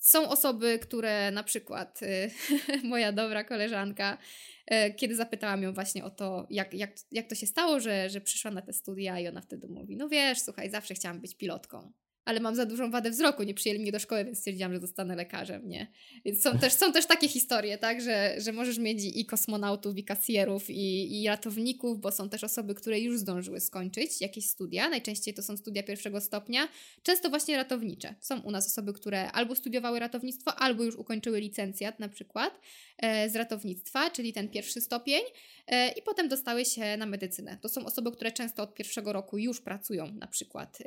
są 0.00 0.28
osoby, 0.28 0.78
które 0.78 1.30
na 1.30 1.42
przykład 1.42 2.00
e, 2.02 2.30
moja 2.88 3.12
dobra 3.12 3.44
koleżanka, 3.44 4.18
e, 4.66 4.94
kiedy 4.94 5.16
zapytałam 5.16 5.62
ją 5.62 5.72
właśnie 5.72 6.04
o 6.04 6.10
to, 6.10 6.46
jak, 6.50 6.74
jak, 6.74 6.94
jak 7.10 7.28
to 7.28 7.34
się 7.34 7.46
stało, 7.46 7.80
że, 7.80 8.10
że 8.10 8.20
przyszła 8.20 8.50
na 8.50 8.62
te 8.62 8.72
studia, 8.72 9.20
i 9.20 9.28
ona 9.28 9.40
wtedy 9.40 9.68
mówi: 9.68 9.96
No 9.96 10.08
wiesz, 10.08 10.40
słuchaj, 10.40 10.70
zawsze 10.70 10.94
chciałam 10.94 11.20
być 11.20 11.36
pilotką 11.36 11.92
ale 12.24 12.40
mam 12.40 12.54
za 12.54 12.66
dużą 12.66 12.90
wadę 12.90 13.10
wzroku, 13.10 13.42
nie 13.42 13.54
przyjęli 13.54 13.80
mnie 13.80 13.92
do 13.92 13.98
szkoły, 13.98 14.24
więc 14.24 14.38
stwierdziłam, 14.38 14.72
że 14.72 14.80
zostanę 14.80 15.16
lekarzem, 15.16 15.68
nie? 15.68 15.92
Więc 16.24 16.42
są 16.42 16.58
też, 16.58 16.72
są 16.72 16.92
też 16.92 17.06
takie 17.06 17.28
historie, 17.28 17.78
tak, 17.78 18.00
że, 18.00 18.34
że 18.38 18.52
możesz 18.52 18.78
mieć 18.78 19.04
i 19.16 19.26
kosmonautów, 19.26 19.96
i 19.96 20.04
kasjerów, 20.04 20.70
i, 20.70 21.22
i 21.22 21.28
ratowników, 21.28 22.00
bo 22.00 22.12
są 22.12 22.28
też 22.28 22.44
osoby, 22.44 22.74
które 22.74 23.00
już 23.00 23.18
zdążyły 23.18 23.60
skończyć 23.60 24.20
jakieś 24.20 24.46
studia, 24.46 24.88
najczęściej 24.88 25.34
to 25.34 25.42
są 25.42 25.56
studia 25.56 25.82
pierwszego 25.82 26.20
stopnia, 26.20 26.68
często 27.02 27.30
właśnie 27.30 27.56
ratownicze. 27.56 28.14
Są 28.20 28.40
u 28.40 28.50
nas 28.50 28.66
osoby, 28.66 28.92
które 28.92 29.32
albo 29.32 29.56
studiowały 29.56 29.98
ratownictwo, 29.98 30.54
albo 30.54 30.84
już 30.84 30.94
ukończyły 30.94 31.40
licencjat 31.40 32.00
na 32.00 32.08
przykład 32.08 32.60
e, 32.98 33.30
z 33.30 33.36
ratownictwa, 33.36 34.10
czyli 34.10 34.32
ten 34.32 34.48
pierwszy 34.48 34.80
stopień, 34.80 35.22
E, 35.66 35.88
i 35.88 36.02
potem 36.02 36.28
dostały 36.28 36.64
się 36.64 36.96
na 36.96 37.06
medycynę. 37.06 37.58
To 37.60 37.68
są 37.68 37.86
osoby, 37.86 38.12
które 38.12 38.32
często 38.32 38.62
od 38.62 38.74
pierwszego 38.74 39.12
roku 39.12 39.38
już 39.38 39.60
pracują 39.60 40.06
na 40.14 40.26
przykład 40.26 40.78
e, 40.80 40.84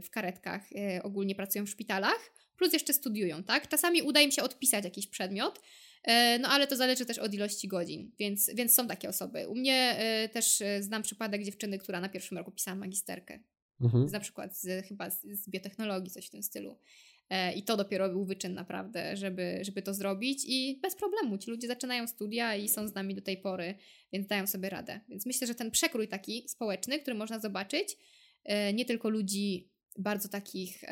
w 0.00 0.10
karetkach, 0.10 0.67
ogólnie 1.02 1.34
pracują 1.34 1.66
w 1.66 1.70
szpitalach, 1.70 2.32
plus 2.56 2.72
jeszcze 2.72 2.92
studiują, 2.92 3.42
tak? 3.42 3.68
Czasami 3.68 4.02
uda 4.02 4.20
im 4.20 4.30
się 4.30 4.42
odpisać 4.42 4.84
jakiś 4.84 5.06
przedmiot, 5.06 5.60
no 6.40 6.48
ale 6.48 6.66
to 6.66 6.76
zależy 6.76 7.06
też 7.06 7.18
od 7.18 7.34
ilości 7.34 7.68
godzin, 7.68 8.12
więc, 8.18 8.50
więc 8.54 8.74
są 8.74 8.88
takie 8.88 9.08
osoby. 9.08 9.48
U 9.48 9.54
mnie 9.54 9.96
też 10.32 10.62
znam 10.80 11.02
przypadek 11.02 11.44
dziewczyny, 11.44 11.78
która 11.78 12.00
na 12.00 12.08
pierwszym 12.08 12.38
roku 12.38 12.50
pisała 12.50 12.76
magisterkę. 12.76 13.38
Mhm. 13.80 14.06
Na 14.06 14.20
przykład 14.20 14.58
z, 14.58 14.86
chyba 14.86 15.10
z, 15.10 15.22
z 15.22 15.48
biotechnologii, 15.48 16.10
coś 16.10 16.26
w 16.26 16.30
tym 16.30 16.42
stylu. 16.42 16.78
E, 17.30 17.52
I 17.52 17.62
to 17.62 17.76
dopiero 17.76 18.08
był 18.08 18.24
wyczyn 18.24 18.54
naprawdę, 18.54 19.16
żeby, 19.16 19.58
żeby 19.62 19.82
to 19.82 19.94
zrobić 19.94 20.44
i 20.46 20.78
bez 20.82 20.96
problemu. 20.96 21.38
Ci 21.38 21.50
ludzie 21.50 21.68
zaczynają 21.68 22.06
studia 22.06 22.56
i 22.56 22.68
są 22.68 22.88
z 22.88 22.94
nami 22.94 23.14
do 23.14 23.22
tej 23.22 23.36
pory, 23.36 23.74
więc 24.12 24.26
dają 24.26 24.46
sobie 24.46 24.70
radę. 24.70 25.00
Więc 25.08 25.26
myślę, 25.26 25.46
że 25.46 25.54
ten 25.54 25.70
przekrój 25.70 26.08
taki 26.08 26.48
społeczny, 26.48 26.98
który 26.98 27.16
można 27.16 27.40
zobaczyć, 27.40 27.96
e, 28.44 28.72
nie 28.72 28.84
tylko 28.84 29.08
ludzi 29.08 29.68
bardzo 29.98 30.28
takich 30.28 30.84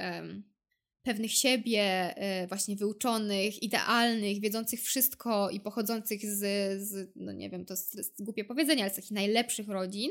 pewnych 1.02 1.32
siebie, 1.32 1.82
e, 2.16 2.46
właśnie 2.46 2.76
wyuczonych, 2.76 3.62
idealnych, 3.62 4.40
wiedzących 4.40 4.82
wszystko 4.82 5.50
i 5.50 5.60
pochodzących 5.60 6.20
z, 6.26 6.40
z 6.82 7.10
no 7.16 7.32
nie 7.32 7.50
wiem, 7.50 7.64
to 7.64 7.74
jest 7.94 8.22
głupie 8.22 8.44
powiedzenie, 8.44 8.82
ale 8.82 8.92
z 8.92 8.96
takich 8.96 9.10
najlepszych 9.10 9.68
rodzin, 9.68 10.10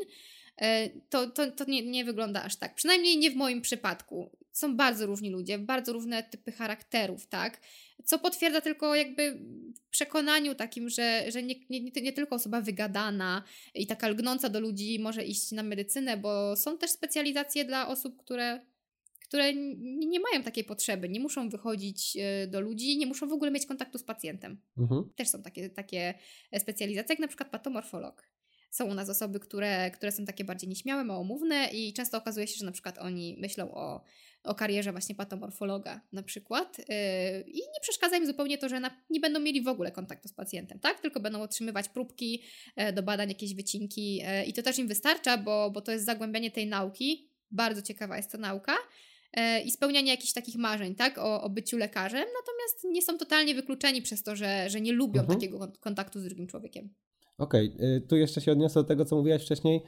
to, 1.10 1.30
to, 1.30 1.52
to 1.52 1.66
nie, 1.66 1.86
nie 1.86 2.06
wygląda 2.06 2.44
aż 2.44 2.56
tak. 2.56 2.76
Przynajmniej 2.76 3.18
nie 3.18 3.32
w 3.32 3.36
moim 3.36 3.62
przypadku 3.62 4.30
są 4.56 4.76
bardzo 4.76 5.06
różni 5.06 5.30
ludzie, 5.30 5.60
bardzo 5.60 5.94
różne 5.94 6.24
typy 6.24 6.52
charakterów, 6.52 7.28
tak? 7.28 7.62
Co 8.06 8.20
potwierdza 8.20 8.62
tylko 8.62 8.96
jakby 8.96 9.40
przekonaniu 9.90 10.56
takim, 10.56 10.90
że, 10.90 11.26
że 11.32 11.44
nie, 11.44 11.56
nie, 11.70 11.82
nie 11.82 12.14
tylko 12.14 12.36
osoba 12.36 12.62
wygadana 12.62 13.44
i 13.74 13.88
taka 13.88 14.08
lgnąca 14.08 14.50
do 14.50 14.60
ludzi 14.60 15.00
może 15.00 15.24
iść 15.24 15.52
na 15.52 15.64
medycynę, 15.64 16.18
bo 16.18 16.56
są 16.56 16.78
też 16.78 16.92
specjalizacje 16.92 17.66
dla 17.66 17.88
osób, 17.88 18.18
które 18.18 18.62
które 19.36 19.54
nie 20.08 20.20
mają 20.20 20.44
takiej 20.44 20.64
potrzeby, 20.64 21.10
nie 21.10 21.20
muszą 21.20 21.50
wychodzić 21.50 22.18
e, 22.18 22.48
do 22.48 22.62
ludzi, 22.62 22.98
nie 22.98 23.06
muszą 23.06 23.28
w 23.28 23.34
ogóle 23.34 23.52
mieć 23.52 23.66
kontaktu 23.66 23.98
z 23.98 24.04
pacjentem. 24.04 24.62
Mhm. 24.78 25.10
Też 25.16 25.28
są 25.28 25.42
takie, 25.44 25.70
takie 25.70 26.14
specjalizacje, 26.60 27.14
jak 27.14 27.20
na 27.20 27.28
przykład 27.28 27.50
patomorfolog. 27.50 28.30
Są 28.70 28.86
u 28.86 28.94
nas 28.94 29.10
osoby, 29.10 29.40
które, 29.40 29.92
które 29.92 30.12
są 30.12 30.26
takie 30.26 30.44
bardziej 30.44 30.70
nieśmiałe, 30.70 31.04
małomówne 31.04 31.70
i 31.74 31.94
często 31.94 32.18
okazuje 32.18 32.48
się, 32.48 32.56
że 32.58 32.66
na 32.66 32.72
przykład 32.72 32.98
oni 32.98 33.38
myślą 33.40 33.72
o 33.72 34.02
o 34.46 34.56
karierze 34.56 34.92
właśnie 34.92 35.16
patomorfologa 35.16 36.02
na 36.12 36.24
przykład 36.24 36.78
yy, 36.78 36.86
i 37.48 37.58
nie 37.58 37.80
przeszkadza 37.82 38.18
im 38.18 38.26
zupełnie 38.26 38.58
to, 38.58 38.70
że 38.70 38.80
na, 38.80 38.92
nie 39.10 39.20
będą 39.20 39.40
mieli 39.40 39.62
w 39.62 39.68
ogóle 39.68 39.92
kontaktu 39.92 40.28
z 40.28 40.34
pacjentem, 40.34 40.80
tak? 40.80 41.00
Tylko 41.00 41.20
będą 41.20 41.42
otrzymywać 41.42 41.90
próbki 41.90 42.44
yy, 42.78 42.94
do 42.94 43.04
badań, 43.04 43.30
jakieś 43.30 43.56
wycinki 43.56 44.16
yy, 44.16 44.46
i 44.46 44.54
to 44.54 44.64
też 44.64 44.80
im 44.80 44.88
wystarcza, 44.88 45.38
bo, 45.38 45.72
bo 45.72 45.82
to 45.82 45.92
jest 45.92 46.06
zagłębianie 46.06 46.52
tej 46.52 46.68
nauki. 46.68 47.30
Bardzo 47.52 47.82
ciekawa 47.82 48.18
jest 48.18 48.32
to 48.32 48.38
nauka 48.38 48.76
i 49.66 49.72
spełnianie 49.72 50.12
jakichś 50.12 50.34
takich 50.34 50.56
marzeń, 50.56 50.96
tak, 50.96 51.18
o, 51.18 51.42
o 51.42 51.50
byciu 51.50 51.78
lekarzem, 51.78 52.26
natomiast 52.40 52.84
nie 52.84 53.02
są 53.02 53.18
totalnie 53.18 53.56
wykluczeni 53.56 54.02
przez 54.02 54.24
to, 54.24 54.36
że, 54.36 54.70
że 54.70 54.82
nie 54.82 54.94
lubią 54.94 55.22
mhm. 55.22 55.40
takiego 55.40 55.72
kontaktu 55.80 56.20
z 56.20 56.24
drugim 56.24 56.48
człowiekiem. 56.48 56.90
Okej, 57.38 57.74
okay. 57.76 58.02
tu 58.10 58.16
jeszcze 58.16 58.42
się 58.42 58.52
odniosę 58.52 58.80
do 58.80 58.84
tego, 58.84 59.06
co 59.06 59.16
mówiłaś 59.16 59.42
wcześniej. 59.42 59.82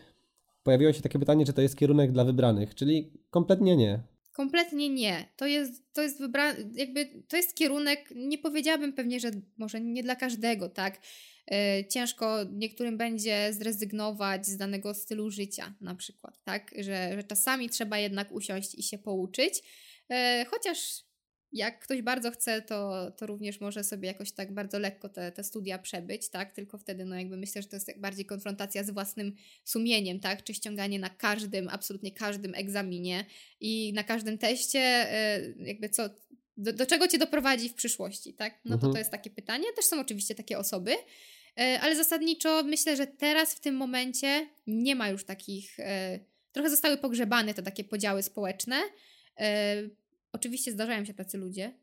Pojawiło 0.64 0.94
się 0.94 1.02
takie 1.02 1.20
pytanie, 1.20 1.46
czy 1.46 1.54
to 1.54 1.62
jest 1.62 1.78
kierunek 1.78 2.12
dla 2.12 2.26
wybranych, 2.26 2.76
czyli 2.76 3.12
kompletnie 3.30 3.78
nie. 3.78 4.00
Kompletnie 4.34 4.90
nie. 4.90 5.26
To 5.36 5.48
jest, 5.48 5.94
to 5.94 6.02
jest 6.02 6.20
wybrany, 6.20 6.70
jakby 6.74 7.24
to 7.28 7.38
jest 7.38 7.56
kierunek, 7.56 8.14
nie 8.16 8.38
powiedziałabym 8.38 8.94
pewnie, 8.94 9.20
że 9.20 9.32
może 9.58 9.82
nie 9.82 10.04
dla 10.04 10.16
każdego, 10.16 10.70
tak? 10.70 11.00
Yy, 11.52 11.86
ciężko 11.86 12.44
niektórym 12.52 12.98
będzie 12.98 13.54
zrezygnować 13.54 14.48
z 14.48 14.58
danego 14.58 14.94
stylu 14.94 15.32
życia, 15.32 15.74
na 15.82 15.96
przykład, 15.96 16.44
tak? 16.44 16.72
Że, 16.80 17.12
że 17.16 17.24
czasami 17.24 17.70
trzeba 17.70 17.98
jednak 18.00 18.32
usiąść 18.32 18.76
i 18.76 18.84
się 18.84 18.98
pouczyć. 18.98 19.64
Yy, 20.10 20.46
chociaż 20.46 21.08
jak 21.52 21.80
ktoś 21.80 22.02
bardzo 22.02 22.32
chce, 22.32 22.62
to, 22.62 23.12
to 23.12 23.26
również 23.26 23.62
może 23.62 23.84
sobie 23.84 24.08
jakoś 24.08 24.32
tak 24.32 24.54
bardzo 24.54 24.80
lekko 24.80 25.10
te, 25.10 25.32
te 25.32 25.44
studia 25.44 25.80
przebyć, 25.80 26.30
tak? 26.30 26.52
Tylko 26.52 26.78
wtedy, 26.78 27.06
no 27.06 27.16
jakby 27.16 27.38
myślę, 27.38 27.62
że 27.62 27.68
to 27.68 27.76
jest 27.76 28.00
bardziej 28.00 28.26
konfrontacja 28.26 28.84
z 28.84 28.90
własnym 28.90 29.36
sumieniem, 29.64 30.20
tak? 30.20 30.44
Czy 30.44 30.54
ściąganie 30.54 31.00
na 31.00 31.10
każdym, 31.10 31.70
absolutnie 31.70 32.12
każdym 32.12 32.56
egzaminie 32.56 33.26
i 33.60 33.94
na 33.94 34.04
każdym 34.04 34.38
teście, 34.38 34.80
e, 34.80 35.42
jakby 35.58 35.90
co, 35.90 36.10
do, 36.58 36.74
do 36.74 36.86
czego 36.86 37.08
cię 37.08 37.18
doprowadzi 37.18 37.70
w 37.70 37.74
przyszłości, 37.74 38.34
tak? 38.34 38.60
No 38.66 38.76
mhm. 38.76 38.80
to 38.80 38.94
to 38.94 39.00
jest 39.00 39.12
takie 39.12 39.30
pytanie. 39.30 39.66
Też 39.76 39.86
są 39.86 40.00
oczywiście 40.00 40.36
takie 40.36 40.58
osoby, 40.58 40.96
ale 41.82 41.96
zasadniczo 41.96 42.64
myślę, 42.64 42.96
że 42.96 43.08
teraz 43.08 43.54
w 43.54 43.60
tym 43.60 43.76
momencie 43.76 44.48
nie 44.68 44.96
ma 44.96 45.10
już 45.10 45.26
takich, 45.26 45.80
e, 45.80 46.20
trochę 46.52 46.70
zostały 46.70 46.98
pogrzebane 46.98 47.54
te 47.54 47.64
takie 47.64 47.84
podziały 47.84 48.24
społeczne 48.24 48.76
Oczywiście 50.38 50.72
zdarzają 50.72 51.06
się 51.06 51.14
tacy 51.14 51.38
ludzie, 51.38 51.74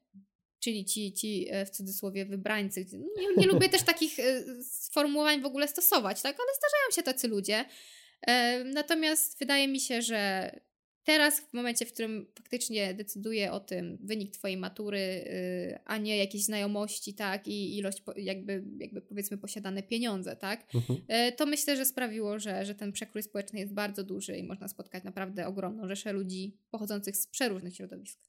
czyli 0.61 0.85
ci, 0.85 1.12
ci 1.12 1.47
e, 1.51 1.66
w 1.66 1.70
cudzysłowie 1.70 2.27
wybrańcy. 2.27 2.87
Nie, 3.16 3.27
nie 3.37 3.47
lubię 3.47 3.68
też 3.68 3.83
takich 3.83 4.18
e, 4.18 4.45
sformułowań 4.62 5.41
w 5.41 5.47
ogóle 5.47 5.68
stosować, 5.68 6.22
tak? 6.22 6.37
ale 6.41 6.49
zdarzają 6.59 6.91
się 6.97 7.03
tacy 7.03 7.29
ludzie. 7.29 7.64
E, 8.27 8.64
natomiast 8.64 9.39
wydaje 9.39 9.68
mi 9.68 9.81
się, 9.81 10.03
że 10.03 10.51
teraz, 11.05 11.41
w 11.41 11.53
momencie, 11.53 11.87
w 11.87 11.93
którym 11.93 12.27
faktycznie 12.35 12.95
decyduje 12.95 13.53
o 13.53 13.61
tym 13.61 13.99
wynik 14.01 14.31
Twojej 14.31 14.57
matury, 14.57 14.99
yy, 14.99 15.79
a 15.85 15.99
nie 15.99 16.17
jakieś 16.17 16.45
znajomości, 16.45 17.15
tak, 17.15 17.49
i 17.49 17.79
ilość, 17.79 18.03
jakby, 18.17 18.65
jakby 18.79 19.01
powiedzmy, 19.01 19.39
posiadane 19.39 19.83
pieniądze, 19.83 20.37
tak, 20.37 20.75
mhm. 20.75 21.01
yy, 21.09 21.33
to 21.33 21.47
myślę, 21.47 21.77
że 21.77 21.85
sprawiło, 21.85 22.39
że, 22.39 22.67
że 22.67 22.75
ten 22.75 22.93
przekrój 22.93 23.23
społeczny 23.23 23.61
jest 23.61 23.73
bardzo 23.73 24.05
duży 24.05 24.37
i 24.37 24.43
można 24.43 24.69
spotkać 24.69 25.05
naprawdę 25.05 25.47
ogromną 25.47 25.89
rzeszę 25.89 26.13
ludzi 26.13 26.57
pochodzących 26.71 27.17
z 27.17 27.27
przeróżnych 27.27 27.77
środowisk. 27.77 28.21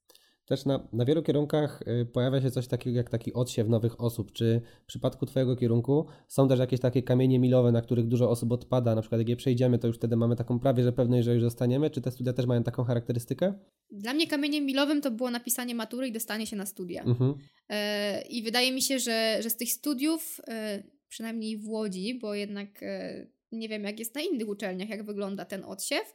Też 0.45 0.65
na, 0.65 0.87
na 0.93 1.05
wielu 1.05 1.23
kierunkach 1.23 1.81
y, 2.01 2.05
pojawia 2.05 2.41
się 2.41 2.51
coś 2.51 2.67
takiego 2.67 2.97
jak 2.97 3.09
taki 3.09 3.33
odsiew 3.33 3.67
nowych 3.67 4.01
osób. 4.01 4.31
Czy 4.31 4.61
w 4.83 4.85
przypadku 4.85 5.25
Twojego 5.25 5.55
kierunku 5.55 6.05
są 6.27 6.47
też 6.47 6.59
jakieś 6.59 6.79
takie 6.79 7.03
kamienie 7.03 7.39
milowe, 7.39 7.71
na 7.71 7.81
których 7.81 8.07
dużo 8.07 8.29
osób 8.29 8.51
odpada? 8.51 8.95
Na 8.95 9.01
przykład 9.01 9.21
jak 9.21 9.29
je 9.29 9.35
przejdziemy, 9.35 9.79
to 9.79 9.87
już 9.87 9.95
wtedy 9.97 10.15
mamy 10.15 10.35
taką 10.35 10.59
prawie, 10.59 10.83
że 10.83 10.91
pewność, 10.91 11.25
że 11.25 11.33
już 11.33 11.43
zostaniemy? 11.43 11.89
Czy 11.89 12.01
te 12.01 12.11
studia 12.11 12.33
też 12.33 12.45
mają 12.45 12.63
taką 12.63 12.83
charakterystykę? 12.83 13.53
Dla 13.91 14.13
mnie 14.13 14.27
kamieniem 14.27 14.65
milowym 14.65 15.01
to 15.01 15.11
było 15.11 15.31
napisanie 15.31 15.75
matury 15.75 16.07
i 16.07 16.11
dostanie 16.11 16.47
się 16.47 16.55
na 16.55 16.65
studia. 16.65 17.03
Mhm. 17.03 17.33
E, 17.69 18.21
I 18.21 18.43
wydaje 18.43 18.71
mi 18.71 18.81
się, 18.81 18.99
że, 18.99 19.37
że 19.41 19.49
z 19.49 19.57
tych 19.57 19.71
studiów, 19.71 20.41
e, 20.47 20.83
przynajmniej 21.07 21.57
w 21.57 21.69
Łodzi, 21.69 22.19
bo 22.21 22.35
jednak 22.35 22.83
e, 22.83 23.27
nie 23.51 23.69
wiem 23.69 23.83
jak 23.83 23.99
jest 23.99 24.15
na 24.15 24.21
innych 24.21 24.49
uczelniach, 24.49 24.89
jak 24.89 25.05
wygląda 25.05 25.45
ten 25.45 25.63
odsiew, 25.63 26.13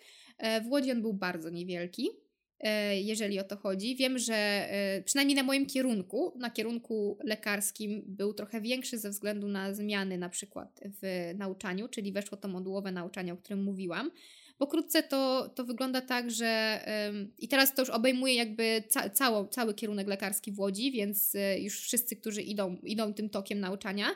w 0.64 0.70
Łodzi 0.70 0.92
on 0.92 1.02
był 1.02 1.12
bardzo 1.12 1.50
niewielki. 1.50 2.08
E, 2.60 3.00
jeżeli 3.00 3.40
o 3.40 3.44
to 3.44 3.56
chodzi. 3.56 3.96
Wiem, 3.96 4.18
że 4.18 4.34
e, 4.34 5.02
przynajmniej 5.02 5.36
na 5.36 5.42
moim 5.42 5.66
kierunku, 5.66 6.32
na 6.38 6.50
kierunku 6.50 7.18
lekarskim 7.24 8.02
był 8.06 8.34
trochę 8.34 8.60
większy 8.60 8.98
ze 8.98 9.10
względu 9.10 9.48
na 9.48 9.74
zmiany 9.74 10.18
na 10.18 10.28
przykład 10.28 10.80
w 11.02 11.32
nauczaniu, 11.38 11.88
czyli 11.88 12.12
weszło 12.12 12.38
to 12.38 12.48
modułowe 12.48 12.92
nauczanie, 12.92 13.32
o 13.32 13.36
którym 13.36 13.62
mówiłam. 13.62 14.10
Pokrótce 14.58 15.02
to, 15.02 15.48
to 15.54 15.64
wygląda 15.64 16.00
tak, 16.00 16.30
że 16.30 16.80
i 17.38 17.48
teraz 17.48 17.74
to 17.74 17.82
już 17.82 17.90
obejmuje 17.90 18.34
jakby 18.34 18.82
ca, 18.88 19.10
cało, 19.10 19.46
cały 19.46 19.74
kierunek 19.74 20.08
lekarski 20.08 20.52
w 20.52 20.60
Łodzi, 20.60 20.92
więc 20.92 21.34
e, 21.34 21.60
już 21.60 21.80
wszyscy, 21.80 22.16
którzy 22.16 22.42
idą, 22.42 22.76
idą 22.82 23.14
tym 23.14 23.30
tokiem 23.30 23.60
nauczania, 23.60 24.06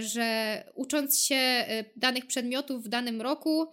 że 0.00 0.64
ucząc 0.74 1.18
się 1.18 1.64
danych 1.96 2.26
przedmiotów 2.26 2.84
w 2.84 2.88
danym 2.88 3.22
roku, 3.22 3.66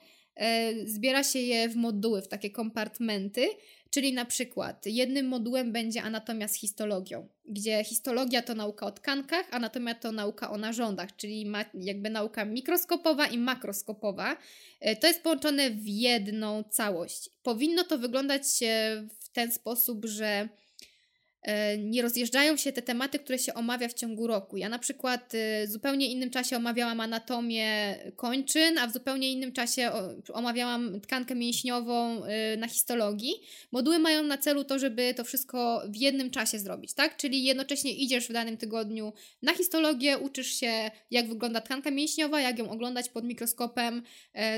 zbiera 0.86 1.24
się 1.24 1.39
je 1.39 1.70
w 1.70 1.76
moduły, 1.76 2.22
w 2.22 2.28
takie 2.28 2.50
kompartmenty, 2.50 3.48
Czyli 3.92 4.14
na 4.14 4.26
przykład 4.26 4.86
jednym 4.86 5.28
modułem 5.28 5.72
będzie 5.72 6.04
anatomia 6.04 6.48
z 6.48 6.56
histologią, 6.56 7.28
gdzie 7.46 7.84
histologia 7.84 8.42
to 8.42 8.56
nauka 8.56 8.86
o 8.86 8.92
tkankach, 8.92 9.46
anatomia 9.52 9.96
to 9.96 10.12
nauka 10.12 10.52
o 10.52 10.58
narządach, 10.58 11.16
czyli 11.16 11.46
ma, 11.46 11.66
jakby 11.74 12.10
nauka 12.10 12.46
mikroskopowa 12.46 13.28
i 13.28 13.38
makroskopowa. 13.38 14.38
E, 14.80 14.96
to 14.96 15.08
jest 15.08 15.24
połączone 15.24 15.70
w 15.70 15.88
jedną 15.88 16.64
całość. 16.64 17.30
Powinno 17.44 17.84
to 17.84 17.98
wyglądać 17.98 18.44
w 19.20 19.30
ten 19.30 19.52
sposób, 19.52 20.06
że 20.06 20.50
E, 20.52 20.61
nie 21.78 22.02
rozjeżdżają 22.02 22.58
się 22.58 22.72
te 22.72 22.82
tematy, 22.82 23.20
które 23.20 23.39
się 23.39 23.54
omawia 23.54 23.88
w 23.88 23.94
ciągu 23.94 24.28
roku. 24.28 24.58
Ja 24.58 24.70
na 24.70 24.80
przykład 24.80 25.34
e, 25.36 25.68
w 25.68 25.72
zupełnie 25.72 26.12
innym 26.12 26.30
czasie 26.30 26.58
omawiałam 26.58 27.00
anatomię 27.00 27.98
kończyn, 28.16 28.78
a 28.78 28.88
w 28.88 28.94
zupełnie 28.94 29.32
innym 29.32 29.52
czasie 29.52 29.92
omawiałam 30.34 31.02
tkankę 31.02 31.36
mięśniową 31.36 32.26
e, 32.26 32.58
na 32.58 32.68
histologii. 32.68 33.34
Moduły 33.72 34.00
mają 34.00 34.24
na 34.24 34.38
celu 34.38 34.64
to, 34.64 34.80
żeby 34.80 35.14
to 35.14 35.24
wszystko 35.24 35.84
w 35.89 35.96
jednym 35.96 36.32
czasie 36.32 36.60
zrobić, 36.60 36.94
tak? 36.94 37.18
Czyli 37.18 37.44
jednocześnie 37.44 37.94
idziesz 37.94 38.28
w 38.28 38.34
danym 38.34 38.58
tygodniu 38.58 39.14
na 39.42 39.54
histologię, 39.54 40.18
uczysz 40.18 40.48
się 40.48 40.92
jak 41.12 41.28
wygląda 41.28 41.62
tkanka 41.62 41.92
mięśniowa, 41.92 42.42
jak 42.42 42.60
ją 42.60 42.70
oglądać 42.70 43.10
pod 43.10 43.24
mikroskopem, 43.24 44.04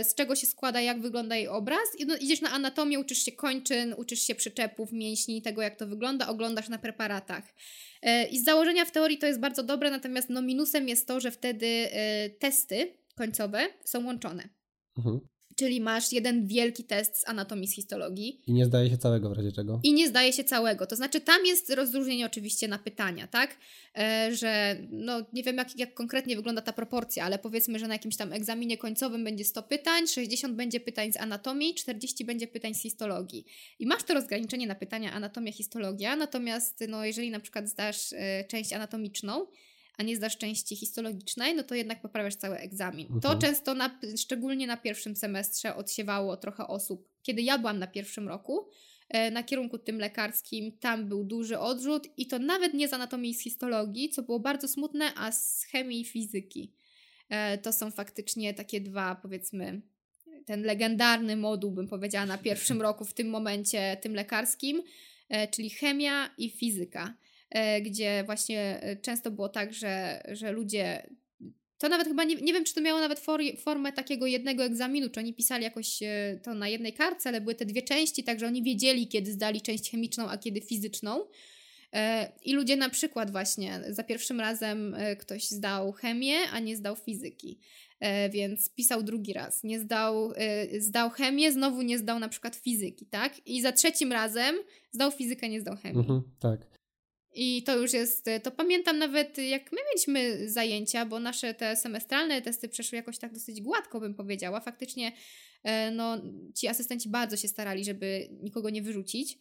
z 0.04 0.16
czego 0.16 0.36
się 0.36 0.48
składa, 0.48 0.82
jak 0.82 1.02
wygląda 1.02 1.36
jej 1.36 1.48
obraz. 1.48 2.00
Idziesz 2.22 2.42
na 2.42 2.52
anatomię, 2.52 3.00
uczysz 3.00 3.26
się 3.26 3.32
kończyn, 3.32 3.96
uczysz 3.98 4.22
się 4.22 4.36
przyczepów, 4.36 4.92
mięśni, 4.92 5.42
tego 5.42 5.62
jak 5.62 5.76
to 5.76 5.88
wygląda, 5.88 6.28
oglądasz 6.28 6.70
na 6.74 6.80
preparatach. 6.80 7.44
E, 8.02 8.28
I 8.28 8.40
z 8.40 8.44
założenia 8.44 8.86
w 8.86 8.92
teorii 8.92 9.18
to 9.18 9.28
jest 9.28 9.40
bardzo 9.40 9.64
dobre, 9.64 9.92
natomiast 9.92 10.30
no 10.30 10.42
minusem 10.42 10.90
jest 10.90 11.08
to, 11.08 11.20
że 11.20 11.32
wtedy 11.32 11.68
e, 11.68 12.30
testy 12.30 12.98
końcowe 13.16 13.68
są 13.86 14.06
łączone. 14.06 14.50
Mhm. 14.98 15.20
Czyli 15.56 15.82
masz 15.82 16.12
jeden 16.12 16.48
wielki 16.48 16.84
test 16.84 17.20
z 17.20 17.28
anatomii, 17.28 17.68
z 17.68 17.74
histologii. 17.74 18.42
I 18.48 18.54
nie 18.54 18.66
zdaje 18.66 18.90
się 18.90 18.98
całego 18.98 19.30
w 19.30 19.34
razie 19.34 19.52
czego. 19.52 19.80
I 19.84 19.94
nie 19.94 20.08
zdaje 20.08 20.34
się 20.34 20.44
całego. 20.44 20.88
To 20.88 20.96
znaczy, 20.96 21.22
tam 21.22 21.46
jest 21.46 21.70
rozróżnienie 21.70 22.26
oczywiście 22.26 22.68
na 22.68 22.80
pytania, 22.80 23.28
tak? 23.28 23.58
E, 23.98 24.36
że 24.36 24.78
no 24.92 25.22
nie 25.34 25.44
wiem, 25.44 25.58
jak, 25.58 25.80
jak 25.80 25.94
konkretnie 25.94 26.36
wygląda 26.36 26.62
ta 26.62 26.74
proporcja, 26.74 27.24
ale 27.24 27.40
powiedzmy, 27.40 27.80
że 27.80 27.88
na 27.88 27.94
jakimś 27.94 28.16
tam 28.16 28.34
egzaminie 28.34 28.78
końcowym 28.78 29.24
będzie 29.24 29.46
100 29.46 29.64
pytań, 29.64 30.08
60 30.08 30.56
będzie 30.56 30.80
pytań 30.80 31.14
z 31.14 31.18
anatomii, 31.18 31.76
40 31.76 32.26
będzie 32.26 32.48
pytań 32.48 32.74
z 32.74 32.82
histologii. 32.82 33.46
I 33.80 33.86
masz 33.86 34.04
to 34.04 34.14
rozgraniczenie 34.14 34.68
na 34.68 34.76
pytania 34.76 35.14
anatomia, 35.14 35.52
histologia, 35.52 36.16
natomiast 36.16 36.84
no, 36.88 37.06
jeżeli 37.06 37.32
na 37.32 37.40
przykład 37.40 37.70
zdasz 37.70 38.14
e, 38.14 38.44
część 38.44 38.74
anatomiczną, 38.74 39.46
a 39.98 40.04
nie 40.04 40.16
zdasz 40.16 40.38
części 40.38 40.76
histologicznej, 40.76 41.56
no 41.56 41.64
to 41.64 41.76
jednak 41.76 42.02
poprawiasz 42.02 42.36
cały 42.36 42.58
egzamin. 42.58 43.06
Mhm. 43.06 43.22
To 43.22 43.36
często, 43.48 43.74
na, 43.74 44.00
szczególnie 44.18 44.68
na 44.68 44.78
pierwszym 44.78 45.16
semestrze, 45.16 45.76
odsiewało 45.76 46.38
trochę 46.38 46.68
osób. 46.68 47.10
Kiedy 47.22 47.42
ja 47.42 47.58
byłam 47.58 47.80
na 47.80 47.88
pierwszym 47.88 48.28
roku, 48.28 48.68
e, 49.10 49.32
na 49.32 49.44
kierunku 49.44 49.78
tym 49.78 50.00
lekarskim, 50.00 50.78
tam 50.78 51.10
był 51.10 51.24
duży 51.24 51.60
odrzut 51.60 52.08
i 52.18 52.28
to 52.28 52.40
nawet 52.40 52.74
nie 52.74 52.88
z 52.88 52.94
anatomii 52.94 53.32
i 53.32 53.36
z 53.36 53.42
histologii, 53.42 54.10
co 54.10 54.24
było 54.24 54.40
bardzo 54.40 54.68
smutne, 54.68 55.14
a 55.16 55.32
z 55.32 55.64
chemii 55.64 56.02
i 56.02 56.06
fizyki. 56.06 56.74
E, 57.30 57.58
to 57.58 57.74
są 57.74 57.92
faktycznie 57.92 58.54
takie 58.54 58.82
dwa, 58.82 59.16
powiedzmy, 59.16 59.82
ten 60.46 60.64
legendarny 60.64 61.38
moduł, 61.38 61.72
bym 61.72 61.88
powiedziała, 61.88 62.26
na 62.26 62.38
pierwszym 62.38 62.82
roku 62.88 63.06
w 63.06 63.14
tym 63.14 63.30
momencie, 63.30 63.98
tym 64.02 64.16
lekarskim, 64.16 64.84
e, 65.30 65.48
czyli 65.48 65.70
chemia 65.70 66.30
i 66.38 66.50
fizyka. 66.50 67.14
E, 67.54 67.82
gdzie 67.82 68.24
właśnie 68.26 68.80
e, 68.82 68.96
często 68.96 69.32
było 69.32 69.50
tak, 69.50 69.74
że, 69.74 70.24
że 70.32 70.52
ludzie 70.52 71.08
to 71.78 71.90
nawet 71.90 72.08
chyba 72.08 72.24
nie, 72.24 72.36
nie 72.36 72.54
wiem, 72.54 72.64
czy 72.64 72.74
to 72.74 72.82
miało 72.82 73.00
nawet 73.00 73.20
for, 73.20 73.42
formę 73.58 73.92
takiego 73.92 74.28
jednego 74.28 74.64
egzaminu, 74.64 75.10
czy 75.10 75.20
oni 75.20 75.34
pisali 75.34 75.64
jakoś 75.64 76.04
e, 76.04 76.40
to 76.44 76.54
na 76.54 76.68
jednej 76.68 76.94
kartce, 76.94 77.30
ale 77.30 77.42
były 77.42 77.56
te 77.56 77.66
dwie 77.66 77.82
części, 77.82 78.24
także 78.24 78.48
oni 78.48 78.64
wiedzieli, 78.64 79.08
kiedy 79.08 79.32
zdali 79.32 79.62
część 79.62 79.92
chemiczną, 79.92 80.30
a 80.30 80.38
kiedy 80.38 80.62
fizyczną. 80.62 81.28
I 82.44 82.54
ludzie 82.54 82.76
na 82.76 82.90
przykład 82.90 83.32
właśnie 83.32 83.82
za 83.90 84.04
pierwszym 84.04 84.40
razem 84.40 84.96
ktoś 85.20 85.48
zdał 85.48 85.92
chemię, 85.92 86.36
a 86.54 86.60
nie 86.60 86.78
zdał 86.78 86.96
fizyki. 86.96 87.60
Więc 88.32 88.70
pisał 88.70 89.04
drugi 89.04 89.34
raz. 89.34 89.64
Nie 89.64 89.80
zdał, 89.80 90.34
zdał 90.80 91.10
chemię, 91.10 91.52
znowu 91.52 91.82
nie 91.82 91.98
zdał 91.98 92.20
na 92.20 92.30
przykład 92.30 92.56
fizyki, 92.56 93.06
tak? 93.06 93.48
I 93.48 93.62
za 93.62 93.72
trzecim 93.72 94.12
razem 94.12 94.56
zdał 94.92 95.12
fizykę, 95.12 95.50
nie 95.50 95.62
zdał 95.62 95.76
chemii. 95.76 96.00
Mhm, 96.00 96.22
tak. 96.40 96.74
I 97.36 97.64
to 97.64 97.78
już 97.78 97.94
jest, 97.94 98.30
to 98.44 98.52
pamiętam 98.52 98.98
nawet 98.98 99.38
jak 99.38 99.72
my 99.72 99.78
mieliśmy 99.90 100.50
zajęcia, 100.50 101.06
bo 101.06 101.20
nasze 101.20 101.54
te 101.54 101.76
semestralne 101.76 102.42
testy 102.42 102.70
przeszły 102.70 102.96
jakoś 102.96 103.18
tak 103.18 103.34
dosyć 103.34 103.62
gładko, 103.62 104.00
bym 104.00 104.14
powiedziała. 104.14 104.60
Faktycznie 104.60 105.12
e, 105.64 105.92
no, 105.92 106.22
ci 106.56 106.68
asystenci 106.68 107.10
bardzo 107.10 107.38
się 107.38 107.48
starali, 107.48 107.86
żeby 107.86 108.30
nikogo 108.42 108.70
nie 108.70 108.82
wyrzucić. 108.82 109.38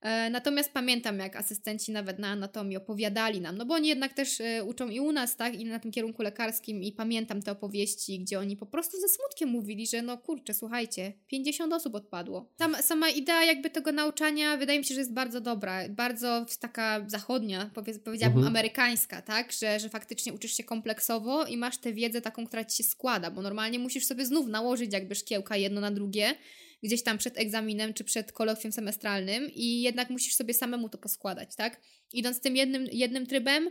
E, 0.00 0.30
natomiast 0.30 0.72
pamiętam, 0.72 1.18
jak 1.18 1.36
asystenci 1.36 1.92
nawet 1.92 2.18
na 2.18 2.28
anatomii 2.28 2.76
opowiadali 2.76 3.40
nam, 3.40 3.56
no 3.56 3.66
bo 3.66 3.74
oni 3.74 3.88
jednak 3.88 4.12
też 4.12 4.40
e, 4.40 4.64
uczą 4.64 4.88
i 4.88 5.00
u 5.00 5.12
nas, 5.12 5.36
tak, 5.36 5.54
i 5.54 5.64
na 5.64 5.78
tym 5.78 5.90
kierunku 5.90 6.22
lekarskim, 6.22 6.82
i 6.82 6.92
pamiętam 6.92 7.42
te 7.42 7.52
opowieści, 7.52 8.20
gdzie 8.20 8.38
oni 8.38 8.56
po 8.56 8.66
prostu 8.66 9.00
ze 9.00 9.08
smutkiem 9.08 9.48
mówili, 9.48 9.86
że 9.86 10.02
no 10.02 10.18
kurczę, 10.18 10.54
słuchajcie, 10.54 11.12
50 11.26 11.72
osób 11.72 11.94
odpadło. 11.94 12.48
Tam, 12.56 12.74
sama 12.82 13.08
idea 13.08 13.44
jakby 13.44 13.70
tego 13.70 13.92
nauczania 13.92 14.56
wydaje 14.56 14.78
mi 14.78 14.84
się, 14.84 14.94
że 14.94 15.00
jest 15.00 15.12
bardzo 15.12 15.40
dobra, 15.40 15.88
bardzo 15.88 16.46
taka 16.60 17.04
zachodnia, 17.06 17.70
powiedziałabym 18.04 18.38
mhm. 18.38 18.46
amerykańska, 18.46 19.22
tak, 19.22 19.52
że, 19.52 19.80
że 19.80 19.88
faktycznie 19.88 20.32
uczysz 20.32 20.56
się 20.56 20.64
kompleksowo 20.64 21.46
i 21.46 21.56
masz 21.56 21.78
tę 21.78 21.92
wiedzę 21.92 22.20
taką, 22.20 22.46
która 22.46 22.64
ci 22.64 22.76
się 22.76 22.84
składa, 22.84 23.30
bo 23.30 23.42
normalnie 23.42 23.78
musisz 23.78 24.06
sobie 24.06 24.26
znów 24.26 24.46
nałożyć 24.46 24.92
jakby 24.92 25.14
szkiełka 25.14 25.56
jedno 25.56 25.80
na 25.80 25.90
drugie, 25.90 26.34
gdzieś 26.82 27.02
tam 27.02 27.18
przed 27.18 27.38
egzaminem 27.38 27.94
czy 27.94 28.04
przed 28.04 28.32
kolokwium 28.32 28.72
semestralnym 28.72 29.50
i 29.54 29.82
jednak 29.82 30.10
musisz 30.10 30.34
sobie 30.34 30.54
samemu 30.54 30.88
to 30.88 30.98
poskładać, 30.98 31.56
tak? 31.56 31.80
Idąc 32.12 32.40
tym 32.40 32.56
jednym, 32.56 32.86
jednym 32.92 33.26
trybem, 33.26 33.70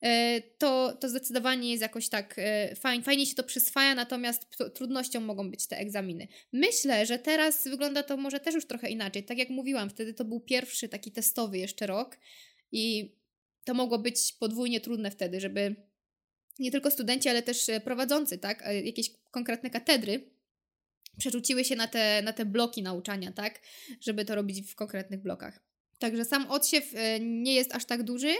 e, 0.00 0.40
to, 0.40 0.92
to 1.00 1.08
zdecydowanie 1.08 1.70
jest 1.70 1.82
jakoś 1.82 2.08
tak 2.08 2.34
e, 2.38 2.76
fajnie, 2.76 3.04
fajnie 3.04 3.26
się 3.26 3.34
to 3.34 3.44
przyswaja, 3.44 3.94
natomiast 3.94 4.46
trudnością 4.74 5.20
mogą 5.20 5.50
być 5.50 5.66
te 5.66 5.78
egzaminy. 5.78 6.28
Myślę, 6.52 7.06
że 7.06 7.18
teraz 7.18 7.68
wygląda 7.68 8.02
to 8.02 8.16
może 8.16 8.40
też 8.40 8.54
już 8.54 8.66
trochę 8.66 8.90
inaczej. 8.90 9.24
Tak 9.24 9.38
jak 9.38 9.50
mówiłam, 9.50 9.90
wtedy 9.90 10.14
to 10.14 10.24
był 10.24 10.40
pierwszy 10.40 10.88
taki 10.88 11.12
testowy 11.12 11.58
jeszcze 11.58 11.86
rok 11.86 12.18
i 12.72 13.14
to 13.64 13.74
mogło 13.74 13.98
być 13.98 14.32
podwójnie 14.32 14.80
trudne 14.80 15.10
wtedy, 15.10 15.40
żeby 15.40 15.76
nie 16.58 16.70
tylko 16.70 16.90
studenci, 16.90 17.28
ale 17.28 17.42
też 17.42 17.66
prowadzący, 17.84 18.38
tak, 18.38 18.62
e, 18.66 18.80
jakieś 18.80 19.10
konkretne 19.30 19.70
katedry 19.70 20.33
przerzuciły 21.18 21.64
się 21.64 21.76
na 21.76 21.88
te, 21.88 22.22
na 22.22 22.32
te 22.32 22.44
bloki 22.44 22.82
nauczania, 22.82 23.32
tak? 23.32 23.60
Żeby 24.00 24.24
to 24.24 24.34
robić 24.34 24.72
w 24.72 24.74
konkretnych 24.74 25.22
blokach. 25.22 25.60
Także 25.98 26.24
sam 26.24 26.50
odsiew 26.50 26.94
e, 26.94 27.20
nie 27.20 27.54
jest 27.54 27.74
aż 27.74 27.84
tak 27.84 28.02
duży, 28.02 28.34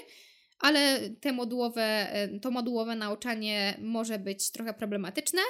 ale 0.58 1.10
te 1.20 1.32
modułowe, 1.32 2.12
e, 2.12 2.40
to 2.40 2.50
modułowe 2.50 2.96
nauczanie 2.96 3.76
może 3.80 4.18
być 4.18 4.50
trochę 4.50 4.74
problematyczne. 4.74 5.40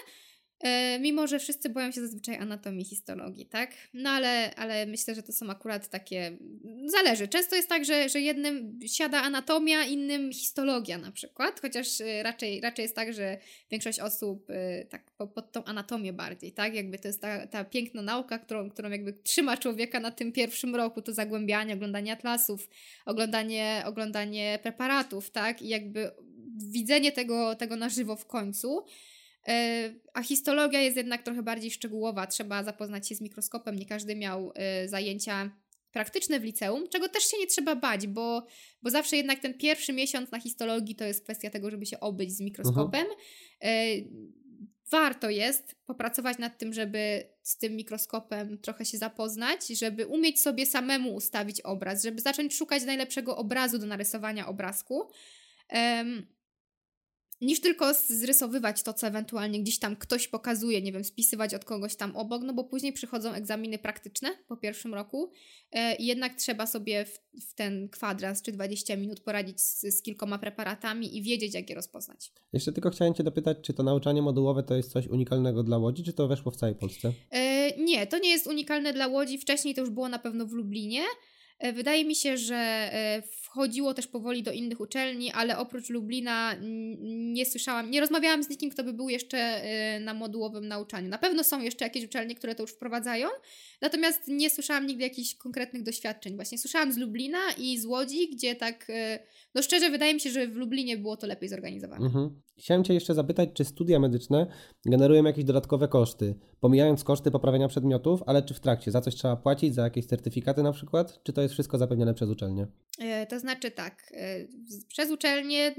E, 0.61 0.99
mimo, 0.99 1.27
że 1.27 1.39
wszyscy 1.39 1.69
boją 1.69 1.93
się 1.93 2.01
zazwyczaj 2.01 2.37
anatomii 2.37 2.85
histologii, 2.85 3.47
tak? 3.47 3.71
No 3.95 4.11
ale, 4.11 4.55
ale 4.55 4.87
myślę, 4.87 5.15
że 5.15 5.23
to 5.23 5.33
są 5.33 5.51
akurat 5.51 5.89
takie. 5.89 6.39
Zależy. 6.87 7.29
Często 7.29 7.57
jest 7.57 7.69
tak, 7.69 7.85
że, 7.85 8.09
że 8.09 8.21
jednym 8.21 8.79
siada 8.87 9.23
anatomia, 9.23 9.85
innym 9.85 10.33
histologia 10.33 10.99
na 10.99 11.13
przykład, 11.13 11.61
chociaż 11.61 12.01
e, 12.01 12.23
raczej, 12.23 12.61
raczej 12.61 12.83
jest 12.83 12.97
tak, 12.97 13.13
że 13.13 13.39
większość 13.71 14.01
osób 14.01 14.51
e, 14.51 14.85
tak 14.85 15.11
pod 15.35 15.53
tą 15.53 15.65
anatomię 15.65 16.13
bardziej, 16.13 16.53
tak? 16.53 16.75
Jakby 16.75 16.99
to 16.99 17.09
jest 17.09 17.21
ta, 17.21 17.47
ta 17.47 17.65
piękna 17.65 18.03
nauka, 18.03 18.39
którą, 18.39 18.71
którą 18.71 18.91
jakby 18.91 19.13
trzyma 19.13 19.57
człowieka 19.57 20.01
na 20.01 20.11
tym 20.11 20.33
pierwszym 20.33 20.77
roku, 20.77 21.03
to 21.03 21.13
zagłębianie, 21.13 21.75
oglądanie 21.75 22.13
atlasów, 22.13 22.69
oglądanie, 23.07 23.83
oglądanie 23.87 24.59
preparatów, 24.63 25.31
tak? 25.31 25.63
I 25.63 25.69
jakby 25.69 26.11
widzenie 26.57 27.13
tego, 27.13 27.55
tego 27.55 27.77
na 27.77 27.89
żywo 27.89 28.17
w 28.17 28.27
końcu. 28.27 28.85
E, 29.49 29.95
a 30.15 30.23
histologia 30.23 30.81
jest 30.81 30.97
jednak 30.97 31.23
trochę 31.23 31.43
bardziej 31.43 31.71
szczegółowa. 31.71 32.27
Trzeba 32.27 32.65
zapoznać 32.65 33.09
się 33.09 33.15
z 33.15 33.21
mikroskopem. 33.21 33.77
Nie 33.77 33.87
każdy 33.87 34.17
miał 34.17 34.53
e, 34.55 34.89
zajęcia 34.89 35.51
praktyczne 35.93 36.41
w 36.41 36.45
liceum, 36.45 36.89
czego 36.89 37.09
też 37.09 37.25
się 37.25 37.39
nie 37.39 37.47
trzeba 37.47 37.77
bać, 37.77 38.07
bo, 38.07 38.47
bo 38.83 38.91
zawsze 38.91 39.17
jednak 39.17 39.41
ten 39.41 39.55
pierwszy 39.55 39.93
miesiąc 39.93 40.31
na 40.31 40.41
histologii 40.41 40.97
to 40.97 41.05
jest 41.05 41.25
kwestia 41.25 41.51
tego, 41.51 41.71
żeby 41.71 41.87
się 41.87 42.01
obyć 42.01 42.33
z 42.37 42.41
mikroskopem. 42.41 43.07
Mhm. 43.61 44.35
Warto 44.91 45.31
jest 45.31 45.77
popracować 45.87 46.39
nad 46.39 46.59
tym, 46.59 46.73
żeby 46.73 47.25
z 47.43 47.59
tym 47.59 47.77
mikroskopem 47.77 48.59
trochę 48.59 48.85
się 48.85 48.99
zapoznać, 48.99 49.67
żeby 49.67 50.07
umieć 50.07 50.41
sobie 50.41 50.67
samemu 50.67 51.15
ustawić 51.15 51.61
obraz, 51.61 52.03
żeby 52.03 52.21
zacząć 52.21 52.55
szukać 52.55 52.85
najlepszego 52.85 53.37
obrazu 53.37 53.79
do 53.79 53.87
narysowania 53.87 54.47
obrazku 54.47 55.11
niż 57.41 57.61
tylko 57.61 57.95
zrysowywać 57.95 58.83
to, 58.83 58.93
co 58.93 59.07
ewentualnie 59.07 59.61
gdzieś 59.61 59.79
tam 59.79 59.97
ktoś 59.97 60.29
pokazuje, 60.29 60.83
nie 60.83 60.93
wiem, 60.93 61.05
spisywać 61.05 61.55
od 61.55 61.65
kogoś 61.65 61.97
tam 61.97 62.17
obok, 62.17 62.43
no 62.43 62.53
bo 62.55 62.65
później 62.65 62.93
przychodzą 62.93 63.33
egzaminy 63.33 63.79
praktyczne 63.79 64.29
po 64.49 64.57
pierwszym 64.57 64.95
roku 64.95 65.31
e, 65.73 65.97
i 65.97 66.07
jednak 66.07 66.35
trzeba 66.35 66.67
sobie 66.67 67.05
w, 67.05 67.21
w, 67.41 67.55
ten 67.55 67.89
kwadrans 67.89 68.43
czy 68.43 68.53
20 68.53 68.97
minut 68.97 69.21
poradzić 69.21 69.61
z, 69.61 69.81
z, 69.81 70.03
kilkoma 70.03 70.39
preparatami 70.39 71.17
i 71.17 71.23
wiedzieć, 71.23 71.55
jak 71.55 71.71
je 71.71 71.77
rozpoznać. 71.77 72.33
Jeszcze 72.53 72.73
tylko 72.73 72.91
chciałem 72.91 73.15
Cię 73.15 73.25
dopytać, 73.25 73.59
czy 73.63 73.75
to 73.75 73.83
nauczanie 73.83 74.23
modułowe 74.23 74.63
to 74.63 74.77
jest 74.77 74.93
coś 74.93 75.07
unikalnego 75.07 75.63
dla 75.63 75.79
Łodzi, 75.79 76.05
czy 76.05 76.13
to 76.13 76.29
weszło 76.29 76.53
w 76.53 76.57
całej 76.57 76.75
Polsce? 76.75 77.13
E, 77.31 77.77
nie, 77.77 78.07
to 78.07 78.19
nie 78.19 78.31
jest 78.31 78.47
unikalne 78.47 78.93
dla 78.93 79.07
Łodzi. 79.07 79.39
Wcześniej 79.39 79.75
to 79.75 79.81
już 79.81 79.91
było 79.91 80.09
na 80.09 80.19
pewno 80.19 80.47
w 80.47 80.53
Lublinie. 80.53 81.03
E, 81.59 81.73
wydaje 81.73 82.05
mi 82.05 82.15
się, 82.15 82.37
że 82.37 82.57
e, 82.57 83.23
wchodziło 83.55 83.95
też 83.95 84.07
powoli 84.07 84.43
do 84.43 84.53
innych 84.53 84.81
uczelni, 84.81 85.33
ale 85.33 85.59
oprócz 85.59 85.91
Lublina 85.91 86.55
nie 87.35 87.47
słyszałam, 87.47 87.91
nie 87.91 88.01
rozmawiałam 88.01 88.43
z 88.43 88.49
nikim, 88.49 88.71
kto 88.71 88.85
by 88.85 88.93
był 88.93 89.09
jeszcze 89.09 89.39
e, 89.39 90.01
na 90.01 90.15
modułowym 90.15 90.69
nauczaniu. 90.69 91.09
Na 91.09 91.19
pewno 91.19 91.45
są 91.45 91.61
jeszcze 91.61 91.85
jakieś 91.85 92.05
uczelnie, 92.05 92.35
które 92.35 92.55
to 92.55 92.63
już 92.63 92.71
wprowadzają, 92.71 93.29
natomiast 93.83 94.29
nie 94.29 94.51
słyszałam 94.51 94.87
nigdy 94.87 95.03
jakichś 95.03 95.35
konkretnych 95.35 95.83
doświadczeń. 95.83 96.35
Właśnie 96.37 96.59
słyszałam 96.59 96.93
z 96.93 96.97
Lublina 96.97 97.39
i 97.59 97.79
z 97.79 97.85
Łodzi, 97.85 98.29
gdzie 98.29 98.55
tak, 98.55 98.87
no 99.55 99.63
szczerze 99.63 99.91
wydaje 99.91 100.15
mi 100.15 100.21
się, 100.21 100.31
że 100.31 100.49
w 100.49 100.57
Lublinie 100.57 100.97
było 100.99 101.17
to 101.17 101.27
lepiej 101.27 101.49
zorganizowane. 101.49 102.07
Mhm. 102.07 102.41
Chciałem 102.59 102.85
Cię 102.85 102.95
jeszcze 102.95 103.15
zapytać, 103.15 103.49
czy 103.55 103.65
studia 103.65 103.99
medyczne 103.99 104.47
generują 104.87 105.25
jakieś 105.25 105.45
dodatkowe 105.45 105.89
koszty? 105.89 106.35
Pomijając 106.61 107.05
koszty 107.05 107.31
poprawienia 107.31 107.69
przedmiotów, 107.69 108.23
ale 108.27 108.43
czy 108.43 108.55
w 108.55 108.61
trakcie 108.61 108.91
za 108.91 109.01
coś 109.01 109.15
trzeba 109.15 109.37
płacić, 109.37 109.75
za 109.75 109.83
jakieś 109.83 110.07
certyfikaty 110.07 110.63
na 110.63 110.73
przykład? 110.73 111.21
Czy 111.23 111.33
to 111.33 111.43
jest 111.43 111.55
wszystko 111.55 111.79
zapewnione 111.79 112.15
przez 112.15 112.31
uczelnię? 112.31 112.67
E, 113.01 113.27
to 113.27 113.41
znaczy 113.45 113.71
tak, 113.71 114.13
e, 114.15 114.47
przez 114.89 115.11
uczelnię 115.11 115.75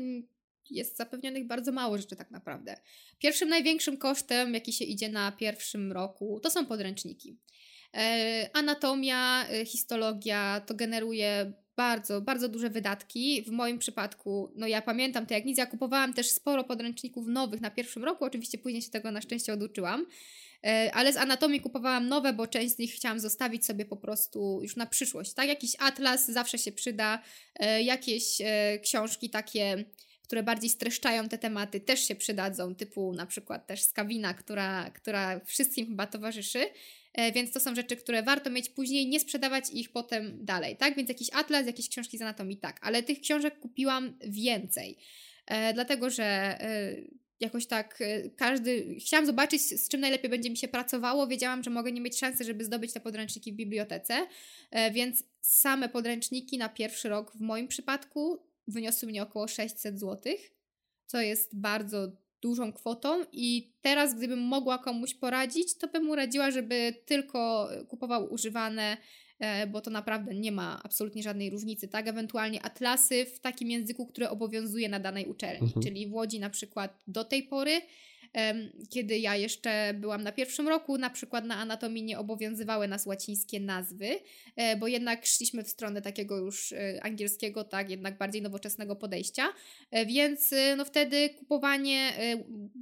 jest 0.69 0.97
zapewnionych 0.97 1.47
bardzo 1.47 1.71
mało 1.71 1.97
rzeczy 1.97 2.15
tak 2.15 2.31
naprawdę. 2.31 2.77
Pierwszym 3.19 3.49
największym 3.49 3.97
kosztem, 3.97 4.53
jaki 4.53 4.73
się 4.73 4.85
idzie 4.85 5.09
na 5.09 5.31
pierwszym 5.31 5.91
roku, 5.91 6.39
to 6.43 6.49
są 6.51 6.65
podręczniki. 6.65 7.37
E, 7.93 8.49
anatomia, 8.53 9.45
histologia 9.65 10.61
to 10.65 10.75
generuje 10.75 11.53
bardzo, 11.75 12.21
bardzo 12.21 12.49
duże 12.49 12.69
wydatki. 12.69 13.41
W 13.41 13.49
moim 13.49 13.79
przypadku, 13.79 14.51
no 14.55 14.67
ja 14.67 14.81
pamiętam 14.81 15.25
to 15.25 15.33
jak 15.33 15.45
nic, 15.45 15.57
ja 15.57 15.65
kupowałam 15.65 16.13
też 16.13 16.29
sporo 16.29 16.63
podręczników 16.63 17.27
nowych 17.27 17.61
na 17.61 17.71
pierwszym 17.71 18.03
roku, 18.03 18.25
oczywiście 18.25 18.57
później 18.57 18.81
się 18.81 18.91
tego 18.91 19.11
na 19.11 19.21
szczęście 19.21 19.53
oduczyłam. 19.53 20.05
E, 20.65 20.91
ale 20.93 21.13
z 21.13 21.17
anatomii 21.17 21.61
kupowałam 21.61 22.07
nowe, 22.07 22.33
bo 22.33 22.47
część 22.47 22.75
z 22.75 22.77
nich 22.77 22.93
chciałam 22.93 23.19
zostawić 23.19 23.65
sobie 23.65 23.85
po 23.85 23.97
prostu 23.97 24.59
już 24.61 24.75
na 24.75 24.85
przyszłość. 24.85 25.33
Tak, 25.33 25.47
jakiś 25.47 25.71
atlas 25.79 26.31
zawsze 26.31 26.57
się 26.57 26.71
przyda, 26.71 27.21
e, 27.55 27.83
jakieś 27.83 28.41
e, 28.41 28.79
książki 28.79 29.29
takie, 29.29 29.85
które 30.23 30.43
bardziej 30.43 30.69
streszczają 30.69 31.29
te 31.29 31.37
tematy, 31.37 31.79
też 31.79 32.07
się 32.07 32.15
przydadzą, 32.15 32.75
typu 32.75 33.13
na 33.13 33.25
przykład 33.25 33.67
też 33.67 33.81
Skawina, 33.81 34.33
która, 34.33 34.89
która 34.89 35.39
wszystkim 35.45 35.87
chyba 35.87 36.07
towarzyszy. 36.07 36.65
Więc 37.33 37.51
to 37.51 37.59
są 37.59 37.75
rzeczy, 37.75 37.95
które 37.95 38.23
warto 38.23 38.49
mieć 38.49 38.69
później, 38.69 39.07
nie 39.07 39.19
sprzedawać 39.19 39.69
ich 39.73 39.91
potem 39.91 40.45
dalej, 40.45 40.77
tak? 40.77 40.95
Więc 40.95 41.09
jakiś 41.09 41.29
atlas, 41.33 41.67
jakieś 41.67 41.89
książki 41.89 42.17
z 42.17 42.21
anatomii, 42.21 42.57
tak. 42.57 42.79
Ale 42.81 43.03
tych 43.03 43.21
książek 43.21 43.59
kupiłam 43.59 44.17
więcej. 44.21 44.97
dlatego, 45.73 46.09
że 46.09 46.57
jakoś 47.39 47.65
tak 47.65 48.01
y, 48.01 48.31
każdy. 48.35 48.95
Chciałam 48.99 49.25
zobaczyć, 49.25 49.61
z 49.61 49.89
czym 49.89 50.01
najlepiej 50.01 50.29
będzie 50.29 50.49
mi 50.49 50.57
się 50.57 50.67
pracowało. 50.67 51.27
Wiedziałam, 51.27 51.63
że 51.63 51.69
mogę 51.69 51.91
nie 51.91 52.01
mieć 52.01 52.19
szansy, 52.19 52.43
żeby 52.43 52.65
zdobyć 52.65 52.93
te 52.93 52.99
podręczniki 52.99 53.53
w 53.53 53.55
bibliotece, 53.55 54.27
e, 54.71 54.91
więc 54.91 55.23
same 55.41 55.89
podręczniki 55.89 56.57
na 56.57 56.69
pierwszy 56.69 57.09
rok 57.09 57.31
w 57.31 57.41
moim 57.41 57.67
przypadku 57.67 58.43
wyniosły 58.67 59.07
mnie 59.07 59.23
około 59.23 59.47
600 59.47 59.99
zł, 59.99 60.33
co 61.05 61.21
jest 61.21 61.59
bardzo 61.59 62.11
dużą 62.41 62.73
kwotą 62.73 63.25
i 63.31 63.73
teraz 63.81 64.15
gdybym 64.15 64.39
mogła 64.39 64.77
komuś 64.77 65.13
poradzić, 65.13 65.77
to 65.77 65.87
bym 65.87 66.03
mu 66.03 66.15
radziła, 66.15 66.51
żeby 66.51 66.93
tylko 67.05 67.69
kupował 67.87 68.33
używane 68.33 68.97
E, 68.97 68.97
bo 69.71 69.81
to 69.81 69.91
naprawdę 69.91 70.35
nie 70.35 70.51
ma 70.51 70.81
absolutnie 70.83 71.23
żadnej 71.23 71.49
różnicy, 71.49 71.87
tak? 71.87 72.07
Ewentualnie 72.07 72.61
atlasy 72.61 73.25
w 73.25 73.39
takim 73.39 73.69
języku, 73.69 74.07
który 74.07 74.29
obowiązuje 74.29 74.89
na 74.89 74.99
danej 74.99 75.25
uczelni, 75.25 75.67
mhm. 75.67 75.83
czyli 75.83 76.07
w 76.07 76.13
Łodzi 76.13 76.39
na 76.39 76.49
przykład 76.49 77.03
do 77.07 77.23
tej 77.23 77.43
pory, 77.43 77.81
kiedy 78.89 79.19
ja 79.19 79.35
jeszcze 79.35 79.93
byłam 79.93 80.23
na 80.23 80.31
pierwszym 80.31 80.67
roku, 80.67 80.97
na 80.97 81.09
przykład 81.09 81.45
na 81.45 81.55
anatomii 81.55 82.03
nie 82.03 82.19
obowiązywały 82.19 82.87
nas 82.87 83.05
łacińskie 83.05 83.59
nazwy, 83.59 84.19
e, 84.55 84.77
bo 84.77 84.87
jednak 84.87 85.25
szliśmy 85.25 85.63
w 85.63 85.69
stronę 85.69 86.01
takiego 86.01 86.37
już 86.37 86.71
e, 86.71 86.99
angielskiego, 87.03 87.63
tak, 87.63 87.89
jednak 87.89 88.17
bardziej 88.17 88.41
nowoczesnego 88.41 88.95
podejścia, 88.95 89.43
więc 90.07 90.53
no 90.77 90.85
wtedy 90.85 91.29
kupowanie 91.29 92.13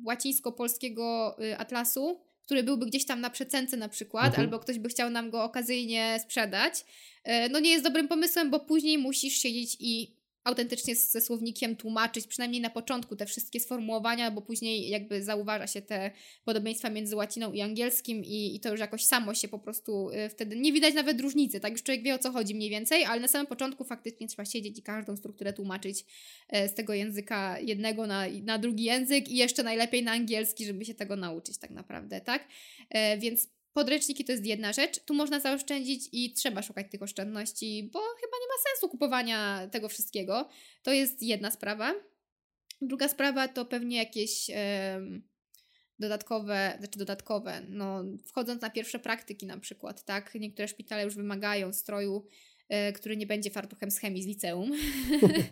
łacińsko-polskiego 0.06 1.38
atlasu 1.58 2.33
który 2.46 2.64
byłby 2.64 2.86
gdzieś 2.86 3.06
tam 3.06 3.22
na 3.22 3.30
przecence 3.30 3.78
na 3.78 3.90
przykład, 3.90 4.26
mhm. 4.26 4.44
albo 4.44 4.60
ktoś 4.60 4.80
by 4.80 4.90
chciał 4.90 5.10
nam 5.10 5.30
go 5.30 5.44
okazyjnie 5.44 6.20
sprzedać, 6.24 6.86
e, 7.24 7.50
no 7.50 7.60
nie 7.60 7.70
jest 7.70 7.84
dobrym 7.84 8.08
pomysłem, 8.08 8.52
bo 8.52 8.60
później 8.60 8.98
musisz 8.98 9.34
siedzieć 9.34 9.78
i 9.80 10.23
autentycznie 10.44 10.96
ze 10.96 11.22
słownikiem 11.22 11.76
tłumaczyć, 11.76 12.28
przynajmniej 12.28 12.62
na 12.62 12.70
początku 12.70 13.16
te 13.16 13.26
wszystkie 13.26 13.60
sformułowania, 13.60 14.32
bo 14.32 14.42
później 14.42 14.90
jakby 14.90 15.24
zauważa 15.24 15.68
się 15.68 15.82
te 15.82 16.12
podobieństwa 16.46 16.90
między 16.90 17.16
łaciną 17.16 17.52
i 17.52 17.62
angielskim 17.62 18.26
i, 18.26 18.56
i 18.56 18.60
to 18.60 18.72
już 18.72 18.80
jakoś 18.80 19.06
samo 19.06 19.34
się 19.34 19.48
po 19.48 19.60
prostu 19.60 20.10
y, 20.10 20.30
wtedy 20.30 20.56
nie 20.56 20.74
widać 20.74 20.94
nawet 20.94 21.22
różnicy, 21.22 21.60
tak 21.60 21.72
już 21.72 21.84
człowiek 21.84 22.04
wie 22.04 22.16
o 22.16 22.20
co 22.20 22.32
chodzi 22.32 22.56
mniej 22.56 22.70
więcej, 22.70 23.06
ale 23.06 23.22
na 23.22 23.28
samym 23.28 23.48
początku 23.48 23.84
faktycznie 23.84 24.28
trzeba 24.28 24.46
siedzieć 24.46 24.80
i 24.80 24.84
każdą 24.84 25.18
strukturę 25.18 25.54
tłumaczyć 25.54 26.06
y, 26.56 26.68
z 26.68 26.74
tego 26.74 26.94
języka 26.94 27.60
jednego 27.60 28.08
na, 28.08 28.26
na 28.44 28.58
drugi 28.58 28.84
język 28.84 29.30
i 29.30 29.36
jeszcze 29.36 29.64
najlepiej 29.64 30.04
na 30.04 30.12
angielski, 30.12 30.66
żeby 30.66 30.86
się 30.86 30.94
tego 30.94 31.16
nauczyć 31.16 31.58
tak 31.58 31.72
naprawdę, 31.72 32.22
tak? 32.22 32.48
Y, 32.96 33.20
więc 33.20 33.48
Podręczniki 33.74 34.26
to 34.26 34.32
jest 34.32 34.46
jedna 34.46 34.74
rzecz, 34.74 35.00
tu 35.00 35.14
można 35.14 35.40
zaoszczędzić 35.40 36.10
i 36.12 36.34
trzeba 36.34 36.62
szukać 36.62 36.88
tych 36.92 37.02
oszczędności, 37.02 37.90
bo 37.94 38.00
chyba 38.00 38.38
nie 38.42 38.48
ma 38.48 38.72
sensu 38.72 38.90
kupowania 38.90 39.68
tego 39.72 39.90
wszystkiego. 39.90 40.50
To 40.84 40.92
jest 40.94 41.22
jedna 41.24 41.52
sprawa. 41.52 41.94
Druga 42.82 43.08
sprawa 43.08 43.48
to 43.48 43.66
pewnie 43.66 43.98
jakieś 43.98 44.50
e, 44.50 45.02
dodatkowe, 46.00 46.76
znaczy 46.80 47.00
dodatkowe, 47.00 47.62
no 47.70 48.04
wchodząc 48.26 48.62
na 48.62 48.70
pierwsze 48.70 49.00
praktyki 49.00 49.46
na 49.46 49.58
przykład, 49.58 50.06
tak? 50.06 50.36
Niektóre 50.36 50.68
szpitale 50.68 51.04
już 51.04 51.16
wymagają 51.16 51.74
stroju 51.74 52.28
który 52.96 53.18
nie 53.18 53.28
będzie 53.28 53.50
fartuchem 53.50 53.92
z 53.92 53.98
chemii 53.98 54.24
z 54.24 54.26
liceum. 54.26 54.72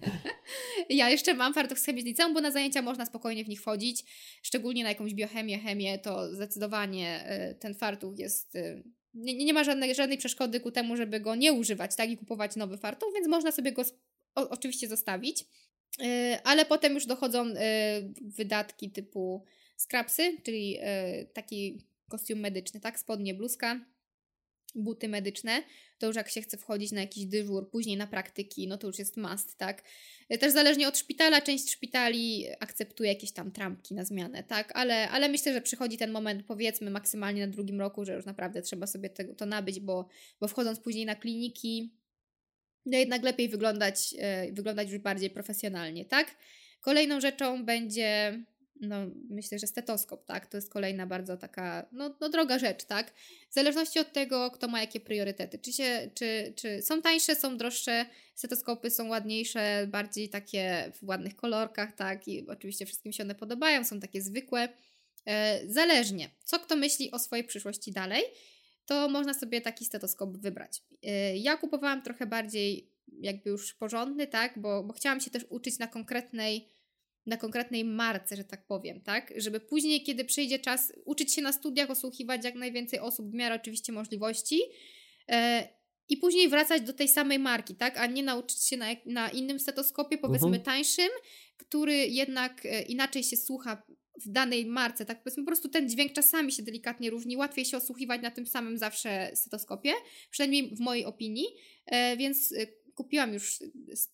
ja 0.90 1.10
jeszcze 1.10 1.34
mam 1.34 1.54
fartuch 1.54 1.80
z 1.80 1.86
chemii 1.86 2.02
z 2.02 2.06
liceum, 2.06 2.34
bo 2.34 2.42
na 2.42 2.52
zajęcia 2.52 2.82
można 2.82 3.06
spokojnie 3.06 3.44
w 3.44 3.50
nich 3.50 3.62
wchodzić, 3.62 4.04
szczególnie 4.42 4.84
na 4.84 4.90
jakąś 4.90 5.14
biochemię, 5.14 5.60
chemię, 5.60 6.00
to 6.00 6.36
zdecydowanie 6.36 7.24
e, 7.26 7.56
ten 7.56 7.76
fartuch 7.76 8.20
jest... 8.20 8.56
E, 8.56 8.82
nie, 9.14 9.46
nie 9.46 9.54
ma 9.54 9.64
żadnej, 9.64 9.96
żadnej 9.96 10.18
przeszkody 10.18 10.60
ku 10.60 10.72
temu, 10.72 10.98
żeby 10.98 11.20
go 11.20 11.36
nie 11.36 11.54
używać, 11.54 11.96
tak, 11.96 12.10
i 12.10 12.18
kupować 12.18 12.56
nowy 12.56 12.78
fartuch, 12.78 13.14
więc 13.14 13.28
można 13.28 13.52
sobie 13.52 13.72
go 13.72 13.84
o, 14.36 14.50
oczywiście 14.50 14.88
zostawić. 14.88 15.46
Ale 16.44 16.66
potem 16.66 16.94
już 16.94 17.06
dochodzą 17.06 17.46
wydatki 18.22 18.92
typu 18.92 19.44
scrapsy, 19.78 20.38
czyli 20.44 20.80
taki 21.34 21.82
kostium 22.10 22.40
medyczny, 22.40 22.80
tak, 22.80 23.00
spodnie, 23.00 23.34
bluzka, 23.34 23.80
buty 24.76 25.08
medyczne, 25.08 25.64
to 25.98 26.08
już 26.08 26.16
jak 26.16 26.30
się 26.30 26.42
chce 26.42 26.58
wchodzić 26.58 26.92
na 26.92 27.02
jakiś 27.02 27.26
dyżur, 27.26 27.70
później 27.70 27.98
na 27.98 28.08
praktyki, 28.08 28.68
no 28.68 28.78
to 28.78 28.88
już 28.88 29.00
jest 29.00 29.18
must, 29.18 29.58
tak? 29.58 29.84
Też 30.40 30.54
zależnie 30.54 30.88
od 30.88 30.98
szpitala, 30.98 31.42
część 31.42 31.72
szpitali 31.72 32.46
akceptuje 32.60 33.10
jakieś 33.10 33.32
tam 33.32 33.52
trampki 33.52 33.94
na 33.94 34.06
zmianę, 34.06 34.44
tak? 34.44 34.72
Ale, 34.76 35.10
ale 35.10 35.30
myślę, 35.30 35.54
że 35.54 35.62
przychodzi 35.62 35.98
ten 35.98 36.12
moment, 36.12 36.44
powiedzmy, 36.48 36.92
maksymalnie 36.92 37.48
na 37.48 37.54
drugim 37.54 37.80
roku, 37.80 38.06
że 38.06 38.14
już 38.14 38.26
naprawdę 38.26 38.62
trzeba 38.62 38.88
sobie 38.88 39.10
tego, 39.10 39.36
to 39.36 39.46
nabyć, 39.46 39.80
bo, 39.80 40.08
bo 40.40 40.48
wchodząc 40.48 40.80
później 40.80 41.06
na 41.06 41.16
kliniki, 41.16 41.94
no 42.86 42.98
jednak 42.98 43.24
lepiej 43.24 43.50
wyglądać, 43.50 44.14
yy, 44.14 44.54
wyglądać 44.54 44.90
już 44.90 45.00
bardziej 45.00 45.30
profesjonalnie, 45.30 46.06
tak? 46.06 46.36
Kolejną 46.82 47.22
rzeczą 47.22 47.66
będzie 47.66 48.40
no, 48.82 48.96
myślę, 49.30 49.60
że 49.60 49.68
stetoskop, 49.68 50.26
tak? 50.26 50.48
To 50.48 50.58
jest 50.58 50.70
kolejna 50.70 51.08
bardzo 51.08 51.38
taka, 51.38 51.86
no, 51.92 52.16
no 52.22 52.30
droga 52.30 52.60
rzecz, 52.60 52.84
tak? 52.84 53.14
W 53.50 53.54
zależności 53.54 54.00
od 54.00 54.14
tego, 54.14 54.52
kto 54.52 54.68
ma 54.68 54.82
jakie 54.82 55.00
priorytety. 55.00 55.60
Czy, 55.60 55.74
się, 55.74 56.10
czy, 56.14 56.54
czy 56.56 56.82
są 56.82 57.02
tańsze, 57.02 57.36
są 57.36 57.58
droższe, 57.58 58.06
stetoskopy 58.36 58.90
są 58.90 59.08
ładniejsze, 59.08 59.88
bardziej 59.88 60.30
takie 60.30 60.92
w 60.96 61.08
ładnych 61.08 61.36
kolorkach, 61.36 61.96
tak? 61.96 62.28
I 62.28 62.48
oczywiście 62.48 62.86
wszystkim 62.86 63.14
się 63.14 63.24
one 63.24 63.36
podobają, 63.36 63.84
są 63.84 64.00
takie 64.00 64.22
zwykłe. 64.22 64.70
E, 65.26 65.62
zależnie, 65.68 66.30
co 66.44 66.60
kto 66.60 66.76
myśli 66.76 67.12
o 67.12 67.20
swojej 67.20 67.46
przyszłości 67.46 67.92
dalej, 67.92 68.24
to 68.86 69.10
można 69.10 69.34
sobie 69.34 69.62
taki 69.62 69.86
stetoskop 69.86 70.38
wybrać. 70.38 70.84
E, 71.04 71.38
ja 71.38 71.58
kupowałam 71.58 72.02
trochę 72.02 72.26
bardziej 72.26 72.92
jakby 73.20 73.50
już 73.50 73.74
porządny, 73.74 74.28
tak? 74.28 74.60
Bo, 74.60 74.84
bo 74.84 74.94
chciałam 74.94 75.22
się 75.22 75.32
też 75.32 75.46
uczyć 75.50 75.80
na 75.80 75.88
konkretnej 75.88 76.68
na 77.26 77.38
konkretnej 77.38 77.86
marce, 77.86 78.36
że 78.36 78.44
tak 78.44 78.68
powiem, 78.68 79.02
tak? 79.02 79.34
Żeby 79.38 79.60
później, 79.60 80.04
kiedy 80.04 80.26
przyjdzie 80.26 80.60
czas, 80.60 80.94
uczyć 81.06 81.34
się 81.34 81.42
na 81.42 81.54
studiach, 81.54 81.90
osłuchiwać 81.90 82.46
jak 82.46 82.56
najwięcej 82.56 83.00
osób 83.00 83.32
w 83.32 83.34
miarę 83.34 83.56
oczywiście 83.56 83.92
możliwości 83.92 84.62
e, 85.30 85.68
i 86.10 86.18
później 86.18 86.50
wracać 86.50 86.82
do 86.82 86.94
tej 86.94 87.08
samej 87.08 87.40
marki, 87.40 87.76
tak? 87.76 87.98
A 87.98 88.06
nie 88.06 88.24
nauczyć 88.24 88.64
się 88.64 88.78
na, 88.78 88.88
na 89.06 89.30
innym 89.30 89.60
stetoskopie, 89.60 90.18
powiedzmy 90.18 90.60
uh-huh. 90.60 90.62
tańszym, 90.64 91.10
który 91.58 91.94
jednak 91.94 92.66
e, 92.66 92.82
inaczej 92.82 93.24
się 93.24 93.38
słucha 93.38 93.84
w 94.26 94.32
danej 94.32 94.66
marce, 94.66 95.06
tak 95.06 95.24
powiedzmy, 95.24 95.44
po 95.44 95.48
prostu 95.48 95.70
ten 95.70 95.90
dźwięk 95.90 96.14
czasami 96.14 96.52
się 96.52 96.64
delikatnie 96.64 97.10
różni, 97.10 97.38
łatwiej 97.38 97.66
się 97.66 97.78
osłuchiwać 97.78 98.22
na 98.22 98.32
tym 98.32 98.48
samym 98.48 98.78
zawsze 98.78 99.32
stetoskopie, 99.34 99.94
przynajmniej 100.30 100.76
w 100.76 100.80
mojej 100.80 101.06
opinii, 101.06 101.46
e, 101.86 102.18
więc 102.18 102.54
kupiłam 102.96 103.34
już 103.34 103.60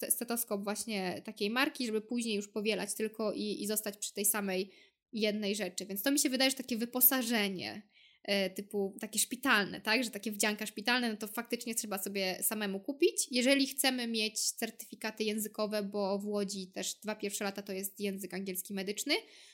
stetoskop 0.09 0.63
właśnie 0.63 1.21
takiej 1.25 1.49
marki, 1.49 1.85
żeby 1.85 2.01
później 2.01 2.35
już 2.35 2.47
powielać 2.47 2.93
tylko 2.93 3.33
i, 3.33 3.63
i 3.63 3.67
zostać 3.67 3.97
przy 3.97 4.13
tej 4.13 4.25
samej 4.25 4.71
jednej 5.13 5.55
rzeczy. 5.55 5.85
Więc 5.85 6.01
to 6.01 6.11
mi 6.11 6.19
się 6.19 6.29
wydaje, 6.29 6.51
że 6.51 6.57
takie 6.57 6.77
wyposażenie 6.77 7.81
typu 8.55 8.97
takie 8.99 9.19
szpitalne, 9.19 9.81
tak, 9.81 10.03
że 10.03 10.09
takie 10.09 10.31
wdzianka 10.31 10.65
szpitalne, 10.65 11.09
no 11.09 11.17
to 11.17 11.27
faktycznie 11.27 11.75
trzeba 11.75 11.97
sobie 11.97 12.43
samemu 12.43 12.79
kupić. 12.79 13.27
Jeżeli 13.31 13.67
chcemy 13.67 14.07
mieć 14.07 14.51
certyfikaty 14.51 15.23
językowe, 15.23 15.83
bo 15.83 16.19
w 16.19 16.25
Łodzi 16.25 16.67
też 16.67 16.95
dwa 16.95 17.15
pierwsze 17.15 17.43
lata 17.43 17.61
to 17.61 17.73
jest 17.73 17.99
język 17.99 18.33
angielski 18.33 18.73
medyczny, 18.73 19.13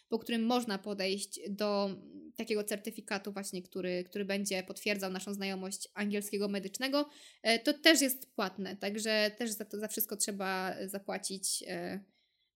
po 0.10 0.20
którym 0.20 0.46
można 0.46 0.78
podejść 0.78 1.40
do 1.50 1.90
takiego 2.36 2.64
certyfikatu 2.64 3.34
właśnie, 3.34 3.62
który, 3.62 4.04
który 4.04 4.26
będzie 4.26 4.64
potwierdzał 4.64 5.12
naszą 5.12 5.34
znajomość 5.34 5.90
angielskiego 5.94 6.48
medycznego, 6.48 7.10
e, 7.44 7.60
to 7.60 7.74
też 7.74 8.02
jest 8.02 8.36
płatne, 8.36 8.78
także 8.78 9.32
też 9.38 9.52
za 9.52 9.66
to 9.66 9.80
za 9.80 9.88
wszystko 9.88 10.18
trzeba 10.18 10.76
zapłacić 10.88 11.64
e, 11.68 12.04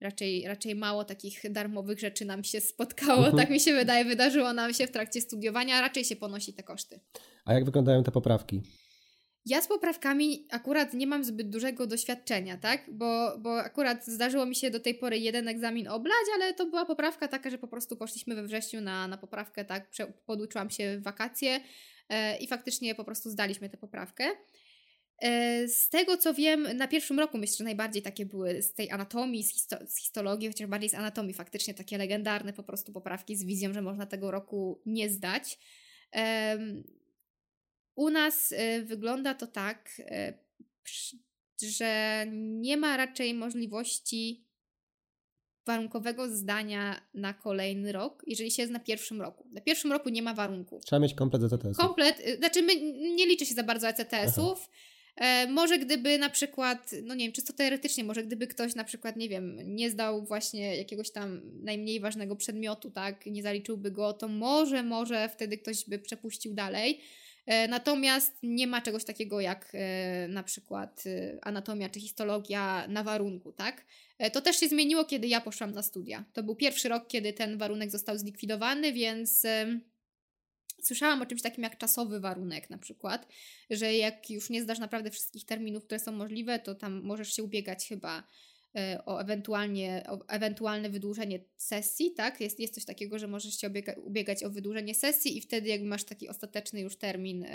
raczej, 0.02 0.48
raczej 0.48 0.76
mało 0.76 1.04
takich 1.04 1.52
darmowych 1.52 2.00
rzeczy 2.00 2.26
nam 2.26 2.44
się 2.44 2.62
spotkało, 2.62 3.18
mhm. 3.18 3.38
tak 3.38 3.50
mi 3.50 3.60
się 3.60 3.74
wydaje, 3.74 4.06
wydarzyło 4.06 4.54
nam 4.54 4.74
się 4.74 4.88
w 4.88 4.92
trakcie 4.92 5.22
studiowania, 5.22 5.82
raczej 5.82 6.06
się 6.06 6.16
ponosi 6.16 6.54
te 6.54 6.64
koszty. 6.64 7.00
A 7.46 7.54
jak 7.54 7.66
wyglądają 7.66 8.04
te 8.04 8.12
poprawki? 8.12 8.62
Ja 9.50 9.62
z 9.62 9.68
poprawkami 9.68 10.48
akurat 10.52 10.94
nie 10.94 11.08
mam 11.08 11.24
zbyt 11.24 11.50
dużego 11.50 11.88
doświadczenia, 11.88 12.58
tak? 12.58 12.90
Bo, 12.92 13.38
bo 13.40 13.60
akurat 13.60 14.06
zdarzyło 14.06 14.46
mi 14.46 14.56
się 14.56 14.72
do 14.72 14.80
tej 14.80 14.96
pory 14.96 15.18
jeden 15.20 15.48
egzamin 15.48 15.88
oblać, 15.88 16.26
ale 16.36 16.54
to 16.54 16.66
była 16.66 16.86
poprawka 16.86 17.28
taka, 17.28 17.50
że 17.50 17.58
po 17.58 17.68
prostu 17.68 17.98
poszliśmy 17.98 18.36
we 18.36 18.44
wrześniu 18.44 18.82
na, 18.82 19.08
na 19.08 19.18
poprawkę, 19.18 19.66
tak? 19.66 19.90
Poduczyłam 20.26 20.70
się 20.70 20.98
w 21.00 21.04
wakacje 21.04 21.60
e, 22.10 22.38
i 22.38 22.48
faktycznie 22.48 22.96
po 22.96 23.04
prostu 23.04 23.30
zdaliśmy 23.30 23.70
tę 23.70 23.78
poprawkę. 23.78 24.24
E, 25.22 25.68
z 25.68 25.90
tego 25.90 26.18
co 26.18 26.34
wiem, 26.34 26.78
na 26.78 26.88
pierwszym 26.88 27.20
roku 27.20 27.38
myślę, 27.38 27.58
że 27.58 27.64
najbardziej 27.64 28.02
takie 28.02 28.26
były 28.26 28.62
z 28.62 28.74
tej 28.74 28.92
anatomii, 28.92 29.44
z, 29.44 29.54
histo- 29.56 29.88
z 29.88 29.98
histologii, 29.98 30.48
chociaż 30.48 30.68
bardziej 30.68 30.90
z 30.90 30.94
anatomii, 30.94 31.34
faktycznie 31.34 31.74
takie 31.74 31.98
legendarne 31.98 32.54
po 32.54 32.64
prostu 32.64 32.94
poprawki 32.94 33.36
z 33.36 33.44
wizją, 33.44 33.74
że 33.74 33.82
można 33.82 34.06
tego 34.06 34.32
roku 34.32 34.82
nie 34.86 35.10
zdać. 35.10 35.60
Um, 36.14 36.84
u 37.96 38.10
nas 38.10 38.52
y, 38.52 38.86
wygląda 38.86 39.34
to 39.34 39.48
tak, 39.48 40.00
y, 40.00 40.34
że 41.62 42.26
nie 42.32 42.78
ma 42.78 42.98
raczej 42.98 43.34
możliwości 43.34 44.48
warunkowego 45.66 46.30
zdania 46.36 47.02
na 47.14 47.34
kolejny 47.34 47.92
rok, 47.92 48.24
jeżeli 48.28 48.52
się 48.52 48.62
jest 48.62 48.74
na 48.74 48.80
pierwszym 48.80 49.22
roku. 49.22 49.48
Na 49.52 49.62
pierwszym 49.62 49.92
roku 49.92 50.10
nie 50.10 50.22
ma 50.22 50.34
warunku. 50.34 50.80
Trzeba 50.86 51.00
mieć 51.00 51.14
komplet 51.14 51.44
ECTS-ów. 51.44 51.78
Komplet, 51.78 52.24
znaczy 52.38 52.62
my, 52.62 52.76
nie 53.16 53.26
liczy 53.26 53.46
się 53.46 53.54
za 53.54 53.64
bardzo 53.64 53.88
ECTS-ów. 53.88 54.70
E, 55.18 55.48
może 55.48 55.80
gdyby 55.80 56.18
na 56.18 56.30
przykład, 56.30 56.92
no 57.04 57.16
nie 57.16 57.26
wiem, 57.26 57.34
czysto 57.34 57.54
teoretycznie, 57.54 58.04
może 58.04 58.24
gdyby 58.24 58.48
ktoś 58.48 58.76
na 58.76 58.84
przykład, 58.84 59.16
nie 59.16 59.30
wiem, 59.30 59.76
nie 59.76 59.90
zdał 59.90 60.26
właśnie 60.26 60.78
jakiegoś 60.78 61.12
tam 61.12 61.42
najmniej 61.64 62.00
ważnego 62.00 62.36
przedmiotu, 62.36 62.92
tak, 62.92 63.26
nie 63.26 63.44
zaliczyłby 63.44 63.92
go, 63.92 64.14
to 64.14 64.28
może, 64.28 64.84
może 64.84 65.30
wtedy 65.30 65.58
ktoś 65.58 65.86
by 65.90 66.00
przepuścił 66.00 66.54
dalej. 66.54 67.02
E, 67.46 67.68
natomiast 67.68 68.34
nie 68.44 68.68
ma 68.68 68.82
czegoś 68.82 69.04
takiego 69.04 69.42
jak 69.42 69.72
e, 69.74 70.28
na 70.28 70.44
przykład 70.44 71.04
anatomia 71.42 71.90
czy 71.90 72.00
histologia 72.00 72.86
na 72.90 73.04
warunku, 73.04 73.52
tak? 73.52 73.86
To 74.34 74.42
też 74.42 74.60
się 74.60 74.68
zmieniło, 74.68 75.06
kiedy 75.06 75.28
ja 75.28 75.42
poszłam 75.42 75.72
na 75.72 75.84
studia. 75.84 76.26
To 76.34 76.44
był 76.44 76.56
pierwszy 76.56 76.90
rok, 76.90 77.08
kiedy 77.08 77.34
ten 77.34 77.58
warunek 77.58 77.92
został 77.92 78.18
zlikwidowany, 78.18 78.94
więc 78.94 79.46
Słyszałam 80.82 81.22
o 81.22 81.26
czymś 81.26 81.42
takim 81.42 81.64
jak 81.64 81.78
czasowy 81.78 82.20
warunek 82.20 82.70
na 82.70 82.78
przykład, 82.78 83.28
że 83.70 83.94
jak 83.94 84.30
już 84.30 84.50
nie 84.50 84.64
zdasz 84.64 84.80
naprawdę 84.80 85.12
wszystkich 85.12 85.46
terminów, 85.46 85.84
które 85.84 86.00
są 86.00 86.12
możliwe, 86.12 86.60
to 86.60 86.76
tam 86.76 87.02
możesz 87.02 87.34
się 87.34 87.44
ubiegać 87.44 87.88
chyba 87.88 88.24
o, 89.06 89.22
ewentualnie, 89.22 90.04
o 90.08 90.28
ewentualne 90.28 90.90
wydłużenie 90.90 91.40
sesji, 91.58 92.12
tak? 92.12 92.42
Jest, 92.42 92.60
jest 92.60 92.74
coś 92.74 92.86
takiego, 92.86 93.20
że 93.20 93.28
możesz 93.28 93.62
się 93.62 93.68
ubiega, 93.68 93.94
ubiegać 93.94 94.44
o 94.44 94.50
wydłużenie 94.50 94.96
sesji 94.96 95.38
i 95.38 95.42
wtedy 95.42 95.70
jakby 95.70 95.88
masz 95.88 96.04
taki 96.04 96.30
ostateczny 96.30 96.82
już 96.82 96.96
termin, 96.96 97.44
e, 97.44 97.50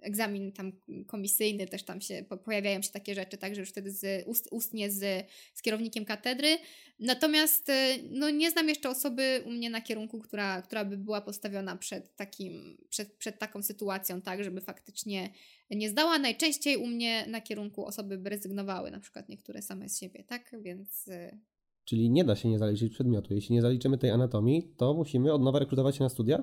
egzamin 0.00 0.52
tam 0.52 0.72
komisyjny, 1.06 1.66
też 1.66 1.82
tam 1.82 2.00
się 2.00 2.24
pojawiają 2.44 2.82
się 2.82 2.90
takie 2.90 3.14
rzeczy, 3.14 3.36
tak, 3.36 3.54
że 3.54 3.60
już 3.60 3.70
wtedy 3.70 3.90
z, 3.90 4.26
ust, 4.26 4.48
ustnie 4.50 4.90
z, 4.90 5.26
z 5.54 5.62
kierownikiem 5.62 6.04
katedry. 6.04 6.58
Natomiast 6.98 7.68
e, 7.68 7.98
no, 8.10 8.30
nie 8.30 8.50
znam 8.50 8.68
jeszcze 8.68 8.88
osoby 8.88 9.42
u 9.46 9.50
mnie 9.50 9.70
na 9.70 9.80
kierunku, 9.80 10.20
która, 10.20 10.62
która 10.62 10.84
by 10.84 10.96
była 10.96 11.20
postawiona 11.20 11.76
przed, 11.76 12.16
takim, 12.16 12.76
przed, 12.88 13.12
przed 13.12 13.38
taką 13.38 13.62
sytuacją, 13.62 14.20
tak, 14.20 14.44
żeby 14.44 14.60
faktycznie 14.60 15.30
nie 15.76 15.90
zdała. 15.90 16.18
Najczęściej 16.18 16.76
u 16.76 16.86
mnie 16.86 17.26
na 17.26 17.40
kierunku 17.40 17.86
osoby 17.86 18.18
by 18.18 18.30
rezygnowały, 18.30 18.90
na 18.90 19.00
przykład 19.00 19.28
niektóre 19.28 19.62
same 19.62 19.88
z 19.88 19.98
siebie, 19.98 20.24
tak? 20.24 20.56
Więc. 20.62 21.08
Y, 21.08 21.40
Czyli 21.84 22.10
nie 22.10 22.24
da 22.24 22.36
się 22.36 22.48
nie 22.48 22.58
zaliczyć 22.58 22.92
przedmiotu. 22.92 23.34
Jeśli 23.34 23.54
nie 23.54 23.62
zaliczymy 23.62 23.98
tej 23.98 24.10
anatomii, 24.10 24.74
to 24.76 24.94
musimy 24.94 25.32
od 25.32 25.42
nowa 25.42 25.58
rekrutować 25.58 25.96
się 25.96 26.04
na 26.04 26.08
studia? 26.08 26.42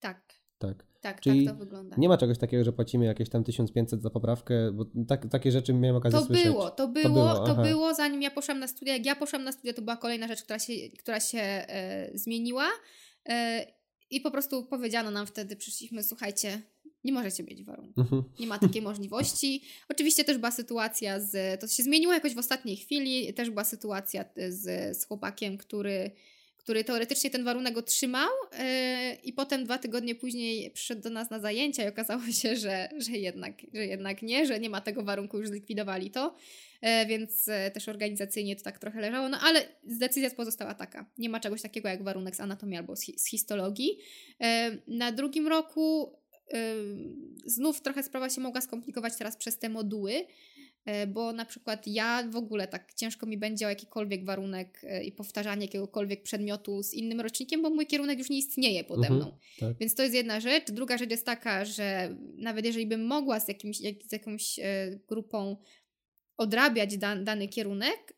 Tak. 0.00 0.34
Tak. 0.58 0.86
Tak, 1.00 1.20
Czyli 1.20 1.44
tak 1.44 1.54
to 1.54 1.58
wygląda. 1.58 1.96
Nie 1.98 2.08
ma 2.08 2.16
czegoś 2.16 2.38
takiego, 2.38 2.64
że 2.64 2.72
płacimy 2.72 3.04
jakieś 3.04 3.28
tam 3.28 3.44
1500 3.44 4.02
za 4.02 4.10
poprawkę, 4.10 4.72
bo 4.72 4.84
tak, 5.08 5.26
takie 5.30 5.52
rzeczy 5.52 5.74
miałem 5.74 5.96
okazję 5.96 6.18
to 6.18 6.24
słyszeć. 6.24 6.44
Było, 6.44 6.70
to 6.70 6.88
było, 6.88 7.04
to 7.04 7.10
było, 7.10 7.46
to 7.46 7.62
było 7.62 7.94
zanim 7.94 8.22
ja 8.22 8.30
poszłam 8.30 8.58
na 8.58 8.68
studia. 8.68 8.92
Jak 8.92 9.06
ja 9.06 9.16
poszłam 9.16 9.44
na 9.44 9.52
studia, 9.52 9.72
to 9.72 9.82
była 9.82 9.96
kolejna 9.96 10.28
rzecz, 10.28 10.42
która 10.42 10.58
się, 10.58 10.72
która 10.98 11.20
się 11.20 11.38
e, 11.38 12.10
zmieniła. 12.14 12.66
E, 13.28 13.66
I 14.10 14.20
po 14.20 14.30
prostu 14.30 14.64
powiedziano 14.64 15.10
nam 15.10 15.26
wtedy, 15.26 15.56
przyszliśmy, 15.56 16.02
słuchajcie, 16.02 16.62
nie 17.06 17.12
możecie 17.12 17.42
mieć 17.42 17.64
warunków. 17.64 17.98
Mhm. 17.98 18.22
Nie 18.40 18.46
ma 18.46 18.58
takiej 18.58 18.82
możliwości. 18.82 19.62
Oczywiście 19.88 20.24
też 20.24 20.38
była 20.38 20.50
sytuacja 20.50 21.20
z. 21.20 21.60
To 21.60 21.68
się 21.68 21.82
zmieniło 21.82 22.12
jakoś 22.12 22.34
w 22.34 22.38
ostatniej 22.38 22.76
chwili. 22.76 23.34
Też 23.34 23.50
była 23.50 23.64
sytuacja 23.64 24.24
z, 24.48 24.96
z 24.98 25.04
chłopakiem, 25.04 25.58
który, 25.58 26.10
który 26.56 26.84
teoretycznie 26.84 27.30
ten 27.30 27.44
warunek 27.44 27.78
otrzymał, 27.78 28.28
yy, 28.52 28.58
i 29.24 29.32
potem 29.32 29.64
dwa 29.64 29.78
tygodnie 29.78 30.14
później 30.14 30.70
przyszedł 30.70 31.02
do 31.02 31.10
nas 31.10 31.30
na 31.30 31.40
zajęcia 31.40 31.84
i 31.84 31.88
okazało 31.88 32.22
się, 32.40 32.56
że, 32.56 32.88
że, 32.98 33.12
jednak, 33.12 33.54
że 33.74 33.86
jednak 33.86 34.22
nie, 34.22 34.46
że 34.46 34.60
nie 34.60 34.70
ma 34.70 34.80
tego 34.80 35.02
warunku, 35.02 35.38
już 35.38 35.48
zlikwidowali 35.48 36.10
to. 36.10 36.36
E, 36.80 37.06
więc 37.06 37.48
e, 37.48 37.70
też 37.70 37.88
organizacyjnie 37.88 38.56
to 38.56 38.62
tak 38.62 38.78
trochę 38.78 39.00
leżało, 39.00 39.28
no 39.28 39.38
ale 39.40 39.62
decyzja 39.84 40.30
pozostała 40.30 40.74
taka. 40.74 41.10
Nie 41.18 41.28
ma 41.28 41.40
czegoś 41.40 41.62
takiego 41.62 41.88
jak 41.88 42.02
warunek 42.02 42.36
z 42.36 42.40
anatomii 42.40 42.78
albo 42.78 42.96
z, 42.96 43.04
z 43.16 43.26
histologii. 43.26 43.98
Na 44.86 45.12
drugim 45.12 45.46
roku 45.46 46.12
Znów 47.46 47.80
trochę 47.80 48.02
sprawa 48.02 48.30
się 48.30 48.40
mogła 48.40 48.60
skomplikować 48.60 49.16
teraz 49.16 49.36
przez 49.36 49.58
te 49.58 49.68
moduły, 49.68 50.26
E, 50.86 51.06
bo 51.06 51.32
na 51.32 51.44
przykład 51.44 51.86
ja 51.86 52.28
w 52.30 52.36
ogóle 52.36 52.68
tak 52.68 52.94
ciężko 52.94 53.26
mi 53.26 53.38
będzie 53.38 53.66
o 53.66 53.68
jakikolwiek 53.68 54.24
warunek 54.24 54.80
e, 54.84 55.04
i 55.04 55.12
powtarzanie 55.12 55.66
jakiegokolwiek 55.66 56.22
przedmiotu 56.22 56.82
z 56.82 56.94
innym 56.94 57.20
rocznikiem, 57.20 57.62
bo 57.62 57.70
mój 57.70 57.86
kierunek 57.86 58.18
już 58.18 58.30
nie 58.30 58.38
istnieje 58.38 58.84
pode 58.84 59.08
mhm, 59.08 59.16
mną. 59.16 59.38
Tak. 59.60 59.78
Więc 59.78 59.94
to 59.94 60.02
jest 60.02 60.14
jedna 60.14 60.40
rzecz. 60.40 60.70
Druga 60.70 60.98
rzecz 60.98 61.10
jest 61.10 61.26
taka, 61.26 61.64
że 61.64 62.16
nawet 62.36 62.64
jeżeli 62.64 62.86
bym 62.86 63.06
mogła 63.06 63.40
z, 63.40 63.48
jakimś, 63.48 63.78
z 63.78 64.12
jakąś 64.12 64.58
e, 64.58 64.98
grupą 65.08 65.56
odrabiać 66.36 66.98
dan, 66.98 67.24
dany 67.24 67.48
kierunek, 67.48 68.15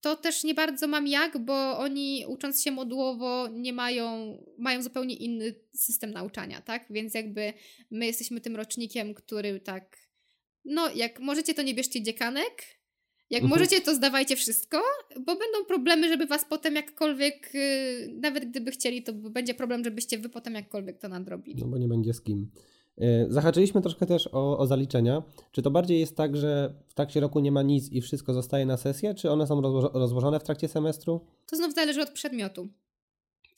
to 0.00 0.16
też 0.16 0.44
nie 0.44 0.54
bardzo 0.54 0.88
mam 0.88 1.06
jak, 1.06 1.38
bo 1.38 1.78
oni 1.78 2.24
ucząc 2.28 2.62
się 2.62 2.70
modułowo 2.70 3.48
nie 3.52 3.72
mają, 3.72 4.38
mają 4.58 4.82
zupełnie 4.82 5.14
inny 5.14 5.54
system 5.74 6.10
nauczania, 6.10 6.60
tak? 6.60 6.86
Więc 6.90 7.14
jakby 7.14 7.52
my 7.90 8.06
jesteśmy 8.06 8.40
tym 8.40 8.56
rocznikiem, 8.56 9.14
który 9.14 9.60
tak 9.60 10.08
no 10.64 10.90
jak 10.94 11.20
możecie, 11.20 11.54
to 11.54 11.62
nie 11.62 11.74
bierzcie 11.74 12.02
dziekanek, 12.02 12.78
jak 13.30 13.42
mhm. 13.42 13.60
możecie, 13.60 13.80
to 13.80 13.94
zdawajcie 13.94 14.36
wszystko, 14.36 14.82
bo 15.16 15.36
będą 15.36 15.64
problemy, 15.68 16.08
żeby 16.08 16.26
was 16.26 16.44
potem 16.44 16.74
jakkolwiek, 16.74 17.54
yy, 17.54 18.18
nawet 18.20 18.44
gdyby 18.50 18.70
chcieli, 18.70 19.02
to 19.02 19.12
będzie 19.12 19.54
problem, 19.54 19.84
żebyście 19.84 20.18
wy 20.18 20.28
potem 20.28 20.54
jakkolwiek 20.54 20.98
to 20.98 21.08
nadrobili. 21.08 21.62
No 21.62 21.68
bo 21.68 21.78
nie 21.78 21.88
będzie 21.88 22.14
z 22.14 22.22
kim. 22.22 22.50
Yy, 22.98 23.26
zahaczyliśmy 23.28 23.82
troszkę 23.82 24.06
też 24.06 24.28
o, 24.32 24.58
o 24.58 24.66
zaliczenia. 24.66 25.22
Czy 25.52 25.62
to 25.62 25.70
bardziej 25.70 26.00
jest 26.00 26.16
tak, 26.16 26.36
że 26.36 26.74
w 26.88 26.94
trakcie 26.94 27.20
roku 27.20 27.40
nie 27.40 27.52
ma 27.52 27.62
nic 27.62 27.92
i 27.92 28.00
wszystko 28.00 28.34
zostaje 28.34 28.66
na 28.66 28.76
sesję, 28.76 29.14
czy 29.14 29.30
one 29.30 29.46
są 29.46 29.60
rozło 29.60 29.90
rozłożone 29.94 30.40
w 30.40 30.44
trakcie 30.44 30.68
semestru? 30.68 31.20
To 31.46 31.56
znów 31.56 31.74
zależy 31.74 32.02
od 32.02 32.10
przedmiotu. 32.10 32.68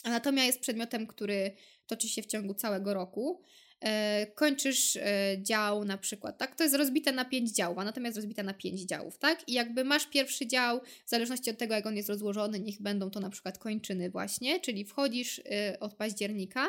Anatomia 0.04 0.44
jest 0.44 0.60
przedmiotem, 0.60 1.06
który 1.06 1.52
toczy 1.86 2.08
się 2.08 2.22
w 2.22 2.26
ciągu 2.26 2.54
całego 2.54 2.94
roku. 2.94 3.40
E, 3.80 4.26
kończysz 4.26 4.96
e, 4.96 5.36
dział 5.42 5.84
na 5.84 5.98
przykład, 5.98 6.38
tak? 6.38 6.56
To 6.56 6.62
jest 6.64 6.76
rozbite 6.76 7.12
na 7.12 7.24
pięć 7.24 7.50
działów, 7.50 7.78
a 7.78 7.84
natomiast 7.84 8.16
rozbite 8.16 8.42
na 8.42 8.54
pięć 8.54 8.80
działów, 8.80 9.18
tak? 9.18 9.48
I 9.48 9.52
jakby 9.52 9.84
masz 9.84 10.06
pierwszy 10.06 10.46
dział, 10.46 10.80
w 11.06 11.10
zależności 11.10 11.50
od 11.50 11.58
tego, 11.58 11.74
jak 11.74 11.86
on 11.86 11.96
jest 11.96 12.08
rozłożony, 12.08 12.60
niech 12.60 12.82
będą 12.82 13.10
to 13.10 13.20
na 13.20 13.30
przykład 13.30 13.58
kończyny 13.58 14.10
właśnie, 14.10 14.60
czyli 14.60 14.84
wchodzisz 14.84 15.40
od 15.80 15.94
października, 15.94 16.66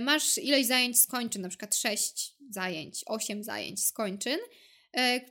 masz 0.00 0.38
ileś 0.38 0.66
zajęć 0.66 1.00
z 1.00 1.06
kończyn, 1.06 1.42
na 1.42 1.48
przykład 1.48 1.76
sześć 1.76 2.34
zajęć, 2.50 3.02
osiem 3.06 3.44
zajęć 3.44 3.84
z 3.84 3.92
kończyn, 3.92 4.38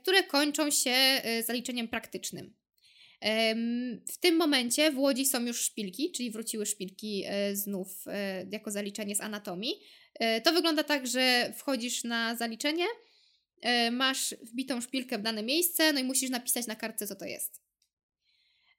które 0.02 0.22
kończą 0.22 0.70
się 0.70 1.22
zaliczeniem 1.46 1.88
praktycznym. 1.88 2.54
W 4.12 4.18
tym 4.20 4.36
momencie 4.36 4.92
w 4.92 4.98
Łodzi 4.98 5.26
są 5.26 5.46
już 5.46 5.60
szpilki, 5.60 6.12
czyli 6.12 6.30
wróciły 6.30 6.66
szpilki 6.66 7.24
znów 7.52 8.04
jako 8.50 8.70
zaliczenie 8.70 9.16
z 9.16 9.20
anatomii. 9.20 9.80
E, 10.20 10.40
to 10.40 10.52
wygląda 10.52 10.84
tak, 10.84 11.06
że 11.06 11.52
wchodzisz 11.56 12.04
na 12.04 12.36
zaliczenie, 12.36 12.84
e, 13.62 13.90
masz 13.90 14.34
wbitą 14.42 14.80
szpilkę 14.80 15.18
w 15.18 15.22
dane 15.22 15.42
miejsce, 15.42 15.92
no 15.92 16.00
i 16.00 16.04
musisz 16.04 16.30
napisać 16.30 16.66
na 16.66 16.76
kartce, 16.76 17.06
co 17.06 17.16
to 17.16 17.24
jest. 17.24 17.62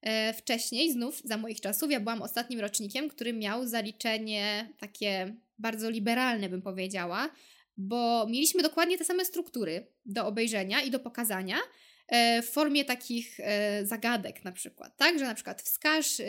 E, 0.02 0.34
wcześniej, 0.34 0.92
znów 0.92 1.22
za 1.24 1.38
moich 1.38 1.62
czasów, 1.62 1.92
ja 1.92 2.00
byłam 2.00 2.22
ostatnim 2.22 2.60
rocznikiem, 2.60 3.10
który 3.10 3.34
miał 3.34 3.68
zaliczenie 3.68 4.74
takie 4.80 5.36
bardzo 5.60 5.90
liberalne, 5.90 6.50
bym 6.50 6.62
powiedziała, 6.62 7.30
bo 7.78 8.28
mieliśmy 8.30 8.64
dokładnie 8.64 8.98
te 8.98 9.06
same 9.06 9.26
struktury 9.26 9.88
do 10.06 10.28
obejrzenia 10.28 10.82
i 10.82 10.92
do 10.92 11.00
pokazania 11.00 11.58
w 12.44 12.50
formie 12.52 12.86
takich 12.86 13.38
zagadek 13.84 14.44
na 14.44 14.52
przykład, 14.52 14.98
tak? 14.98 15.20
Że 15.20 15.26
na 15.26 15.36
przykład 15.36 15.62
wskaż 15.62 16.22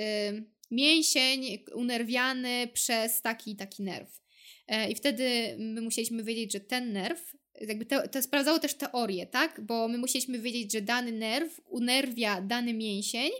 mięsień 0.70 1.58
unerwiany 1.74 2.68
przez 2.72 3.22
taki 3.22 3.56
taki 3.56 3.82
nerw. 3.82 4.20
E, 4.68 4.90
I 4.90 4.94
wtedy 4.94 5.56
my 5.58 5.80
musieliśmy 5.80 6.22
wiedzieć, 6.22 6.52
że 6.52 6.60
ten 6.60 6.92
nerw, 6.92 7.36
jakby 7.60 7.86
to, 7.86 8.08
to 8.08 8.22
sprawdzało 8.22 8.58
też 8.58 8.74
teorię, 8.74 9.26
tak? 9.26 9.60
Bo 9.60 9.88
my 9.88 9.98
musieliśmy 9.98 10.38
wiedzieć, 10.38 10.72
że 10.72 10.80
dany 10.80 11.12
nerw 11.12 11.60
unerwia 11.64 12.40
dany 12.40 12.74
mięsień 12.74 13.30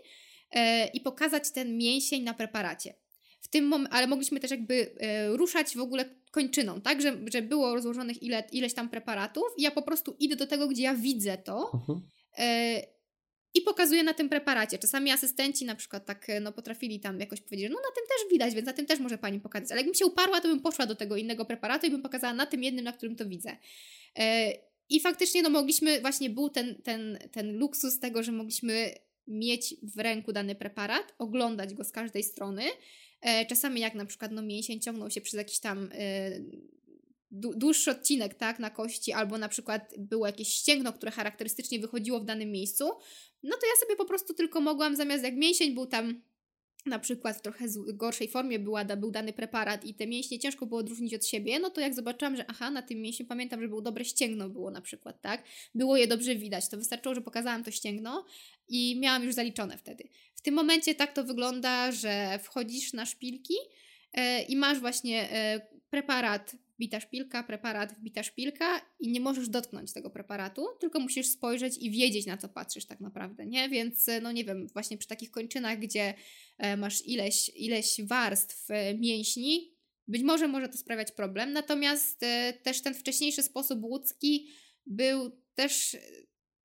e, 0.51 0.87
i 0.87 1.01
pokazać 1.01 1.51
ten 1.51 1.79
mięsień 1.79 2.23
na 2.23 2.35
preparacie. 2.35 2.95
W 3.49 3.51
tym 3.51 3.71
mom- 3.71 3.87
ale 3.91 4.07
mogliśmy 4.07 4.41
też 4.41 4.51
jakby 4.51 4.95
e, 5.01 5.37
ruszać 5.37 5.77
w 5.77 5.81
ogóle 5.81 6.05
kończyną, 6.31 6.81
tak? 6.81 7.03
Że, 7.03 7.19
że 7.33 7.43
było 7.43 7.75
rozłożonych 7.75 8.23
ile, 8.23 8.45
ileś 8.53 8.75
tam 8.75 8.89
preparatów 8.89 9.45
i 9.57 9.63
ja 9.63 9.71
po 9.71 9.83
prostu 9.83 10.17
idę 10.19 10.37
do 10.37 10.47
tego, 10.47 10.69
gdzie 10.69 10.83
ja 10.83 10.95
widzę 10.95 11.39
to. 11.39 11.71
Uh-huh. 11.75 12.01
E, 12.39 12.83
i 13.55 13.61
pokazuje 13.61 14.03
na 14.03 14.15
tym 14.15 14.29
preparacie. 14.29 14.79
Czasami 14.79 15.11
asystenci 15.11 15.65
na 15.65 15.75
przykład 15.75 16.07
tak 16.07 16.31
e, 16.31 16.41
no, 16.41 16.53
potrafili 16.53 17.01
tam 17.01 17.21
jakoś 17.21 17.41
powiedzieć, 17.41 17.71
no 17.71 17.77
na 17.77 17.95
tym 17.95 18.05
też 18.09 18.33
widać, 18.33 18.55
więc 18.55 18.67
na 18.67 18.73
tym 18.73 18.87
też 18.87 19.01
może 19.01 19.19
Pani 19.19 19.41
pokazać. 19.41 19.71
Ale 19.71 19.81
jakbym 19.81 19.95
się 19.95 20.07
uparła, 20.07 20.41
to 20.41 20.49
bym 20.49 20.61
poszła 20.61 20.87
do 20.87 20.95
tego 20.95 21.17
innego 21.17 21.45
preparatu 21.45 21.87
i 21.87 21.91
bym 21.91 22.03
pokazała 22.03 22.35
na 22.35 22.47
tym 22.47 22.63
jednym, 22.63 22.85
na 22.85 22.93
którym 22.93 23.17
to 23.17 23.27
widzę. 23.27 23.57
E, 24.19 24.53
I 24.89 25.01
faktycznie 25.01 25.43
no 25.43 25.51
mogliśmy, 25.51 26.01
właśnie 26.01 26.31
był 26.31 26.49
ten, 26.49 26.83
ten, 26.83 27.19
ten 27.33 27.57
luksus 27.57 27.99
tego, 27.99 28.23
że 28.23 28.33
mogliśmy 28.33 28.95
mieć 29.27 29.75
w 29.83 29.99
ręku 29.99 30.33
dany 30.33 30.55
preparat, 30.55 31.15
oglądać 31.19 31.75
go 31.75 31.85
z 31.85 31.93
każdej 31.93 32.23
strony. 32.23 32.63
E, 33.21 33.47
czasami 33.47 33.81
jak 33.81 33.95
na 33.95 34.05
przykład 34.05 34.33
no, 34.33 34.43
mięsień 34.43 34.81
ciągnął 34.81 35.11
się 35.11 35.21
przez 35.21 35.35
jakiś 35.35 35.59
tam 35.59 35.89
dłuższy 37.31 37.91
odcinek, 37.91 38.35
tak, 38.35 38.59
na 38.59 38.71
kości, 38.71 39.13
albo 39.13 39.39
na 39.39 39.49
przykład 39.49 39.95
było 39.99 40.27
jakieś 40.27 40.49
ścięgno, 40.49 40.93
które 40.93 41.13
charakterystycznie 41.13 41.79
wychodziło 41.79 42.21
w 42.21 42.25
danym 42.25 42.53
miejscu, 42.53 42.85
no 43.43 43.57
to 43.57 43.67
ja 43.67 43.81
sobie 43.81 43.97
po 43.97 44.05
prostu 44.05 44.35
tylko 44.35 44.61
mogłam, 44.61 44.97
zamiast 44.97 45.25
jak 45.25 45.37
mięsień 45.37 45.75
był 45.75 45.87
tam 45.87 46.23
na 46.87 46.99
przykład 46.99 47.37
w 47.37 47.41
trochę 47.41 47.65
gorszej 47.95 48.29
formie 48.29 48.59
była, 48.59 48.85
był 48.85 49.11
dany 49.11 49.33
preparat 49.33 49.85
i 49.85 49.95
te 49.95 50.07
mięśnie 50.07 50.39
ciężko 50.39 50.67
było 50.67 50.81
odróżnić 50.81 51.15
od 51.15 51.27
siebie, 51.27 51.59
no 51.59 51.71
to 51.71 51.81
jak 51.81 51.95
zobaczyłam, 51.95 52.37
że 52.37 52.45
aha, 52.49 52.71
na 52.71 52.83
tym 52.83 53.01
mięsiu 53.01 53.25
pamiętam, 53.25 53.61
że 53.61 53.69
było 53.69 53.83
dobre 53.83 54.05
ścięgno 54.05 54.49
było 54.49 54.71
na 54.71 54.81
przykład, 54.81 55.21
tak? 55.21 55.45
Było 55.75 55.97
je 55.97 56.07
dobrze 56.07 56.37
widać, 56.37 56.69
to 56.69 56.77
wystarczyło, 56.77 57.15
że 57.15 57.21
pokazałam 57.21 57.65
to 57.65 57.71
ścięgno 57.71 58.25
i 58.69 59.01
miałam 59.01 59.25
już 59.25 59.35
zaliczone 59.35 59.79
wtedy. 59.79 60.09
W 60.39 60.43
tym 60.43 60.55
momencie 60.55 60.95
tak 60.95 61.13
to 61.13 61.25
wygląda, 61.25 61.93
że 61.93 62.39
wchodzisz 62.43 62.93
na 62.93 63.07
szpilki 63.07 63.55
yy, 64.17 64.43
i 64.43 64.57
masz 64.57 64.81
właśnie 64.81 65.29
yy, 65.53 65.81
preparat 65.91 66.57
wbita 66.79 67.01
szpilka, 67.01 67.43
preparat, 67.43 67.93
wbita 67.93 68.23
szpilka 68.23 68.81
i 69.01 69.13
nie 69.13 69.21
możesz 69.21 69.49
dotknąć 69.49 69.93
tego 69.93 70.11
preparatu, 70.11 70.67
tylko 70.81 71.01
musisz 71.01 71.27
spojrzeć 71.27 71.79
i 71.79 71.91
wiedzieć, 71.91 72.27
na 72.27 72.37
co 72.37 72.49
patrzysz 72.49 72.85
tak 72.87 73.01
naprawdę, 73.01 73.47
nie? 73.47 73.69
Więc, 73.69 74.09
e, 74.09 74.21
no 74.21 74.33
nie 74.33 74.45
wiem, 74.45 74.67
właśnie 74.73 74.99
przy 74.99 75.09
takich 75.09 75.31
kończynach, 75.31 75.79
gdzie 75.79 76.15
e, 76.59 76.77
masz 76.77 77.07
ileś, 77.07 77.51
ileś 77.57 78.01
warstw 78.05 78.71
e, 78.71 78.95
mięśni, 78.95 79.75
być 80.09 80.23
może 80.23 80.49
może 80.49 80.69
to 80.69 80.79
sprawiać 80.79 81.13
problem, 81.13 81.53
natomiast 81.53 82.21
też 82.63 82.83
ten 82.83 82.95
wcześniejszy 82.95 83.43
sposób 83.43 83.85
łódzki 83.85 84.49
był 84.87 85.31
też 85.55 85.97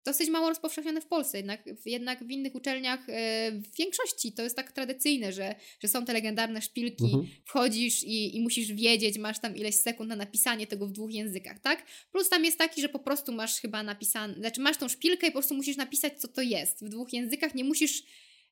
dosyć 0.06 0.30
mało 0.30 0.50
rozpowszechnione 0.50 1.02
w 1.02 1.06
Polsce, 1.06 1.38
jednak, 1.38 1.64
jednak 1.86 2.24
w 2.24 2.32
innych 2.32 2.56
uczelniach 2.56 3.10
e, 3.10 3.52
w 3.52 3.76
większości 3.76 4.34
to 4.34 4.44
jest 4.44 4.56
tak 4.56 4.72
tradycyjne, 4.72 5.34
że, 5.34 5.56
że 5.80 5.88
są 5.88 6.06
te 6.06 6.14
legendarne 6.14 6.62
szpilki, 6.62 7.04
mhm. 7.04 7.28
wchodzisz 7.46 8.04
i, 8.04 8.36
i 8.36 8.42
musisz 8.42 8.74
wiedzieć, 8.74 9.18
masz 9.18 9.40
tam 9.40 9.56
ileś 9.56 9.76
sekund 9.76 10.10
na 10.10 10.16
napisanie 10.16 10.68
tego 10.68 10.88
w 10.88 10.92
dwóch 10.92 11.12
językach, 11.12 11.60
tak? 11.60 11.86
Plus 12.12 12.30
tam 12.30 12.46
jest 12.46 12.58
taki, 12.58 12.82
że 12.82 12.90
po 12.90 13.00
prostu 13.00 13.32
masz 13.32 13.62
chyba 13.62 13.84
napisane, 13.84 14.34
znaczy 14.34 14.62
masz 14.62 14.78
tą 14.78 14.88
szpilkę 14.90 15.28
i 15.28 15.30
po 15.30 15.40
prostu 15.40 15.56
musisz 15.56 15.78
napisać, 15.78 16.22
co 16.22 16.28
to 16.28 16.42
jest 16.42 16.86
w 16.86 16.90
dwóch 16.90 17.14
językach, 17.14 17.56
nie 17.56 17.64
musisz 17.64 18.04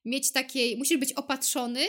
mieć 0.05 0.31
takiej, 0.31 0.77
musisz 0.77 0.97
być 0.97 1.13
opatrzony, 1.13 1.85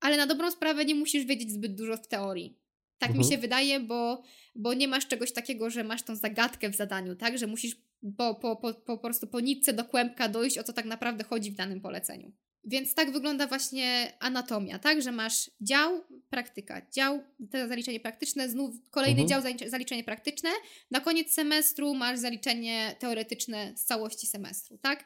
ale 0.00 0.16
na 0.16 0.26
dobrą 0.26 0.50
sprawę 0.50 0.84
nie 0.84 0.94
musisz 0.94 1.24
wiedzieć 1.24 1.52
zbyt 1.52 1.74
dużo 1.74 1.96
w 1.96 2.08
teorii. 2.08 2.58
Tak 2.98 3.10
mhm. 3.10 3.26
mi 3.26 3.32
się 3.32 3.38
wydaje, 3.38 3.80
bo, 3.80 4.22
bo 4.54 4.74
nie 4.74 4.88
masz 4.88 5.06
czegoś 5.06 5.32
takiego, 5.32 5.70
że 5.70 5.84
masz 5.84 6.02
tą 6.02 6.16
zagadkę 6.16 6.70
w 6.70 6.76
zadaniu, 6.76 7.16
tak? 7.16 7.38
Że 7.38 7.46
musisz 7.46 7.76
po, 8.18 8.34
po, 8.34 8.56
po, 8.56 8.74
po 8.74 8.98
prostu 8.98 9.26
po 9.26 9.40
nitce 9.40 9.72
do 9.72 9.84
kłębka 9.84 10.28
dojść, 10.28 10.58
o 10.58 10.62
co 10.62 10.72
tak 10.72 10.84
naprawdę 10.84 11.24
chodzi 11.24 11.50
w 11.50 11.54
danym 11.54 11.80
poleceniu. 11.80 12.32
Więc 12.64 12.94
tak 12.94 13.12
wygląda 13.12 13.46
właśnie 13.46 14.12
anatomia, 14.20 14.78
tak? 14.78 15.02
Że 15.02 15.12
masz 15.12 15.50
dział, 15.60 16.04
praktyka, 16.30 16.82
dział, 16.90 17.22
to 17.50 17.68
zaliczenie 17.68 18.00
praktyczne, 18.00 18.48
znów 18.48 18.74
kolejny 18.90 19.22
mhm. 19.22 19.42
dział, 19.42 19.52
zaliczenie 19.70 20.04
praktyczne, 20.04 20.50
na 20.90 21.00
koniec 21.00 21.34
semestru 21.34 21.94
masz 21.94 22.18
zaliczenie 22.18 22.96
teoretyczne 22.98 23.72
z 23.76 23.84
całości 23.84 24.26
semestru, 24.26 24.78
tak? 24.78 25.04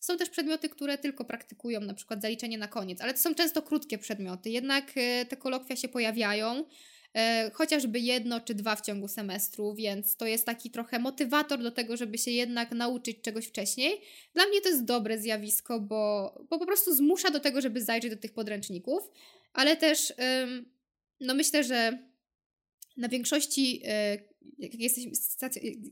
Są 0.00 0.16
też 0.16 0.30
przedmioty, 0.30 0.68
które 0.68 0.98
tylko 0.98 1.24
praktykują, 1.24 1.80
na 1.80 1.94
przykład 1.94 2.22
zaliczenie 2.22 2.58
na 2.58 2.68
koniec, 2.68 3.00
ale 3.00 3.14
to 3.14 3.20
są 3.20 3.34
często 3.34 3.62
krótkie 3.62 3.98
przedmioty, 3.98 4.50
jednak 4.50 4.92
e, 4.96 5.26
te 5.26 5.36
kolokwia 5.36 5.76
się 5.76 5.88
pojawiają. 5.88 6.64
E, 7.16 7.50
chociażby 7.54 8.00
jedno 8.00 8.40
czy 8.40 8.54
dwa 8.54 8.76
w 8.76 8.80
ciągu 8.80 9.08
semestru, 9.08 9.74
więc 9.74 10.16
to 10.16 10.26
jest 10.26 10.46
taki 10.46 10.70
trochę 10.70 10.98
motywator 10.98 11.62
do 11.62 11.70
tego, 11.70 11.96
żeby 11.96 12.18
się 12.18 12.30
jednak 12.30 12.70
nauczyć 12.70 13.20
czegoś 13.22 13.46
wcześniej. 13.46 14.00
Dla 14.34 14.46
mnie 14.46 14.60
to 14.60 14.68
jest 14.68 14.84
dobre 14.84 15.18
zjawisko, 15.18 15.80
bo, 15.80 16.34
bo 16.50 16.58
po 16.58 16.66
prostu 16.66 16.94
zmusza 16.94 17.30
do 17.30 17.40
tego, 17.40 17.60
żeby 17.60 17.82
zajrzeć 17.82 18.10
do 18.10 18.16
tych 18.16 18.32
podręczników, 18.32 19.10
ale 19.52 19.76
też 19.76 20.12
no 21.20 21.34
myślę, 21.34 21.64
że 21.64 21.98
na 22.96 23.08
większości, 23.08 23.82
e, 23.84 24.18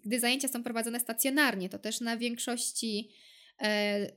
gdy 0.05 0.21
zajęcia 0.21 0.49
są 0.49 0.63
prowadzone 0.63 1.01
stacjonarnie, 1.01 1.69
to 1.69 1.79
też 1.79 2.01
na 2.01 2.17
większości 2.17 3.11
e, 3.63 4.13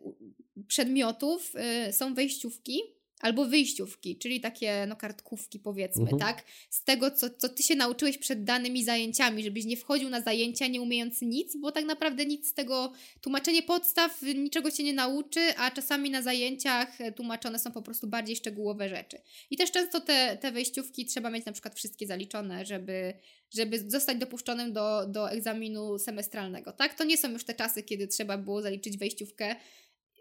przedmiotów 0.67 1.53
są 1.91 2.13
wejściówki, 2.13 2.79
albo 3.19 3.45
wyjściówki, 3.45 4.17
czyli 4.17 4.41
takie 4.41 4.85
no, 4.87 4.95
kartkówki 4.95 5.59
powiedzmy, 5.59 6.01
Mhm. 6.01 6.19
tak? 6.19 6.43
Z 6.69 6.83
tego, 6.83 7.11
co, 7.11 7.29
co 7.29 7.49
ty 7.49 7.63
się 7.63 7.75
nauczyłeś 7.75 8.17
przed 8.17 8.43
danymi 8.43 8.83
zajęciami, 8.83 9.43
żebyś 9.43 9.65
nie 9.65 9.77
wchodził 9.77 10.09
na 10.09 10.21
zajęcia 10.21 10.67
nie 10.67 10.81
umiejąc 10.81 11.21
nic, 11.21 11.57
bo 11.57 11.71
tak 11.71 11.85
naprawdę 11.85 12.25
nic 12.25 12.47
z 12.47 12.53
tego, 12.53 12.91
tłumaczenie 13.21 13.63
podstaw 13.63 14.21
niczego 14.21 14.71
cię 14.71 14.83
nie 14.83 14.93
nauczy, 14.93 15.39
a 15.57 15.71
czasami 15.71 16.09
na 16.09 16.21
zajęciach 16.21 17.01
e, 17.01 17.11
tłumaczone 17.11 17.59
są 17.59 17.71
po 17.71 17.81
prostu 17.81 18.07
bardziej 18.07 18.35
szczegółowe 18.35 18.89
rzeczy. 18.89 19.17
I 19.49 19.57
też 19.57 19.71
często 19.71 20.01
te, 20.01 20.37
te 20.41 20.51
wejściówki 20.51 21.05
trzeba 21.05 21.29
mieć 21.29 21.45
na 21.45 21.51
przykład 21.51 21.75
wszystkie 21.75 22.07
zaliczone, 22.07 22.65
żeby, 22.65 23.13
żeby 23.53 23.89
zostać 23.91 24.17
dopuszczonym 24.17 24.73
do, 24.73 25.07
do 25.07 25.31
egzaminu 25.31 25.99
semestralnego, 25.99 26.71
tak? 26.71 26.93
To 26.93 27.03
nie 27.03 27.17
są 27.17 27.31
już 27.31 27.43
te 27.43 27.53
czasy, 27.53 27.83
kiedy 27.83 28.07
trzeba 28.07 28.37
było 28.37 28.61
zaliczyć 28.61 28.97
wejściówkę 28.97 29.55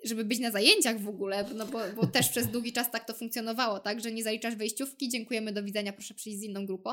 żeby 0.07 0.25
być 0.25 0.39
na 0.39 0.51
zajęciach 0.51 1.01
w 1.01 1.09
ogóle, 1.09 1.45
no 1.55 1.67
bo, 1.67 1.79
bo 1.97 2.07
też 2.07 2.29
przez 2.29 2.47
długi 2.47 2.73
czas 2.73 2.91
tak 2.91 3.05
to 3.05 3.15
funkcjonowało, 3.15 3.79
tak, 3.79 4.01
że 4.01 4.13
nie 4.13 4.23
zaliczasz 4.23 4.55
wejściówki, 4.55 5.09
dziękujemy, 5.09 5.53
do 5.53 5.63
widzenia, 5.63 5.93
proszę 5.93 6.15
przyjść 6.15 6.39
z 6.39 6.43
inną 6.43 6.67
grupą. 6.67 6.91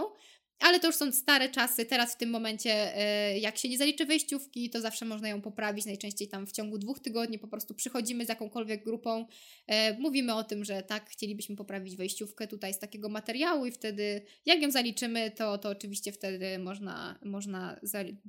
Ale 0.60 0.80
to 0.80 0.88
już 0.88 0.96
są 0.96 1.12
stare 1.12 1.50
czasy. 1.50 1.86
Teraz 1.86 2.14
w 2.14 2.18
tym 2.18 2.30
momencie, 2.30 2.98
e, 2.98 3.40
jak 3.40 3.58
się 3.58 3.70
nie 3.70 3.78
zaliczy 3.78 4.06
wejściówki, 4.06 4.70
to 4.70 4.82
zawsze 4.82 5.06
można 5.06 5.30
ją 5.30 5.42
poprawić. 5.42 5.86
Najczęściej 5.86 6.28
tam 6.28 6.48
w 6.48 6.52
ciągu 6.52 6.78
dwóch 6.78 7.00
tygodni 7.00 7.40
po 7.40 7.48
prostu 7.48 7.74
przychodzimy 7.74 8.26
z 8.26 8.30
jakąkolwiek 8.30 8.84
grupą, 8.84 9.26
e, 9.68 9.98
mówimy 10.00 10.36
o 10.36 10.44
tym, 10.44 10.66
że 10.66 10.84
tak, 10.84 11.10
chcielibyśmy 11.10 11.56
poprawić 11.56 11.98
wejściówkę 11.98 12.48
tutaj 12.48 12.74
z 12.74 12.80
takiego 12.80 13.10
materiału 13.10 13.66
i 13.66 13.72
wtedy, 13.72 14.22
jak 14.46 14.62
ją 14.62 14.72
zaliczymy, 14.72 15.32
to, 15.32 15.58
to 15.58 15.70
oczywiście 15.70 16.12
wtedy 16.12 16.60
można, 16.60 17.20
można 17.26 17.80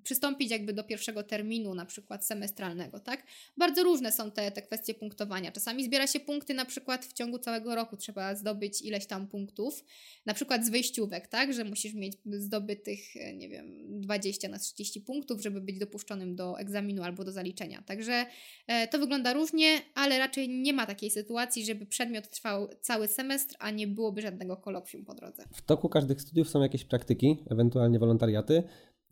przystąpić 0.02 0.50
jakby 0.50 0.72
do 0.72 0.84
pierwszego 0.84 1.22
terminu, 1.22 1.74
na 1.74 1.86
przykład 1.86 2.26
semestralnego, 2.26 3.00
tak? 3.00 3.26
Bardzo 3.56 3.82
różne 3.82 4.12
są 4.12 4.30
te, 4.30 4.50
te 4.50 4.62
kwestie 4.62 4.94
punktowania. 4.94 5.52
Czasami 5.52 5.84
zbiera 5.84 6.06
się 6.06 6.20
punkty 6.20 6.54
na 6.54 6.64
przykład 6.64 7.06
w 7.06 7.12
ciągu 7.12 7.38
całego 7.38 7.74
roku, 7.74 7.96
trzeba 7.96 8.34
zdobyć 8.34 8.82
ileś 8.82 9.06
tam 9.06 9.28
punktów, 9.28 9.84
na 10.26 10.34
przykład 10.34 10.66
z 10.66 10.70
wyjściówek, 10.70 11.26
tak, 11.26 11.52
że 11.52 11.64
musisz 11.64 11.94
mieć 11.94 12.13
zdobytych, 12.26 13.16
e, 13.16 13.36
nie 13.36 13.48
wiem, 13.48 14.00
20 14.00 14.48
na 14.48 14.58
30 14.58 15.00
punktów, 15.00 15.42
żeby 15.42 15.60
być 15.60 15.78
dopuszczonym 15.78 16.36
do 16.36 16.58
egzaminu 16.58 17.02
albo 17.02 17.24
do 17.24 17.32
zaliczenia. 17.32 17.82
Także 17.86 18.26
e, 18.66 18.88
to 18.88 18.98
wygląda 18.98 19.32
różnie, 19.32 19.66
ale 19.94 20.18
raczej 20.18 20.48
nie 20.48 20.72
ma 20.72 20.86
takiej 20.86 21.10
sytuacji, 21.10 21.64
żeby 21.64 21.86
przedmiot 21.86 22.30
trwał 22.30 22.68
cały 22.80 23.08
semestr, 23.08 23.56
a 23.58 23.70
nie 23.70 23.86
byłoby 23.86 24.22
żadnego 24.22 24.56
kolokwium 24.56 25.04
po 25.04 25.14
drodze. 25.14 25.44
W 25.52 25.62
toku 25.62 25.88
każdych 25.88 26.20
studiów 26.20 26.50
są 26.50 26.62
jakieś 26.62 26.84
praktyki, 26.84 27.36
ewentualnie 27.50 27.98
wolontariaty, 27.98 28.62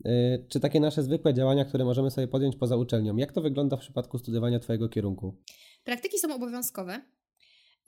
yy, 0.05 0.11
czy 0.49 0.59
takie 0.59 0.79
nasze 0.79 1.03
zwykłe 1.03 1.33
działania, 1.33 1.65
które 1.65 1.85
możemy 1.85 2.11
sobie 2.11 2.27
podjąć 2.27 2.55
poza 2.55 2.75
uczelnią. 2.77 3.17
Jak 3.17 3.31
to 3.31 3.41
wygląda 3.41 3.77
w 3.77 3.79
przypadku 3.79 4.17
studiowania 4.17 4.59
Twojego 4.59 4.89
kierunku? 4.89 5.37
Praktyki 5.83 6.19
są 6.19 6.35
obowiązkowe. 6.35 7.01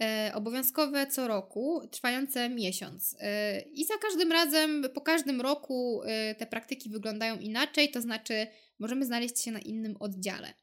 E, 0.01 0.31
obowiązkowe 0.35 1.07
co 1.07 1.27
roku, 1.27 1.87
trwające 1.91 2.49
miesiąc. 2.49 3.15
E, 3.19 3.61
I 3.61 3.85
za 3.85 3.97
każdym 3.97 4.31
razem, 4.31 4.85
po 4.93 5.01
każdym 5.01 5.41
roku 5.41 6.01
e, 6.05 6.35
te 6.35 6.45
praktyki 6.45 6.89
wyglądają 6.89 7.39
inaczej, 7.39 7.91
to 7.91 8.01
znaczy 8.01 8.47
możemy 8.79 9.05
znaleźć 9.05 9.43
się 9.43 9.51
na 9.51 9.59
innym 9.59 9.95
oddziale. 9.99 10.53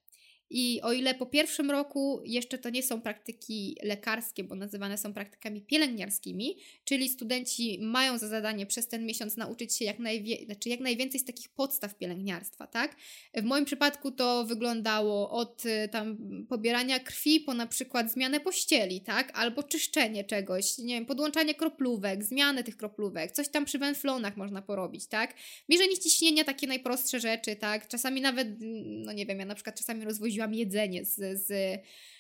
I 0.55 0.81
o 0.83 0.93
ile 0.93 1.15
po 1.15 1.27
pierwszym 1.27 1.71
roku 1.71 2.23
jeszcze 2.25 2.59
to 2.59 2.71
nie 2.71 2.83
są 2.83 3.01
praktyki 3.01 3.77
lekarskie, 3.83 4.45
bo 4.45 4.55
nazywane 4.55 4.99
są 4.99 5.15
praktykami 5.15 5.61
pielęgniarskimi, 5.61 6.57
czyli 6.85 7.09
studenci 7.09 7.79
mają 7.81 8.19
za 8.19 8.29
zadanie 8.29 8.67
przez 8.67 8.89
ten 8.89 9.07
miesiąc 9.07 9.37
nauczyć 9.37 9.75
się 9.75 9.85
jak, 9.85 9.99
najwie- 9.99 10.45
znaczy 10.45 10.69
jak 10.69 10.81
najwięcej 10.81 11.21
z 11.21 11.25
takich 11.25 11.49
podstaw 11.49 11.95
pielęgniarstwa, 11.99 12.67
tak? 12.67 12.97
W 13.35 13.43
moim 13.43 13.65
przypadku 13.65 14.11
to 14.11 14.45
wyglądało 14.45 15.31
od 15.31 15.67
y, 15.67 15.89
tam 15.89 16.17
pobierania 16.49 17.01
krwi 17.01 17.41
po 17.41 17.55
na 17.55 17.67
przykład 17.67 18.13
zmianę 18.13 18.41
pościeli, 18.41 19.01
tak? 19.01 19.39
Albo 19.39 19.63
czyszczenie 19.63 20.25
czegoś, 20.25 20.79
nie 20.79 20.95
wiem, 20.95 21.07
podłączanie 21.07 21.55
kroplówek, 21.55 22.25
zmianę 22.25 22.65
tych 22.65 22.77
kroplówek, 22.77 23.33
coś 23.33 23.49
tam 23.49 23.65
przy 23.65 23.79
węflonach 23.79 24.37
można 24.37 24.63
porobić, 24.63 25.07
tak? 25.07 25.35
Mierzenie 25.69 25.99
ciśnienia, 25.99 26.45
takie 26.45 26.67
najprostsze 26.67 27.21
rzeczy, 27.21 27.57
tak? 27.57 27.89
Czasami 27.89 28.21
nawet, 28.21 28.49
mm, 28.49 29.03
no 29.03 29.13
nie 29.13 29.27
wiem, 29.27 29.39
ja 29.39 29.45
na 29.45 29.55
przykład 29.55 29.79
czasami 29.79 30.05
rozwoziłam 30.05 30.42
jedzenie 30.51 31.05
z, 31.05 31.47
z, 31.47 31.51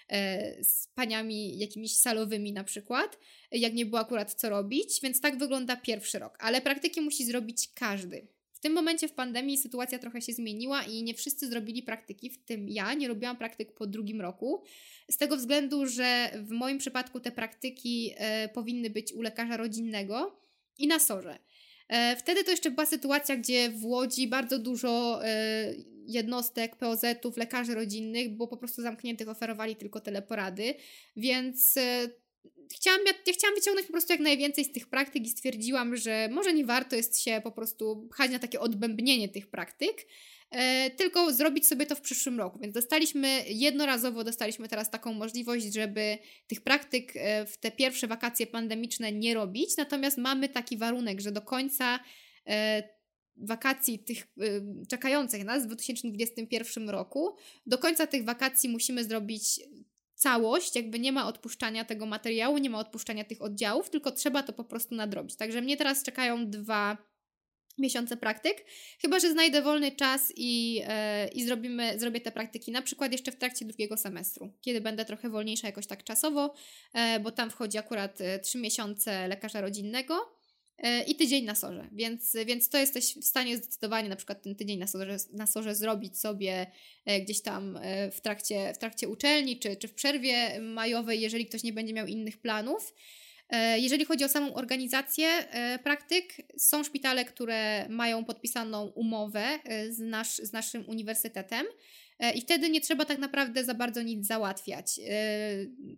e, 0.08 0.64
z 0.64 0.86
paniami 0.86 1.58
jakimiś 1.58 1.96
salowymi 1.96 2.52
na 2.52 2.64
przykład, 2.64 3.18
jak 3.52 3.74
nie 3.74 3.86
było 3.86 4.00
akurat 4.00 4.34
co 4.34 4.48
robić, 4.48 5.00
więc 5.02 5.20
tak 5.20 5.38
wygląda 5.38 5.76
pierwszy 5.76 6.18
rok. 6.18 6.36
Ale 6.40 6.60
praktyki 6.60 7.00
musi 7.00 7.24
zrobić 7.24 7.68
każdy. 7.74 8.26
W 8.52 8.60
tym 8.60 8.72
momencie 8.72 9.08
w 9.08 9.12
pandemii 9.12 9.58
sytuacja 9.58 9.98
trochę 9.98 10.20
się 10.20 10.32
zmieniła 10.32 10.82
i 10.82 11.02
nie 11.02 11.14
wszyscy 11.14 11.48
zrobili 11.48 11.82
praktyki, 11.82 12.30
w 12.30 12.44
tym 12.44 12.68
ja 12.68 12.94
nie 12.94 13.08
robiłam 13.08 13.36
praktyk 13.36 13.74
po 13.74 13.86
drugim 13.86 14.20
roku. 14.20 14.62
Z 15.10 15.16
tego 15.16 15.36
względu, 15.36 15.86
że 15.86 16.30
w 16.42 16.50
moim 16.50 16.78
przypadku 16.78 17.20
te 17.20 17.32
praktyki 17.32 18.12
e, 18.16 18.48
powinny 18.48 18.90
być 18.90 19.12
u 19.12 19.22
lekarza 19.22 19.56
rodzinnego 19.56 20.40
i 20.78 20.86
na 20.86 20.98
sorze. 20.98 21.38
E, 21.88 22.16
Wtedy 22.16 22.44
to 22.44 22.50
jeszcze 22.50 22.70
była 22.70 22.86
sytuacja, 22.86 23.36
gdzie 23.36 23.70
w 23.70 23.84
Łodzi 23.84 24.28
bardzo 24.28 24.58
dużo 24.58 25.20
jednostek, 26.06 26.76
POZ-ów, 26.76 27.36
lekarzy 27.36 27.74
rodzinnych 27.74 28.36
było 28.36 28.48
po 28.48 28.56
prostu 28.56 28.82
zamkniętych, 28.82 29.28
oferowali 29.28 29.76
tylko 29.76 30.00
teleporady, 30.00 30.74
więc 31.16 31.76
e, 31.76 32.08
chciałam, 32.74 33.00
ja, 33.06 33.12
ja 33.26 33.32
chciałam 33.32 33.54
wyciągnąć 33.54 33.86
po 33.86 33.92
prostu 33.92 34.12
jak 34.12 34.20
najwięcej 34.20 34.64
z 34.64 34.72
tych 34.72 34.88
praktyk 34.88 35.26
i 35.26 35.30
stwierdziłam, 35.30 35.96
że 35.96 36.28
może 36.32 36.52
nie 36.52 36.64
warto 36.64 36.96
jest 36.96 37.20
się 37.20 37.40
po 37.44 37.52
prostu 37.52 38.08
pchać 38.10 38.30
na 38.30 38.38
takie 38.38 38.60
odbębnienie 38.60 39.28
tych 39.28 39.46
praktyk, 39.46 40.06
e, 40.50 40.90
tylko 40.90 41.32
zrobić 41.32 41.66
sobie 41.66 41.86
to 41.86 41.94
w 41.94 42.00
przyszłym 42.00 42.38
roku. 42.38 42.58
Więc 42.58 42.74
dostaliśmy 42.74 43.44
jednorazowo, 43.48 44.24
dostaliśmy 44.24 44.68
teraz 44.68 44.90
taką 44.90 45.12
możliwość, 45.12 45.74
żeby 45.74 46.18
tych 46.46 46.60
praktyk 46.60 47.12
e, 47.16 47.46
w 47.46 47.58
te 47.58 47.70
pierwsze 47.70 48.06
wakacje 48.06 48.46
pandemiczne 48.46 49.12
nie 49.12 49.34
robić, 49.34 49.76
natomiast 49.76 50.18
mamy 50.18 50.48
taki 50.48 50.76
warunek, 50.76 51.20
że 51.20 51.32
do 51.32 51.42
końca 51.42 52.00
e, 52.46 53.01
wakacji 53.36 53.98
tych 53.98 54.26
czekających 54.88 55.44
nas 55.44 55.62
w 55.62 55.66
2021 55.66 56.90
roku, 56.90 57.36
do 57.66 57.78
końca 57.78 58.06
tych 58.06 58.24
wakacji 58.24 58.68
musimy 58.68 59.04
zrobić 59.04 59.60
całość, 60.14 60.76
jakby 60.76 60.98
nie 60.98 61.12
ma 61.12 61.26
odpuszczania 61.26 61.84
tego 61.84 62.06
materiału, 62.06 62.58
nie 62.58 62.70
ma 62.70 62.78
odpuszczania 62.78 63.24
tych 63.24 63.42
oddziałów, 63.42 63.90
tylko 63.90 64.12
trzeba 64.12 64.42
to 64.42 64.52
po 64.52 64.64
prostu 64.64 64.94
nadrobić. 64.94 65.36
Także 65.36 65.60
mnie 65.60 65.76
teraz 65.76 66.02
czekają 66.02 66.50
dwa 66.50 67.12
miesiące 67.78 68.16
praktyk, 68.16 68.64
chyba 69.00 69.20
że 69.20 69.30
znajdę 69.32 69.62
wolny 69.62 69.92
czas 69.92 70.32
i, 70.36 70.82
e, 70.86 71.28
i 71.28 71.44
zrobimy, 71.44 71.98
zrobię 71.98 72.20
te 72.20 72.32
praktyki 72.32 72.72
na 72.72 72.82
przykład 72.82 73.12
jeszcze 73.12 73.32
w 73.32 73.36
trakcie 73.36 73.64
drugiego 73.64 73.96
semestru, 73.96 74.52
kiedy 74.60 74.80
będę 74.80 75.04
trochę 75.04 75.30
wolniejsza 75.30 75.66
jakoś 75.66 75.86
tak 75.86 76.04
czasowo, 76.04 76.54
e, 76.94 77.20
bo 77.20 77.30
tam 77.30 77.50
wchodzi 77.50 77.78
akurat 77.78 78.20
e, 78.20 78.38
trzy 78.38 78.58
miesiące 78.58 79.28
lekarza 79.28 79.60
rodzinnego 79.60 80.41
i 81.06 81.16
tydzień 81.16 81.44
na 81.44 81.54
sorze, 81.54 81.88
więc, 81.92 82.36
więc 82.46 82.68
to 82.68 82.78
jesteś 82.78 83.14
w 83.14 83.24
stanie 83.24 83.56
zdecydowanie 83.56 84.08
na 84.08 84.16
przykład 84.16 84.42
ten 84.42 84.54
tydzień 84.54 84.78
na 84.78 84.86
sorze, 84.86 85.16
na 85.32 85.46
sorze 85.46 85.74
zrobić 85.74 86.18
sobie 86.18 86.66
e, 87.04 87.20
gdzieś 87.20 87.42
tam 87.42 87.78
e, 87.82 88.10
w 88.10 88.20
trakcie, 88.20 88.72
w 88.74 88.78
trakcie 88.78 89.08
uczelni 89.08 89.58
czy, 89.58 89.76
czy 89.76 89.88
w 89.88 89.94
przerwie 89.94 90.60
majowej, 90.60 91.20
jeżeli 91.20 91.46
ktoś 91.46 91.62
nie 91.62 91.72
będzie 91.72 91.94
miał 91.94 92.06
innych 92.06 92.40
planów. 92.40 92.94
E, 93.52 93.78
Jeżeli 93.78 94.04
chodzi 94.04 94.24
o 94.24 94.28
samą 94.28 94.54
organizację 94.54 95.28
e, 95.28 95.78
praktyk, 95.78 96.36
są 96.58 96.84
szpitale, 96.84 97.24
które 97.24 97.88
mają 97.88 98.24
podpisaną 98.24 98.86
umowę 98.86 99.44
e, 99.64 99.92
z, 99.92 99.98
nasz, 99.98 100.36
z 100.36 100.52
naszym 100.52 100.88
uniwersytetem. 100.88 101.66
E, 102.22 102.32
I 102.32 102.40
wtedy 102.40 102.70
nie 102.70 102.80
trzeba 102.80 103.04
tak 103.04 103.18
naprawdę 103.18 103.64
za 103.64 103.74
bardzo 103.74 104.02
nic 104.02 104.26
załatwiać. 104.26 105.00
E, 105.08 105.32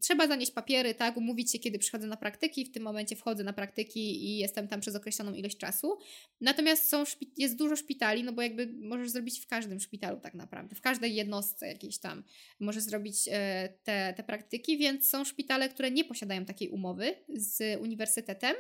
Trzeba 0.01 0.27
zanieść 0.27 0.53
papiery, 0.53 0.95
tak, 0.95 1.17
umówić 1.17 1.53
się, 1.53 1.59
kiedy 1.59 1.79
przychodzę 1.79 2.07
na 2.07 2.17
praktyki. 2.17 2.65
W 2.65 2.71
tym 2.71 2.83
momencie 2.83 3.17
wchodzę 3.17 3.45
na 3.45 3.53
praktyki 3.53 4.25
i 4.25 4.39
jestem 4.39 4.69
tam 4.69 4.81
przez 4.81 4.97
określoną 4.97 5.35
ilość 5.35 5.57
czasu. 5.57 5.99
Natomiast 6.41 6.89
są, 6.89 7.05
jest 7.37 7.57
dużo 7.57 7.77
szpitali, 7.77 8.25
no 8.25 8.33
bo 8.33 8.43
jakby 8.43 8.67
możesz 8.67 9.11
zrobić 9.11 9.41
w 9.41 9.47
każdym 9.47 9.81
szpitalu 9.81 10.21
tak 10.21 10.35
naprawdę, 10.35 10.75
w 10.75 10.81
każdej 10.81 11.15
jednostce 11.15 11.69
jakiejś 11.69 11.99
tam 11.99 12.25
możesz 12.61 12.83
zrobić 12.83 13.17
e, 13.29 13.69
te, 13.85 14.15
te 14.17 14.23
praktyki, 14.23 14.79
więc 14.79 15.09
są 15.09 15.25
szpitale, 15.25 15.69
które 15.69 15.91
nie 15.91 16.05
posiadają 16.05 16.45
takiej 16.45 16.69
umowy 16.69 17.15
z 17.29 17.81
uniwersytetem. 17.81 18.55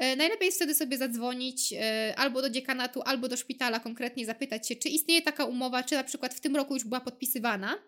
E, 0.00 0.16
Najlepiej 0.16 0.46
jest 0.46 0.58
wtedy 0.58 0.74
sobie 0.74 0.98
zadzwonić 0.98 1.72
e, 1.72 2.14
albo 2.16 2.42
do 2.42 2.50
dziekanatu, 2.50 3.02
albo 3.04 3.28
do 3.28 3.36
szpitala 3.36 3.80
konkretnie 3.80 4.26
zapytać 4.26 4.68
się, 4.68 4.76
czy 4.76 4.88
istnieje 4.88 5.22
taka 5.22 5.44
umowa, 5.44 5.82
czy 5.82 5.94
na 5.94 6.04
przykład 6.04 6.34
w 6.34 6.40
tym 6.40 6.56
roku 6.56 6.74
już 6.74 6.84
była 6.84 7.00
podpisywana 7.00 7.78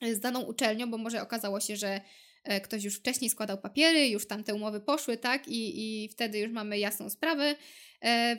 e, 0.00 0.14
z 0.14 0.20
daną 0.20 0.40
uczelnią, 0.40 0.90
bo 0.90 0.98
może 0.98 1.22
okazało 1.22 1.60
się, 1.60 1.76
że 1.76 2.00
ktoś 2.62 2.84
już 2.84 2.96
wcześniej 2.96 3.30
składał 3.30 3.58
papiery, 3.58 4.08
już 4.08 4.26
tam 4.26 4.44
te 4.44 4.54
umowy 4.54 4.80
poszły, 4.80 5.16
tak? 5.16 5.48
I, 5.48 6.04
i 6.04 6.08
wtedy 6.08 6.38
już 6.38 6.52
mamy 6.52 6.78
jasną 6.78 7.10
sprawę. 7.10 7.54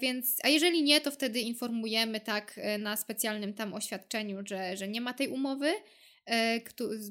Więc, 0.02 0.38
a 0.44 0.50
jeżeli 0.50 0.84
nie, 0.84 1.02
to 1.02 1.12
wtedy 1.12 1.40
informujemy 1.40 2.20
tak 2.20 2.60
na 2.80 2.98
specjalnym 2.98 3.54
tam 3.54 3.74
oświadczeniu, 3.74 4.38
że, 4.46 4.78
że 4.78 4.88
nie 4.88 5.02
ma 5.02 5.14
tej 5.14 5.28
umowy 5.28 5.74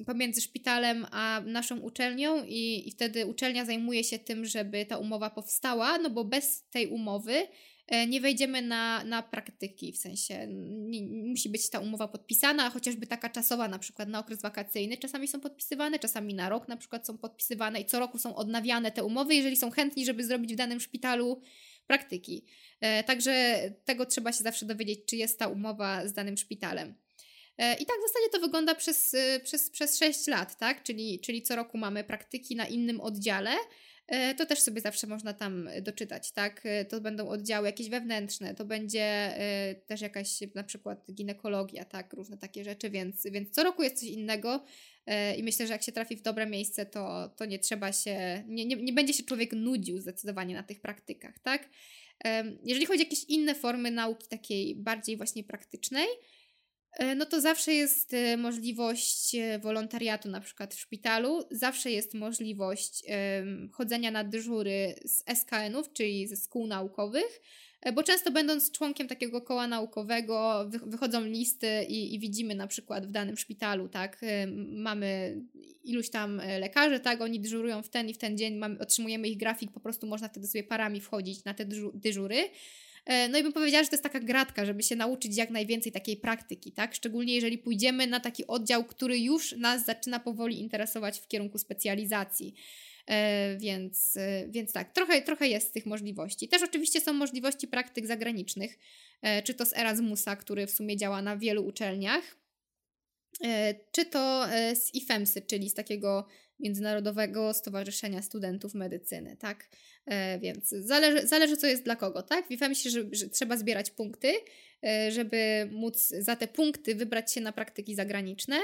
pomiędzy 0.07 0.41
szpitalem 0.41 1.07
a 1.11 1.43
naszą 1.47 1.81
uczelnią 1.81 2.45
i, 2.45 2.89
i 2.89 2.91
wtedy 2.91 3.27
uczelnia 3.27 3.65
zajmuje 3.65 4.05
się 4.05 4.19
tym, 4.19 4.47
żeby 4.47 4.87
ta 4.87 4.99
umowa 4.99 5.31
powstała, 5.31 5.99
no 5.99 6.11
bo 6.11 6.25
bez 6.25 6.65
tej 6.71 6.87
umowy 6.87 7.47
e, 7.87 8.07
nie 8.07 8.21
wejdziemy 8.21 8.63
na, 8.63 9.05
na 9.05 9.23
praktyki, 9.23 9.93
w 9.93 9.99
sensie 9.99 10.47
nie, 10.49 11.03
musi 11.03 11.49
być 11.49 11.71
ta 11.71 11.81
umowa 11.81 12.09
podpisana, 12.09 12.71
chociażby 12.71 13.07
taka 13.07 13.29
czasowa, 13.29 13.69
na 13.69 13.79
przykład 13.79 14.09
na 14.09 14.19
okres 14.19 14.43
wakacyjny, 14.43 14.97
czasami 14.97 15.29
są 15.29 15.41
podpisywane, 15.41 15.99
czasami 15.99 16.35
na 16.35 16.49
rok 16.49 16.69
na 16.69 16.77
przykład 16.77 17.07
są 17.07 17.19
podpisywane 17.19 17.81
i 17.81 17.85
co 17.85 17.99
roku 17.99 18.19
są 18.19 18.37
odnawiane 18.37 18.93
te 18.93 19.05
umowy, 19.05 19.35
jeżeli 19.35 19.57
są 19.57 19.71
chętni, 19.71 20.07
żeby 20.07 20.25
zrobić 20.25 20.53
w 20.53 20.57
danym 20.57 20.81
szpitalu 20.81 21.41
praktyki. 21.87 22.45
E, 22.81 23.05
także 23.05 23.61
tego 23.85 24.07
trzeba 24.07 24.33
się 24.33 24.45
zawsze 24.45 24.67
dowiedzieć, 24.67 25.01
czy 25.07 25.17
jest 25.17 25.39
ta 25.39 25.49
umowa 25.49 26.09
z 26.09 26.13
danym 26.13 26.37
szpitalem. 26.37 27.06
E, 27.59 27.75
I 27.75 27.87
tak 27.87 27.97
w 27.99 28.09
zasadzie 28.09 28.31
to 28.33 28.41
wygląda 28.41 28.75
przez, 28.75 29.15
e, 29.15 29.41
przez, 29.41 29.71
przez 29.71 29.99
6 29.99 30.27
lat, 30.27 30.59
tak? 30.59 30.83
Czyli, 30.83 31.21
czyli 31.21 31.43
co 31.43 31.57
roku 31.57 31.79
mamy 31.79 32.05
praktyki 32.05 32.57
na 32.57 32.67
innym 32.67 33.01
oddziale. 33.01 33.51
E, 34.07 34.35
to 34.35 34.47
też 34.47 34.61
sobie 34.61 34.81
zawsze 34.81 35.07
można 35.07 35.33
tam 35.33 35.69
doczytać, 35.83 36.33
tak? 36.33 36.63
To 36.89 37.01
będą 37.01 37.29
oddziały 37.29 37.67
jakieś 37.67 37.89
wewnętrzne, 37.89 38.55
to 38.55 38.65
będzie 38.65 39.35
też 39.87 40.01
jakaś 40.01 40.29
na 40.55 40.65
przykład 40.65 41.13
ginekologia, 41.13 41.85
tak? 41.85 42.13
Różne 42.13 42.39
takie 42.39 42.65
rzeczy, 42.65 42.91
więc, 42.91 43.27
więc 43.31 43.51
co 43.51 43.65
roku 43.65 43.83
jest 43.83 44.01
coś 44.01 44.09
innego 44.09 44.65
i 45.37 45.43
myślę, 45.43 45.67
że 45.67 45.73
jak 45.73 45.83
się 45.83 45.93
trafi 45.93 46.17
w 46.17 46.23
dobre 46.23 46.47
miejsce, 46.47 46.87
to, 46.87 47.29
to 47.37 47.45
nie 47.45 47.59
trzeba 47.59 47.93
się, 47.93 48.45
nie, 48.49 48.65
nie, 48.65 48.77
nie 48.77 48.93
będzie 48.93 49.13
się 49.13 49.23
człowiek 49.23 49.53
nudził 49.53 50.01
zdecydowanie 50.01 50.55
na 50.55 50.63
tych 50.63 50.81
praktykach, 50.81 51.39
tak? 51.39 51.69
Jeżeli 52.65 52.87
chodzi 52.87 53.01
o 53.01 53.05
jakieś 53.05 53.25
inne 53.25 53.55
formy 53.55 53.91
nauki 53.91 54.29
takiej 54.29 54.75
bardziej 54.75 55.17
właśnie 55.17 55.45
praktycznej, 55.45 56.07
no 57.17 57.27
to 57.27 57.41
zawsze 57.41 57.73
jest 57.75 58.15
e, 58.15 58.37
możliwość 58.37 59.35
e, 59.35 59.59
wolontariatu, 59.59 60.29
na 60.29 60.41
przykład 60.41 60.75
w 60.75 60.81
szpitalu, 60.81 61.43
zawsze 61.51 61.91
jest 61.91 62.15
możliwość 62.15 63.03
chodzenia 63.73 64.11
na 64.11 64.25
dyżury 64.25 64.95
z 65.05 65.25
SKN-ów, 65.39 65.93
czyli 65.93 66.27
ze 66.27 66.37
szkół 66.37 66.67
naukowych, 66.67 67.41
bo 67.95 68.03
często 68.03 68.31
będąc 68.31 68.71
członkiem 68.71 69.09
takiego 69.09 69.41
koła 69.41 69.67
naukowego, 69.67 70.67
wy, 70.69 70.79
wychodzą 70.79 71.25
listy 71.25 71.85
i, 71.89 72.15
i, 72.15 72.19
widzimy 72.19 72.55
na 72.55 72.67
przykład 72.67 73.07
w 73.07 73.11
danym 73.11 73.37
szpitalu, 73.37 73.89
tak, 73.89 74.21
mamy 74.69 75.41
iluś 75.85 76.11
tam 76.11 76.41
lekarzy, 76.61 77.01
tak, 77.01 77.21
oni 77.21 77.41
dyżurują 77.41 77.83
w 77.83 77.89
ten 77.89 78.09
i 78.09 78.15
w 78.15 78.19
ten 78.19 78.39
dzień, 78.39 78.55
mamy, 78.55 78.79
otrzymujemy 78.79 79.29
ich 79.29 79.37
grafik, 79.37 79.73
po 79.73 79.81
prostu 79.81 80.07
można 80.07 80.29
wtedy 80.29 80.47
sobie 80.47 80.65
parami 80.65 81.01
wchodzić 81.01 81.45
na 81.45 81.55
te 81.55 81.65
dyżury. 81.95 82.37
E, 83.07 83.29
no 83.29 83.39
i 83.39 83.43
bym 83.43 83.53
powiedziała, 83.53 83.85
że 83.85 83.89
to 83.89 83.95
jest 83.95 84.03
taka 84.03 84.21
gratka, 84.21 84.65
żeby 84.65 84.83
się 84.83 84.97
nauczyć 84.97 85.37
jak 85.37 85.51
najwięcej 85.51 85.93
takiej 85.93 86.17
praktyki, 86.17 86.73
tak? 86.73 86.95
Szczególnie 86.95 87.35
jeżeli 87.35 87.59
pójdziemy 87.59 88.07
na 88.07 88.21
taki 88.21 88.47
oddział, 88.47 88.85
który 88.85 89.19
już 89.19 89.53
nas 89.53 89.85
zaczyna 89.85 90.21
powoli 90.21 90.61
interesować 90.61 91.21
w 91.21 91.29
kierunku 91.29 91.59
specjalizacji. 91.59 92.55
E, 93.07 93.57
więc, 93.57 94.17
e, 94.17 94.49
więc 94.49 94.73
tak, 94.73 94.93
trochę, 94.93 95.23
trochę 95.23 95.49
jest 95.49 95.75
tych 95.75 95.87
możliwości. 95.87 96.49
Też 96.49 96.63
oczywiście 96.63 97.01
są 97.01 97.13
możliwości 97.13 97.69
praktyk 97.69 98.07
zagranicznych, 98.07 98.79
czy 99.45 99.55
to 99.55 99.67
z 99.67 99.77
Erasmusa, 99.77 100.37
który 100.37 100.67
w 100.67 100.71
sumie 100.71 100.97
działa 100.97 101.23
na 101.23 101.37
wielu 101.37 101.67
uczelniach, 101.67 102.37
czy 103.93 104.05
to 104.05 104.47
z 104.75 104.95
IFEMSy, 104.95 105.43
czyli 105.43 105.71
z 105.71 105.75
takiego 105.75 106.27
Międzynarodowego 106.61 107.55
Stowarzyszenia 107.55 108.23
Studentów 108.23 108.75
Medycyny, 108.75 109.37
tak? 109.37 109.69
E, 110.07 110.39
więc 110.39 110.69
zależy, 110.69 111.27
zależy, 111.27 111.57
co 111.57 111.67
jest 111.67 111.83
dla 111.83 111.97
kogo, 111.97 112.23
tak? 112.23 112.45
Wiem 112.51 112.75
się, 112.75 112.91
że, 112.91 113.05
że 113.13 113.29
trzeba 113.29 113.57
zbierać 113.57 113.91
punkty, 113.91 114.33
e, 114.85 115.13
żeby 115.13 115.69
móc 115.73 116.09
za 116.19 116.37
te 116.37 116.49
punkty 116.49 116.95
wybrać 116.95 117.33
się 117.33 117.41
na 117.41 117.53
praktyki 117.53 117.95
zagraniczne, 117.95 118.57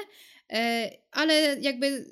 e, 0.52 0.90
ale 1.10 1.56
jakby 1.60 2.04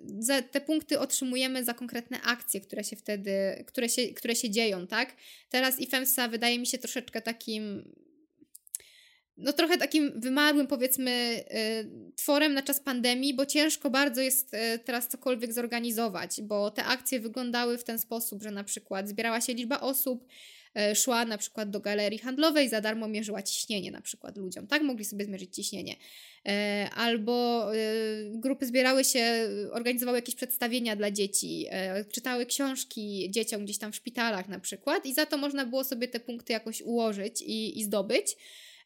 te 0.50 0.60
punkty 0.60 0.98
otrzymujemy 0.98 1.64
za 1.64 1.74
konkretne 1.74 2.20
akcje, 2.22 2.60
które 2.60 2.84
się 2.84 2.96
wtedy, 2.96 3.64
które 3.66 3.88
się, 3.88 4.08
które 4.08 4.36
się 4.36 4.50
dzieją, 4.50 4.86
tak? 4.86 5.16
Teraz 5.50 5.80
IFEMSA 5.80 6.28
wydaje 6.28 6.58
mi 6.58 6.66
się 6.66 6.78
troszeczkę 6.78 7.20
takim 7.22 7.92
no 9.40 9.52
trochę 9.52 9.78
takim 9.78 10.20
wymarłym 10.20 10.66
powiedzmy 10.66 11.44
y, 12.10 12.14
tworem 12.16 12.54
na 12.54 12.62
czas 12.62 12.80
pandemii, 12.80 13.34
bo 13.34 13.46
ciężko 13.46 13.90
bardzo 13.90 14.20
jest 14.20 14.54
y, 14.54 14.78
teraz 14.78 15.08
cokolwiek 15.08 15.52
zorganizować, 15.52 16.42
bo 16.42 16.70
te 16.70 16.84
akcje 16.84 17.20
wyglądały 17.20 17.78
w 17.78 17.84
ten 17.84 17.98
sposób, 17.98 18.42
że 18.42 18.50
na 18.50 18.64
przykład 18.64 19.08
zbierała 19.08 19.40
się 19.40 19.54
liczba 19.54 19.80
osób, 19.80 20.26
y, 20.92 20.94
szła 20.94 21.24
na 21.24 21.38
przykład 21.38 21.70
do 21.70 21.80
galerii 21.80 22.18
handlowej, 22.18 22.68
za 22.68 22.80
darmo 22.80 23.08
mierzyła 23.08 23.42
ciśnienie 23.42 23.90
na 23.90 24.00
przykład 24.00 24.36
ludziom, 24.36 24.66
tak? 24.66 24.82
Mogli 24.82 25.04
sobie 25.04 25.24
zmierzyć 25.24 25.54
ciśnienie. 25.54 25.96
Albo 26.96 27.66
grupy 28.30 28.66
zbierały 28.66 29.04
się, 29.04 29.48
organizowały 29.72 30.18
jakieś 30.18 30.34
przedstawienia 30.34 30.96
dla 30.96 31.10
dzieci, 31.10 31.66
czytały 32.12 32.46
książki 32.46 33.30
dzieciom 33.30 33.64
gdzieś 33.64 33.78
tam 33.78 33.92
w 33.92 33.96
szpitalach 33.96 34.48
na 34.48 34.60
przykład 34.60 35.06
i 35.06 35.14
za 35.14 35.26
to 35.26 35.36
można 35.36 35.66
było 35.66 35.84
sobie 35.84 36.08
te 36.08 36.20
punkty 36.20 36.52
jakoś 36.52 36.82
ułożyć 36.82 37.42
i, 37.42 37.78
i 37.78 37.84
zdobyć. 37.84 38.36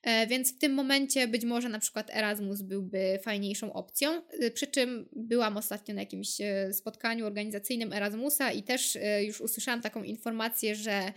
E, 0.05 0.27
więc 0.27 0.55
w 0.55 0.59
tym 0.59 0.75
momencie 0.75 1.29
być 1.29 1.45
może 1.45 1.69
na 1.69 1.79
przykład 1.79 2.11
Erasmus 2.15 2.63
byłby 2.63 3.19
fajniejszą 3.23 3.73
opcją. 3.73 4.23
E, 4.41 4.51
przy 4.51 4.67
czym 4.67 5.09
byłam 5.13 5.57
ostatnio 5.57 5.95
na 5.95 6.01
jakimś 6.01 6.41
e, 6.41 6.73
spotkaniu 6.73 7.27
organizacyjnym 7.27 7.93
Erasmusa 7.93 8.53
i 8.53 8.63
też 8.63 8.99
już 9.21 9.41
usłyszałam 9.41 9.81
taką 9.81 10.03
informację, 10.03 10.77
że 10.77 11.13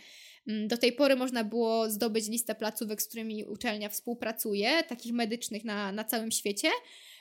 mm, 0.47 0.67
do 0.67 0.77
tej 0.77 0.93
pory 0.93 1.15
można 1.15 1.43
było 1.43 1.89
zdobyć 1.89 2.27
listę 2.27 2.55
placówek, 2.55 3.01
z 3.01 3.07
którymi 3.07 3.45
uczelnia 3.45 3.89
współpracuje, 3.89 4.83
takich 4.83 5.13
medycznych 5.13 5.63
na, 5.63 5.91
na 5.91 6.03
całym 6.03 6.31
świecie. 6.31 6.69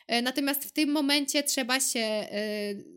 E, 0.07 0.23
natomiast 0.23 0.65
w 0.65 0.73
tym 0.73 0.91
momencie 0.91 1.43
trzeba 1.43 1.81
się 1.81 2.01
e, 2.01 2.29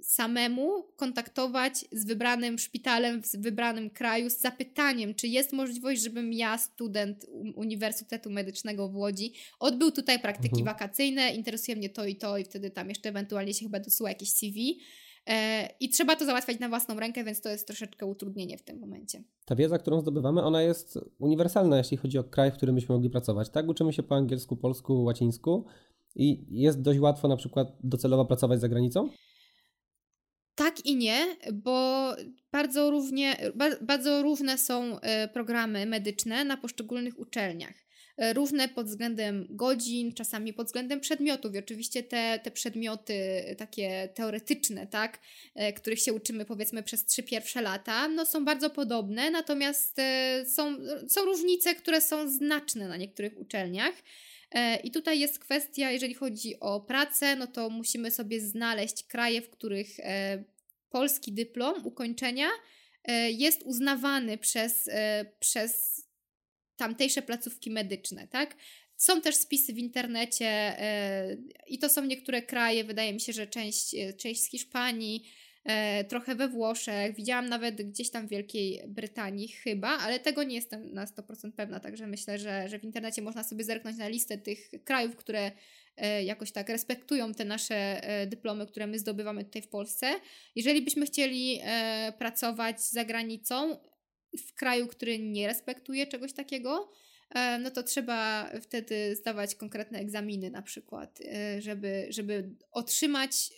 samemu 0.01 0.83
kontaktować 0.95 1.85
z 1.91 2.05
wybranym 2.05 2.59
szpitalem 2.59 3.23
w 3.23 3.35
wybranym 3.35 3.89
kraju 3.89 4.29
z 4.29 4.39
zapytaniem, 4.39 5.15
czy 5.15 5.27
jest 5.27 5.53
możliwość, 5.53 6.01
żebym 6.01 6.33
ja, 6.33 6.57
student 6.57 7.25
Uniwersytetu 7.55 8.29
Medycznego 8.29 8.89
w 8.89 8.95
Łodzi, 8.95 9.33
odbył 9.59 9.91
tutaj 9.91 10.19
praktyki 10.19 10.59
mhm. 10.59 10.65
wakacyjne, 10.65 11.35
interesuje 11.35 11.77
mnie 11.77 11.89
to 11.89 12.05
i 12.05 12.15
to, 12.15 12.37
i 12.37 12.43
wtedy 12.43 12.69
tam 12.69 12.89
jeszcze 12.89 13.09
ewentualnie 13.09 13.53
się 13.53 13.65
chyba 13.65 13.79
dosyła 13.79 14.09
jakieś 14.09 14.31
CV. 14.31 14.79
E, 15.27 15.69
I 15.79 15.89
trzeba 15.89 16.15
to 16.15 16.25
załatwiać 16.25 16.59
na 16.59 16.69
własną 16.69 16.99
rękę, 16.99 17.23
więc 17.23 17.41
to 17.41 17.49
jest 17.49 17.67
troszeczkę 17.67 18.05
utrudnienie 18.05 18.57
w 18.57 18.61
tym 18.61 18.79
momencie. 18.79 19.23
Ta 19.45 19.55
wiedza, 19.55 19.77
którą 19.77 20.01
zdobywamy, 20.01 20.43
ona 20.43 20.61
jest 20.61 20.99
uniwersalna, 21.19 21.77
jeśli 21.77 21.97
chodzi 21.97 22.17
o 22.17 22.23
kraj, 22.23 22.51
w 22.51 22.53
którym 22.53 22.75
byśmy 22.75 22.95
mogli 22.95 23.09
pracować. 23.09 23.49
Tak, 23.49 23.67
uczymy 23.67 23.93
się 23.93 24.03
po 24.03 24.15
angielsku, 24.15 24.55
polsku, 24.55 25.03
łacińsku, 25.03 25.65
i 26.15 26.45
jest 26.49 26.81
dość 26.81 26.99
łatwo 26.99 27.27
na 27.27 27.37
przykład 27.37 27.67
docelowo 27.83 28.25
pracować 28.25 28.61
za 28.61 28.69
granicą? 28.69 29.09
Tak 30.59 30.85
i 30.85 30.95
nie, 30.95 31.25
bo 31.53 32.09
bardzo, 32.51 32.91
równie, 32.91 33.37
bardzo 33.81 34.21
równe 34.21 34.57
są 34.57 34.99
e, 34.99 35.27
programy 35.27 35.85
medyczne 35.85 36.45
na 36.45 36.57
poszczególnych 36.57 37.19
uczelniach. 37.19 37.73
E, 38.17 38.33
równe 38.33 38.69
pod 38.69 38.87
względem 38.87 39.47
godzin, 39.49 40.13
czasami 40.13 40.53
pod 40.53 40.67
względem 40.67 40.99
przedmiotów. 40.99 41.55
I 41.55 41.59
oczywiście 41.59 42.03
te, 42.03 42.39
te 42.43 42.51
przedmioty 42.51 43.43
takie 43.57 44.09
teoretyczne, 44.15 44.87
tak, 44.87 45.19
e, 45.55 45.73
których 45.73 45.99
się 45.99 46.13
uczymy 46.13 46.45
powiedzmy 46.45 46.83
przez 46.83 47.05
trzy 47.05 47.23
pierwsze 47.23 47.61
lata, 47.61 48.07
no 48.07 48.25
są 48.25 48.45
bardzo 48.45 48.69
podobne, 48.69 49.31
natomiast 49.31 49.97
są, 50.45 50.75
są 51.07 51.25
różnice, 51.25 51.75
które 51.75 52.01
są 52.01 52.29
znaczne 52.29 52.87
na 52.87 52.97
niektórych 52.97 53.37
uczelniach. 53.37 53.93
E, 54.51 54.75
I 54.75 54.91
tutaj 54.91 55.19
jest 55.19 55.39
kwestia, 55.39 55.91
jeżeli 55.91 56.13
chodzi 56.13 56.59
o 56.59 56.81
pracę, 56.81 57.35
no 57.35 57.47
to 57.47 57.69
musimy 57.69 58.11
sobie 58.11 58.41
znaleźć 58.41 59.03
kraje, 59.03 59.41
w 59.41 59.49
których 59.49 59.99
e, 59.99 60.43
polski 60.89 61.33
dyplom 61.33 61.85
ukończenia 61.85 62.49
e, 63.03 63.31
jest 63.31 63.63
uznawany 63.63 64.37
przez, 64.37 64.89
przez 65.39 66.01
tamtejsze 66.75 67.21
placówki 67.21 67.71
medyczne, 67.71 68.27
tak? 68.27 68.55
Są 68.97 69.21
też 69.21 69.35
spisy 69.35 69.73
w 69.73 69.77
internecie 69.77 70.77
i 71.67 71.79
to 71.79 71.89
są 71.89 72.05
niektóre 72.05 72.41
kraje, 72.41 72.83
wydaje 72.83 73.13
mi 73.13 73.21
się, 73.21 73.33
że 73.33 73.47
część, 73.47 73.95
część 74.17 74.41
z 74.41 74.49
Hiszpanii, 74.49 75.29
trochę 76.07 76.35
we 76.35 76.47
Włoszech, 76.47 77.15
widziałam 77.15 77.49
nawet 77.49 77.81
gdzieś 77.81 78.11
tam 78.11 78.27
w 78.27 78.29
Wielkiej 78.29 78.83
Brytanii 78.87 79.47
chyba, 79.47 79.87
ale 79.87 80.19
tego 80.19 80.43
nie 80.43 80.55
jestem 80.55 80.93
na 80.93 81.05
100% 81.05 81.51
pewna, 81.51 81.79
także 81.79 82.07
myślę, 82.07 82.37
że, 82.37 82.69
że 82.69 82.79
w 82.79 82.83
internecie 82.83 83.21
można 83.21 83.43
sobie 83.43 83.63
zerknąć 83.63 83.97
na 83.97 84.07
listę 84.07 84.37
tych 84.37 84.69
krajów, 84.85 85.15
które 85.15 85.51
e, 85.97 86.23
jakoś 86.23 86.51
tak 86.51 86.69
respektują 86.69 87.33
te 87.33 87.45
nasze 87.45 88.03
e, 88.03 88.27
dyplomy, 88.27 88.67
które 88.67 88.87
my 88.87 88.99
zdobywamy 88.99 89.45
tutaj 89.45 89.61
w 89.61 89.69
Polsce. 89.69 90.07
Jeżeli 90.55 90.81
byśmy 90.81 91.05
chcieli 91.05 91.59
e, 91.63 92.13
pracować 92.19 92.81
za 92.81 93.05
granicą, 93.05 93.77
w 94.37 94.53
kraju, 94.53 94.87
który 94.87 95.19
nie 95.19 95.47
respektuje 95.47 96.07
czegoś 96.07 96.33
takiego, 96.33 96.91
e, 97.29 97.59
no 97.59 97.71
to 97.71 97.83
trzeba 97.83 98.49
wtedy 98.61 99.15
zdawać 99.15 99.55
konkretne 99.55 99.99
egzaminy 99.99 100.49
na 100.49 100.61
przykład, 100.61 101.19
e, 101.21 101.61
żeby, 101.61 102.07
żeby 102.09 102.55
otrzymać 102.71 103.49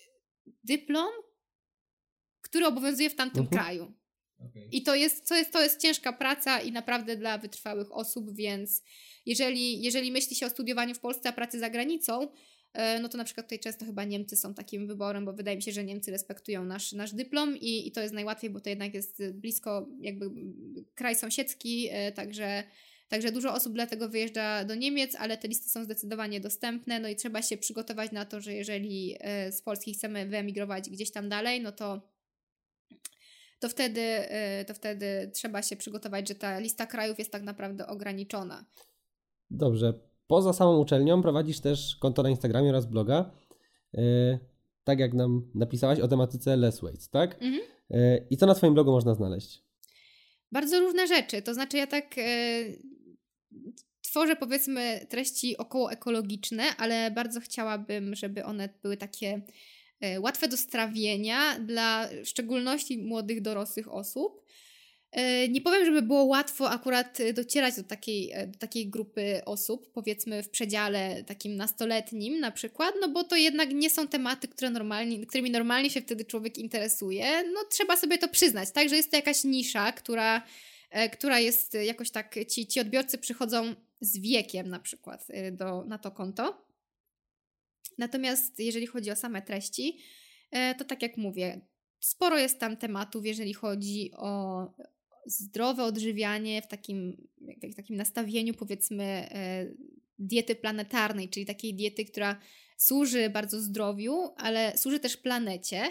dyplom, 0.63 1.09
który 2.51 2.65
obowiązuje 2.65 3.09
w 3.09 3.15
tamtym 3.15 3.45
uh-huh. 3.45 3.49
kraju. 3.49 3.93
Okay. 4.49 4.67
I 4.71 4.83
to 4.83 4.95
jest, 4.95 5.27
to, 5.27 5.35
jest, 5.35 5.51
to 5.51 5.63
jest 5.63 5.81
ciężka 5.81 6.13
praca 6.13 6.59
i 6.59 6.71
naprawdę 6.71 7.17
dla 7.17 7.37
wytrwałych 7.37 7.91
osób, 7.91 8.35
więc 8.35 8.83
jeżeli, 9.25 9.81
jeżeli 9.81 10.11
myśli 10.11 10.35
się 10.35 10.45
o 10.45 10.49
studiowaniu 10.49 10.95
w 10.95 10.99
Polsce, 10.99 11.29
a 11.29 11.31
pracy 11.31 11.59
za 11.59 11.69
granicą, 11.69 12.27
e, 12.73 12.99
no 12.99 13.09
to 13.09 13.17
na 13.17 13.23
przykład 13.23 13.45
tutaj 13.45 13.59
często 13.59 13.85
chyba 13.85 14.03
Niemcy 14.03 14.37
są 14.37 14.53
takim 14.53 14.87
wyborem, 14.87 15.25
bo 15.25 15.33
wydaje 15.33 15.57
mi 15.57 15.63
się, 15.63 15.71
że 15.71 15.83
Niemcy 15.83 16.11
respektują 16.11 16.65
nasz, 16.65 16.91
nasz 16.91 17.13
dyplom 17.13 17.57
i, 17.57 17.87
i 17.87 17.91
to 17.91 18.01
jest 18.01 18.13
najłatwiej, 18.13 18.49
bo 18.49 18.59
to 18.59 18.69
jednak 18.69 18.93
jest 18.93 19.23
blisko 19.33 19.87
jakby 19.99 20.25
kraj 20.95 21.15
sąsiedzki, 21.15 21.87
e, 21.91 22.11
także 22.11 22.63
Także 23.11 23.31
dużo 23.31 23.53
osób 23.53 23.73
dlatego 23.73 24.09
wyjeżdża 24.09 24.65
do 24.65 24.75
Niemiec, 24.75 25.15
ale 25.15 25.37
te 25.37 25.47
listy 25.47 25.69
są 25.69 25.83
zdecydowanie 25.83 26.39
dostępne, 26.39 26.99
no 26.99 27.09
i 27.09 27.15
trzeba 27.15 27.41
się 27.41 27.57
przygotować 27.57 28.11
na 28.11 28.25
to, 28.25 28.41
że 28.41 28.53
jeżeli 28.53 29.15
e, 29.19 29.51
z 29.51 29.61
Polski 29.61 29.93
chcemy 29.93 30.25
wyemigrować 30.25 30.89
gdzieś 30.89 31.11
tam 31.11 31.29
dalej, 31.29 31.61
no 31.61 31.71
to 31.71 32.01
to 33.61 33.69
wtedy, 33.69 34.01
e, 34.01 34.65
to 34.65 34.73
wtedy 34.73 35.31
trzeba 35.33 35.61
się 35.61 35.75
przygotować, 35.75 36.27
że 36.27 36.35
ta 36.35 36.59
lista 36.59 36.85
krajów 36.85 37.19
jest 37.19 37.31
tak 37.31 37.43
naprawdę 37.43 37.87
ograniczona. 37.87 38.65
Dobrze. 39.51 39.93
Poza 40.27 40.53
samą 40.53 40.79
uczelnią 40.79 41.21
prowadzisz 41.21 41.59
też 41.59 41.95
konto 41.95 42.23
na 42.23 42.29
Instagramie 42.29 42.69
oraz 42.69 42.85
bloga. 42.85 43.31
Yy, 43.93 44.39
tak 44.83 44.99
jak 44.99 45.13
nam 45.13 45.51
napisałaś 45.55 45.99
o 45.99 46.07
tematyce 46.07 46.57
Less 46.57 46.81
Weights, 46.81 47.09
tak? 47.09 47.33
Mhm. 47.33 47.61
Yy, 47.89 48.27
I 48.29 48.37
co 48.37 48.45
na 48.45 48.55
Twoim 48.55 48.73
blogu 48.73 48.91
można 48.91 49.15
znaleźć? 49.15 49.63
Bardzo 50.51 50.79
różne 50.79 51.07
rzeczy. 51.07 51.41
To 51.41 51.53
znaczy, 51.53 51.77
ja 51.77 51.87
tak 51.87 52.17
yy, 52.17 52.23
tworzę 54.01 54.35
powiedzmy 54.35 55.05
treści 55.09 55.57
około 55.57 55.91
ekologiczne, 55.91 56.63
ale 56.77 57.11
bardzo 57.11 57.39
chciałabym, 57.39 58.15
żeby 58.15 58.43
one 58.45 58.69
były 58.81 58.97
takie 58.97 59.41
łatwe 60.19 60.47
do 60.47 60.57
strawienia 60.57 61.59
dla 61.59 62.09
w 62.23 62.27
szczególności 62.27 62.97
młodych 62.97 63.41
dorosłych 63.41 63.93
osób. 63.93 64.41
E, 65.11 65.49
nie 65.49 65.61
powiem, 65.61 65.85
żeby 65.85 66.01
było 66.01 66.23
łatwo 66.23 66.69
akurat 66.69 67.19
e, 67.19 67.33
docierać 67.33 67.75
do 67.75 67.83
takiej, 67.83 68.31
e, 68.31 68.47
do 68.47 68.59
takiej 68.59 68.89
grupy 68.89 69.41
osób, 69.45 69.91
powiedzmy 69.91 70.43
w 70.43 70.49
przedziale 70.49 71.23
takim 71.23 71.55
nastoletnim 71.55 72.39
na 72.39 72.51
przykład, 72.51 72.95
no 73.01 73.09
bo 73.09 73.23
to 73.23 73.35
jednak 73.35 73.73
nie 73.73 73.89
są 73.89 74.07
tematy, 74.07 74.47
które 74.47 74.69
normalnie, 74.69 75.25
którymi 75.25 75.51
normalnie 75.51 75.89
się 75.89 76.01
wtedy 76.01 76.25
człowiek 76.25 76.57
interesuje. 76.57 77.43
No 77.53 77.59
trzeba 77.69 77.97
sobie 77.97 78.17
to 78.17 78.27
przyznać, 78.27 78.71
tak, 78.71 78.89
że 78.89 78.95
jest 78.95 79.11
to 79.11 79.15
jakaś 79.15 79.43
nisza, 79.43 79.91
która, 79.91 80.41
która 81.13 81.39
jest 81.39 81.73
jakoś 81.73 82.11
tak, 82.11 82.35
ci, 82.47 82.67
ci 82.67 82.79
odbiorcy 82.79 83.17
przychodzą 83.17 83.75
z 84.01 84.17
wiekiem 84.17 84.69
na 84.69 84.79
przykład 84.79 85.27
do, 85.51 85.83
na 85.85 85.97
to 85.97 86.11
konto. 86.11 86.65
Natomiast 87.97 88.59
jeżeli 88.59 88.87
chodzi 88.87 89.11
o 89.11 89.15
same 89.15 89.41
treści, 89.41 89.97
to 90.77 90.85
tak 90.85 91.01
jak 91.01 91.17
mówię, 91.17 91.61
sporo 91.99 92.37
jest 92.37 92.59
tam 92.59 92.77
tematów, 92.77 93.25
jeżeli 93.25 93.53
chodzi 93.53 94.11
o, 94.17 94.65
zdrowe 95.25 95.83
odżywianie 95.83 96.61
w 96.61 96.67
takim, 96.67 97.27
w 97.63 97.75
takim 97.75 97.95
nastawieniu, 97.95 98.53
powiedzmy, 98.53 99.03
e, 99.03 99.65
diety 100.19 100.55
planetarnej, 100.55 101.29
czyli 101.29 101.45
takiej 101.45 101.73
diety, 101.73 102.05
która 102.05 102.39
służy 102.77 103.29
bardzo 103.29 103.59
zdrowiu, 103.59 104.29
ale 104.37 104.77
służy 104.77 104.99
też 104.99 105.17
planecie. 105.17 105.81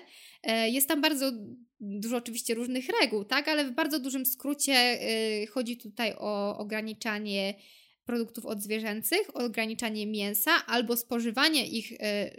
E, 0.42 0.70
jest 0.70 0.88
tam 0.88 1.00
bardzo 1.00 1.32
dużo 1.80 2.16
oczywiście 2.16 2.54
różnych 2.54 2.84
reguł, 3.00 3.24
tak, 3.24 3.48
ale 3.48 3.64
w 3.64 3.74
bardzo 3.74 3.98
dużym 3.98 4.26
skrócie 4.26 4.72
e, 4.72 5.46
chodzi 5.46 5.76
tutaj 5.76 6.14
o 6.18 6.58
ograniczanie 6.58 7.54
produktów 8.10 8.46
odzwierzęcych, 8.46 9.36
ograniczanie 9.36 10.06
mięsa 10.06 10.50
albo 10.66 10.96
spożywanie 10.96 11.66
ich 11.66 11.92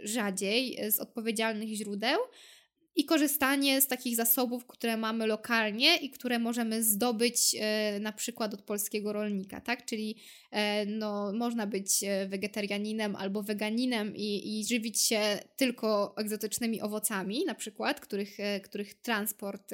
rzadziej 0.04 0.78
z 0.90 0.98
odpowiedzialnych 0.98 1.68
źródeł 1.68 2.18
i 2.96 3.04
korzystanie 3.04 3.80
z 3.80 3.86
takich 3.86 4.16
zasobów, 4.16 4.66
które 4.66 4.96
mamy 4.96 5.26
lokalnie 5.26 5.96
i 5.96 6.10
które 6.10 6.38
możemy 6.38 6.82
zdobyć 6.82 7.56
e, 7.60 8.00
na 8.00 8.12
przykład 8.12 8.54
od 8.54 8.62
polskiego 8.62 9.12
rolnika, 9.12 9.60
tak? 9.60 9.84
Czyli 9.84 10.16
e, 10.50 10.86
no, 10.86 11.32
można 11.32 11.66
być 11.66 12.04
e, 12.04 12.28
wegetarianinem 12.28 13.16
albo 13.16 13.42
weganinem 13.42 14.16
i, 14.16 14.60
i 14.60 14.66
żywić 14.66 15.00
się 15.00 15.20
tylko 15.56 16.14
egzotycznymi 16.16 16.80
owocami, 16.80 17.44
na 17.46 17.54
przykład, 17.54 18.00
których, 18.00 18.38
których 18.62 18.94
transport 18.94 19.70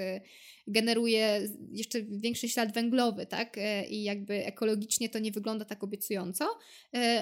generuje 0.66 1.49
jeszcze 1.73 2.03
większy 2.03 2.49
ślad 2.49 2.74
węglowy, 2.74 3.27
tak? 3.27 3.57
I 3.89 4.03
jakby 4.03 4.47
ekologicznie 4.47 5.09
to 5.09 5.19
nie 5.19 5.32
wygląda 5.32 5.65
tak 5.65 5.85
obiecująco. 5.85 6.59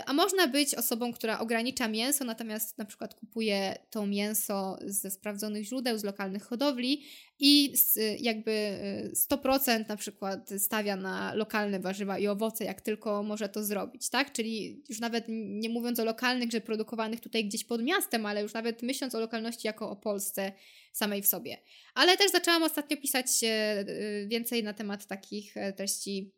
A 0.07 0.13
można 0.13 0.47
być 0.47 0.75
osobą, 0.75 1.13
która 1.13 1.39
ogranicza 1.39 1.89
mięso, 1.89 2.25
natomiast 2.25 2.79
na 2.79 2.85
przykład 2.85 3.15
kupuje 3.15 3.79
to 3.91 4.07
mięso 4.07 4.79
ze 4.87 5.11
sprawdzonych 5.11 5.65
źródeł, 5.65 5.86
z 5.95 6.05
lokalnych 6.05 6.43
hodowli 6.43 7.03
i 7.39 7.75
jakby 8.19 8.79
100% 9.31 9.71
e, 9.71 9.85
na 9.89 9.97
przykład 9.97 10.51
stawia 10.59 10.97
na 10.97 11.35
lokalne 11.35 11.81
warzywa 11.81 12.19
i 12.19 12.27
owoce, 12.27 12.65
jak 12.65 12.81
tylko 12.81 13.23
może 13.23 13.49
to 13.49 13.65
zrobić, 13.65 14.11
tak? 14.11 14.33
Czyli 14.33 14.83
już 14.89 15.01
nawet 15.01 15.25
nie 15.29 15.69
mówiąc 15.69 16.01
o 16.01 16.05
lokalnych, 16.05 16.51
że 16.51 16.61
produkowanych 16.61 17.21
tutaj 17.21 17.45
gdzieś 17.45 17.65
pod 17.65 17.83
miastem, 17.83 18.27
ale 18.27 18.43
już 18.43 18.55
nawet 18.55 18.83
myśląc 18.83 19.15
o 19.15 19.21
lokalności 19.21 19.67
jako 19.67 19.91
o 19.91 19.97
Polsce 19.97 20.53
samej 20.93 21.23
w 21.23 21.27
sobie. 21.27 21.59
Ale 21.95 22.17
też 22.17 22.31
zaczęłam 22.31 22.63
ostatnio 22.63 22.97
pisać 22.97 23.27
e, 23.43 23.85
więcej 24.27 24.63
na 24.63 24.73
temat 24.73 25.07
takich 25.07 25.57
e, 25.57 25.73
treści 25.73 26.33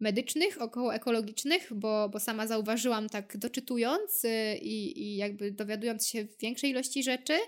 medycznych, 0.00 0.62
około 0.62 0.94
ekologicznych, 0.94 1.72
bo, 1.74 2.08
bo 2.08 2.20
sama 2.20 2.46
zauważyłam 2.46 3.08
tak 3.08 3.36
doczytując 3.36 4.22
i, 4.62 5.02
i 5.02 5.16
jakby 5.16 5.52
dowiadując 5.52 6.06
się 6.06 6.26
większej 6.40 6.70
ilości 6.70 7.02
rzeczy, 7.02 7.38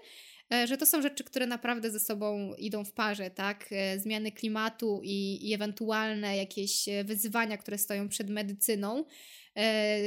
że 0.67 0.77
to 0.77 0.87
są 0.87 1.03
rzeczy, 1.03 1.25
które 1.25 1.47
naprawdę 1.47 1.91
ze 1.91 2.01
sobą 2.01 2.55
idą 2.55 2.85
w 2.85 2.93
parze, 2.93 3.31
tak? 3.31 3.69
E, 3.71 3.99
zmiany 3.99 4.33
klimatu 4.33 5.01
i, 5.05 5.49
i 5.49 5.55
ewentualne 5.55 6.37
jakieś 6.37 6.89
e, 6.89 7.05
wyzwania, 7.05 7.57
które 7.57 7.79
stoją 7.79 8.09
przed 8.09 8.31
medycyną 8.31 9.05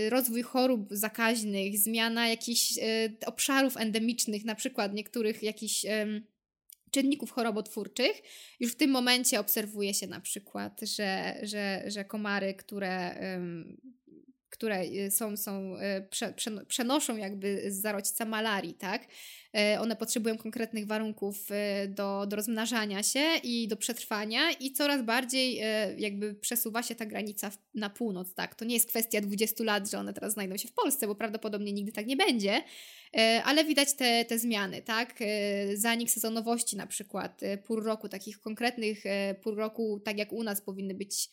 rozwój 0.10 0.42
chorób 0.42 0.88
zakaźnych, 0.92 1.78
zmiana 1.78 2.28
jakichś 2.28 2.74
obszarów 3.26 3.78
endemicznych, 3.78 4.46
na 4.46 4.56
przykład 4.56 4.94
niektórych 4.94 5.44
jakichś 5.44 5.86
czynników 6.92 7.32
chorobotwórczych. 7.32 8.22
Już 8.60 8.72
w 8.72 8.76
tym 8.76 8.92
momencie 8.92 9.40
obserwuje 9.40 9.94
się 9.94 10.08
na 10.08 10.20
przykład, 10.20 10.82
że, 10.82 11.36
że, 11.44 11.84
że 11.88 12.06
komary, 12.06 12.54
które 12.54 13.16
które 14.56 14.84
y, 14.84 15.12
są, 15.12 15.38
są 15.38 15.76
y, 15.76 16.08
prze, 16.10 16.34
przenoszą 16.68 17.18
jakby 17.18 17.72
z 17.72 17.82
zarodźca 17.82 18.26
malarii, 18.26 18.74
tak? 18.74 19.04
Y, 19.76 19.80
one 19.80 19.96
potrzebują 19.96 20.38
konkretnych 20.38 20.88
warunków 20.88 21.50
do, 21.88 22.26
do 22.28 22.36
rozmnażania 22.36 23.04
się 23.04 23.26
i 23.44 23.68
do 23.68 23.78
przetrwania 23.78 24.52
i 24.52 24.72
coraz 24.72 25.02
bardziej 25.02 25.62
jakby 25.98 26.34
przesuwa 26.34 26.84
się 26.84 26.96
ta 26.96 27.06
granica 27.06 27.52
na 27.74 27.90
północ, 27.90 28.34
tak? 28.34 28.56
To 28.56 28.66
nie 28.66 28.74
jest 28.74 28.90
kwestia 28.90 29.22
20 29.22 29.64
lat, 29.64 29.90
że 29.90 29.98
one 29.98 30.14
teraz 30.14 30.34
znajdą 30.34 30.58
się 30.58 30.68
w 30.68 30.74
Polsce, 30.74 31.08
bo 31.08 31.16
prawdopodobnie 31.16 31.74
nigdy 31.74 31.92
tak 31.92 32.08
nie 32.08 32.18
będzie, 32.18 32.64
ale 33.44 33.66
widać 33.66 33.94
te, 33.94 34.26
te 34.26 34.40
zmiany, 34.40 34.82
tak? 34.82 35.20
Zanik 35.74 36.12
sezonowości 36.12 36.78
na 36.78 36.88
przykład, 36.88 37.42
pół 37.66 37.80
roku, 37.80 38.10
takich 38.10 38.42
konkretnych 38.42 39.04
pół 39.44 39.56
roku, 39.56 40.02
tak 40.06 40.18
jak 40.18 40.34
u 40.34 40.44
nas 40.44 40.62
powinny 40.62 40.94
być 40.94 41.30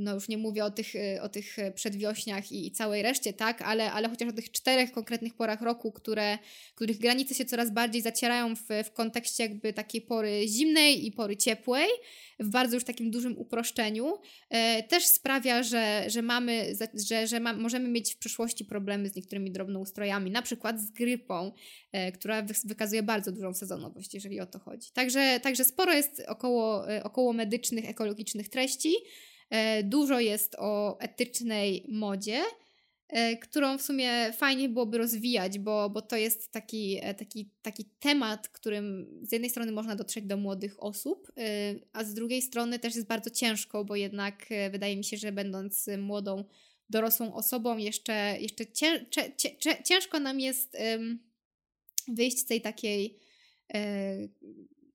no 0.00 0.14
już 0.14 0.28
nie 0.28 0.38
mówię 0.38 0.64
o 0.64 0.70
tych, 0.70 0.94
y, 0.94 1.22
o 1.22 1.28
tych 1.28 1.56
przedwiośniach 1.74 2.52
i, 2.52 2.66
i, 2.66 2.70
całej 2.70 3.02
reszcie, 3.02 3.32
tak, 3.32 3.62
ale, 3.62 3.92
ale 3.92 4.08
chociaż 4.08 4.28
o 4.28 4.32
tych 4.32 4.50
czterech 4.50 4.92
konkretnych 4.92 5.34
porach 5.34 5.62
roku, 5.62 5.92
które, 5.92 6.38
których 6.74 6.98
granice 6.98 7.34
się 7.34 7.44
coraz 7.44 7.70
bardziej 7.70 8.02
zacierają 8.02 8.56
w, 8.56 8.62
w 8.84 8.92
kontekście 8.92 9.42
jakby 9.42 9.72
takiej 9.72 10.00
pory 10.00 10.48
zimnej 10.48 11.06
i 11.06 11.12
pory 11.12 11.36
ciepłej, 11.36 11.88
w 12.40 12.50
bardzo 12.50 12.76
już 12.76 12.84
takim 12.84 13.10
dużym 13.10 13.38
uproszczeniu, 13.38 14.18
e, 14.50 14.82
też 14.82 15.06
sprawia, 15.06 15.62
że, 15.62 16.04
że 16.08 16.22
mamy, 16.22 16.76
że, 17.08 17.26
że 17.26 17.40
ma, 17.40 17.52
możemy 17.52 17.88
mieć 17.88 18.14
w 18.14 18.18
przyszłości 18.18 18.64
problemy 18.64 19.08
z 19.08 19.16
niektórymi 19.16 19.50
drobnoustrojami, 19.50 20.30
na 20.30 20.42
przykład 20.42 20.80
z 20.80 20.90
grypą, 20.90 21.52
e, 21.92 22.12
która 22.12 22.42
wykazuje 22.64 23.02
bardzo 23.02 23.32
dużą 23.32 23.54
sezonowość, 23.54 24.14
jeżeli 24.14 24.40
o 24.40 24.46
to 24.46 24.58
chodzi. 24.58 24.90
Także, 24.92 25.40
także 25.42 25.64
sporo 25.64 25.92
jest 25.92 26.22
około, 26.28 26.90
e, 26.92 27.04
około 27.04 27.32
medycznych, 27.32 27.88
ekologicznych 27.88 28.48
treści, 28.48 28.94
dużo 29.84 30.20
jest 30.20 30.56
o 30.58 31.00
etycznej 31.00 31.84
modzie, 31.88 32.42
e, 33.08 33.36
którą 33.36 33.78
w 33.78 33.82
sumie 33.82 34.32
fajnie 34.32 34.68
byłoby 34.68 34.98
rozwijać, 34.98 35.58
bo, 35.58 35.90
bo 35.90 36.02
to 36.02 36.16
jest 36.16 36.52
taki, 36.52 36.98
e, 37.02 37.14
taki, 37.14 37.50
taki 37.62 37.84
temat, 37.84 38.48
którym 38.48 39.06
z 39.22 39.32
jednej 39.32 39.50
strony 39.50 39.72
można 39.72 39.96
dotrzeć 39.96 40.24
do 40.24 40.36
młodych 40.36 40.82
osób, 40.82 41.32
a 41.92 42.04
z 42.04 42.14
drugiej 42.14 42.42
strony 42.42 42.78
też 42.78 42.94
jest 42.94 43.06
bardzo 43.06 43.30
ciężko, 43.30 43.84
bo 43.84 43.96
jednak 43.96 44.46
wydaje 44.70 44.96
mi 44.96 45.04
się, 45.04 45.16
że 45.16 45.32
będąc 45.32 45.86
młodą, 45.98 46.44
dorosłą 46.90 47.34
osobą, 47.34 47.76
jeszcze, 47.76 48.36
jeszcze 48.40 48.66
cię, 48.66 49.06
cię, 49.10 49.56
cię, 49.58 49.82
ciężko 49.84 50.20
nam 50.20 50.40
jest 50.40 50.76
wyjść 52.08 52.38
z 52.38 52.44
tej 52.44 52.60
takiej 52.60 53.18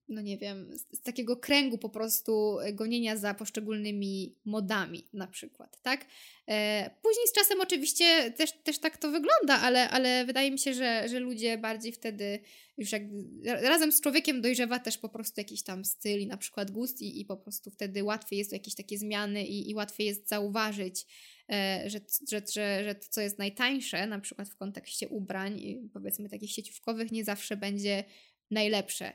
no 0.10 0.22
nie 0.22 0.38
wiem, 0.38 0.78
z, 0.78 0.98
z, 0.98 1.02
takiego 1.02 1.38
kręgu 1.38 1.78
po 1.78 1.90
prostu 1.90 2.60
e, 2.60 2.74
gonienia 2.74 3.18
za 3.18 3.34
poszczególnymi 3.34 4.36
modami 4.46 5.08
na 5.14 5.28
przykład, 5.28 5.82
tak? 5.82 6.06
E, 6.48 6.90
później 7.02 7.28
z 7.28 7.34
czasem 7.34 7.62
oczywiście 7.62 8.32
też, 8.32 8.52
też 8.64 8.80
tak 8.80 8.98
to 8.98 9.12
wygląda, 9.12 9.62
ale, 9.62 9.90
ale 9.90 10.26
wydaje 10.26 10.52
mi 10.52 10.60
się, 10.60 10.74
że, 10.74 11.10
że 11.10 11.20
ludzie 11.20 11.58
bardziej 11.58 11.92
wtedy 11.92 12.40
już 12.78 12.92
jak 12.92 13.04
razem 13.46 13.92
z 13.92 14.02
człowiekiem 14.02 14.42
dojrzewa 14.42 14.80
też 14.80 14.98
po 14.98 15.10
prostu 15.10 15.42
jakiś 15.42 15.64
tam 15.64 15.86
styl 15.86 16.22
i 16.22 16.28
na 16.28 16.38
przykład 16.38 16.72
gust 16.72 17.02
i, 17.02 17.22
i 17.22 17.26
po 17.26 17.38
prostu 17.38 17.72
wtedy 17.72 18.04
łatwiej 18.04 18.40
jest 18.40 18.52
jakieś 18.52 18.76
takie 18.76 18.98
zmiany 18.98 19.46
i, 19.46 19.70
i 19.70 19.76
łatwiej 19.76 20.08
jest 20.08 20.30
zauważyć, 20.30 21.06
e, 21.50 21.84
że, 21.90 22.00
że, 22.30 22.42
że, 22.54 22.84
że 22.84 22.96
to, 22.96 23.08
co 23.10 23.22
jest 23.22 23.40
najtańsze, 23.40 24.08
na 24.08 24.20
przykład 24.20 24.50
w 24.50 24.56
kontekście 24.56 25.10
ubrań, 25.10 25.62
powiedzmy 25.94 26.30
takich 26.30 26.52
sieciówkowych, 26.52 27.12
nie 27.12 27.24
zawsze 27.24 27.58
będzie 27.58 28.04
najlepsze. 28.52 29.14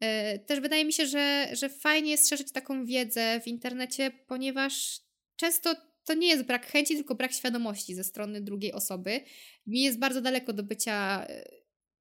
E, 0.00 0.38
też 0.38 0.60
wydaje 0.60 0.84
mi 0.84 0.92
się, 0.92 1.06
że, 1.06 1.48
że 1.52 1.68
fajnie 1.68 2.10
jest 2.10 2.28
szerzyć 2.28 2.52
taką 2.52 2.84
wiedzę 2.84 3.40
w 3.40 3.46
internecie, 3.46 4.10
ponieważ 4.26 5.00
często 5.36 5.74
to 6.04 6.14
nie 6.14 6.28
jest 6.28 6.42
brak 6.42 6.66
chęci, 6.66 6.94
tylko 6.94 7.14
brak 7.14 7.32
świadomości 7.32 7.94
ze 7.94 8.04
strony 8.04 8.40
drugiej 8.40 8.72
osoby. 8.72 9.20
Mi 9.66 9.82
jest 9.82 9.98
bardzo 9.98 10.20
daleko 10.20 10.52
do 10.52 10.62
bycia 10.62 11.26
e, 11.28 11.44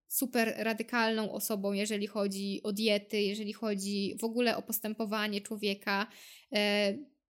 super 0.07 0.53
radykalną 0.57 1.31
osobą, 1.31 1.73
jeżeli 1.73 2.07
chodzi 2.07 2.61
o 2.63 2.73
diety, 2.73 3.21
jeżeli 3.21 3.53
chodzi 3.53 4.15
w 4.19 4.23
ogóle 4.23 4.57
o 4.57 4.61
postępowanie 4.61 5.41
człowieka. 5.41 6.07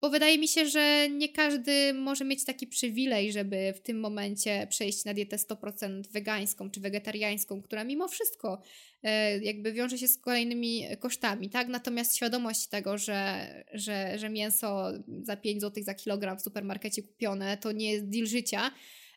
Bo 0.06 0.10
wydaje 0.10 0.38
mi 0.38 0.48
się, 0.48 0.66
że 0.68 1.08
nie 1.10 1.28
każdy 1.28 1.94
może 1.94 2.24
mieć 2.24 2.44
taki 2.44 2.66
przywilej, 2.66 3.32
żeby 3.32 3.72
w 3.76 3.80
tym 3.80 4.00
momencie 4.00 4.66
przejść 4.70 5.04
na 5.04 5.14
dietę 5.14 5.36
100% 5.36 6.02
wegańską 6.10 6.70
czy 6.70 6.80
wegetariańską, 6.80 7.62
która 7.62 7.84
mimo 7.84 8.08
wszystko 8.08 8.62
e, 9.02 9.38
jakby 9.38 9.72
wiąże 9.72 9.98
się 9.98 10.08
z 10.08 10.18
kolejnymi 10.18 10.84
kosztami, 11.00 11.50
tak? 11.50 11.68
Natomiast 11.68 12.16
świadomość 12.16 12.66
tego, 12.66 12.98
że, 12.98 13.46
że, 13.72 14.18
że 14.18 14.28
mięso 14.28 14.92
za 15.22 15.36
5 15.36 15.60
zł 15.60 15.84
za 15.84 15.94
kilogram 15.94 16.38
w 16.38 16.42
supermarkecie 16.42 17.02
kupione 17.02 17.56
to 17.56 17.72
nie 17.72 17.92
jest 17.92 18.08
deal 18.08 18.26
życia, 18.26 18.70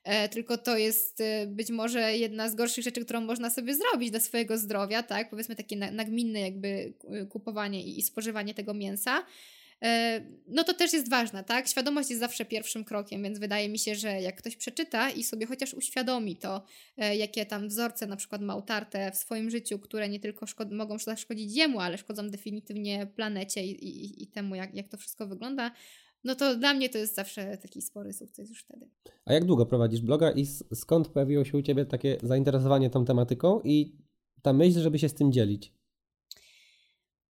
e, 0.04 0.30
tylko 0.30 0.58
to 0.58 0.78
jest 0.78 1.22
e, 1.22 1.48
być 1.48 1.70
może 1.70 2.18
jedna 2.18 2.50
z 2.50 2.56
gorszych 2.56 2.84
rzeczy, 2.84 3.06
którą 3.06 3.22
można 3.22 3.50
sobie 3.50 3.76
zrobić 3.76 4.12
dla 4.12 4.20
swojego 4.20 4.58
zdrowia, 4.58 5.04
tak? 5.04 5.30
Powiedzmy 5.30 5.56
takie 5.56 5.76
nagminne 5.76 6.40
jakby 6.40 6.94
kupowanie 7.30 7.84
i 7.84 8.02
spożywanie 8.02 8.54
tego 8.54 8.74
mięsa. 8.74 9.26
E, 9.84 10.22
no 10.48 10.64
to 10.64 10.74
też 10.74 10.94
jest 10.94 11.10
ważne, 11.10 11.44
tak? 11.44 11.68
Świadomość 11.68 12.10
jest 12.10 12.20
zawsze 12.20 12.46
pierwszym 12.46 12.84
krokiem, 12.84 13.24
więc 13.24 13.40
wydaje 13.40 13.70
mi 13.70 13.80
się, 13.80 13.96
że 13.96 14.22
jak 14.22 14.36
ktoś 14.36 14.56
przeczyta 14.56 15.10
i 15.10 15.24
sobie 15.24 15.46
chociaż 15.46 15.74
uświadomi 15.74 16.36
to, 16.36 16.64
e, 16.98 17.16
jakie 17.16 17.46
tam 17.46 17.68
wzorce 17.68 18.08
na 18.08 18.16
przykład 18.16 18.42
ma 18.42 18.56
utarte 18.56 19.12
w 19.12 19.16
swoim 19.16 19.50
życiu, 19.50 19.80
które 19.80 20.10
nie 20.10 20.20
tylko 20.20 20.46
szkod- 20.46 20.72
mogą 20.72 21.00
zaszkodzić 21.00 21.56
jemu, 21.56 21.80
ale 21.80 21.98
szkodzą 21.98 22.30
definitywnie 22.30 23.08
planecie 23.08 23.66
i, 23.66 23.88
i, 23.88 24.24
i 24.24 24.28
temu, 24.28 24.56
jak, 24.56 24.76
jak 24.76 24.88
to 24.88 24.98
wszystko 24.98 25.28
wygląda, 25.28 25.72
no 26.24 26.36
to 26.36 26.56
dla 26.56 26.74
mnie 26.74 26.90
to 26.90 26.98
jest 26.98 27.16
zawsze 27.16 27.58
taki 27.58 27.82
spory 27.82 28.14
sukces 28.14 28.50
już 28.50 28.64
wtedy. 28.64 28.90
A 29.26 29.34
jak 29.34 29.46
długo 29.46 29.66
prowadzisz 29.66 30.02
bloga 30.02 30.32
i 30.32 30.46
skąd 30.74 31.08
pojawiło 31.08 31.46
się 31.46 31.58
u 31.58 31.62
Ciebie 31.62 31.86
takie 31.86 32.18
zainteresowanie 32.24 32.90
tą 32.90 33.06
tematyką 33.06 33.62
i 33.64 33.98
ta 34.42 34.54
myśl, 34.54 34.80
żeby 34.80 35.00
się 35.00 35.10
z 35.10 35.14
tym 35.14 35.32
dzielić? 35.32 35.79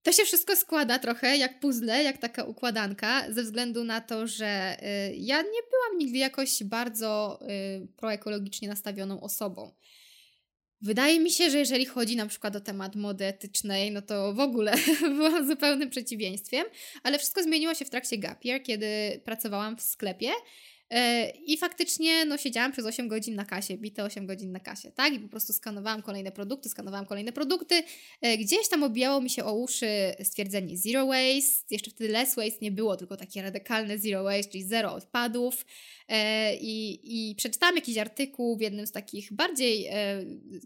To 0.09 0.13
się 0.13 0.25
wszystko 0.25 0.57
składa 0.57 0.99
trochę 0.99 1.37
jak 1.37 1.61
puzzle, 1.61 2.03
jak 2.03 2.19
taka 2.19 2.45
układanka, 2.45 3.33
ze 3.33 3.43
względu 3.43 3.85
na 3.85 4.01
to, 4.01 4.27
że 4.27 4.77
y, 4.83 5.17
ja 5.17 5.43
nie 5.43 5.61
byłam 5.71 5.99
nigdy 5.99 6.19
jakoś 6.19 6.65
bardzo 6.65 7.41
y, 7.43 7.89
proekologicznie 7.97 8.69
nastawioną 8.69 9.21
osobą. 9.21 9.75
Wydaje 10.81 11.21
mi 11.21 11.31
się, 11.31 11.51
że 11.51 11.59
jeżeli 11.59 11.87
chodzi 11.87 12.17
na 12.17 12.27
przykład 12.27 12.57
o 12.57 12.61
temat 12.61 12.97
mody 12.97 13.25
etycznej, 13.25 13.91
no 13.91 14.03
to 14.03 14.35
w 14.35 14.41
ogóle 14.41 14.75
byłam 15.17 15.49
zupełnym 15.49 15.91
przeciwieństwem, 15.91 16.65
ale 17.03 17.19
wszystko 17.19 17.43
zmieniło 17.43 17.75
się 17.75 17.85
w 17.85 17.91
trakcie 17.91 18.19
gap 18.19 18.45
year, 18.45 18.63
kiedy 18.63 19.21
pracowałam 19.25 19.77
w 19.77 19.83
sklepie 19.83 20.31
I 21.47 21.59
faktycznie 21.59 22.25
no, 22.25 22.37
siedziałam 22.37 22.73
przez 22.73 22.87
8 22.87 23.09
godzin 23.09 23.35
na 23.35 23.45
kasie, 23.45 23.77
bite 23.77 24.05
8 24.05 24.27
godzin 24.27 24.53
na 24.53 24.61
kasie, 24.61 24.93
tak? 24.93 25.15
I 25.15 25.21
po 25.21 25.29
prostu 25.29 25.53
skanowałam 25.53 26.03
kolejne 26.03 26.33
produkty, 26.33 26.69
skanowałam 26.69 27.07
kolejne 27.07 27.33
produkty. 27.33 27.83
E, 28.21 28.39
gdzieś 28.39 28.69
tam 28.69 28.83
obijało 28.83 29.21
mi 29.21 29.31
się 29.31 29.45
o 29.45 29.55
uszy 29.55 29.87
stwierdzenie 30.23 30.77
zero 30.79 31.07
waste, 31.07 31.67
jeszcze 31.71 31.91
wtedy 31.91 32.13
less 32.13 32.35
waste 32.35 32.59
nie 32.63 32.71
było, 32.73 32.97
tylko 32.97 33.17
takie 33.17 33.43
radykalne 33.43 33.99
zero 33.99 34.25
waste, 34.25 34.53
czyli 34.53 34.65
zero 34.65 34.95
odpadów. 34.95 35.67
E, 36.09 36.57
I, 36.57 37.01
I 37.31 37.35
przeczytałam 37.35 37.77
jakiś 37.77 37.99
artykuł 37.99 38.57
w 38.57 38.61
jednym 38.61 38.87
z 38.87 38.93
takich 38.93 39.33
bardziej 39.33 39.91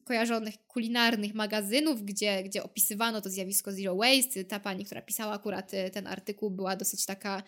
kojarzonych 0.05 0.67
kulinarnych 0.67 1.35
magazynów, 1.35 2.03
gdzie, 2.03 2.43
gdzie 2.43 2.63
opisywano 2.63 3.21
to 3.21 3.31
zjawisko 3.31 3.73
zero 3.73 3.97
waste. 3.97 4.45
Ta 4.45 4.61
pani, 4.61 4.85
która 4.85 5.03
pisała 5.03 5.33
akurat 5.33 5.73
ten 5.93 6.07
artykuł, 6.07 6.51
była 6.51 6.77
dosyć 6.77 7.07
taka. 7.07 7.43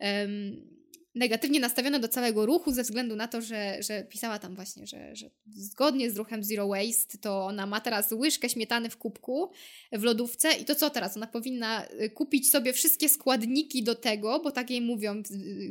Um, 0.00 0.80
negatywnie 1.14 1.60
nastawiona 1.60 1.98
do 1.98 2.08
całego 2.08 2.46
ruchu 2.46 2.72
ze 2.72 2.82
względu 2.82 3.16
na 3.16 3.28
to, 3.28 3.42
że, 3.42 3.82
że 3.82 4.04
pisała 4.04 4.38
tam 4.38 4.54
właśnie, 4.54 4.86
że, 4.86 5.16
że 5.16 5.30
zgodnie 5.46 6.10
z 6.10 6.16
ruchem 6.16 6.44
Zero 6.44 6.68
Waste 6.68 7.18
to 7.18 7.46
ona 7.46 7.66
ma 7.66 7.80
teraz 7.80 8.12
łyżkę 8.12 8.48
śmietany 8.48 8.90
w 8.90 8.96
kubku 8.96 9.50
w 9.92 10.02
lodówce 10.02 10.52
i 10.52 10.64
to 10.64 10.74
co 10.74 10.90
teraz? 10.90 11.16
Ona 11.16 11.26
powinna 11.26 11.86
y, 11.86 12.10
kupić 12.10 12.50
sobie 12.50 12.72
wszystkie 12.72 13.08
składniki 13.08 13.82
do 13.82 13.94
tego, 13.94 14.40
bo 14.40 14.50
tak 14.50 14.70
jej 14.70 14.80
mówią 14.80 15.16
y, 15.16 15.22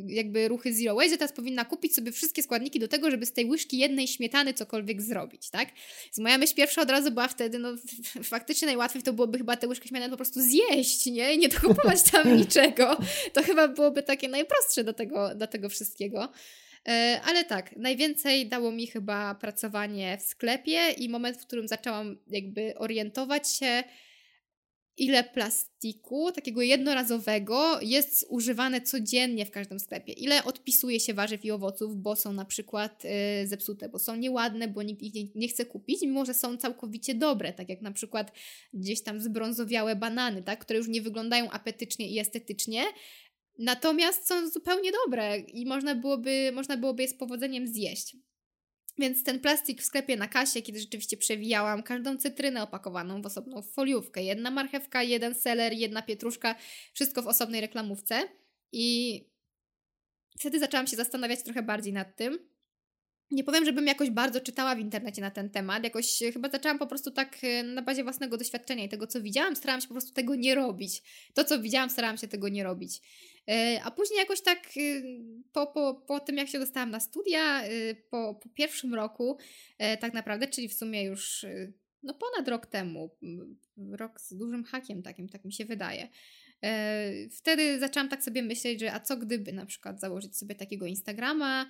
jakby 0.08 0.48
ruchy 0.48 0.74
Zero 0.74 0.96
Waste, 0.96 1.18
teraz 1.18 1.34
powinna 1.34 1.66
kupić 1.66 1.96
sobie 1.96 2.12
wszystkie 2.12 2.44
składniki 2.44 2.80
do 2.80 2.88
tego, 2.88 3.12
żeby 3.12 3.26
z 3.26 3.32
tej 3.32 3.46
łyżki 3.46 3.78
jednej 3.78 4.08
śmietany 4.08 4.54
cokolwiek 4.54 5.02
zrobić, 5.02 5.50
tak? 5.50 5.70
Więc 6.06 6.18
moja 6.18 6.38
myśl 6.38 6.56
pierwsza 6.56 6.82
od 6.82 6.90
razu 6.90 7.12
była 7.12 7.28
wtedy, 7.28 7.60
no 7.60 7.70
faktycznie 8.24 8.66
najłatwiej 8.66 9.04
to 9.04 9.14
byłoby 9.14 9.38
chyba 9.38 9.58
tę 9.58 9.68
łyżkę 9.68 9.88
śmietany 9.88 10.12
po 10.12 10.18
prostu 10.18 10.42
zjeść, 10.42 11.06
nie? 11.06 11.34
I 11.34 11.38
nie 11.38 11.50
dokupować 11.50 12.04
tam 12.12 12.34
niczego. 12.40 12.98
To 13.34 13.44
chyba 13.44 13.68
byłoby 13.68 14.04
takie 14.04 14.30
najprostsze 14.30 14.84
do 14.84 14.94
tego 14.94 15.29
do, 15.36 15.48
tego 15.48 15.70
wszystkiego. 15.70 16.32
E, 16.88 17.22
ale 17.26 17.46
tak, 17.46 17.76
najwięcej 17.78 18.50
dało 18.50 18.72
mi 18.72 18.88
chyba 18.88 19.36
pracowanie 19.36 20.18
w 20.18 20.22
sklepie 20.22 20.92
i 20.92 21.10
moment, 21.10 21.38
w 21.38 21.46
którym 21.46 21.68
zaczęłam 21.68 22.18
jakby 22.28 22.74
orientować 22.78 23.52
się, 23.52 23.84
ile 25.00 25.24
plastiku 25.24 26.32
takiego 26.32 26.62
jednorazowego 26.62 27.80
jest 27.82 28.26
używane 28.30 28.82
codziennie 28.82 29.46
w 29.46 29.52
każdym 29.52 29.80
sklepie. 29.80 30.14
Ile 30.14 30.44
odpisuje 30.44 31.00
się 31.00 31.14
warzyw 31.14 31.46
i 31.46 31.52
owoców, 31.52 31.98
bo 31.98 32.16
są 32.16 32.34
na 32.34 32.46
przykład 32.46 33.06
y, 33.06 33.48
zepsute, 33.48 33.90
bo 33.90 34.00
są 34.00 34.16
nieładne, 34.16 34.68
bo 34.68 34.84
nikt 34.84 35.02
ich 35.02 35.14
nie, 35.14 35.24
nie, 35.36 35.48
chce 35.48 35.66
kupić, 35.66 36.02
mimo 36.02 36.26
że 36.26 36.34
są 36.34 36.58
całkowicie 36.58 37.16
dobre, 37.16 37.54
tak 37.54 37.70
jak 37.70 37.82
na 37.82 37.92
przykład 37.92 38.32
gdzieś 38.74 39.02
tam 39.02 39.22
zbrązowiałe 39.22 39.96
banany, 39.96 40.44
tak, 40.44 40.60
które 40.60 40.80
już 40.80 40.88
nie 40.88 41.02
wyglądają 41.02 41.52
apetycznie 41.52 42.10
i 42.10 42.20
estetycznie, 42.20 42.84
Natomiast 43.60 44.28
są 44.28 44.50
zupełnie 44.50 44.92
dobre 44.92 45.38
i 45.38 45.66
można 45.66 45.96
byłoby, 45.96 46.52
można 46.54 46.78
byłoby 46.78 47.04
je 47.04 47.08
z 47.08 47.14
powodzeniem 47.14 47.68
zjeść. 47.68 48.18
Więc 48.98 49.24
ten 49.24 49.40
plastik 49.40 49.82
w 49.82 49.86
sklepie 49.86 50.18
na 50.18 50.28
kasie, 50.28 50.62
kiedy 50.62 50.80
rzeczywiście 50.80 51.18
przewijałam 51.18 51.84
każdą 51.84 52.18
cytrynę 52.18 52.64
opakowaną 52.64 53.22
w 53.22 53.26
osobną 53.26 53.62
foliówkę, 53.62 54.24
jedna 54.24 54.52
marchewka, 54.52 55.04
jeden 55.04 55.36
seler, 55.36 55.74
jedna 55.74 56.02
pietruszka, 56.02 56.56
wszystko 56.94 57.22
w 57.22 57.28
osobnej 57.28 57.62
reklamówce. 57.62 58.22
I 58.72 59.24
wtedy 60.40 60.60
zaczęłam 60.60 60.88
się 60.88 60.98
zastanawiać 60.98 61.44
trochę 61.44 61.64
bardziej 61.64 61.94
nad 61.94 62.16
tym. 62.16 62.50
Nie 63.32 63.44
powiem, 63.44 63.66
żebym 63.66 63.88
jakoś 63.88 64.10
bardzo 64.10 64.42
czytała 64.42 64.76
w 64.76 64.80
internecie 64.80 65.22
na 65.22 65.32
ten 65.32 65.50
temat. 65.50 65.84
Jakoś 65.84 66.20
chyba 66.34 66.50
zaczęłam 66.50 66.80
po 66.80 66.88
prostu 66.88 67.12
tak 67.12 67.38
e, 67.44 67.64
na 67.64 67.82
bazie 67.82 68.04
własnego 68.04 68.38
doświadczenia 68.38 68.84
i 68.84 68.90
tego, 68.90 69.08
co 69.08 69.22
widziałam, 69.22 69.56
starałam 69.56 69.82
się 69.82 69.88
po 69.88 69.94
prostu 69.94 70.14
tego 70.14 70.36
nie 70.36 70.56
robić. 70.56 71.02
To, 71.34 71.44
co 71.44 71.62
widziałam, 71.62 71.90
starałam 71.90 72.18
się 72.18 72.28
tego 72.28 72.50
nie 72.50 72.64
robić. 72.64 73.02
E, 73.50 73.82
a 73.84 73.92
później 73.92 74.20
jakoś 74.20 74.42
tak 74.42 74.70
y, 74.78 75.04
po, 75.52 75.68
po, 75.68 75.94
po 76.08 76.20
tym, 76.20 76.38
jak 76.38 76.48
się 76.48 76.60
dostałam 76.60 76.90
na 76.90 77.00
studia, 77.00 77.68
y, 77.68 77.96
po, 78.10 78.40
po 78.44 78.50
pierwszym 78.50 78.94
roku 78.94 79.38
e, 79.78 79.98
tak 79.98 80.14
naprawdę, 80.14 80.48
czyli 80.48 80.70
w 80.70 80.74
sumie 80.74 81.04
już 81.04 81.44
y, 81.44 81.74
no 82.04 82.14
ponad 82.14 82.48
rok 82.48 82.66
temu, 82.66 83.10
rok 83.92 84.22
z 84.22 84.38
dużym 84.38 84.64
hakiem 84.64 85.04
takim, 85.04 85.30
tak 85.30 85.46
mi 85.46 85.54
się 85.54 85.66
wydaje. 85.66 86.08
E, 86.64 87.12
wtedy 87.30 87.80
zaczęłam 87.80 88.10
tak 88.10 88.24
sobie 88.24 88.44
myśleć, 88.44 88.80
że 88.80 88.94
a 88.94 89.00
co 89.00 89.18
gdyby 89.18 89.54
na 89.54 89.66
przykład 89.66 90.00
założyć 90.00 90.38
sobie 90.38 90.56
takiego 90.56 90.86
Instagrama, 90.86 91.70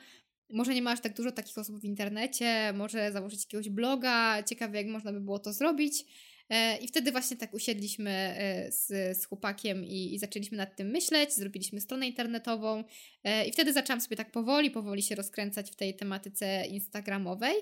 może 0.50 0.76
nie 0.76 0.82
masz 0.82 1.00
tak 1.00 1.14
dużo 1.14 1.32
takich 1.32 1.58
osób 1.58 1.82
w 1.82 1.86
internecie, 1.86 2.74
może 2.74 3.12
założyć 3.12 3.44
jakiegoś 3.44 3.70
bloga, 3.70 4.44
ciekawe 4.44 4.78
jak 4.78 4.88
można 4.88 5.14
by 5.14 5.22
było 5.22 5.40
to 5.40 5.54
zrobić. 5.54 6.06
E, 6.50 6.78
I 6.78 6.88
wtedy 6.88 7.12
właśnie 7.12 7.38
tak 7.38 7.54
usiedliśmy 7.54 8.12
e, 8.12 8.72
z, 8.72 9.18
z 9.18 9.26
chłopakiem 9.26 9.86
i, 9.86 10.14
i 10.14 10.20
zaczęliśmy 10.20 10.58
nad 10.58 10.76
tym 10.76 10.88
myśleć, 10.88 11.34
zrobiliśmy 11.34 11.82
stronę 11.82 12.08
internetową 12.08 12.84
e, 13.24 13.46
i 13.46 13.52
wtedy 13.52 13.74
zaczęłam 13.74 14.02
sobie 14.02 14.16
tak 14.16 14.32
powoli, 14.32 14.72
powoli 14.72 15.02
się 15.02 15.16
rozkręcać 15.16 15.72
w 15.72 15.76
tej 15.76 15.96
tematyce 15.96 16.66
instagramowej. 16.66 17.56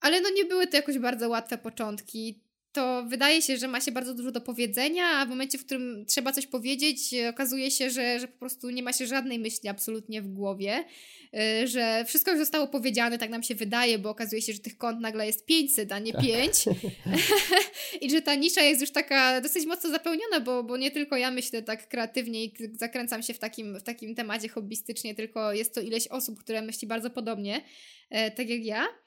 Ale 0.00 0.20
no 0.20 0.30
nie 0.30 0.44
były 0.44 0.66
to 0.66 0.76
jakoś 0.76 0.98
bardzo 0.98 1.28
łatwe 1.28 1.58
początki 1.58 2.43
to 2.74 3.04
wydaje 3.08 3.42
się, 3.42 3.56
że 3.56 3.68
ma 3.68 3.80
się 3.80 3.92
bardzo 3.92 4.14
dużo 4.14 4.32
do 4.32 4.40
powiedzenia, 4.40 5.04
a 5.08 5.26
w 5.26 5.28
momencie, 5.28 5.58
w 5.58 5.64
którym 5.66 6.04
trzeba 6.06 6.32
coś 6.32 6.46
powiedzieć, 6.46 7.14
okazuje 7.30 7.70
się, 7.70 7.90
że, 7.90 8.20
że 8.20 8.28
po 8.28 8.38
prostu 8.38 8.70
nie 8.70 8.82
ma 8.82 8.92
się 8.92 9.06
żadnej 9.06 9.38
myśli 9.38 9.68
absolutnie 9.68 10.22
w 10.22 10.28
głowie, 10.28 10.84
y, 11.62 11.68
że 11.68 12.04
wszystko 12.08 12.30
już 12.30 12.40
zostało 12.40 12.66
powiedziane, 12.66 13.18
tak 13.18 13.30
nam 13.30 13.42
się 13.42 13.54
wydaje, 13.54 13.98
bo 13.98 14.10
okazuje 14.10 14.42
się, 14.42 14.52
że 14.52 14.58
tych 14.58 14.78
kont 14.78 15.00
nagle 15.00 15.26
jest 15.26 15.46
500, 15.46 15.92
a 15.92 15.98
nie 15.98 16.12
tak. 16.12 16.22
5 16.22 16.64
i 18.02 18.10
że 18.10 18.22
ta 18.22 18.34
nisza 18.34 18.62
jest 18.62 18.80
już 18.80 18.90
taka 18.90 19.40
dosyć 19.40 19.66
mocno 19.66 19.90
zapełniona, 19.90 20.40
bo, 20.40 20.62
bo 20.62 20.76
nie 20.76 20.90
tylko 20.90 21.16
ja 21.16 21.30
myślę 21.30 21.62
tak 21.62 21.88
kreatywnie 21.88 22.44
i 22.44 22.54
zakręcam 22.72 23.22
się 23.22 23.34
w 23.34 23.38
takim, 23.38 23.78
w 23.78 23.82
takim 23.82 24.14
temacie 24.14 24.48
hobbystycznie, 24.48 25.14
tylko 25.14 25.52
jest 25.52 25.74
to 25.74 25.80
ileś 25.80 26.08
osób, 26.08 26.38
które 26.38 26.62
myśli 26.62 26.88
bardzo 26.88 27.10
podobnie, 27.10 27.60
e, 28.10 28.30
tak 28.30 28.48
jak 28.48 28.64
ja. 28.64 29.03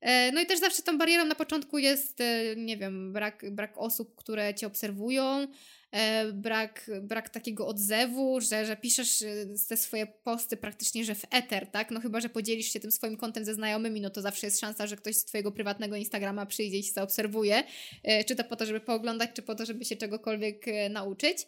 E, 0.00 0.32
no 0.32 0.40
i 0.40 0.46
też 0.46 0.60
zawsze 0.60 0.82
tą 0.82 0.98
barierą 0.98 1.24
na 1.24 1.34
początku 1.34 1.78
jest, 1.78 2.20
e, 2.20 2.56
nie 2.56 2.76
wiem, 2.76 3.12
brak, 3.12 3.44
brak 3.50 3.78
osób, 3.78 4.14
które 4.16 4.54
cię 4.54 4.66
obserwują, 4.66 5.46
e, 5.90 6.32
brak, 6.32 6.90
brak 7.02 7.28
takiego 7.28 7.66
odzewu, 7.66 8.40
że, 8.40 8.66
że 8.66 8.76
piszesz 8.76 9.24
te 9.68 9.76
swoje 9.76 10.06
posty 10.06 10.56
praktycznie, 10.56 11.04
że 11.04 11.14
w 11.14 11.24
eter, 11.30 11.66
tak? 11.66 11.90
No 11.90 12.00
chyba, 12.00 12.20
że 12.20 12.28
podzielisz 12.28 12.72
się 12.72 12.80
tym 12.80 12.90
swoim 12.90 13.16
kontem 13.16 13.44
ze 13.44 13.54
znajomymi, 13.54 14.00
no 14.00 14.10
to 14.10 14.22
zawsze 14.22 14.46
jest 14.46 14.60
szansa, 14.60 14.86
że 14.86 14.96
ktoś 14.96 15.16
z 15.16 15.24
twojego 15.24 15.52
prywatnego 15.52 15.96
Instagrama 15.96 16.46
przyjdzie 16.46 16.78
i 16.78 16.82
się 16.82 16.92
zaobserwuje, 16.92 17.64
czy 18.26 18.36
to 18.36 18.44
po 18.44 18.56
to, 18.56 18.66
żeby 18.66 18.80
pooglądać, 18.80 19.30
czy 19.34 19.42
po 19.42 19.54
to, 19.54 19.66
żeby 19.66 19.84
się 19.84 19.96
czegokolwiek 19.96 20.66
nauczyć. 20.90 21.46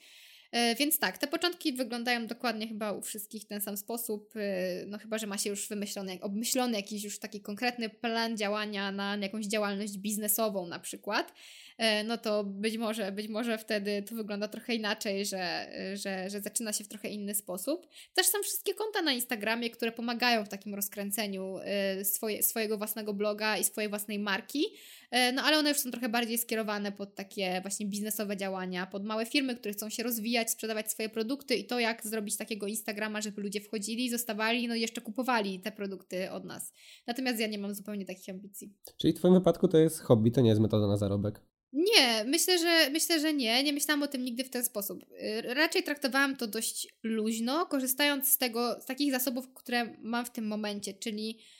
E, 0.52 0.74
więc 0.74 0.98
tak, 0.98 1.18
te 1.18 1.26
początki 1.26 1.72
wyglądają 1.72 2.26
dokładnie 2.26 2.68
chyba 2.68 2.92
u 2.92 3.02
wszystkich 3.02 3.42
w 3.42 3.46
ten 3.46 3.60
sam 3.60 3.76
sposób, 3.76 4.32
e, 4.36 4.86
no 4.86 4.98
chyba, 4.98 5.18
że 5.18 5.26
ma 5.26 5.38
się 5.38 5.50
już 5.50 5.68
wymyślony, 5.68 6.18
obmyślony 6.20 6.76
jakiś 6.76 7.04
już 7.04 7.18
taki 7.18 7.40
konkretny 7.40 7.90
plan 7.90 8.36
działania 8.36 8.92
na 8.92 9.16
jakąś 9.16 9.46
działalność 9.46 9.98
biznesową 9.98 10.66
na 10.66 10.78
przykład, 10.78 11.32
e, 11.78 12.04
no 12.04 12.18
to 12.18 12.44
być 12.44 12.78
może, 12.78 13.12
być 13.12 13.28
może 13.28 13.58
wtedy 13.58 14.02
to 14.02 14.14
wygląda 14.14 14.48
trochę 14.48 14.74
inaczej, 14.74 15.26
że, 15.26 15.72
że, 15.94 16.30
że 16.30 16.40
zaczyna 16.40 16.72
się 16.72 16.84
w 16.84 16.88
trochę 16.88 17.08
inny 17.08 17.34
sposób. 17.34 17.86
Też 18.14 18.26
są 18.26 18.42
wszystkie 18.42 18.74
konta 18.74 19.02
na 19.02 19.12
Instagramie, 19.12 19.70
które 19.70 19.92
pomagają 19.92 20.44
w 20.44 20.48
takim 20.48 20.74
rozkręceniu 20.74 21.56
swoje, 22.04 22.42
swojego 22.42 22.78
własnego 22.78 23.14
bloga 23.14 23.58
i 23.58 23.64
swojej 23.64 23.90
własnej 23.90 24.18
marki, 24.18 24.64
no 25.12 25.42
ale 25.42 25.58
one 25.58 25.68
już 25.68 25.78
są 25.78 25.90
trochę 25.90 26.08
bardziej 26.08 26.38
skierowane 26.38 26.92
pod 26.92 27.14
takie 27.14 27.60
właśnie 27.62 27.86
biznesowe 27.86 28.36
działania, 28.36 28.86
pod 28.86 29.04
małe 29.04 29.26
firmy, 29.26 29.56
które 29.56 29.74
chcą 29.74 29.90
się 29.90 30.02
rozwijać, 30.02 30.50
sprzedawać 30.50 30.90
swoje 30.90 31.08
produkty 31.08 31.54
i 31.54 31.64
to, 31.64 31.80
jak 31.80 32.06
zrobić 32.06 32.36
takiego 32.36 32.66
Instagrama, 32.66 33.20
żeby 33.20 33.42
ludzie 33.42 33.60
wchodzili, 33.60 34.10
zostawali, 34.10 34.68
no 34.68 34.74
i 34.74 34.80
jeszcze 34.80 35.00
kupowali 35.00 35.60
te 35.60 35.72
produkty 35.72 36.30
od 36.30 36.44
nas. 36.44 36.72
Natomiast 37.06 37.40
ja 37.40 37.46
nie 37.46 37.58
mam 37.58 37.74
zupełnie 37.74 38.06
takich 38.06 38.28
ambicji. 38.28 38.74
Czyli 38.96 39.12
w 39.12 39.16
Twoim 39.16 39.34
wypadku 39.34 39.68
to 39.68 39.78
jest 39.78 40.00
hobby, 40.00 40.32
to 40.32 40.40
nie 40.40 40.48
jest 40.48 40.60
metoda 40.60 40.86
na 40.86 40.96
zarobek? 40.96 41.40
Nie, 41.72 42.24
myślę, 42.24 42.58
że 42.58 42.90
myślę, 42.90 43.20
że 43.20 43.34
nie. 43.34 43.64
Nie 43.64 43.72
myślałam 43.72 44.02
o 44.02 44.06
tym 44.06 44.24
nigdy 44.24 44.44
w 44.44 44.50
ten 44.50 44.64
sposób. 44.64 45.02
Y, 45.02 45.54
raczej 45.54 45.82
traktowałam 45.82 46.36
to 46.36 46.46
dość 46.46 46.88
luźno, 47.02 47.66
korzystając 47.66 48.28
z 48.28 48.38
tego, 48.38 48.80
z 48.80 48.86
takich 48.86 49.12
zasobów, 49.12 49.54
które 49.54 49.94
mam 50.02 50.26
w 50.26 50.30
tym 50.30 50.46
momencie, 50.46 50.94
czyli 50.94 51.38
E, 51.38 51.59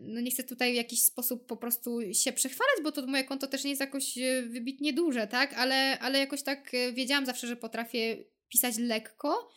no 0.00 0.20
nie 0.20 0.30
chcę 0.30 0.44
tutaj 0.44 0.72
w 0.72 0.76
jakiś 0.76 1.02
sposób 1.02 1.46
po 1.46 1.56
prostu 1.56 2.00
się 2.12 2.32
przechwalać, 2.32 2.76
bo 2.82 2.92
to 2.92 3.06
moje 3.06 3.24
konto 3.24 3.46
też 3.46 3.64
nie 3.64 3.70
jest 3.70 3.80
jakoś 3.80 4.18
e, 4.18 4.42
wybitnie 4.42 4.92
duże, 4.92 5.26
tak? 5.26 5.54
Ale, 5.54 5.98
ale 5.98 6.18
jakoś 6.18 6.42
tak 6.42 6.74
e, 6.74 6.92
wiedziałam 6.92 7.26
zawsze, 7.26 7.46
że 7.46 7.56
potrafię 7.56 8.24
pisać 8.48 8.78
lekko, 8.78 9.50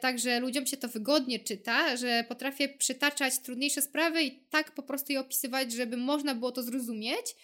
także 0.00 0.40
ludziom 0.40 0.66
się 0.66 0.76
to 0.76 0.88
wygodnie 0.88 1.38
czyta, 1.38 1.96
że 1.96 2.24
potrafię 2.28 2.68
przytaczać 2.68 3.38
trudniejsze 3.38 3.82
sprawy 3.82 4.22
i 4.22 4.44
tak 4.50 4.74
po 4.74 4.82
prostu 4.82 5.12
je 5.12 5.20
opisywać, 5.20 5.72
żeby 5.72 5.96
można 5.96 6.34
było 6.34 6.52
to 6.52 6.62
zrozumieć. 6.62 7.36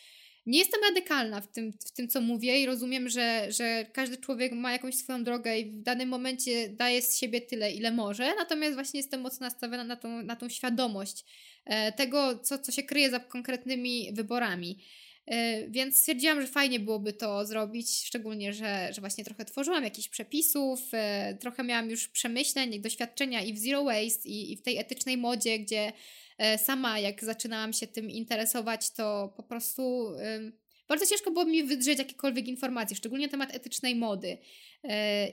Nie 0.46 0.58
jestem 0.58 0.80
radykalna 0.88 1.40
w 1.40 1.52
tym, 1.52 1.72
w 1.72 1.92
tym 1.92 2.08
co 2.08 2.20
mówię 2.20 2.62
i 2.62 2.66
rozumiem, 2.66 3.08
że, 3.08 3.46
że 3.52 3.86
każdy 3.92 4.16
człowiek 4.16 4.52
ma 4.52 4.72
jakąś 4.72 4.94
swoją 4.94 5.24
drogę 5.24 5.58
i 5.58 5.70
w 5.70 5.82
danym 5.82 6.08
momencie 6.08 6.68
daje 6.68 7.02
z 7.02 7.18
siebie 7.18 7.40
tyle, 7.40 7.72
ile 7.72 7.92
może, 7.92 8.34
natomiast 8.34 8.74
właśnie 8.74 9.00
jestem 9.00 9.20
mocno 9.20 9.46
nastawiona 9.46 9.84
na 9.84 9.96
tą, 9.96 10.22
na 10.22 10.36
tą 10.36 10.48
świadomość 10.48 11.24
E, 11.57 11.57
tego, 11.96 12.38
co, 12.38 12.58
co 12.58 12.72
się 12.72 12.82
kryje 12.82 13.10
za 13.10 13.20
konkretnymi 13.20 14.12
wyborami. 14.12 14.78
E, 15.26 15.68
więc 15.68 15.96
stwierdziłam, 15.96 16.40
że 16.40 16.46
fajnie 16.46 16.80
byłoby 16.80 17.12
to 17.12 17.46
zrobić, 17.46 18.04
szczególnie, 18.04 18.52
że, 18.52 18.88
że 18.92 19.00
właśnie 19.00 19.24
trochę 19.24 19.44
tworzyłam 19.44 19.84
jakichś 19.84 20.08
przepisów, 20.08 20.80
e, 20.92 21.36
trochę 21.40 21.64
miałam 21.64 21.90
już 21.90 22.08
przemyśleń, 22.08 22.80
doświadczenia 22.80 23.42
i 23.42 23.52
w 23.52 23.58
Zero 23.58 23.84
Waste, 23.84 24.28
i, 24.28 24.52
i 24.52 24.56
w 24.56 24.62
tej 24.62 24.78
etycznej 24.78 25.16
modzie, 25.16 25.58
gdzie 25.58 25.92
sama 26.56 26.98
jak 26.98 27.24
zaczynałam 27.24 27.72
się 27.72 27.86
tym 27.86 28.10
interesować, 28.10 28.90
to 28.90 29.34
po 29.36 29.42
prostu 29.42 30.12
bardzo 30.88 31.06
ciężko 31.06 31.30
było 31.30 31.44
mi 31.44 31.64
wydrzeć 31.64 31.98
jakiekolwiek 31.98 32.48
informacje, 32.48 32.96
szczególnie 32.96 33.26
na 33.26 33.30
temat 33.30 33.54
etycznej 33.54 33.96
mody. 33.96 34.38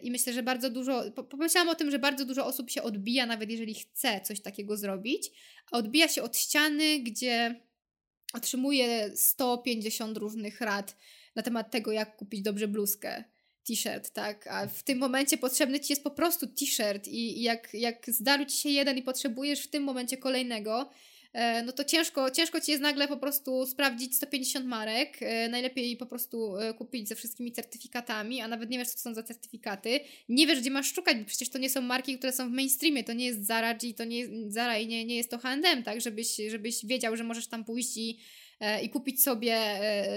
I 0.04 0.12
myślę, 0.12 0.34
że 0.34 0.44
bardzo 0.44 0.70
dużo, 0.70 1.04
pomyślałam 1.30 1.70
o 1.70 1.76
tym, 1.76 1.92
że 1.92 2.00
bardzo 2.00 2.26
dużo 2.26 2.46
osób 2.46 2.70
się 2.70 2.84
odbija, 2.84 3.26
nawet 3.26 3.50
jeżeli 3.50 3.74
chce 3.74 4.22
coś 4.22 4.42
takiego 4.42 4.78
zrobić, 4.78 5.32
a 5.72 5.78
odbija 5.78 6.08
się 6.08 6.24
od 6.24 6.38
ściany, 6.38 7.00
gdzie 7.00 7.62
otrzymuje 8.34 9.12
150 9.16 10.18
różnych 10.18 10.62
rad 10.62 10.96
na 11.36 11.42
temat 11.42 11.72
tego, 11.72 11.92
jak 11.92 12.18
kupić 12.18 12.42
dobrze 12.42 12.68
bluzkę, 12.68 13.24
t-shirt, 13.68 14.10
tak? 14.10 14.48
A 14.48 14.68
w 14.68 14.84
tym 14.84 14.98
momencie 14.98 15.38
potrzebny 15.38 15.80
ci 15.80 15.94
jest 15.94 16.04
po 16.04 16.12
prostu 16.12 16.48
t-shirt 16.48 17.08
i 17.08 17.42
jak, 17.42 17.74
jak 17.74 18.06
zdarł 18.08 18.46
ci 18.46 18.58
się 18.58 18.70
jeden 18.70 18.98
i 18.98 19.04
potrzebujesz 19.04 19.64
w 19.64 19.70
tym 19.70 19.84
momencie 19.84 20.18
kolejnego, 20.18 20.90
E, 20.90 21.15
no 21.66 21.72
to 21.72 21.84
ciężko, 21.84 22.32
ciężko 22.32 22.62
ci 22.62 22.72
jest 22.72 22.84
nagle 22.84 23.08
po 23.08 23.18
prostu 23.18 23.66
sprawdzić 23.66 24.16
150 24.16 24.66
marek. 24.66 25.18
E, 25.22 25.50
najlepiej 25.50 25.98
po 25.98 26.06
prostu 26.06 26.58
e, 26.58 26.74
kupić 26.74 27.08
ze 27.08 27.16
wszystkimi 27.16 27.52
certyfikatami, 27.52 28.42
a 28.42 28.48
nawet 28.48 28.70
nie 28.70 28.78
wiesz, 28.78 28.88
co 28.88 28.94
to 28.94 29.00
są 29.00 29.14
za 29.14 29.24
certyfikaty. 29.24 30.00
Nie 30.30 30.48
wiesz, 30.48 30.60
gdzie 30.62 30.72
masz 30.72 30.94
szukać, 30.94 31.18
bo 31.18 31.26
przecież 31.26 31.50
to 31.50 31.58
nie 31.58 31.70
są 31.70 31.82
marki, 31.82 32.18
które 32.18 32.34
są 32.34 32.50
w 32.50 32.52
mainstreamie. 32.52 33.04
To 33.04 33.14
nie 33.14 33.26
jest 33.26 33.46
Zara, 33.46 33.78
i 33.84 33.94
to 33.94 34.04
nie 34.04 34.20
jest 34.20 34.32
Zara 34.54 34.78
i 34.78 34.88
nie, 34.88 35.06
nie 35.06 35.16
jest 35.16 35.30
to 35.30 35.38
H&M, 35.38 35.84
tak? 35.84 36.02
Żebyś, 36.02 36.38
żebyś 36.50 36.86
wiedział, 36.86 37.18
że 37.18 37.24
możesz 37.24 37.48
tam 37.48 37.66
pójść 37.66 37.98
i 37.98 38.20
i 38.84 38.90
kupić 38.90 39.24
sobie 39.24 39.58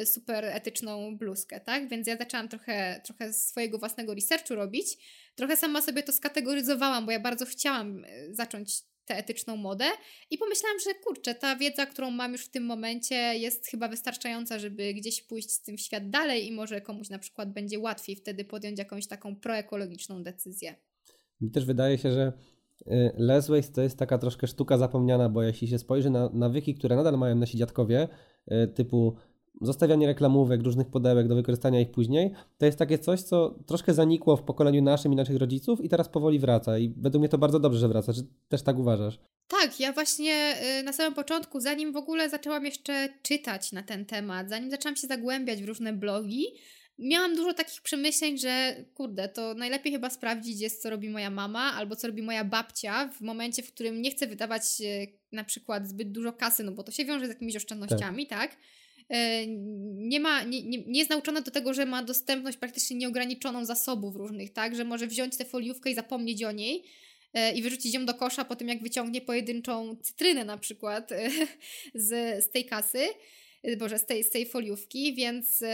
super 0.05 0.45
etyczną 0.45 1.17
bluzkę, 1.17 1.61
tak? 1.61 1.89
Więc 1.89 2.07
ja 2.07 2.17
zaczęłam 2.17 2.49
trochę, 2.49 3.01
trochę 3.05 3.33
swojego 3.33 3.79
własnego 3.79 4.15
researchu 4.15 4.55
robić. 4.55 4.87
Trochę 5.35 5.57
sama 5.57 5.83
sobie 5.83 6.03
to 6.03 6.13
skategoryzowałam, 6.13 7.07
bo 7.07 7.13
ja 7.13 7.21
bardzo 7.21 7.47
chciałam 7.47 8.05
zacząć 8.31 8.83
tę 9.09 9.17
etyczną 9.17 9.57
modę 9.57 9.85
i 10.31 10.39
pomyślałam, 10.39 10.79
że 10.79 10.95
kurczę, 10.95 11.35
ta 11.35 11.57
wiedza, 11.57 11.87
którą 11.87 12.11
mam 12.11 12.33
już 12.33 12.45
w 12.45 12.51
tym 12.51 12.67
momencie 12.67 13.15
jest 13.17 13.67
chyba 13.67 13.89
wystarczająca, 13.89 14.59
żeby 14.59 14.95
gdzieś 14.95 15.23
pójść 15.23 15.51
z 15.51 15.63
tym 15.63 15.77
w 15.77 15.81
świat 15.81 16.11
dalej 16.11 16.47
i 16.47 16.53
może 16.53 16.81
komuś 16.81 17.11
na 17.11 17.19
przykład 17.19 17.53
będzie 17.53 17.79
łatwiej 17.79 18.17
wtedy 18.17 18.45
podjąć 18.45 18.79
jakąś 18.79 19.07
taką 19.07 19.37
proekologiczną 19.37 20.23
decyzję. 20.23 20.75
Mi 21.41 21.51
też 21.51 21.65
wydaje 21.65 21.99
się, 21.99 22.13
że 22.13 22.33
y, 22.81 23.13
less 23.17 23.49
waste 23.49 23.73
to 23.73 23.83
jest 23.83 23.99
taka 23.99 24.19
troszkę 24.19 24.47
sztuka 24.47 24.79
zapomniana, 24.79 25.29
bo 25.29 25.43
jeśli 25.43 25.69
się 25.69 25.79
spojrzy 25.79 26.11
na 26.11 26.29
nawyki, 26.29 26.75
które 26.75 26.97
nadal 26.97 27.19
mają 27.19 27.37
nasi 27.37 27.59
dziadkowie, 27.59 28.09
y, 28.53 28.69
typu 28.69 29.17
zostawianie 29.61 30.07
reklamówek, 30.07 30.63
różnych 30.63 30.87
pudełek 30.87 31.29
do 31.29 31.35
wykorzystania 31.35 31.81
ich 31.81 31.91
później, 31.91 32.33
to 32.59 32.67
jest 32.67 32.79
takie 32.79 32.99
coś, 32.99 33.23
co 33.23 33.59
troszkę 33.67 33.95
zanikło 33.95 34.37
w 34.37 34.43
pokoleniu 34.43 34.83
naszym 34.83 35.13
i 35.13 35.17
naszych 35.17 35.37
rodziców 35.37 35.85
i 35.85 35.89
teraz 35.89 36.09
powoli 36.09 36.39
wraca 36.39 36.79
i 36.79 36.95
według 36.97 37.21
mnie 37.21 37.29
to 37.29 37.39
bardzo 37.39 37.61
dobrze, 37.61 37.79
że 37.79 37.89
wraca. 37.89 38.13
Czy 38.13 38.27
też 38.49 38.63
tak 38.63 38.79
uważasz? 38.79 39.19
Tak, 39.49 39.81
ja 39.81 39.93
właśnie 39.93 40.55
y, 40.81 40.83
na 40.83 40.93
samym 40.93 41.15
początku, 41.15 41.61
zanim 41.61 41.93
w 41.93 41.97
ogóle 41.97 42.31
zaczęłam 42.31 42.65
jeszcze 42.65 43.09
czytać 43.23 43.73
na 43.73 43.83
ten 43.83 44.07
temat, 44.07 44.49
zanim 44.49 44.71
zaczęłam 44.71 44.97
się 44.97 45.07
zagłębiać 45.07 45.63
w 45.63 45.69
różne 45.69 45.93
blogi, 45.93 46.45
miałam 46.99 47.37
dużo 47.37 47.55
takich 47.55 47.83
przemyśleń, 47.83 48.39
że 48.39 48.77
kurde, 48.95 49.29
to 49.29 49.55
najlepiej 49.55 49.93
chyba 49.93 50.11
sprawdzić 50.11 50.61
jest, 50.61 50.83
co 50.83 50.91
robi 50.91 51.11
moja 51.11 51.31
mama 51.31 51.61
albo 51.61 51.97
co 51.97 52.07
robi 52.07 52.23
moja 52.23 52.45
babcia 52.45 53.09
w 53.09 53.21
momencie, 53.21 53.63
w 53.63 53.73
którym 53.73 54.03
nie 54.03 54.11
chcę 54.11 54.27
wydawać 54.27 54.63
y, 54.81 55.19
na 55.33 55.45
przykład 55.45 55.89
zbyt 55.89 56.13
dużo 56.13 56.33
kasy, 56.33 56.65
no 56.65 56.73
bo 56.73 56.83
to 56.83 56.93
się 56.93 57.05
wiąże 57.05 57.27
z 57.27 57.29
jakimiś 57.29 57.57
oszczędnościami, 57.57 58.27
tak? 58.27 58.51
tak? 58.51 58.61
E, 59.11 59.47
nie, 59.47 60.21
ma, 60.21 60.43
nie, 60.43 60.63
nie, 60.63 60.79
nie 60.87 60.99
jest 60.99 61.11
nauczona 61.11 61.41
do 61.41 61.51
tego, 61.51 61.75
że 61.75 61.87
ma 61.87 62.03
dostępność 62.03 62.59
praktycznie 62.59 62.97
nieograniczoną 62.97 63.65
zasobów 63.65 64.17
różnych, 64.17 64.53
tak? 64.53 64.77
Że 64.77 64.85
może 64.85 65.07
wziąć 65.07 65.37
tę 65.37 65.45
foliówkę 65.45 65.91
i 65.91 65.95
zapomnieć 65.95 66.45
o 66.45 66.53
niej 66.53 66.85
e, 67.35 67.55
i 67.55 67.63
wyrzucić 67.63 67.95
ją 67.95 68.07
do 68.07 68.15
kosza 68.15 68.45
po 68.45 68.57
tym, 68.57 68.69
jak 68.69 68.83
wyciągnie 68.83 69.21
pojedynczą 69.21 69.97
cytrynę 70.03 70.45
na 70.45 70.59
przykład 70.59 71.13
e, 71.13 71.31
z, 71.95 72.45
z 72.45 72.51
tej 72.51 72.65
kasy. 72.65 73.07
Boże, 73.79 73.99
z 73.99 74.07
tej, 74.07 74.25
z 74.25 74.31
tej 74.31 74.47
foliówki, 74.47 75.15
więc 75.15 75.65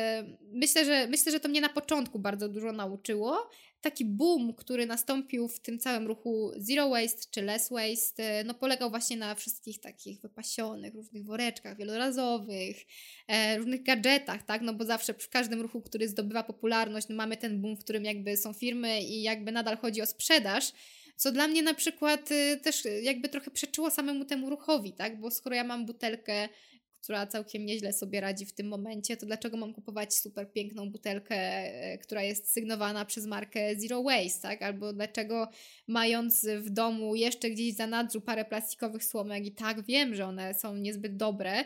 myślę, 0.53 0.85
że 0.85 1.07
myślę, 1.07 1.33
że 1.33 1.41
to 1.41 1.49
mnie 1.49 1.61
na 1.61 1.69
początku 1.69 2.19
bardzo 2.19 2.49
dużo 2.49 2.73
nauczyło 2.73 3.51
taki 3.85 4.05
boom, 4.05 4.55
który 4.55 4.87
nastąpił 4.87 5.49
w 5.49 5.61
tym 5.61 5.79
całym 5.79 6.07
ruchu 6.07 6.53
Zero 6.57 6.89
Waste 6.89 7.23
czy 7.31 7.43
Less 7.43 7.71
Waste, 7.71 8.45
no 8.45 8.55
polegał 8.55 8.91
właśnie 8.91 9.17
na 9.17 9.35
wszystkich 9.35 9.81
takich 9.81 10.21
wypasionych, 10.21 10.95
różnych 10.95 11.25
woreczkach 11.25 11.77
wielorazowych, 11.77 12.77
e, 13.29 13.59
różnych 13.59 13.83
gadżetach, 13.83 14.43
tak, 14.43 14.63
no 14.63 14.75
bo 14.75 14.85
zawsze 14.85 15.15
w 15.15 15.29
każdym 15.29 15.61
ruchu, 15.61 15.83
który 15.83 16.09
zdobywa 16.09 16.43
popularność, 16.43 17.09
no 17.09 17.17
mamy 17.17 17.37
ten 17.37 17.61
boom, 17.61 17.77
w 17.77 17.85
którym 17.85 18.05
jakby 18.05 18.37
są 18.37 18.53
firmy 18.53 19.03
i 19.03 19.23
jakby 19.23 19.53
nadal 19.53 19.77
chodzi 19.77 20.03
o 20.03 20.07
sprzedaż, 20.07 20.73
co 21.17 21.33
dla 21.33 21.49
mnie 21.49 21.63
na 21.63 21.75
przykład 21.75 22.31
y, 22.31 22.61
też 22.63 22.83
jakby 23.03 23.29
trochę 23.29 23.51
przeczyło 23.51 23.91
samemu 23.91 24.25
temu 24.25 24.51
ruchowi, 24.51 24.93
tak? 24.93 25.21
Bo 25.21 25.31
skoro 25.31 25.57
ja 25.57 25.65
mam 25.65 25.87
butelkę 25.87 26.49
która 27.05 27.27
całkiem 27.27 27.67
nieźle 27.67 27.93
sobie 27.93 28.21
radzi 28.21 28.47
w 28.47 28.53
tym 28.53 28.69
momencie, 28.69 29.17
to 29.17 29.27
dlaczego 29.27 29.57
mam 29.57 29.75
kupować 29.75 30.15
super 30.15 30.53
piękną 30.53 30.91
butelkę, 30.91 31.37
e, 31.37 31.99
która 31.99 32.23
jest 32.23 32.53
sygnowana 32.53 33.05
przez 33.05 33.27
markę 33.27 33.77
Zero 33.77 34.03
Waste, 34.03 34.49
tak? 34.49 34.63
Albo 34.63 34.93
dlaczego 34.93 35.49
mając 35.87 36.47
w 36.59 36.71
domu 36.71 37.15
jeszcze 37.15 37.51
gdzieś 37.51 37.75
za 37.75 37.87
nadrzu 37.87 38.21
parę 38.21 38.45
plastikowych 38.45 39.05
słomek 39.05 39.47
i 39.47 39.53
tak 39.53 39.85
wiem, 39.87 40.15
że 40.15 40.27
one 40.27 40.55
są 40.55 40.77
niezbyt 40.77 41.17
dobre 41.17 41.65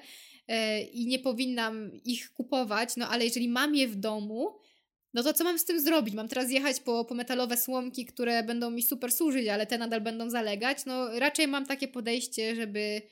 e, 0.48 0.82
i 0.82 1.06
nie 1.06 1.18
powinnam 1.18 1.90
ich 2.04 2.32
kupować, 2.32 2.96
no 2.96 3.08
ale 3.08 3.24
jeżeli 3.24 3.48
mam 3.48 3.74
je 3.74 3.88
w 3.88 3.96
domu, 3.96 4.54
no 5.14 5.22
to 5.22 5.32
co 5.32 5.44
mam 5.44 5.58
z 5.58 5.64
tym 5.64 5.80
zrobić? 5.80 6.14
Mam 6.14 6.28
teraz 6.28 6.50
jechać 6.50 6.80
po, 6.80 7.04
po 7.04 7.14
metalowe 7.14 7.56
słomki, 7.56 8.06
które 8.06 8.42
będą 8.42 8.70
mi 8.70 8.82
super 8.82 9.12
służyć, 9.12 9.48
ale 9.48 9.66
te 9.66 9.78
nadal 9.78 10.00
będą 10.00 10.30
zalegać? 10.30 10.78
No 10.86 11.18
raczej 11.18 11.48
mam 11.48 11.66
takie 11.66 11.88
podejście, 11.88 12.56
żeby 12.56 13.02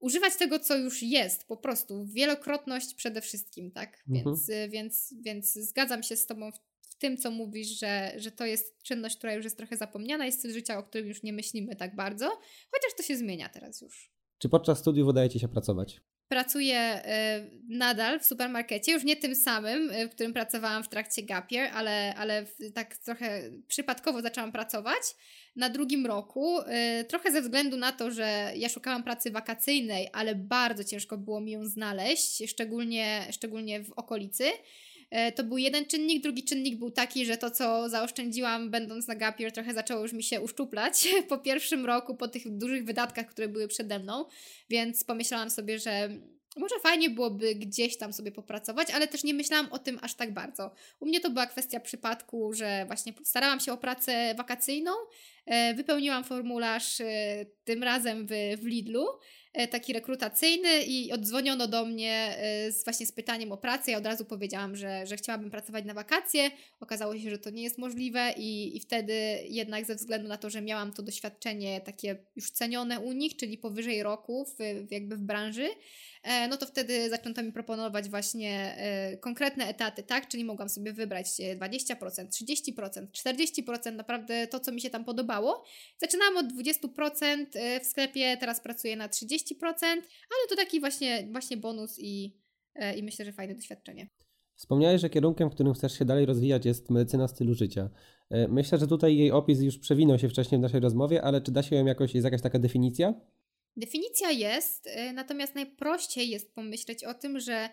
używać 0.00 0.36
tego, 0.36 0.58
co 0.58 0.76
już 0.76 1.02
jest, 1.02 1.48
po 1.48 1.56
prostu. 1.56 2.06
Wielokrotność 2.06 2.94
przede 2.94 3.20
wszystkim, 3.20 3.70
tak? 3.70 4.04
Mhm. 4.08 4.24
Więc, 4.24 4.48
y, 4.48 4.68
więc, 4.68 5.14
więc 5.20 5.52
zgadzam 5.52 6.02
się 6.02 6.16
z 6.16 6.26
Tobą 6.26 6.52
w, 6.52 6.58
tym, 6.98 7.16
co 7.16 7.30
mówisz, 7.30 7.68
że, 7.68 8.12
że 8.16 8.30
to 8.30 8.46
jest 8.46 8.82
czynność, 8.82 9.16
która 9.16 9.34
już 9.34 9.44
jest 9.44 9.56
trochę 9.56 9.76
zapomniana, 9.76 10.26
jest 10.26 10.38
styl 10.38 10.52
życia, 10.52 10.78
o 10.78 10.82
którym 10.82 11.08
już 11.08 11.22
nie 11.22 11.32
myślimy 11.32 11.76
tak 11.76 11.96
bardzo, 11.96 12.26
chociaż 12.70 12.96
to 12.96 13.02
się 13.02 13.16
zmienia 13.16 13.48
teraz 13.48 13.80
już. 13.80 14.12
Czy 14.38 14.48
podczas 14.48 14.78
studiów 14.78 15.08
udaje 15.08 15.28
Ci 15.28 15.40
się 15.40 15.48
pracować? 15.48 16.00
Pracuję 16.28 17.02
nadal 17.68 18.20
w 18.20 18.26
supermarkecie, 18.26 18.92
już 18.92 19.04
nie 19.04 19.16
tym 19.16 19.34
samym, 19.34 19.90
w 20.08 20.10
którym 20.10 20.32
pracowałam 20.32 20.84
w 20.84 20.88
trakcie 20.88 21.22
Gapier, 21.22 21.70
ale, 21.74 22.14
ale 22.14 22.44
tak 22.74 22.96
trochę 22.96 23.42
przypadkowo 23.68 24.22
zaczęłam 24.22 24.52
pracować 24.52 25.02
na 25.56 25.70
drugim 25.70 26.06
roku. 26.06 26.58
Trochę 27.08 27.32
ze 27.32 27.42
względu 27.42 27.76
na 27.76 27.92
to, 27.92 28.10
że 28.10 28.52
ja 28.56 28.68
szukałam 28.68 29.02
pracy 29.02 29.30
wakacyjnej, 29.30 30.08
ale 30.12 30.34
bardzo 30.34 30.84
ciężko 30.84 31.18
było 31.18 31.40
mi 31.40 31.52
ją 31.52 31.66
znaleźć, 31.66 32.42
szczególnie, 32.50 33.26
szczególnie 33.30 33.84
w 33.84 33.92
okolicy. 33.92 34.44
E, 35.10 35.32
to 35.32 35.44
był 35.44 35.58
jeden 35.58 35.86
czynnik. 35.86 36.22
Drugi 36.22 36.44
czynnik 36.44 36.78
był 36.78 36.90
taki, 36.90 37.26
że 37.26 37.36
to, 37.36 37.50
co 37.50 37.88
zaoszczędziłam 37.88 38.70
będąc 38.70 39.08
na 39.08 39.14
Gapier, 39.14 39.52
trochę 39.52 39.74
zaczęło 39.74 40.02
już 40.02 40.12
mi 40.12 40.22
się 40.22 40.40
uszczuplać 40.40 41.08
po 41.28 41.38
pierwszym 41.38 41.86
roku, 41.86 42.16
po 42.16 42.28
tych 42.28 42.56
dużych 42.56 42.84
wydatkach, 42.84 43.26
które 43.26 43.48
były 43.48 43.68
przede 43.68 43.98
mną, 43.98 44.24
więc 44.70 45.04
pomyślałam 45.04 45.50
sobie, 45.50 45.78
że 45.78 46.08
może 46.56 46.78
fajnie 46.82 47.10
byłoby 47.10 47.54
gdzieś 47.54 47.96
tam 47.96 48.12
sobie 48.12 48.32
popracować, 48.32 48.90
ale 48.90 49.08
też 49.08 49.24
nie 49.24 49.34
myślałam 49.34 49.72
o 49.72 49.78
tym 49.78 49.98
aż 50.02 50.14
tak 50.14 50.34
bardzo. 50.34 50.70
U 51.00 51.06
mnie 51.06 51.20
to 51.20 51.30
była 51.30 51.46
kwestia 51.46 51.80
przypadku, 51.80 52.52
że 52.52 52.84
właśnie 52.86 53.12
starałam 53.24 53.60
się 53.60 53.72
o 53.72 53.76
pracę 53.76 54.34
wakacyjną, 54.34 54.92
e, 55.46 55.74
wypełniłam 55.74 56.24
formularz 56.24 57.00
e, 57.00 57.46
tym 57.64 57.82
razem 57.82 58.26
w, 58.26 58.30
w 58.62 58.66
Lidlu 58.66 59.06
taki 59.70 59.92
rekrutacyjny 59.92 60.82
i 60.82 61.12
oddzwoniono 61.12 61.68
do 61.68 61.84
mnie 61.84 62.36
e, 62.38 62.72
z, 62.72 62.84
właśnie 62.84 63.06
z 63.06 63.12
pytaniem 63.12 63.52
o 63.52 63.56
pracę. 63.56 63.90
Ja 63.90 63.98
od 63.98 64.06
razu 64.06 64.24
powiedziałam, 64.24 64.76
że, 64.76 65.06
że 65.06 65.16
chciałabym 65.16 65.50
pracować 65.50 65.84
na 65.84 65.94
wakacje. 65.94 66.50
Okazało 66.80 67.18
się, 67.18 67.30
że 67.30 67.38
to 67.38 67.50
nie 67.50 67.62
jest 67.62 67.78
możliwe 67.78 68.34
i, 68.36 68.76
i 68.76 68.80
wtedy 68.80 69.14
jednak 69.48 69.84
ze 69.84 69.94
względu 69.94 70.28
na 70.28 70.36
to, 70.36 70.50
że 70.50 70.62
miałam 70.62 70.92
to 70.92 71.02
doświadczenie 71.02 71.80
takie 71.80 72.16
już 72.36 72.50
cenione 72.50 73.00
u 73.00 73.12
nich, 73.12 73.36
czyli 73.36 73.58
powyżej 73.58 74.02
roku 74.02 74.46
w, 74.58 74.92
jakby 74.92 75.16
w 75.16 75.22
branży, 75.22 75.68
E, 76.15 76.15
no 76.50 76.56
to 76.56 76.66
wtedy 76.66 77.10
zaczęto 77.10 77.42
mi 77.42 77.52
proponować 77.52 78.08
właśnie 78.08 78.74
e, 78.78 79.16
konkretne 79.16 79.66
etaty, 79.66 80.02
tak? 80.02 80.28
Czyli 80.28 80.44
mogłam 80.44 80.68
sobie 80.68 80.92
wybrać 80.92 81.26
20%, 81.26 81.96
30%, 82.28 83.06
40%, 83.66 83.92
naprawdę 83.92 84.46
to, 84.46 84.60
co 84.60 84.72
mi 84.72 84.80
się 84.80 84.90
tam 84.90 85.04
podobało. 85.04 85.64
Zaczynałam 85.98 86.36
od 86.36 86.46
20% 86.46 87.46
e, 87.54 87.80
w 87.80 87.86
sklepie, 87.86 88.36
teraz 88.40 88.60
pracuję 88.60 88.96
na 88.96 89.08
30%, 89.08 89.24
ale 89.62 90.48
to 90.48 90.56
taki 90.56 90.80
właśnie, 90.80 91.28
właśnie 91.32 91.56
bonus 91.56 91.98
i, 91.98 92.40
i 92.96 93.02
myślę, 93.02 93.24
że 93.24 93.32
fajne 93.32 93.54
doświadczenie. 93.54 94.08
Wspomniałeś, 94.54 95.00
że 95.00 95.10
kierunkiem, 95.10 95.50
w 95.50 95.54
którym 95.54 95.74
chcesz 95.74 95.98
się 95.98 96.04
dalej 96.04 96.26
rozwijać 96.26 96.66
jest 96.66 96.90
medycyna 96.90 97.28
stylu 97.28 97.54
życia. 97.54 97.90
Myślę, 98.48 98.78
że 98.78 98.86
tutaj 98.86 99.16
jej 99.16 99.30
opis 99.30 99.60
już 99.60 99.78
przewinął 99.78 100.18
się 100.18 100.28
wcześniej 100.28 100.58
w 100.58 100.62
naszej 100.62 100.80
rozmowie, 100.80 101.22
ale 101.22 101.40
czy 101.40 101.52
da 101.52 101.62
się 101.62 101.76
ją 101.76 101.86
jakoś, 101.86 102.14
jest 102.14 102.24
jakaś 102.24 102.42
taka 102.42 102.58
definicja? 102.58 103.14
Definicja 103.76 104.30
jest, 104.30 104.86
y, 104.86 105.12
natomiast 105.12 105.54
najprościej 105.54 106.28
jest 106.28 106.54
pomyśleć 106.54 107.04
o 107.04 107.14
tym, 107.14 107.40
że 107.40 107.70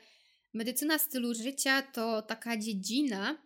medycyna 0.53 0.97
stylu 0.97 1.33
życia 1.33 1.81
to 1.81 2.21
taka 2.21 2.57
dziedzina 2.57 3.37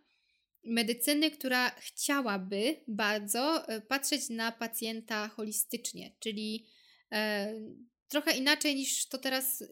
medycyny, 0.67 1.31
która 1.31 1.69
chciałaby 1.69 2.75
bardzo 2.88 3.73
y, 3.75 3.81
patrzeć 3.81 4.29
na 4.29 4.51
pacjenta 4.51 5.27
holistycznie, 5.27 6.11
czyli 6.19 6.65
e, 7.11 7.53
trochę 8.07 8.38
inaczej 8.38 8.75
niż 8.75 9.05
to 9.05 9.17
teraz, 9.17 9.63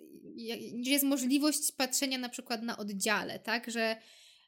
niż 0.73 0.87
jest 0.87 1.05
możliwość 1.05 1.71
patrzenia 1.71 2.17
na 2.17 2.29
przykład 2.29 2.63
na 2.63 2.77
oddziale, 2.77 3.39
tak, 3.39 3.71
że 3.71 3.97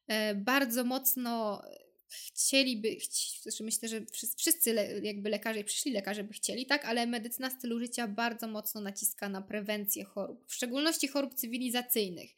e, 0.08 0.36
bardzo 0.36 0.84
mocno 0.84 1.62
chcieliby, 2.10 2.96
chci, 2.96 3.42
znaczy 3.42 3.64
myślę, 3.64 3.90
że 3.90 4.02
wszyscy 4.38 4.74
le, 4.74 5.00
jakby 5.00 5.30
lekarze, 5.30 5.64
przyszli 5.64 5.92
lekarze 5.92 6.24
by 6.24 6.34
chcieli, 6.34 6.66
tak, 6.66 6.86
ale 6.86 7.08
medycyna 7.08 7.50
stylu 7.50 7.80
życia 7.80 8.08
bardzo 8.08 8.48
mocno 8.48 8.82
naciska 8.82 9.30
na 9.30 9.42
prewencję 9.42 10.06
chorób, 10.06 10.48
w 10.48 10.54
szczególności 10.54 11.08
chorób 11.08 11.34
cywilizacyjnych. 11.34 12.30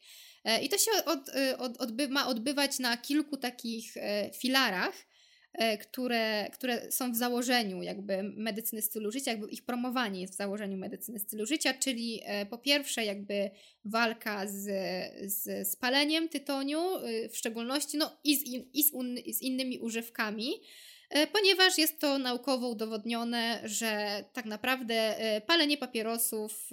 E, 0.44 0.62
I 0.62 0.68
to 0.68 0.78
się 0.78 0.90
od, 1.06 1.28
e, 1.28 1.58
od, 1.58 1.76
odby 1.76 2.08
ma 2.08 2.26
odbywać 2.26 2.78
na 2.78 2.96
kilku 2.96 3.36
takich 3.36 3.96
e, 3.96 4.30
filarach, 4.40 4.94
które, 5.80 6.50
które 6.52 6.92
są 6.92 7.12
w 7.12 7.16
założeniu 7.16 7.82
jakby 7.82 8.22
medycyny 8.22 8.82
stylu 8.82 9.12
życia, 9.12 9.30
jakby 9.30 9.48
ich 9.48 9.64
promowanie 9.64 10.20
jest 10.20 10.34
w 10.34 10.36
założeniu 10.36 10.76
medycyny 10.76 11.18
stylu 11.18 11.46
życia, 11.46 11.74
czyli 11.74 12.20
e, 12.24 12.46
po 12.46 12.58
pierwsze 12.58 13.04
jakby 13.04 13.50
walka 13.84 14.46
z, 14.46 14.62
z 15.32 15.68
spaleniem 15.68 16.28
tytoniu, 16.28 16.80
e, 16.96 17.28
w 17.28 17.36
szczególności 17.36 17.96
no 17.96 18.18
i 18.24 18.36
z, 18.36 18.44
i 18.74 18.82
z, 18.82 18.92
un, 18.92 19.16
z 19.32 19.42
innymi 19.42 19.78
używkami, 19.78 20.52
ponieważ 21.32 21.78
jest 21.78 22.00
to 22.00 22.18
naukowo 22.18 22.68
udowodnione, 22.68 23.60
że 23.64 24.24
tak 24.32 24.44
naprawdę 24.44 25.14
palenie 25.46 25.76
papierosów 25.76 26.70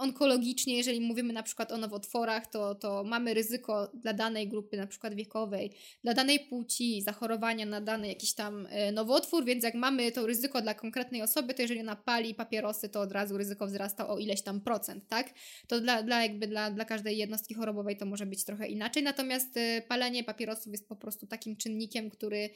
onkologicznie, 0.00 0.76
jeżeli 0.76 1.00
mówimy 1.00 1.32
na 1.32 1.42
przykład 1.42 1.72
o 1.72 1.76
nowotworach, 1.76 2.46
to, 2.46 2.74
to 2.74 3.04
mamy 3.04 3.34
ryzyko 3.34 3.90
dla 3.94 4.12
danej 4.12 4.48
grupy, 4.48 4.76
na 4.76 4.86
przykład 4.86 5.14
wiekowej, 5.14 5.70
dla 6.04 6.14
danej 6.14 6.40
płci, 6.40 7.02
zachorowania 7.02 7.66
na 7.66 7.80
dany 7.80 8.08
jakiś 8.08 8.34
tam 8.34 8.66
e, 8.70 8.92
nowotwór, 8.92 9.44
więc 9.44 9.64
jak 9.64 9.74
mamy 9.74 10.12
to 10.12 10.26
ryzyko 10.26 10.62
dla 10.62 10.74
konkretnej 10.74 11.22
osoby, 11.22 11.54
to 11.54 11.62
jeżeli 11.62 11.80
ona 11.80 11.96
pali 11.96 12.34
papierosy, 12.34 12.88
to 12.88 13.00
od 13.00 13.12
razu 13.12 13.38
ryzyko 13.38 13.66
wzrasta 13.66 14.08
o 14.08 14.18
ileś 14.18 14.42
tam 14.42 14.60
procent, 14.60 15.08
tak? 15.08 15.30
To 15.66 15.80
dla, 15.80 16.02
dla 16.02 16.22
jakby 16.22 16.46
dla, 16.46 16.70
dla 16.70 16.84
każdej 16.84 17.18
jednostki 17.18 17.54
chorobowej 17.54 17.96
to 17.96 18.06
może 18.06 18.26
być 18.26 18.44
trochę 18.44 18.68
inaczej, 18.68 19.02
natomiast 19.02 19.56
e, 19.56 19.82
palenie 19.82 20.24
papierosów 20.24 20.72
jest 20.72 20.88
po 20.88 20.96
prostu 20.96 21.26
takim 21.26 21.56
czynnikiem, 21.56 22.10
który 22.10 22.50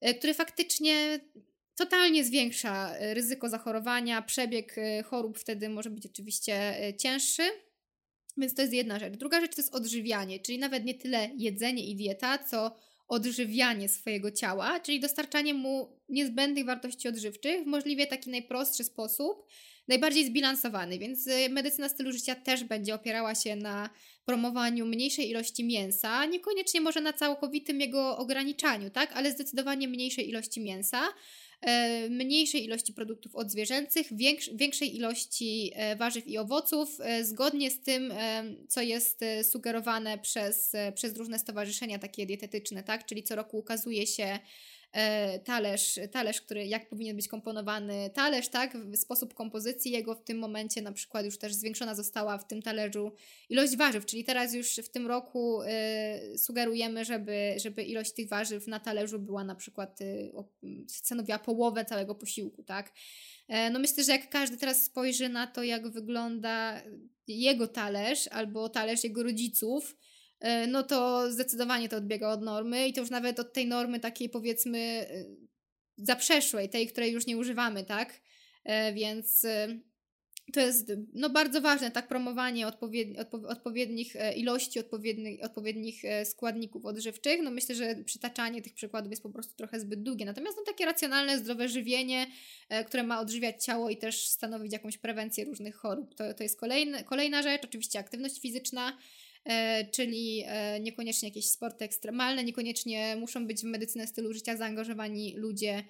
e, 0.00 0.14
który 0.14 0.34
faktycznie 0.34 1.20
totalnie 1.76 2.24
zwiększa 2.24 2.96
e, 2.96 3.14
ryzyko 3.14 3.48
zachorowania, 3.48 4.22
przebieg 4.22 4.78
e, 4.78 5.02
chorób 5.02 5.38
wtedy 5.38 5.68
może 5.68 5.90
być 5.90 6.06
oczywiście 6.06 6.84
e, 6.84 6.94
cięższy. 6.94 7.42
Więc 8.36 8.54
to 8.54 8.62
jest 8.62 8.74
jedna 8.74 8.98
rzecz. 8.98 9.14
Druga 9.14 9.40
rzecz 9.40 9.54
to 9.54 9.62
jest 9.62 9.74
odżywianie, 9.74 10.40
czyli 10.40 10.58
nawet 10.58 10.84
nie 10.84 10.94
tyle 10.94 11.30
jedzenie 11.36 11.86
i 11.86 11.96
dieta, 11.96 12.38
co 12.38 12.76
odżywianie 13.08 13.88
swojego 13.88 14.30
ciała, 14.30 14.80
czyli 14.80 15.00
dostarczanie 15.00 15.54
mu 15.54 16.00
niezbędnych 16.08 16.64
wartości 16.66 17.08
odżywczych 17.08 17.64
w 17.64 17.66
możliwie 17.66 18.06
taki 18.06 18.30
najprostszy 18.30 18.84
sposób, 18.84 19.46
najbardziej 19.88 20.26
zbilansowany. 20.26 20.98
Więc 20.98 21.28
medycyna 21.50 21.88
stylu 21.88 22.12
życia 22.12 22.34
też 22.34 22.64
będzie 22.64 22.94
opierała 22.94 23.34
się 23.34 23.56
na 23.56 23.90
promowaniu 24.24 24.86
mniejszej 24.86 25.30
ilości 25.30 25.64
mięsa, 25.64 26.24
niekoniecznie 26.24 26.80
może 26.80 27.00
na 27.00 27.12
całkowitym 27.12 27.80
jego 27.80 28.18
ograniczaniu, 28.18 28.90
tak, 28.90 29.12
ale 29.12 29.32
zdecydowanie 29.32 29.88
mniejszej 29.88 30.28
ilości 30.28 30.60
mięsa 30.60 31.02
mniejszej 32.10 32.64
ilości 32.64 32.92
produktów 32.92 33.36
odzwierzęcych, 33.36 34.06
większej 34.54 34.96
ilości 34.96 35.72
e, 35.74 35.96
warzyw 35.96 36.26
i 36.26 36.38
owoców, 36.38 36.98
e, 37.00 37.24
zgodnie 37.24 37.70
z 37.70 37.80
tym, 37.80 38.12
co 38.68 38.80
jest 38.80 39.20
sugerowane 39.42 40.18
przez, 40.18 40.72
przez 40.94 41.16
różne 41.16 41.38
stowarzyszenia 41.38 41.98
takie 41.98 42.26
dietetyczne, 42.26 42.82
tak? 42.82 43.06
Czyli 43.06 43.22
co 43.22 43.36
roku 43.36 43.58
ukazuje 43.58 44.06
się 44.06 44.24
E, 44.26 44.38
talerz, 45.44 45.98
talerz, 46.12 46.40
który 46.40 46.66
jak 46.66 46.88
powinien 46.88 47.16
być 47.16 47.28
komponowany 47.28 48.10
talerz, 48.14 48.48
tak, 48.48 48.76
sposób 48.94 49.34
kompozycji 49.34 49.92
jego 49.92 50.14
w 50.14 50.24
tym 50.24 50.38
momencie 50.38 50.82
na 50.82 50.92
przykład 50.92 51.24
już 51.24 51.38
też 51.38 51.54
zwiększona 51.54 51.94
została 51.94 52.38
w 52.38 52.46
tym 52.46 52.62
talerzu 52.62 53.12
ilość 53.48 53.76
warzyw, 53.76 54.06
czyli 54.06 54.24
teraz 54.24 54.54
już 54.54 54.74
w 54.76 54.88
tym 54.88 55.06
roku 55.06 55.62
y, 55.62 56.38
sugerujemy, 56.38 57.04
żeby, 57.04 57.54
żeby 57.56 57.82
ilość 57.82 58.12
tych 58.12 58.28
warzyw 58.28 58.66
na 58.66 58.80
talerzu 58.80 59.18
była 59.18 59.44
na 59.44 59.54
przykład 59.54 60.00
y, 60.00 60.32
stanowiła 60.88 61.38
połowę 61.38 61.84
całego 61.84 62.14
posiłku, 62.14 62.62
tak. 62.62 62.92
No 63.72 63.78
myślę, 63.78 64.04
że 64.04 64.12
jak 64.12 64.30
każdy 64.30 64.56
teraz 64.56 64.84
spojrzy 64.84 65.28
na 65.28 65.46
to, 65.46 65.62
jak 65.62 65.88
wygląda 65.88 66.82
jego 67.28 67.68
talerz 67.68 68.28
albo 68.28 68.68
talerz 68.68 69.04
jego 69.04 69.22
rodziców, 69.22 69.96
E, 69.96 70.05
no 70.68 70.82
to 70.82 71.32
zdecydowanie 71.32 71.88
to 71.88 71.96
odbiega 71.96 72.28
od 72.28 72.42
normy 72.42 72.88
i 72.88 72.92
to 72.92 73.00
już 73.00 73.10
nawet 73.10 73.40
od 73.40 73.52
tej 73.52 73.66
normy 73.66 74.00
takiej 74.00 74.28
powiedzmy 74.28 74.78
e, 74.78 75.24
zaprzeszłej, 75.96 76.68
tej, 76.68 76.86
której 76.86 77.12
już 77.12 77.26
nie 77.26 77.36
używamy, 77.36 77.84
tak? 77.84 78.20
E, 78.64 78.92
więc 78.92 79.46
to 80.52 80.60
jest 80.60 80.92
no, 81.12 81.30
bardzo 81.30 81.60
ważne, 81.60 81.90
tak, 81.90 82.08
promowanie 82.08 82.66
odpowiedni, 82.66 83.16
odpowiednich 83.48 84.16
ilości, 84.36 84.80
odpowiednich, 84.80 85.44
odpowiednich 85.44 86.02
składników 86.24 86.84
odżywczych. 86.84 87.40
No 87.42 87.50
myślę, 87.50 87.74
że 87.74 87.96
przytaczanie 88.04 88.62
tych 88.62 88.74
przykładów 88.74 89.10
jest 89.10 89.22
po 89.22 89.30
prostu 89.30 89.54
trochę 89.54 89.80
zbyt 89.80 90.02
długie. 90.02 90.24
Natomiast 90.24 90.56
no, 90.56 90.64
takie 90.64 90.84
racjonalne, 90.84 91.38
zdrowe 91.38 91.68
żywienie, 91.68 92.26
które 92.86 93.02
ma 93.02 93.20
odżywiać 93.20 93.64
ciało 93.64 93.90
i 93.90 93.96
też 93.96 94.28
stanowić 94.28 94.72
jakąś 94.72 94.98
prewencję 94.98 95.44
różnych 95.44 95.76
chorób, 95.76 96.14
to, 96.14 96.34
to 96.34 96.42
jest 96.42 96.60
kolejny, 96.60 97.04
kolejna 97.04 97.42
rzecz. 97.42 97.64
Oczywiście 97.64 97.98
aktywność 97.98 98.40
fizyczna, 98.40 98.92
E, 98.92 99.25
czyli 99.92 100.42
e, 100.46 100.80
niekoniecznie 100.80 101.28
jakieś 101.28 101.50
sporty 101.50 101.84
ekstremalne, 101.84 102.44
niekoniecznie 102.44 103.16
muszą 103.16 103.46
być 103.46 103.60
w 103.60 103.64
medycynę 103.64 104.06
stylu 104.06 104.32
życia 104.32 104.56
zaangażowani 104.56 105.34
ludzie 105.36 105.84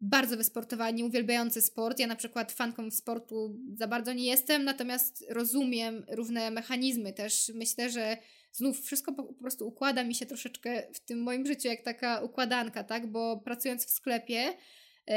bardzo 0.00 0.36
wysportowani, 0.36 1.04
uwielbiający 1.04 1.62
sport. 1.62 1.98
Ja 1.98 2.06
na 2.06 2.16
przykład 2.16 2.52
fanką 2.52 2.90
sportu 2.90 3.58
za 3.74 3.86
bardzo 3.86 4.12
nie 4.12 4.24
jestem, 4.24 4.64
natomiast 4.64 5.24
rozumiem 5.30 6.04
różne 6.08 6.50
mechanizmy 6.50 7.12
też. 7.12 7.52
Myślę, 7.54 7.90
że 7.90 8.16
znów 8.52 8.80
wszystko 8.80 9.12
po, 9.12 9.24
prostu 9.24 9.68
układa 9.68 10.04
mi 10.04 10.14
się 10.14 10.26
troszeczkę 10.26 10.82
w 10.94 11.00
tym 11.00 11.22
moim 11.22 11.46
życiu 11.46 11.68
jak 11.68 11.82
taka 11.82 12.20
układanka, 12.20 12.84
tak? 12.84 13.06
Bo 13.06 13.40
pracując 13.44 13.86
w 13.86 13.90
sklepie, 13.90 14.38
e, 14.38 14.54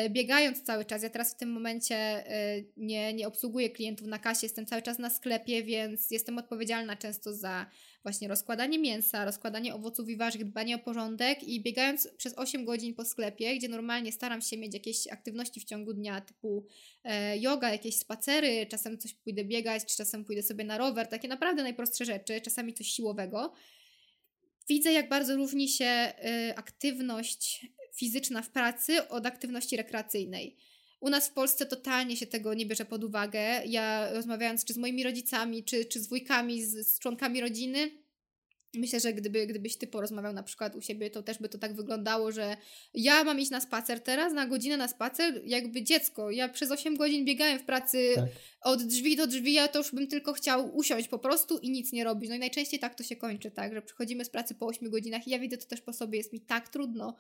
biegając 0.10 0.64
cały 0.64 0.86
czas. 0.86 1.04
Ja 1.04 1.10
teraz 1.10 1.34
w 1.34 1.38
tym 1.38 1.52
momencie 1.52 1.96
e, 1.96 2.62
nie, 2.78 3.14
nie 3.14 3.28
obsługuję 3.28 3.70
klientów 3.70 4.08
na 4.08 4.20
kasie, 4.20 4.40
jestem 4.44 4.66
cały 4.66 4.82
czas 4.82 5.00
na 5.00 5.10
sklepie, 5.10 5.64
więc 5.64 6.12
jestem 6.12 6.38
odpowiedzialna 6.38 6.96
często 6.96 7.34
za 7.34 7.66
właśnie 8.04 8.28
rozkładanie 8.28 8.80
mięsa, 8.80 9.26
rozkładanie 9.26 9.76
owoców 9.76 10.10
i 10.10 10.18
warzyw, 10.18 10.44
dbanie 10.44 10.76
o 10.76 10.80
porządek 10.80 11.44
i 11.44 11.62
biegając 11.62 12.08
przez 12.18 12.34
8 12.38 12.66
godzin 12.66 12.96
po 12.96 13.06
sklepie, 13.06 13.56
gdzie 13.56 13.68
normalnie 13.68 14.12
staram 14.12 14.42
się 14.42 14.58
mieć 14.58 14.74
jakieś 14.74 15.08
aktywności 15.08 15.60
w 15.60 15.66
ciągu 15.66 15.94
dnia 15.94 16.22
typu 16.22 16.66
e, 17.04 17.38
yoga, 17.38 17.72
jakieś 17.72 17.98
spacery, 17.98 18.66
czasem 18.66 18.98
coś 18.98 19.14
pójdę 19.14 19.46
biegać, 19.46 19.86
czy 19.86 19.98
czasem 19.98 20.26
pójdę 20.26 20.44
sobie 20.44 20.64
na 20.64 20.78
rower, 20.78 21.08
takie 21.08 21.28
naprawdę 21.28 21.64
najprostsze 21.64 22.06
rzeczy, 22.06 22.42
czasami 22.42 22.74
coś 22.74 22.88
siłowego. 22.88 23.54
Widzę, 24.68 24.92
jak 24.92 25.10
bardzo 25.10 25.36
różni 25.36 25.70
się 25.70 26.14
aktywność 26.56 27.70
fizyczna 27.96 28.42
w 28.42 28.50
pracy 28.50 29.08
od 29.08 29.26
aktywności 29.26 29.78
rekreacyjnej. 29.78 30.56
U 31.00 31.10
nas 31.10 31.28
w 31.28 31.34
Polsce 31.34 31.66
totalnie 31.66 32.18
się 32.18 32.28
tego 32.28 32.54
nie 32.54 32.66
bierze 32.66 32.86
pod 32.86 33.04
uwagę. 33.04 33.40
Ja 33.66 34.14
rozmawiając 34.14 34.66
czy 34.66 34.74
z 34.74 34.78
moimi 34.78 35.04
rodzicami, 35.04 35.64
czy, 35.64 35.86
czy 35.86 36.00
z 36.00 36.08
wujkami, 36.08 36.64
z, 36.64 36.88
z 36.88 37.00
członkami 37.00 37.42
rodziny, 37.42 37.92
Myślę, 38.76 39.00
że 39.00 39.14
gdyby, 39.14 39.48
gdybyś 39.48 39.78
ty 39.78 39.88
porozmawiał 39.88 40.34
na 40.34 40.44
przykład 40.44 40.76
u 40.76 40.82
siebie, 40.82 41.10
to 41.10 41.24
też 41.24 41.38
by 41.40 41.50
to 41.50 41.58
tak 41.58 41.76
wyglądało, 41.76 42.32
że 42.32 42.58
ja 42.94 43.24
mam 43.24 43.40
iść 43.40 43.52
na 43.52 43.62
spacer 43.62 44.04
teraz, 44.04 44.34
na 44.34 44.48
godzinę 44.48 44.78
na 44.78 44.88
spacer, 44.88 45.42
jakby 45.46 45.84
dziecko. 45.84 46.32
Ja 46.32 46.50
przez 46.50 46.72
8 46.72 46.98
godzin 46.98 47.26
biegałem 47.26 47.60
w 47.60 47.64
pracy 47.64 48.12
tak. 48.16 48.26
od 48.62 48.84
drzwi 48.84 49.16
do 49.16 49.28
drzwi, 49.28 49.54
ja 49.54 49.68
to 49.68 49.80
już 49.80 49.92
bym 49.92 50.08
tylko 50.08 50.34
chciał 50.34 50.76
usiąść 50.76 51.08
po 51.08 51.20
prostu 51.20 51.58
i 51.58 51.70
nic 51.70 51.92
nie 51.92 52.04
robić. 52.04 52.30
No 52.30 52.36
i 52.36 52.40
najczęściej 52.40 52.80
tak 52.80 52.96
to 52.96 53.04
się 53.04 53.16
kończy, 53.16 53.52
tak, 53.52 53.74
że 53.74 53.82
przychodzimy 53.82 54.26
z 54.26 54.30
pracy 54.30 54.56
po 54.56 54.68
8 54.68 54.90
godzinach 54.90 55.28
i 55.28 55.32
ja 55.32 55.40
widzę 55.40 55.58
to 55.58 55.66
też 55.66 55.82
po 55.82 55.94
sobie, 55.94 56.18
jest 56.18 56.34
mi 56.34 56.42
tak 56.42 56.70
trudno 56.70 57.16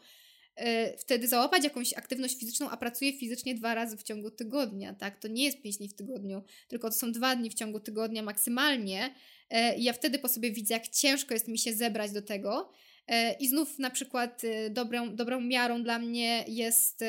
wtedy 0.97 1.27
załapać 1.27 1.63
jakąś 1.63 1.93
aktywność 1.93 2.39
fizyczną, 2.39 2.69
a 2.69 2.77
pracuję 2.77 3.13
fizycznie 3.13 3.55
dwa 3.55 3.75
razy 3.75 3.97
w 3.97 4.03
ciągu 4.03 4.31
tygodnia, 4.31 4.93
tak? 4.93 5.19
To 5.19 5.27
nie 5.27 5.43
jest 5.43 5.61
pięć 5.61 5.77
dni 5.77 5.89
w 5.89 5.93
tygodniu, 5.93 6.43
tylko 6.67 6.89
to 6.89 6.95
są 6.95 7.11
dwa 7.11 7.35
dni 7.35 7.49
w 7.49 7.53
ciągu 7.53 7.79
tygodnia 7.79 8.23
maksymalnie. 8.23 9.13
E, 9.49 9.77
I 9.77 9.83
ja 9.83 9.93
wtedy 9.93 10.19
po 10.19 10.27
sobie 10.27 10.51
widzę, 10.51 10.73
jak 10.73 10.87
ciężko 10.87 11.33
jest 11.33 11.47
mi 11.47 11.57
się 11.57 11.73
zebrać 11.73 12.11
do 12.11 12.21
tego. 12.21 12.71
E, 13.07 13.33
I 13.33 13.47
znów 13.47 13.79
na 13.79 13.89
przykład 13.89 14.41
dobrą, 14.69 15.15
dobrą 15.15 15.41
miarą 15.41 15.83
dla 15.83 15.99
mnie 15.99 16.45
jest, 16.47 17.03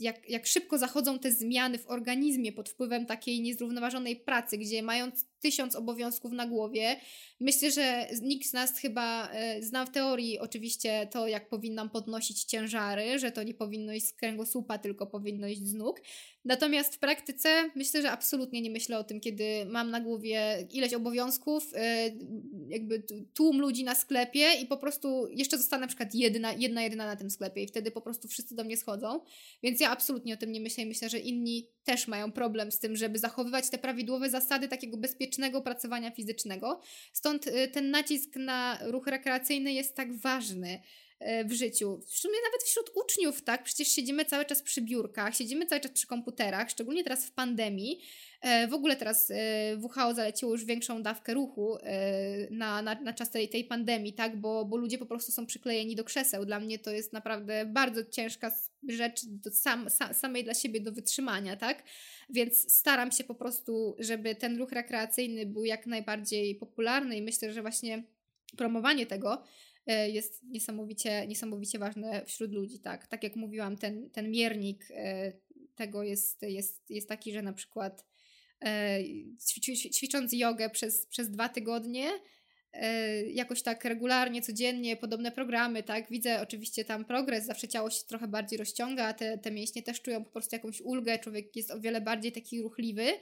jak, 0.00 0.30
jak 0.30 0.46
szybko 0.46 0.78
zachodzą 0.78 1.18
te 1.18 1.32
zmiany 1.32 1.78
w 1.78 1.86
organizmie 1.86 2.52
pod 2.52 2.68
wpływem 2.68 3.06
takiej 3.06 3.40
niezrównoważonej 3.40 4.16
pracy, 4.16 4.58
gdzie 4.58 4.82
mając 4.82 5.26
tysiąc 5.40 5.76
obowiązków 5.76 6.32
na 6.32 6.46
głowie. 6.46 6.96
Myślę, 7.40 7.70
że 7.70 8.08
nikt 8.22 8.48
z 8.48 8.52
nas 8.52 8.78
chyba 8.78 9.30
e, 9.32 9.62
zna 9.62 9.86
w 9.86 9.90
teorii 9.90 10.38
oczywiście 10.38 11.08
to, 11.10 11.28
jak 11.28 11.48
powinnam 11.48 11.90
podnosić 11.90 12.44
ciężary, 12.44 13.18
że 13.18 13.32
to 13.32 13.42
nie 13.42 13.54
powinno 13.54 13.92
iść 13.92 14.06
z 14.06 14.12
kręgosłupa, 14.12 14.78
tylko 14.78 15.06
powinno 15.06 15.46
iść 15.46 15.66
z 15.66 15.74
nóg. 15.74 16.00
Natomiast 16.44 16.94
w 16.94 16.98
praktyce 16.98 17.70
myślę, 17.74 18.02
że 18.02 18.10
absolutnie 18.10 18.62
nie 18.62 18.70
myślę 18.70 18.98
o 18.98 19.04
tym, 19.04 19.20
kiedy 19.20 19.66
mam 19.66 19.90
na 19.90 20.00
głowie 20.00 20.66
ileś 20.72 20.94
obowiązków, 20.94 21.70
e, 21.74 22.10
jakby 22.68 23.02
tłum 23.34 23.60
ludzi 23.60 23.84
na 23.84 23.94
sklepie 23.94 24.46
i 24.62 24.66
po 24.66 24.76
prostu 24.76 25.28
jeszcze 25.30 25.58
zostanę 25.58 25.80
na 25.80 25.86
przykład 25.86 26.14
jedna, 26.14 26.52
jedna 26.52 26.82
jedyna 26.82 27.06
na 27.06 27.16
tym 27.16 27.30
sklepie 27.30 27.62
i 27.62 27.66
wtedy 27.66 27.90
po 27.90 28.00
prostu 28.00 28.28
wszyscy 28.28 28.54
do 28.54 28.64
mnie 28.64 28.76
schodzą. 28.76 29.20
Więc 29.62 29.80
ja 29.80 29.89
absolutnie 29.90 30.34
o 30.34 30.36
tym 30.36 30.52
nie 30.52 30.60
myślę 30.60 30.84
i 30.84 30.86
myślę, 30.86 31.10
że 31.10 31.18
inni 31.18 31.70
też 31.84 32.08
mają 32.08 32.32
problem 32.32 32.72
z 32.72 32.78
tym, 32.78 32.96
żeby 32.96 33.18
zachowywać 33.18 33.70
te 33.70 33.78
prawidłowe 33.78 34.30
zasady 34.30 34.68
takiego 34.68 34.96
bezpiecznego 34.96 35.62
pracowania 35.62 36.10
fizycznego. 36.10 36.80
Stąd 37.12 37.46
y, 37.46 37.68
ten 37.68 37.90
nacisk 37.90 38.36
na 38.36 38.78
ruch 38.82 39.06
rekreacyjny 39.06 39.72
jest 39.72 39.94
tak 39.94 40.16
ważny 40.16 40.82
y, 41.20 41.44
w 41.44 41.52
życiu. 41.52 42.00
W 42.06 42.18
sumie 42.18 42.34
nawet 42.44 42.62
wśród 42.62 42.90
uczniów, 42.94 43.42
tak? 43.42 43.64
Przecież 43.64 43.88
siedzimy 43.88 44.24
cały 44.24 44.44
czas 44.44 44.62
przy 44.62 44.82
biurkach, 44.82 45.36
siedzimy 45.36 45.66
cały 45.66 45.80
czas 45.80 45.92
przy 45.92 46.06
komputerach, 46.06 46.70
szczególnie 46.70 47.04
teraz 47.04 47.24
w 47.24 47.32
pandemii. 47.32 48.00
E, 48.40 48.68
w 48.68 48.74
ogóle 48.74 48.96
teraz 48.96 49.30
e, 49.30 49.34
WHO 49.76 50.14
zaleciło 50.14 50.52
już 50.52 50.64
większą 50.64 51.02
dawkę 51.02 51.34
ruchu 51.34 51.78
na, 52.50 52.82
na, 52.82 52.94
na 52.94 53.12
czas 53.12 53.30
tej, 53.30 53.48
tej 53.48 53.64
pandemii, 53.64 54.12
tak? 54.12 54.40
Bo, 54.40 54.64
bo 54.64 54.76
ludzie 54.76 54.98
po 54.98 55.06
prostu 55.06 55.32
są 55.32 55.46
przyklejeni 55.46 55.96
do 55.96 56.04
krzeseł. 56.04 56.44
Dla 56.44 56.60
mnie 56.60 56.78
to 56.78 56.90
jest 56.90 57.12
naprawdę 57.12 57.66
bardzo 57.66 58.04
ciężka 58.04 58.50
rzecz 58.88 59.26
do 59.26 59.50
sam, 59.50 59.90
sam, 59.90 60.14
samej 60.14 60.44
dla 60.44 60.54
siebie 60.54 60.80
do 60.80 60.92
wytrzymania, 60.92 61.56
tak? 61.56 61.84
Więc 62.30 62.72
staram 62.72 63.12
się 63.12 63.24
po 63.24 63.34
prostu, 63.34 63.96
żeby 63.98 64.34
ten 64.34 64.58
ruch 64.58 64.72
rekreacyjny 64.72 65.46
był 65.46 65.64
jak 65.64 65.86
najbardziej 65.86 66.54
popularny 66.54 67.16
i 67.16 67.22
myślę, 67.22 67.52
że 67.52 67.62
właśnie 67.62 68.02
promowanie 68.56 69.06
tego 69.06 69.42
jest 70.12 70.42
niesamowicie, 70.42 71.26
niesamowicie 71.26 71.78
ważne 71.78 72.24
wśród 72.26 72.52
ludzi, 72.52 72.78
tak? 72.78 73.06
Tak 73.06 73.22
jak 73.22 73.36
mówiłam, 73.36 73.76
ten, 73.76 74.10
ten 74.10 74.30
miernik 74.30 74.88
tego 75.74 76.02
jest, 76.02 76.42
jest, 76.42 76.90
jest 76.90 77.08
taki, 77.08 77.32
że 77.32 77.42
na 77.42 77.52
przykład 77.52 78.04
E, 78.64 78.98
ćwicząc 79.92 80.32
jogę 80.32 80.70
przez, 80.70 81.06
przez 81.06 81.30
dwa 81.30 81.48
tygodnie, 81.48 82.08
e, 82.08 82.20
jakoś 83.32 83.62
tak 83.62 83.84
regularnie, 83.84 84.42
codziennie, 84.42 84.96
podobne 84.96 85.32
programy, 85.32 85.82
tak, 85.82 86.10
widzę 86.10 86.40
oczywiście 86.40 86.84
tam 86.84 87.04
progres, 87.04 87.46
zawsze 87.46 87.68
ciało 87.68 87.90
się 87.90 88.04
trochę 88.06 88.28
bardziej 88.28 88.58
rozciąga, 88.58 89.12
te, 89.12 89.38
te 89.38 89.50
mięśnie 89.50 89.82
też 89.82 90.02
czują 90.02 90.24
po 90.24 90.30
prostu 90.30 90.56
jakąś 90.56 90.80
ulgę, 90.80 91.18
człowiek 91.18 91.56
jest 91.56 91.70
o 91.70 91.80
wiele 91.80 92.00
bardziej 92.00 92.32
taki 92.32 92.62
ruchliwy. 92.62 93.12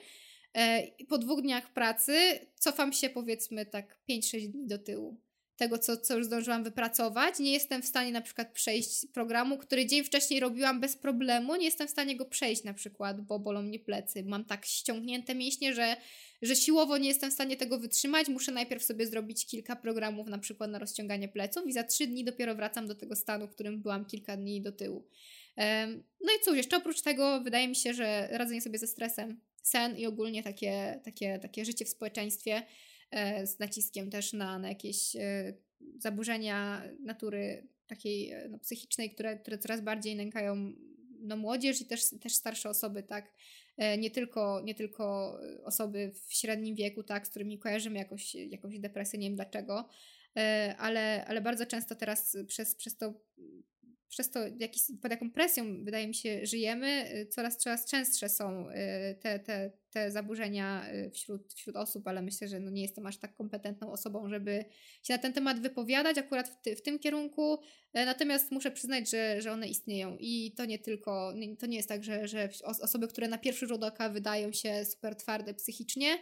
E, 0.56 0.86
po 1.08 1.18
dwóch 1.18 1.42
dniach 1.42 1.72
pracy 1.72 2.40
cofam 2.54 2.92
się 2.92 3.10
powiedzmy 3.10 3.66
tak 3.66 3.98
5-6 4.10 4.48
dni 4.48 4.66
do 4.66 4.78
tyłu 4.78 5.20
tego, 5.58 5.78
co, 5.78 5.96
co 5.96 6.16
już 6.16 6.26
zdążyłam 6.26 6.64
wypracować. 6.64 7.38
Nie 7.38 7.52
jestem 7.52 7.82
w 7.82 7.86
stanie 7.86 8.12
na 8.12 8.20
przykład 8.20 8.52
przejść 8.52 9.06
programu, 9.06 9.58
który 9.58 9.86
dzień 9.86 10.04
wcześniej 10.04 10.40
robiłam 10.40 10.80
bez 10.80 10.96
problemu. 10.96 11.56
Nie 11.56 11.64
jestem 11.64 11.88
w 11.88 11.90
stanie 11.90 12.16
go 12.16 12.24
przejść 12.24 12.64
na 12.64 12.74
przykład, 12.74 13.20
bo 13.20 13.38
bolą 13.38 13.62
mnie 13.62 13.78
plecy. 13.78 14.24
Mam 14.24 14.44
tak 14.44 14.66
ściągnięte 14.66 15.34
mięśnie, 15.34 15.74
że, 15.74 15.96
że 16.42 16.56
siłowo 16.56 16.98
nie 16.98 17.08
jestem 17.08 17.30
w 17.30 17.34
stanie 17.34 17.56
tego 17.56 17.78
wytrzymać. 17.78 18.28
Muszę 18.28 18.52
najpierw 18.52 18.84
sobie 18.84 19.06
zrobić 19.06 19.46
kilka 19.46 19.76
programów 19.76 20.28
na 20.28 20.38
przykład 20.38 20.70
na 20.70 20.78
rozciąganie 20.78 21.28
pleców 21.28 21.66
i 21.66 21.72
za 21.72 21.84
trzy 21.84 22.06
dni 22.06 22.24
dopiero 22.24 22.54
wracam 22.54 22.86
do 22.86 22.94
tego 22.94 23.16
stanu, 23.16 23.46
w 23.46 23.50
którym 23.50 23.82
byłam 23.82 24.04
kilka 24.04 24.36
dni 24.36 24.62
do 24.62 24.72
tyłu. 24.72 25.08
No 26.20 26.32
i 26.40 26.44
cóż, 26.44 26.56
jeszcze 26.56 26.76
oprócz 26.76 27.02
tego 27.02 27.40
wydaje 27.40 27.68
mi 27.68 27.76
się, 27.76 27.94
że 27.94 28.28
radzenie 28.30 28.60
sobie 28.60 28.78
ze 28.78 28.86
stresem, 28.86 29.40
sen 29.62 29.96
i 29.96 30.06
ogólnie 30.06 30.42
takie, 30.42 31.00
takie, 31.04 31.38
takie 31.38 31.64
życie 31.64 31.84
w 31.84 31.88
społeczeństwie 31.88 32.62
z 33.44 33.58
naciskiem 33.58 34.10
też 34.10 34.32
na, 34.32 34.58
na 34.58 34.68
jakieś 34.68 35.16
e, 35.16 35.54
zaburzenia 35.98 36.82
natury 37.00 37.68
takiej 37.86 38.30
e, 38.30 38.48
no, 38.48 38.58
psychicznej, 38.58 39.10
które, 39.10 39.38
które 39.38 39.58
coraz 39.58 39.80
bardziej 39.80 40.16
nękają 40.16 40.72
no, 41.20 41.36
młodzież 41.36 41.80
i 41.80 41.86
też, 41.86 42.02
też 42.20 42.34
starsze 42.34 42.68
osoby, 42.68 43.02
tak. 43.02 43.32
Nie 43.98 44.10
tylko, 44.10 44.60
nie 44.64 44.74
tylko 44.74 45.38
osoby 45.64 46.12
w 46.26 46.32
średnim 46.32 46.74
wieku, 46.74 47.02
tak, 47.02 47.26
z 47.26 47.30
którymi 47.30 47.58
kojarzymy 47.58 47.98
jakoś, 47.98 48.34
jakąś 48.34 48.78
depresję, 48.78 49.18
nie 49.18 49.26
wiem 49.26 49.36
dlaczego, 49.36 49.88
ale, 50.78 51.24
ale 51.26 51.40
bardzo 51.40 51.66
często 51.66 51.94
teraz 51.94 52.36
przez, 52.46 52.74
przez 52.74 52.96
to 52.96 53.14
przez 54.08 54.30
to, 54.30 54.40
jakiś, 54.58 54.82
pod 55.02 55.10
jaką 55.10 55.30
presją, 55.30 55.84
wydaje 55.84 56.08
mi 56.08 56.14
się, 56.14 56.46
żyjemy, 56.46 57.06
coraz, 57.30 57.58
coraz 57.58 57.90
częstsze 57.90 58.28
są 58.28 58.66
te, 59.20 59.38
te, 59.38 59.72
te 59.90 60.10
zaburzenia 60.10 60.92
y, 60.92 61.10
wśród, 61.10 61.52
wśród 61.54 61.76
osób, 61.76 62.08
ale 62.08 62.22
myślę, 62.22 62.48
że 62.48 62.60
no 62.60 62.70
nie 62.70 62.82
jestem 62.82 63.06
aż 63.06 63.18
tak 63.18 63.34
kompetentną 63.34 63.92
osobą, 63.92 64.28
żeby 64.28 64.64
się 65.02 65.14
na 65.14 65.18
ten 65.18 65.32
temat 65.32 65.60
wypowiadać 65.60 66.18
akurat 66.18 66.48
w, 66.48 66.62
ty, 66.62 66.76
w 66.76 66.82
tym 66.82 66.98
kierunku. 66.98 67.58
Natomiast 67.94 68.52
muszę 68.52 68.70
przyznać, 68.70 69.10
że, 69.10 69.42
że 69.42 69.52
one 69.52 69.68
istnieją 69.68 70.16
i 70.20 70.52
to 70.56 70.64
nie 70.64 70.78
tylko, 70.78 71.32
to 71.58 71.66
nie 71.66 71.76
jest 71.76 71.88
tak, 71.88 72.04
że, 72.04 72.28
że 72.28 72.48
osoby, 72.64 73.08
które 73.08 73.28
na 73.28 73.38
pierwszy 73.38 73.66
rzut 73.66 73.84
oka 73.84 74.08
wydają 74.08 74.52
się 74.52 74.84
super 74.84 75.16
twarde 75.16 75.54
psychicznie, 75.54 76.18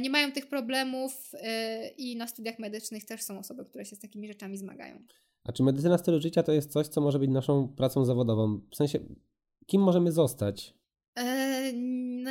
nie 0.00 0.10
mają 0.10 0.32
tych 0.32 0.46
problemów 0.46 1.32
i 1.96 2.16
na 2.16 2.26
studiach 2.26 2.58
medycznych 2.58 3.04
też 3.04 3.22
są 3.22 3.38
osoby, 3.38 3.64
które 3.64 3.84
się 3.84 3.96
z 3.96 4.00
takimi 4.00 4.28
rzeczami 4.28 4.58
zmagają. 4.58 5.02
A 5.44 5.52
czy 5.52 5.62
medycyna 5.62 5.98
stylu 5.98 6.20
życia 6.20 6.42
to 6.42 6.52
jest 6.52 6.72
coś, 6.72 6.88
co 6.88 7.00
może 7.00 7.18
być 7.18 7.30
naszą 7.30 7.68
pracą 7.68 8.04
zawodową? 8.04 8.60
W 8.70 8.76
sensie, 8.76 8.98
kim 9.66 9.82
możemy 9.82 10.12
zostać? 10.12 10.74
E, 11.18 11.72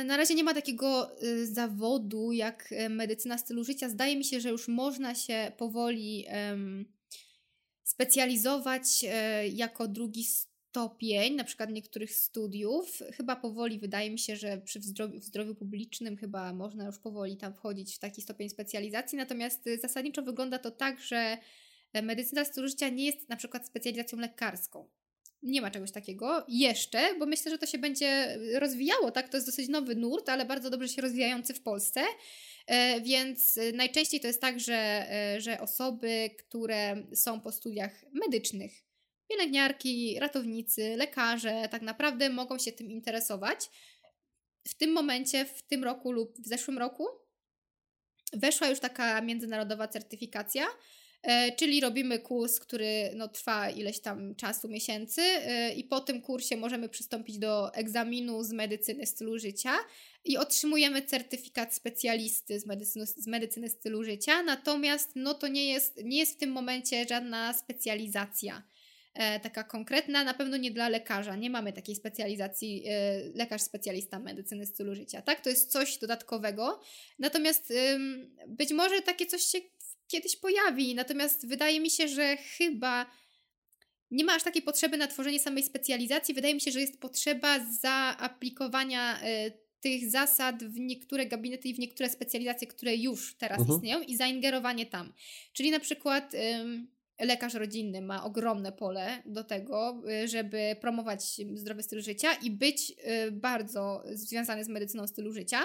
na 0.04 0.16
razie 0.16 0.34
nie 0.34 0.44
ma 0.44 0.54
takiego 0.54 1.22
y, 1.22 1.46
zawodu 1.46 2.32
jak 2.32 2.72
e, 2.72 2.88
medycyna 2.88 3.38
stylu 3.38 3.64
życia. 3.64 3.88
Zdaje 3.88 4.16
mi 4.16 4.24
się, 4.24 4.40
że 4.40 4.48
już 4.48 4.68
można 4.68 5.14
się 5.14 5.52
powoli 5.56 6.26
specjalizować 7.82 9.04
e, 9.08 9.48
jako 9.48 9.88
drugi 9.88 10.24
stopień, 10.24 11.34
na 11.34 11.44
przykład 11.44 11.70
niektórych 11.70 12.14
studiów. 12.14 13.02
Chyba 13.12 13.36
powoli 13.36 13.78
wydaje 13.78 14.10
mi 14.10 14.18
się, 14.18 14.36
że 14.36 14.58
przy 14.58 14.82
zdrowiu, 14.82 15.20
w 15.20 15.24
zdrowiu 15.24 15.54
publicznym 15.54 16.16
chyba 16.16 16.52
można 16.52 16.86
już 16.86 16.98
powoli 16.98 17.36
tam 17.36 17.54
wchodzić 17.54 17.96
w 17.96 17.98
taki 17.98 18.22
stopień 18.22 18.48
specjalizacji. 18.48 19.18
Natomiast 19.18 19.66
y, 19.66 19.78
zasadniczo 19.78 20.22
wygląda 20.22 20.58
to 20.58 20.70
tak, 20.70 21.00
że 21.00 21.38
E, 21.94 22.02
medycyna 22.02 22.44
stylu 22.44 22.68
życia 22.68 22.88
nie 22.88 23.06
jest 23.06 23.28
na 23.28 23.36
przykład 23.36 23.66
specjalizacją 23.66 24.18
lekarską. 24.18 24.88
Nie 25.44 25.62
ma 25.62 25.70
czegoś 25.70 25.90
takiego 25.90 26.44
jeszcze, 26.48 27.14
bo 27.18 27.26
myślę, 27.26 27.50
że 27.50 27.58
to 27.58 27.66
się 27.66 27.78
będzie 27.78 28.38
rozwijało, 28.54 29.10
tak? 29.10 29.28
To 29.28 29.36
jest 29.36 29.46
dosyć 29.46 29.68
nowy 29.68 29.94
nurt, 29.94 30.28
ale 30.28 30.44
bardzo 30.44 30.70
dobrze 30.70 30.88
się 30.88 31.02
rozwijający 31.02 31.54
w 31.54 31.62
Polsce. 31.62 32.00
E, 32.66 33.00
więc 33.00 33.58
najczęściej 33.74 34.20
to 34.20 34.26
jest 34.26 34.40
tak, 34.40 34.60
że, 34.60 35.06
e, 35.10 35.40
że 35.40 35.60
osoby, 35.60 36.30
które 36.38 37.06
są 37.14 37.40
po 37.40 37.52
studiach 37.52 38.04
medycznych, 38.12 38.72
pielęgniarki, 39.28 40.18
ratownicy, 40.20 40.96
lekarze 40.96 41.68
tak 41.70 41.82
naprawdę 41.82 42.30
mogą 42.30 42.58
się 42.58 42.72
tym 42.72 42.90
interesować. 42.90 43.70
W 44.68 44.74
tym 44.74 44.92
momencie, 44.92 45.44
w 45.44 45.62
tym 45.62 45.84
roku 45.84 46.12
lub 46.12 46.38
w 46.40 46.46
zeszłym 46.46 46.78
roku 46.78 47.06
weszła 48.32 48.68
już 48.68 48.80
taka 48.80 49.20
międzynarodowa 49.20 49.88
certyfikacja, 49.88 50.64
e, 50.64 50.68
czyli 51.56 51.80
robimy 51.80 52.18
kurs, 52.18 52.60
który 52.60 53.10
no, 53.14 53.28
trwa 53.28 53.70
ileś 53.70 54.00
tam 54.00 54.34
czasu, 54.34 54.68
miesięcy, 54.68 55.22
e, 55.22 55.74
i 55.74 55.84
po 55.84 56.00
tym 56.00 56.22
kursie 56.22 56.56
możemy 56.56 56.88
przystąpić 56.88 57.38
do 57.38 57.74
egzaminu 57.74 58.42
z 58.42 58.52
medycyny 58.52 59.06
stylu 59.06 59.38
życia 59.38 59.72
i 60.24 60.36
otrzymujemy 60.36 61.02
certyfikat 61.02 61.74
specjalisty 61.74 62.60
z 62.60 62.66
medycyny, 62.66 63.06
z 63.06 63.26
medycyny 63.26 63.68
stylu 63.70 64.04
życia. 64.04 64.42
Natomiast 64.42 65.10
no, 65.16 65.34
to 65.34 65.48
nie 65.48 65.66
jest, 65.72 66.04
nie 66.04 66.18
jest 66.18 66.34
w 66.34 66.36
tym 66.36 66.50
momencie 66.50 67.06
żadna 67.08 67.52
specjalizacja 67.52 68.62
e, 69.14 69.40
taka 69.40 69.64
konkretna, 69.64 70.24
na 70.24 70.34
pewno 70.34 70.56
nie 70.56 70.70
dla 70.70 70.88
lekarza. 70.88 71.36
Nie 71.36 71.50
mamy 71.50 71.72
takiej 71.72 71.96
specjalizacji 71.96 72.84
e, 72.86 73.22
lekarz 73.34 73.62
specjalista 73.62 74.18
medycyny 74.18 74.66
stylu 74.66 74.94
życia, 74.94 75.22
tak? 75.22 75.40
To 75.40 75.50
jest 75.50 75.72
coś 75.72 75.98
dodatkowego. 75.98 76.80
Natomiast 77.18 77.72
być 78.48 78.72
może 78.72 79.02
takie 79.02 79.26
coś 79.26 79.42
się 79.42 79.58
kiedyś 80.14 80.36
pojawi, 80.36 80.94
natomiast 80.94 81.48
wydaje 81.48 81.80
mi 81.80 81.90
się, 81.90 82.08
że 82.08 82.36
chyba 82.36 83.06
nie 84.10 84.24
ma 84.24 84.34
aż 84.34 84.42
takiej 84.42 84.62
potrzeby 84.62 84.96
na 84.96 85.06
tworzenie 85.06 85.40
samej 85.40 85.62
specjalizacji. 85.62 86.34
Wydaje 86.34 86.54
mi 86.54 86.60
się, 86.60 86.70
że 86.70 86.80
jest 86.80 87.00
potrzeba 87.00 87.66
zaaplikowania 87.80 89.20
y, 89.22 89.52
tych 89.80 90.10
zasad 90.10 90.64
w 90.64 90.78
niektóre 90.78 91.26
gabinety 91.26 91.68
i 91.68 91.74
w 91.74 91.78
niektóre 91.78 92.08
specjalizacje, 92.08 92.66
które 92.66 92.96
już 92.96 93.36
teraz 93.38 93.58
mhm. 93.58 93.76
istnieją 93.76 94.00
i 94.00 94.16
zaingerowanie 94.16 94.86
tam. 94.86 95.12
Czyli 95.52 95.70
na 95.70 95.80
przykład 95.80 96.34
lekarz 97.18 97.54
rodzinny 97.54 98.02
ma 98.02 98.24
ogromne 98.24 98.72
pole 98.72 99.22
do 99.26 99.44
tego, 99.44 100.02
y, 100.24 100.28
żeby 100.28 100.76
promować 100.80 101.40
zdrowy 101.54 101.82
styl 101.82 102.02
życia 102.02 102.34
i 102.34 102.50
być 102.50 102.90
y, 103.26 103.32
bardzo 103.32 104.02
związany 104.12 104.64
z 104.64 104.68
medycyną 104.68 105.06
stylu 105.06 105.32
życia. 105.32 105.60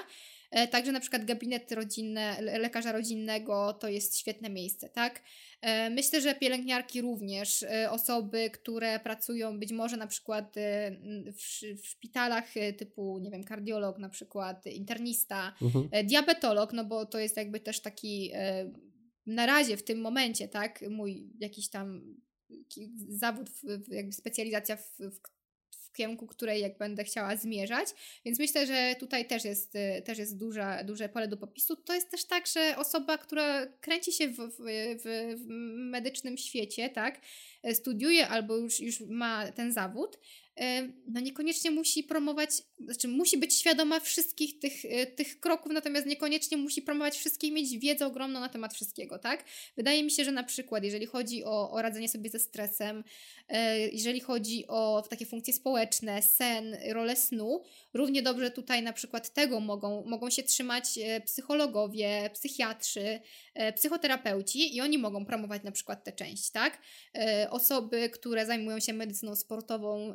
E, 0.51 0.67
także 0.67 0.91
na 0.91 0.99
przykład 0.99 1.25
gabinet 1.25 1.71
rodzinny, 1.71 2.21
lekarza 2.41 2.91
rodzinnego 2.91 3.73
to 3.73 3.87
jest 3.87 4.17
świetne 4.17 4.49
miejsce, 4.49 4.89
tak? 4.89 5.23
E, 5.61 5.89
myślę, 5.89 6.21
że 6.21 6.35
pielęgniarki 6.35 7.01
również, 7.01 7.63
e, 7.63 7.91
osoby, 7.91 8.49
które 8.49 8.99
pracują 8.99 9.59
być 9.59 9.71
może 9.71 9.97
na 9.97 10.07
przykład 10.07 10.55
w, 11.33 11.61
w 11.81 11.87
szpitalach 11.87 12.45
typu, 12.77 13.19
nie 13.19 13.31
wiem, 13.31 13.43
kardiolog 13.43 13.99
na 13.99 14.09
przykład, 14.09 14.65
internista, 14.65 15.53
mhm. 15.61 16.07
diabetolog, 16.07 16.73
no 16.73 16.85
bo 16.85 17.05
to 17.05 17.19
jest 17.19 17.37
jakby 17.37 17.59
też 17.59 17.81
taki 17.81 18.31
na 19.25 19.45
razie 19.45 19.77
w 19.77 19.83
tym 19.83 20.01
momencie, 20.01 20.47
tak, 20.47 20.83
mój 20.89 21.33
jakiś 21.39 21.69
tam 21.69 22.15
zawód, 23.09 23.49
jakby 23.87 24.11
specjalizacja 24.11 24.75
w, 24.75 24.97
w 24.99 25.21
w 25.93 25.93
kierunku 25.93 26.27
której 26.27 26.61
jak 26.61 26.77
będę 26.77 27.03
chciała 27.03 27.35
zmierzać. 27.35 27.87
Więc 28.25 28.39
myślę, 28.39 28.67
że 28.67 28.95
tutaj 28.99 29.27
też 29.27 29.45
jest, 29.45 29.75
y, 29.75 30.01
też 30.05 30.17
jest 30.17 30.37
duża, 30.37 30.83
duże 30.83 31.09
pole 31.09 31.27
do 31.27 31.37
popisu. 31.37 31.75
To 31.75 31.93
jest 31.93 32.11
też 32.11 32.25
tak, 32.25 32.47
że 32.47 32.75
osoba, 32.77 33.17
która 33.17 33.65
kręci 33.65 34.11
się 34.11 34.27
w, 34.27 34.35
w, 34.35 34.57
w, 35.03 35.35
w 35.37 35.47
medycznym 35.75 36.37
świecie, 36.37 36.89
tak, 36.89 37.21
studiuje 37.73 38.27
albo 38.27 38.57
już, 38.57 38.79
już 38.79 39.01
ma 39.01 39.51
ten 39.51 39.73
zawód, 39.73 40.19
no 41.07 41.19
niekoniecznie 41.19 41.71
musi 41.71 42.03
promować, 42.03 42.49
znaczy 42.79 43.07
musi 43.07 43.37
być 43.37 43.53
świadoma 43.53 43.99
wszystkich 43.99 44.59
tych, 44.59 44.85
e, 44.85 45.05
tych 45.05 45.39
kroków, 45.39 45.71
natomiast 45.71 46.07
niekoniecznie 46.07 46.57
musi 46.57 46.81
promować 46.81 47.17
wszystkie 47.17 47.51
mieć 47.51 47.77
wiedzę 47.77 48.05
ogromną 48.05 48.39
na 48.39 48.49
temat 48.49 48.73
wszystkiego, 48.73 49.19
tak? 49.19 49.43
Wydaje 49.77 50.03
mi 50.03 50.11
się, 50.11 50.25
że 50.25 50.31
na 50.31 50.43
przykład, 50.43 50.83
jeżeli 50.83 51.05
chodzi 51.05 51.43
o, 51.43 51.71
o 51.71 51.81
radzenie 51.81 52.09
sobie 52.09 52.29
ze 52.29 52.39
stresem, 52.39 53.03
e, 53.49 53.79
jeżeli 53.79 54.19
chodzi 54.19 54.67
o 54.67 55.03
takie 55.09 55.25
funkcje 55.25 55.53
społeczne, 55.53 56.21
sen, 56.21 56.77
rolę 56.91 57.15
snu, 57.15 57.63
równie 57.93 58.21
dobrze 58.21 58.51
tutaj 58.51 58.83
na 58.83 58.93
przykład 58.93 59.33
tego 59.33 59.59
mogą, 59.59 60.03
mogą 60.05 60.29
się 60.29 60.43
trzymać 60.43 60.97
e, 60.97 61.21
psychologowie, 61.21 62.29
psychiatrzy, 62.33 63.19
psychoterapeuci 63.75 64.75
i 64.75 64.81
oni 64.81 64.97
mogą 64.97 65.25
promować 65.25 65.63
na 65.63 65.71
przykład 65.71 66.03
tę 66.03 66.11
część, 66.11 66.51
tak? 66.51 66.81
Osoby, 67.49 68.09
które 68.09 68.45
zajmują 68.45 68.79
się 68.79 68.93
medycyną 68.93 69.35
sportową, 69.35 70.13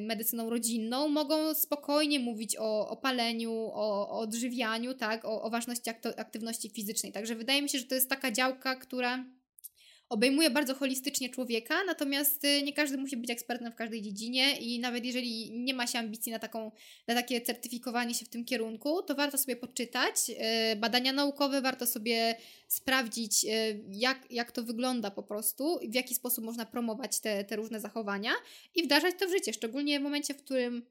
medycyną 0.00 0.50
rodzinną, 0.50 1.08
mogą 1.08 1.54
spokojnie 1.54 2.20
mówić 2.20 2.56
o, 2.58 2.88
o 2.88 2.96
paleniu, 2.96 3.52
o, 3.52 4.08
o 4.10 4.18
odżywianiu, 4.18 4.94
tak, 4.94 5.24
o, 5.24 5.42
o 5.42 5.50
ważności 5.50 5.90
aktywności 6.16 6.70
fizycznej. 6.70 7.12
Także 7.12 7.34
wydaje 7.34 7.62
mi 7.62 7.68
się, 7.68 7.78
że 7.78 7.84
to 7.84 7.94
jest 7.94 8.08
taka 8.08 8.32
działka, 8.32 8.76
która 8.76 9.24
obejmuje 10.12 10.50
bardzo 10.50 10.74
holistycznie 10.74 11.30
człowieka, 11.30 11.84
natomiast 11.86 12.44
y, 12.44 12.62
nie 12.62 12.72
każdy 12.72 12.98
musi 12.98 13.16
być 13.16 13.30
ekspertem 13.30 13.72
w 13.72 13.74
każdej 13.74 14.02
dziedzinie 14.02 14.56
i 14.56 14.80
nawet 14.80 15.04
jeżeli 15.04 15.50
nie 15.50 15.74
ma 15.74 15.86
się 15.86 15.98
ambicji 15.98 16.32
na, 16.32 16.38
taką, 16.38 16.72
na 17.06 17.14
takie 17.14 17.40
certyfikowanie 17.40 18.14
się 18.14 18.24
w 18.24 18.28
tym 18.28 18.44
kierunku, 18.44 19.02
to 19.02 19.14
warto 19.14 19.38
sobie 19.38 19.56
poczytać 19.56 20.14
y, 20.72 20.76
badania 20.76 21.12
naukowe, 21.12 21.60
warto 21.60 21.86
sobie 21.86 22.36
sprawdzić, 22.68 23.44
y, 23.44 23.48
jak, 23.90 24.30
jak 24.30 24.52
to 24.52 24.62
wygląda 24.62 25.10
po 25.10 25.22
prostu, 25.22 25.78
w 25.88 25.94
jaki 25.94 26.14
sposób 26.14 26.44
można 26.44 26.66
promować 26.66 27.20
te, 27.20 27.44
te 27.44 27.56
różne 27.56 27.80
zachowania 27.80 28.32
i 28.74 28.82
wdrażać 28.82 29.14
to 29.18 29.26
w 29.26 29.30
życie, 29.30 29.52
szczególnie 29.52 30.00
w 30.00 30.02
momencie, 30.02 30.34
w 30.34 30.44
którym 30.44 30.86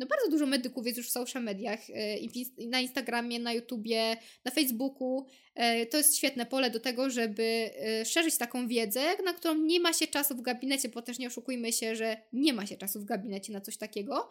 no 0.00 0.06
bardzo 0.06 0.30
dużo 0.30 0.46
medyków 0.46 0.86
jest 0.86 0.98
już 0.98 1.08
w 1.08 1.10
social 1.10 1.42
mediach, 1.42 1.80
e, 1.90 2.66
na 2.66 2.80
Instagramie, 2.80 3.38
na 3.38 3.52
YouTubie, 3.52 4.16
na 4.44 4.50
Facebooku. 4.50 5.26
E, 5.54 5.86
to 5.86 5.98
jest 5.98 6.16
świetne 6.16 6.46
pole 6.46 6.70
do 6.70 6.80
tego, 6.80 7.10
żeby 7.10 7.42
e, 7.42 8.04
szerzyć 8.04 8.38
taką 8.38 8.68
wiedzę, 8.68 9.00
na 9.24 9.34
którą 9.34 9.54
nie 9.54 9.80
ma 9.80 9.92
się 9.92 10.06
czasu 10.06 10.36
w 10.36 10.42
gabinecie, 10.42 10.88
bo 10.88 11.02
też 11.02 11.18
nie 11.18 11.26
oszukujmy 11.26 11.72
się, 11.72 11.96
że 11.96 12.16
nie 12.32 12.52
ma 12.52 12.66
się 12.66 12.76
czasu 12.76 13.00
w 13.00 13.04
gabinecie 13.04 13.52
na 13.52 13.60
coś 13.60 13.76
takiego, 13.76 14.28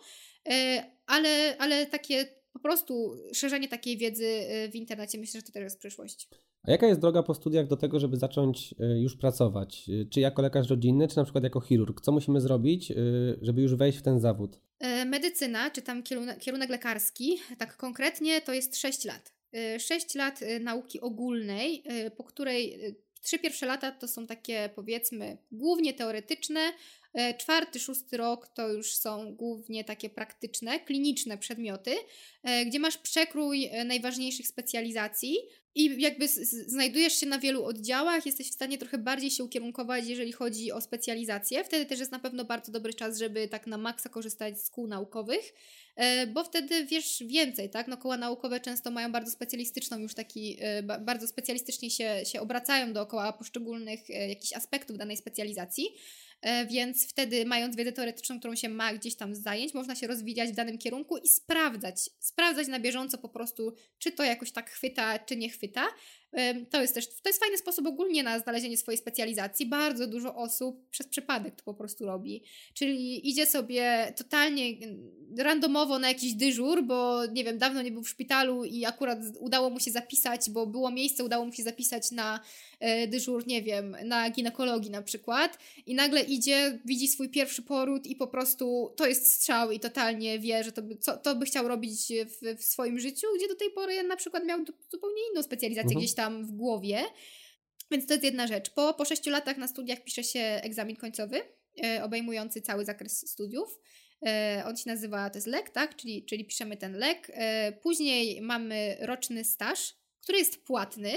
ale, 1.06 1.58
ale 1.58 1.86
takie 1.86 2.26
po 2.54 2.60
prostu 2.60 3.18
szerzenie 3.34 3.68
takiej 3.68 3.98
wiedzy 3.98 4.42
w 4.72 4.76
internecie 4.76 5.18
myślę, 5.18 5.40
że 5.40 5.46
to 5.46 5.52
też 5.52 5.64
jest 5.64 5.80
przyszłość. 5.80 6.28
A 6.64 6.72
jaka 6.72 6.88
jest 6.88 7.02
droga 7.02 7.24
po 7.24 7.34
studiach 7.34 7.68
do 7.68 7.78
tego, 7.78 8.00
żeby 8.00 8.18
zacząć 8.18 8.76
już 9.00 9.18
pracować? 9.18 9.90
Czy 10.10 10.20
jako 10.20 10.42
lekarz 10.42 10.70
rodzinny, 10.70 11.08
czy 11.08 11.18
na 11.18 11.24
przykład 11.24 11.44
jako 11.44 11.62
chirurg? 11.62 12.02
Co 12.02 12.12
musimy 12.12 12.42
zrobić, 12.42 12.94
żeby 13.42 13.62
już 13.62 13.76
wejść 13.76 13.98
w 13.98 14.02
ten 14.02 14.20
zawód? 14.20 14.62
E, 14.80 15.06
medycyna, 15.06 15.72
czy 15.72 15.82
tam 15.82 16.04
kierunek, 16.40 16.70
lekarski, 16.70 17.38
tak 17.58 17.78
konkretnie 17.78 18.42
to 18.42 18.54
jest 18.54 18.78
6 18.78 19.06
lat. 19.06 19.34
6 19.80 20.16
e, 20.16 20.20
lat 20.20 20.40
nauki 20.62 21.02
ogólnej, 21.02 21.84
po 22.18 22.24
której 22.24 22.80
trzy 23.22 23.40
pierwsze 23.40 23.66
lata 23.66 23.92
to 23.92 24.08
są 24.08 24.28
takie 24.28 24.70
powiedzmy 24.76 25.38
głównie 25.52 25.94
teoretyczne, 25.94 26.74
czwarty, 27.38 27.80
szósty 27.80 28.18
rok 28.18 28.48
to 28.48 28.68
już 28.68 28.96
są 28.96 29.36
głównie 29.36 29.84
takie 29.84 30.10
praktyczne, 30.10 30.80
kliniczne 30.80 31.38
przedmioty, 31.38 31.96
gdzie 32.66 32.80
masz 32.80 32.98
przekrój 32.98 33.70
najważniejszych 33.86 34.48
specjalizacji, 34.48 35.38
i 35.76 36.02
jakby 36.02 36.28
znajdujesz 36.68 37.14
się 37.20 37.26
na 37.26 37.40
wielu 37.40 37.66
oddziałach, 37.66 38.26
jesteś 38.26 38.52
w 38.52 38.54
stanie 38.54 38.78
trochę 38.78 38.98
bardziej 38.98 39.32
się 39.32 39.44
ukierunkować, 39.44 40.08
jeżeli 40.08 40.32
chodzi 40.32 40.72
o 40.72 40.82
specjalizację. 40.82 41.64
Wtedy 41.64 41.86
też 41.86 42.00
jest 42.00 42.12
na 42.12 42.20
pewno 42.20 42.46
bardzo 42.46 42.72
dobry 42.72 42.94
czas, 42.94 43.18
żeby 43.18 43.48
tak 43.48 43.68
na 43.68 43.78
maksa 43.78 44.10
korzystać 44.10 44.62
z 44.62 44.70
kół 44.70 44.88
naukowych, 44.88 45.42
e, 45.44 45.54
bo 46.28 46.44
wtedy 46.44 46.86
wiesz 46.86 47.24
więcej, 47.28 47.70
tak? 47.70 47.88
No 47.88 47.98
koła 47.98 48.18
naukowe 48.18 48.60
często 48.60 48.92
mają 48.92 49.12
bardzo 49.12 49.32
specjalistyczną 49.32 49.98
już 49.98 50.14
taki, 50.14 50.58
e, 50.60 50.84
bardzo 50.84 51.28
specjalistycznie 51.28 51.90
się, 51.90 52.22
się 52.26 52.42
obracają 52.42 52.94
dookoła 52.94 53.34
poszczególnych 53.34 54.10
e, 54.10 54.30
jakichś 54.30 54.54
aspektów 54.54 54.98
danej 54.98 55.18
specjalizacji. 55.18 55.86
E, 56.42 56.66
więc 56.66 57.10
wtedy 57.10 57.46
mając 57.46 57.76
wiedzę 57.76 57.92
teoretyczną, 57.92 58.40
którą 58.40 58.56
się 58.56 58.70
ma 58.70 58.94
gdzieś 58.94 59.16
tam 59.16 59.36
z 59.36 59.42
zajęć, 59.42 59.74
można 59.74 59.96
się 59.96 60.08
rozwijać 60.08 60.50
w 60.50 60.56
danym 60.56 60.78
kierunku 60.78 61.18
i 61.18 61.28
sprawdzać, 61.28 62.10
sprawdzać 62.20 62.68
na 62.68 62.80
bieżąco 62.80 63.18
po 63.18 63.30
prostu, 63.30 63.74
czy 63.98 64.12
to 64.12 64.24
jakoś 64.24 64.52
tak 64.52 64.70
chwyta, 64.70 65.20
czy 65.20 65.36
nie 65.36 65.50
chwyta. 65.50 65.88
To 66.70 66.82
jest 66.82 66.94
też, 66.94 67.08
to 67.08 67.30
jest 67.30 67.40
fajny 67.40 67.58
sposób 67.58 67.88
ogólnie 67.88 68.24
na 68.24 68.40
znalezienie 68.40 68.78
swojej 68.78 68.98
specjalizacji. 68.98 69.66
Bardzo 69.66 70.08
dużo 70.08 70.36
osób 70.36 70.90
przez 70.90 71.08
przypadek 71.08 71.56
to 71.56 71.64
po 71.64 71.74
prostu 71.74 72.06
robi. 72.06 72.44
Czyli 72.74 73.30
idzie 73.30 73.46
sobie 73.46 74.14
totalnie 74.18 74.74
randomowo 75.38 76.00
na 76.00 76.08
jakiś 76.08 76.34
dyżur, 76.34 76.84
bo 76.84 77.26
nie 77.26 77.44
wiem, 77.44 77.58
dawno 77.58 77.82
nie 77.82 77.92
był 77.92 78.04
w 78.04 78.10
szpitalu 78.10 78.66
i 78.66 78.86
akurat 78.86 79.20
udało 79.40 79.70
mu 79.70 79.80
się 79.80 79.92
zapisać, 79.92 80.50
bo 80.50 80.68
było 80.68 80.92
miejsce, 80.92 81.24
udało 81.24 81.46
mu 81.46 81.54
się 81.54 81.64
zapisać 81.64 82.12
na 82.12 82.40
e, 82.80 83.08
dyżur, 83.08 83.48
nie 83.48 83.64
wiem, 83.64 83.98
na 84.06 84.30
ginekologii 84.30 84.92
na 84.92 85.02
przykład 85.02 85.58
i 85.86 85.96
nagle 85.96 86.22
idzie, 86.22 86.80
widzi 86.86 87.08
swój 87.08 87.30
pierwszy 87.30 87.62
poród 87.62 88.08
i 88.08 88.16
po 88.16 88.28
prostu 88.28 88.94
to 88.96 89.08
jest 89.08 89.34
strzał 89.34 89.72
i 89.72 89.80
totalnie 89.80 90.40
wie, 90.40 90.64
że 90.64 90.72
to 90.72 90.82
by, 90.82 90.96
co, 90.96 91.18
to 91.18 91.36
by 91.36 91.46
chciał 91.46 91.68
robić 91.68 92.00
w, 92.26 92.58
w 92.58 92.64
swoim 92.64 93.00
życiu, 93.00 93.28
gdzie 93.38 93.48
do 93.48 93.56
tej 93.56 93.72
pory 93.72 94.04
na 94.04 94.16
przykład 94.16 94.46
miał 94.46 94.60
zupełnie 94.92 95.22
inną 95.32 95.44
specjalizację 95.44 95.88
mhm. 95.88 96.00
gdzieś 96.00 96.14
tam 96.20 96.46
w 96.46 96.52
głowie. 96.52 97.04
Więc 97.92 98.08
to 98.08 98.14
jest 98.14 98.24
jedna 98.24 98.48
rzecz. 98.48 98.70
Po, 98.70 98.94
po 98.94 99.06
sześciu 99.06 99.30
latach 99.30 99.58
na 99.58 99.68
studiach 99.68 100.04
pisze 100.04 100.24
się 100.24 100.40
egzamin 100.40 100.96
końcowy, 100.96 101.42
e, 101.84 102.04
obejmujący 102.04 102.62
cały 102.62 102.86
zakres 102.86 103.30
studiów. 103.32 103.80
E, 104.26 104.64
on 104.68 104.78
się 104.78 104.90
nazywa, 104.90 105.30
to 105.30 105.38
jest 105.38 105.48
lek, 105.48 105.70
tak? 105.70 105.96
Czyli, 105.96 106.26
czyli 106.26 106.46
piszemy 106.46 106.78
ten 106.78 106.94
lek. 106.94 107.32
E, 107.34 107.72
później 107.72 108.42
mamy 108.42 108.98
roczny 109.02 109.44
staż, 109.44 109.96
który 110.24 110.38
jest 110.38 110.64
płatny. 110.66 111.12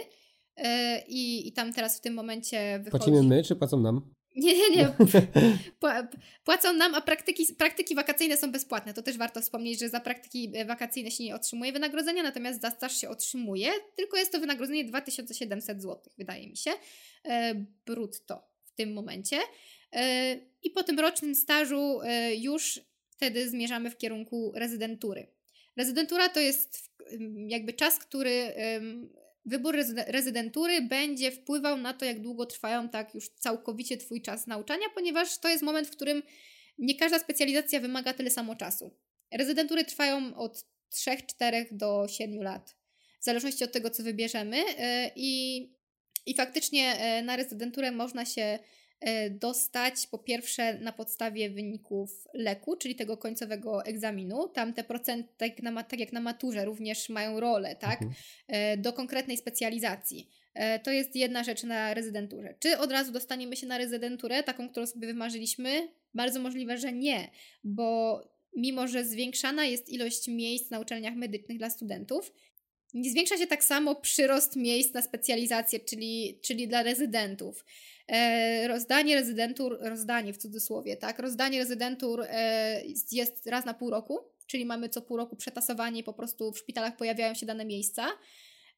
E, 0.57 1.03
I, 1.09 1.49
I 1.49 1.53
tam 1.53 1.73
teraz 1.73 1.99
w 1.99 2.01
tym 2.01 2.15
momencie 2.15 2.81
wychodzi... 2.85 3.05
Płacimy 3.05 3.23
my, 3.23 3.43
czy 3.43 3.57
płacą 3.57 3.81
nam? 3.81 4.15
Nie, 4.37 4.57
nie, 4.57 4.71
nie. 4.77 4.95
Płacą 6.45 6.73
nam, 6.73 6.95
a 6.95 7.01
praktyki, 7.01 7.47
praktyki 7.59 7.95
wakacyjne 7.95 8.37
są 8.37 8.53
bezpłatne. 8.53 8.95
To 8.95 9.03
też 9.03 9.19
warto 9.19 9.41
wspomnieć, 9.41 9.81
że 9.81 9.89
za 9.89 10.01
praktyki 10.01 10.53
e, 10.55 10.65
wakacyjne 10.65 11.11
się 11.11 11.25
nie 11.25 11.35
otrzymuje 11.35 11.73
wynagrodzenia, 11.73 12.23
natomiast 12.23 12.61
za 12.61 12.71
staż 12.71 13.01
się 13.01 13.09
otrzymuje, 13.09 13.71
tylko 13.97 14.17
jest 14.17 14.33
to 14.33 14.41
wynagrodzenie 14.41 14.85
2700 14.85 15.83
zł, 15.83 16.13
wydaje 16.19 16.49
mi 16.49 16.57
się, 16.57 16.71
e, 17.25 17.55
brutto 17.87 18.49
w 18.65 18.73
tym 18.73 18.93
momencie. 18.93 19.39
E, 19.93 20.37
I 20.63 20.71
po 20.71 20.83
tym 20.83 21.01
rocznym 21.01 21.35
stażu 21.35 22.01
już 22.39 22.81
wtedy 23.11 23.49
zmierzamy 23.49 23.91
w 23.91 23.97
kierunku 23.97 24.53
rezydentury. 24.55 25.27
Rezydentura 25.77 26.29
to 26.29 26.41
jest 26.41 26.93
jakby 27.49 27.73
czas, 27.73 27.99
który 27.99 28.55
wybór 29.45 29.77
rezydentury 30.07 30.83
będzie 30.83 31.33
wpływał 31.33 31.77
na 31.77 31.95
to, 31.95 32.05
jak 32.05 32.21
długo 32.21 32.47
trwają 32.47 32.89
tak 32.89 33.15
już 33.15 33.29
całkowicie 33.29 33.97
Twój 33.97 34.23
czas 34.23 34.47
nauczania, 34.47 34.87
ponieważ 34.95 35.39
to 35.39 35.49
jest 35.49 35.63
moment, 35.63 35.89
w 35.89 35.91
którym 35.91 36.23
nie 36.79 36.95
każda 36.95 37.19
specjalizacja 37.19 37.81
wymaga 37.81 38.13
tyle 38.13 38.31
samo 38.31 38.57
czasu. 38.57 38.97
Rezydentury 39.33 39.85
trwają 39.85 40.37
od 40.37 40.65
3, 40.91 41.11
4 41.27 41.67
do 41.71 42.07
7 42.09 42.43
lat, 42.43 42.77
w 43.21 43.25
zależności 43.25 43.65
od 43.65 43.73
tego, 43.73 43.91
co 43.91 44.03
wybierzemy. 44.03 44.57
E, 44.79 45.11
I, 45.17 45.63
i 46.27 46.35
faktycznie 46.35 46.97
e, 46.99 47.23
na 47.23 47.37
rezydenturę 47.37 47.93
można 47.93 48.25
się 48.25 48.59
dostać 49.31 50.07
po 50.07 50.19
pierwsze 50.19 50.79
na 50.79 50.93
podstawie 50.93 51.51
wyników 51.51 52.29
leku, 52.35 52.77
czyli 52.77 52.95
tego 52.95 53.17
końcowego 53.17 53.85
egzaminu. 53.85 54.49
Tam 54.49 54.73
te 54.73 54.85
procenty, 54.85 55.29
tak, 55.37 55.51
tak 55.89 56.01
jak 56.01 56.13
na 56.13 56.21
maturze, 56.21 56.65
również 56.65 57.09
mają 57.09 57.41
rolę, 57.41 57.77
tak? 57.77 58.03
Mhm. 58.03 58.13
E, 58.49 58.77
do 58.77 58.93
konkretnej 58.93 59.37
specjalizacji. 59.37 60.29
E, 60.55 60.79
to 60.79 60.91
jest 60.91 61.17
jedna 61.17 61.45
rzecz 61.45 61.63
na 61.63 61.95
rezydenturze. 61.95 62.55
Czy 62.59 62.79
od 62.79 62.93
razu 62.93 63.13
dostaniemy 63.13 63.57
się 63.57 63.67
na 63.67 63.79
rezydenturę, 63.79 64.43
taką, 64.43 64.69
którą 64.69 64.87
sobie 64.87 65.07
wymarzyliśmy? 65.07 65.89
Bardzo 66.15 66.41
możliwe, 66.41 66.79
że 66.79 66.93
nie, 66.93 67.31
bo 67.65 68.21
mimo, 68.57 68.89
że 68.89 69.05
zwiększana 69.05 69.65
jest 69.65 69.89
ilość 69.89 70.29
miejsc 70.29 70.71
na 70.71 70.81
uczelniach 70.81 71.15
medycznych 71.15 71.59
dla 71.59 71.71
studentów, 71.71 72.33
nie 72.95 73.11
zwiększa 73.11 73.39
się 73.39 73.47
tak 73.47 73.65
samo 73.65 73.95
przyrost 73.95 74.57
miejsc 74.57 74.95
na 74.95 75.03
specjalizację, 75.03 75.81
czyli, 75.81 76.39
czyli 76.43 76.69
dla 76.69 76.83
rezydentów. 76.83 77.65
E, 78.09 78.69
rozdanie 78.69 79.15
rezydentur, 79.15 79.79
rozdanie 79.81 80.33
w 80.33 80.39
cudzysłowie, 80.39 80.97
tak, 80.97 81.19
rozdanie 81.19 81.59
rezydentur 81.59 82.25
e, 82.29 82.83
jest 83.13 83.47
raz 83.47 83.65
na 83.65 83.75
pół 83.75 83.91
roku, 83.91 84.19
czyli 84.47 84.65
mamy 84.65 84.89
co 84.89 85.03
pół 85.03 85.17
roku 85.17 85.37
przetasowanie 85.37 86.03
po 86.05 86.13
prostu 86.13 86.53
w 86.53 86.59
szpitalach 86.59 86.97
pojawiają 86.97 87.35
się 87.35 87.47
dane 87.47 87.65
miejsca. 87.65 88.09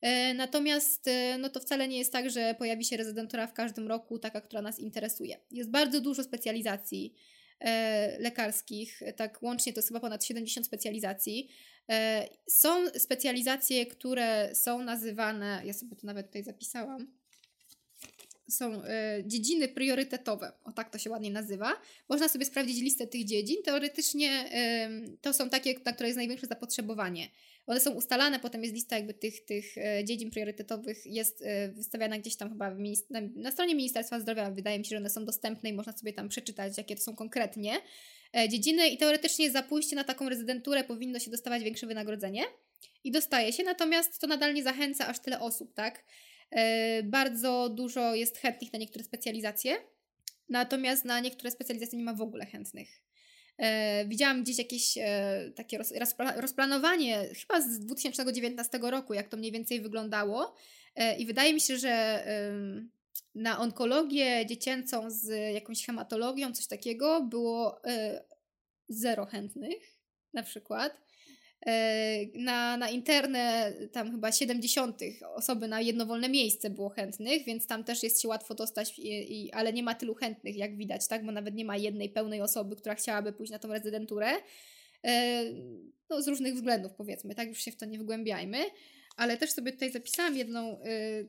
E, 0.00 0.34
natomiast 0.34 1.10
no 1.38 1.48
to 1.48 1.60
wcale 1.60 1.88
nie 1.88 1.98
jest 1.98 2.12
tak, 2.12 2.30
że 2.30 2.54
pojawi 2.58 2.84
się 2.84 2.96
rezydentura 2.96 3.46
w 3.46 3.52
każdym 3.52 3.88
roku, 3.88 4.18
taka, 4.18 4.40
która 4.40 4.62
nas 4.62 4.78
interesuje. 4.78 5.36
Jest 5.50 5.70
bardzo 5.70 6.00
dużo 6.00 6.24
specjalizacji 6.24 7.14
lekarskich, 8.18 9.00
tak 9.16 9.42
łącznie 9.42 9.72
to 9.72 9.78
jest 9.78 9.88
chyba 9.88 10.00
ponad 10.00 10.24
70 10.24 10.66
specjalizacji. 10.66 11.48
Są 12.48 12.90
specjalizacje, 12.98 13.86
które 13.86 14.54
są 14.54 14.82
nazywane, 14.82 15.62
ja 15.64 15.72
sobie 15.72 15.96
to 15.96 16.06
nawet 16.06 16.26
tutaj 16.26 16.44
zapisałam, 16.44 17.06
są 18.48 18.84
e, 18.84 19.22
dziedziny 19.26 19.68
priorytetowe, 19.68 20.52
o 20.64 20.72
tak 20.72 20.90
to 20.90 20.98
się 20.98 21.10
ładnie 21.10 21.30
nazywa. 21.30 21.72
Można 22.08 22.28
sobie 22.28 22.44
sprawdzić 22.44 22.80
listę 22.80 23.06
tych 23.06 23.24
dziedzin. 23.24 23.56
Teoretycznie 23.64 24.50
to 25.20 25.32
są 25.32 25.50
takie, 25.50 25.74
na 25.84 25.92
które 25.92 26.08
jest 26.08 26.16
największe 26.16 26.46
zapotrzebowanie. 26.46 27.28
One 27.66 27.80
są 27.80 27.90
ustalane, 27.90 28.40
potem 28.40 28.62
jest 28.62 28.74
lista 28.74 28.96
jakby 28.96 29.14
tych, 29.14 29.44
tych 29.44 29.78
e, 29.78 30.04
dziedzin 30.04 30.30
priorytetowych, 30.30 31.06
jest 31.06 31.42
e, 31.42 31.68
wystawiana 31.68 32.18
gdzieś 32.18 32.36
tam 32.36 32.48
chyba 32.48 32.76
na, 33.36 33.50
stronie 33.50 33.74
Ministerstwa 33.74 34.20
Zdrowia. 34.20 34.50
Wydaje 34.50 34.78
mi 34.78 34.84
się, 34.84 34.90
że 34.90 34.96
one 34.96 35.10
są 35.10 35.24
dostępne 35.24 35.70
i 35.70 35.72
można 35.72 35.92
sobie 35.92 36.12
tam 36.12 36.28
przeczytać, 36.28 36.78
jakie 36.78 36.96
to 36.96 37.02
są 37.02 37.16
konkretnie 37.16 37.72
dziedziny. 38.48 38.88
I 38.88 38.98
teoretycznie 38.98 39.50
za 39.50 39.62
pójście 39.62 39.96
na 39.96 40.04
taką 40.04 40.28
rezydenturę 40.28 40.84
powinno 40.84 41.18
się 41.18 41.30
dostawać 41.30 41.62
większe 41.62 41.86
wynagrodzenie. 41.86 42.42
I 43.04 43.10
dostaje 43.10 43.52
się, 43.52 43.62
natomiast 43.62 44.20
to 44.20 44.26
nadal 44.26 44.54
nie 44.54 44.62
zachęca 44.62 45.06
aż 45.06 45.20
tyle 45.20 45.40
osób, 45.40 45.74
tak? 45.74 46.04
E, 46.50 47.02
bardzo 47.02 47.68
dużo 47.68 48.14
jest 48.14 48.38
chętnych 48.38 48.72
na 48.72 48.78
niektóre 48.78 49.04
specjalizacje, 49.04 49.76
natomiast 50.48 51.04
na 51.04 51.20
niektóre 51.20 51.50
specjalizacje 51.50 51.98
nie 51.98 52.04
ma 52.04 52.14
w 52.14 52.20
ogóle 52.20 52.46
chętnych. 52.46 52.88
E, 53.58 54.04
widziałam 54.04 54.42
gdzieś 54.42 54.58
jakieś 54.58 54.98
e, 54.98 55.50
takie 55.56 55.78
roz, 55.78 55.92
rozplanowanie, 56.36 57.28
chyba 57.40 57.60
z 57.60 57.78
2019 57.78 58.78
roku, 58.82 59.14
jak 59.14 59.28
to 59.28 59.36
mniej 59.36 59.52
więcej 59.52 59.80
wyglądało. 59.80 60.54
I 61.18 61.26
wydaje 61.26 61.54
mi 61.54 61.60
się, 61.60 61.78
że 61.78 62.24
na 63.34 63.58
onkologię 63.58 64.46
dziecięcą 64.46 65.10
z 65.10 65.54
jakąś 65.54 65.86
hematologią, 65.86 66.52
coś 66.52 66.66
takiego, 66.66 67.22
było 67.22 67.80
zero 68.88 69.26
chętnych 69.26 69.98
na 70.32 70.42
przykład. 70.42 71.03
E, 71.66 72.26
na, 72.34 72.76
na 72.76 72.90
interne 72.90 73.72
tam 73.92 74.10
chyba 74.10 74.32
70 74.32 75.00
osoby 75.34 75.68
na 75.68 75.80
jedno 75.80 76.06
wolne 76.06 76.28
miejsce 76.28 76.70
było 76.70 76.88
chętnych, 76.88 77.44
więc 77.44 77.66
tam 77.66 77.84
też 77.84 78.02
jest 78.02 78.22
się 78.22 78.28
łatwo 78.28 78.54
dostać, 78.54 78.98
i, 78.98 79.44
i, 79.44 79.52
ale 79.52 79.72
nie 79.72 79.82
ma 79.82 79.94
tylu 79.94 80.14
chętnych, 80.14 80.56
jak 80.56 80.76
widać, 80.76 81.08
tak? 81.08 81.26
Bo 81.26 81.32
nawet 81.32 81.54
nie 81.54 81.64
ma 81.64 81.76
jednej 81.76 82.10
pełnej 82.10 82.40
osoby, 82.40 82.76
która 82.76 82.94
chciałaby 82.94 83.32
pójść 83.32 83.52
na 83.52 83.58
tą 83.58 83.68
rezydenturę. 83.68 84.28
E, 85.04 85.44
no, 86.10 86.22
z 86.22 86.28
różnych 86.28 86.54
względów, 86.54 86.92
powiedzmy, 86.92 87.34
tak? 87.34 87.48
Już 87.48 87.58
się 87.58 87.72
w 87.72 87.76
to 87.76 87.86
nie 87.86 87.98
wgłębiajmy. 87.98 88.58
Ale 89.16 89.36
też 89.36 89.52
sobie 89.52 89.72
tutaj 89.72 89.92
zapisałam 89.92 90.36
jedną 90.36 90.82
y, 90.82 91.28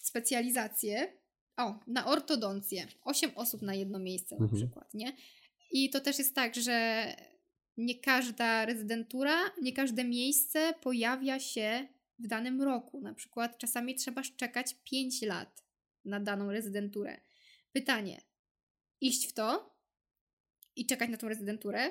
specjalizację. 0.00 1.12
O, 1.56 1.80
na 1.86 2.06
ortodoncję. 2.06 2.86
Osiem 3.04 3.30
osób 3.34 3.62
na 3.62 3.74
jedno 3.74 3.98
miejsce 3.98 4.36
na 4.36 4.44
mhm. 4.44 4.62
przykład, 4.62 4.94
nie? 4.94 5.12
I 5.70 5.90
to 5.90 6.00
też 6.00 6.18
jest 6.18 6.34
tak, 6.34 6.54
że 6.54 7.06
nie 7.78 8.00
każda 8.00 8.64
rezydentura, 8.64 9.38
nie 9.62 9.72
każde 9.72 10.04
miejsce 10.04 10.74
pojawia 10.82 11.40
się 11.40 11.88
w 12.18 12.26
danym 12.26 12.62
roku. 12.62 13.00
Na 13.00 13.14
przykład 13.14 13.58
czasami 13.58 13.94
trzeba 13.94 14.22
czekać 14.36 14.76
5 14.84 15.22
lat 15.22 15.64
na 16.04 16.20
daną 16.20 16.52
rezydenturę. 16.52 17.20
Pytanie: 17.72 18.20
iść 19.00 19.28
w 19.28 19.32
to 19.32 19.76
i 20.76 20.86
czekać 20.86 21.10
na 21.10 21.16
tą 21.16 21.28
rezydenturę, 21.28 21.90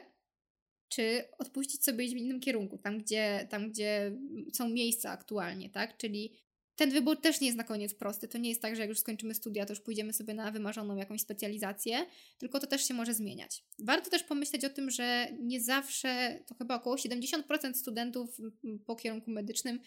czy 0.89 1.23
odpuścić 1.38 1.84
sobie 1.84 2.05
iść 2.05 2.14
w 2.14 2.18
innym 2.18 2.39
kierunku, 2.39 2.77
tam 2.77 2.97
gdzie, 2.97 3.47
tam 3.49 3.69
gdzie 3.72 4.11
są 4.53 4.69
miejsca 4.69 5.11
aktualnie, 5.11 5.69
tak? 5.69 5.97
Czyli 5.97 6.38
ten 6.78 6.91
wybór 6.91 7.22
też 7.22 7.41
nie 7.41 7.48
jest 7.48 7.58
na 7.58 7.64
koniec 7.64 7.94
prosty. 7.94 8.28
To 8.28 8.38
nie 8.38 8.49
jest 8.49 8.62
tak, 8.62 8.76
że 8.76 8.82
jak 8.82 8.90
już 8.90 8.99
skończymy 8.99 9.34
studia, 9.34 9.66
to 9.66 9.74
już 9.74 9.80
pójdziemy 9.80 10.14
sobie 10.14 10.34
na 10.34 10.52
wymarzoną 10.52 10.95
jakąś 10.95 11.22
specjalizację, 11.22 12.06
tylko 12.38 12.60
to 12.60 12.68
też 12.68 12.88
się 12.88 12.94
może 12.94 13.14
zmieniać. 13.14 13.64
Warto 13.80 14.10
też 14.10 14.24
pomyśleć 14.24 14.66
o 14.66 14.70
tym, 14.70 14.90
że 14.90 15.28
nie 15.40 15.62
zawsze, 15.62 16.40
to 16.45 16.56
chyba 16.56 16.76
około 16.76 16.95
70% 16.95 17.74
studentów 17.74 18.38
po 18.86 18.95
kierunku 18.95 19.32
medycznym 19.32 19.80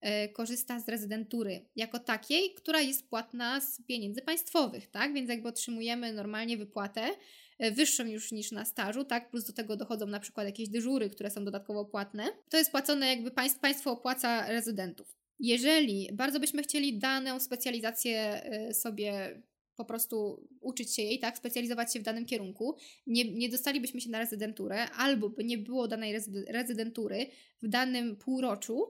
e, 0.00 0.28
korzysta 0.28 0.80
z 0.80 0.88
rezydentury 0.88 1.66
jako 1.76 1.98
takiej, 1.98 2.54
która 2.54 2.80
jest 2.80 3.08
płatna 3.08 3.60
z 3.60 3.82
pieniędzy 3.82 4.22
państwowych, 4.22 4.90
tak? 4.90 5.14
Więc 5.14 5.30
jakby 5.30 5.48
otrzymujemy 5.48 6.12
normalnie 6.12 6.56
wypłatę 6.56 7.10
e, 7.58 7.70
wyższą 7.70 8.06
już 8.06 8.32
niż 8.32 8.52
na 8.52 8.64
stażu, 8.64 9.04
tak? 9.04 9.30
Plus 9.30 9.44
do 9.44 9.52
tego 9.52 9.76
dochodzą 9.76 10.06
na 10.06 10.20
przykład 10.20 10.46
jakieś 10.46 10.68
dyżury, 10.68 11.10
które 11.10 11.30
są 11.30 11.44
dodatkowo 11.44 11.84
płatne. 11.84 12.24
To 12.48 12.56
jest 12.56 12.70
płacone 12.70 13.06
jakby 13.08 13.30
państw, 13.30 13.60
państwo 13.60 13.90
opłaca 13.90 14.48
rezydentów. 14.48 15.15
Jeżeli 15.38 16.08
bardzo 16.12 16.40
byśmy 16.40 16.62
chcieli 16.62 16.98
daną 16.98 17.40
specjalizację 17.40 18.42
y, 18.70 18.74
sobie 18.74 19.42
po 19.76 19.84
prostu 19.84 20.48
uczyć 20.60 20.94
się 20.94 21.02
jej, 21.02 21.18
tak, 21.18 21.38
specjalizować 21.38 21.92
się 21.92 22.00
w 22.00 22.02
danym 22.02 22.26
kierunku, 22.26 22.76
nie, 23.06 23.32
nie 23.32 23.48
dostalibyśmy 23.48 24.00
się 24.00 24.10
na 24.10 24.18
rezydenturę, 24.18 24.90
albo 24.90 25.28
by 25.28 25.44
nie 25.44 25.58
było 25.58 25.88
danej 25.88 26.14
rezydentury 26.48 27.26
w 27.62 27.68
danym 27.68 28.16
półroczu, 28.16 28.86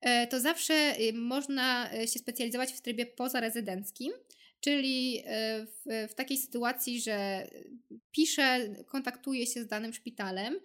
e, 0.00 0.26
to 0.26 0.40
zawsze 0.40 1.00
y, 1.00 1.12
można 1.12 1.94
y, 1.94 2.08
się 2.08 2.18
specjalizować 2.18 2.72
w 2.72 2.80
trybie 2.80 3.06
pozarezydenckim, 3.06 4.12
czyli 4.60 5.22
w, 5.66 6.08
w 6.10 6.14
takiej 6.14 6.36
sytuacji, 6.36 7.00
że 7.00 7.48
piszę, 8.10 8.74
kontaktuję 8.86 9.46
się 9.46 9.62
z 9.62 9.66
danym 9.66 9.92
szpitalem, 9.92 10.60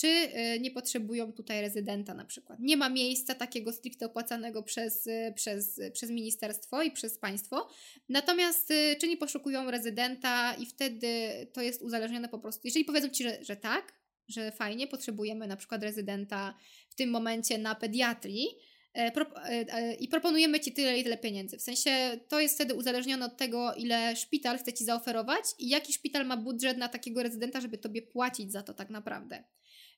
czy 0.00 0.06
y, 0.06 0.60
nie 0.60 0.70
potrzebują 0.70 1.32
tutaj 1.32 1.60
rezydenta 1.60 2.14
na 2.14 2.24
przykład. 2.24 2.58
Nie 2.60 2.76
ma 2.76 2.88
miejsca 2.88 3.34
takiego 3.34 3.72
stricte 3.72 4.06
opłacanego 4.06 4.62
przez, 4.62 5.06
y, 5.06 5.32
przez, 5.36 5.80
przez 5.92 6.10
ministerstwo 6.10 6.82
i 6.82 6.90
przez 6.90 7.18
państwo, 7.18 7.68
natomiast 8.08 8.70
y, 8.70 8.96
czy 9.00 9.08
nie 9.08 9.16
poszukują 9.16 9.70
rezydenta 9.70 10.54
i 10.54 10.66
wtedy 10.66 11.08
to 11.52 11.62
jest 11.62 11.82
uzależnione 11.82 12.28
po 12.28 12.38
prostu, 12.38 12.60
jeżeli 12.64 12.84
powiedzą 12.84 13.08
Ci, 13.08 13.24
że, 13.24 13.44
że 13.44 13.56
tak, 13.56 14.00
że 14.28 14.52
fajnie, 14.52 14.86
potrzebujemy 14.86 15.46
na 15.46 15.56
przykład 15.56 15.82
rezydenta 15.82 16.54
w 16.88 16.94
tym 16.94 17.10
momencie 17.10 17.58
na 17.58 17.74
pediatrii, 17.74 18.46
e, 18.94 18.98
e, 18.98 19.74
e, 19.74 19.94
i 19.94 20.08
proponujemy 20.08 20.60
Ci 20.60 20.72
tyle 20.72 20.98
i 20.98 21.04
tyle 21.04 21.18
pieniędzy. 21.18 21.58
W 21.58 21.62
sensie 21.62 22.20
to 22.28 22.40
jest 22.40 22.54
wtedy 22.54 22.74
uzależnione 22.74 23.26
od 23.26 23.36
tego, 23.36 23.74
ile 23.74 24.16
szpital 24.16 24.58
chce 24.58 24.72
Ci 24.72 24.84
zaoferować 24.84 25.44
i 25.58 25.68
jaki 25.68 25.92
szpital 25.92 26.26
ma 26.26 26.36
budżet 26.36 26.78
na 26.78 26.88
takiego 26.88 27.22
rezydenta, 27.22 27.60
żeby 27.60 27.78
Tobie 27.78 28.02
płacić 28.02 28.52
za 28.52 28.62
to 28.62 28.74
tak 28.74 28.90
naprawdę. 28.90 29.44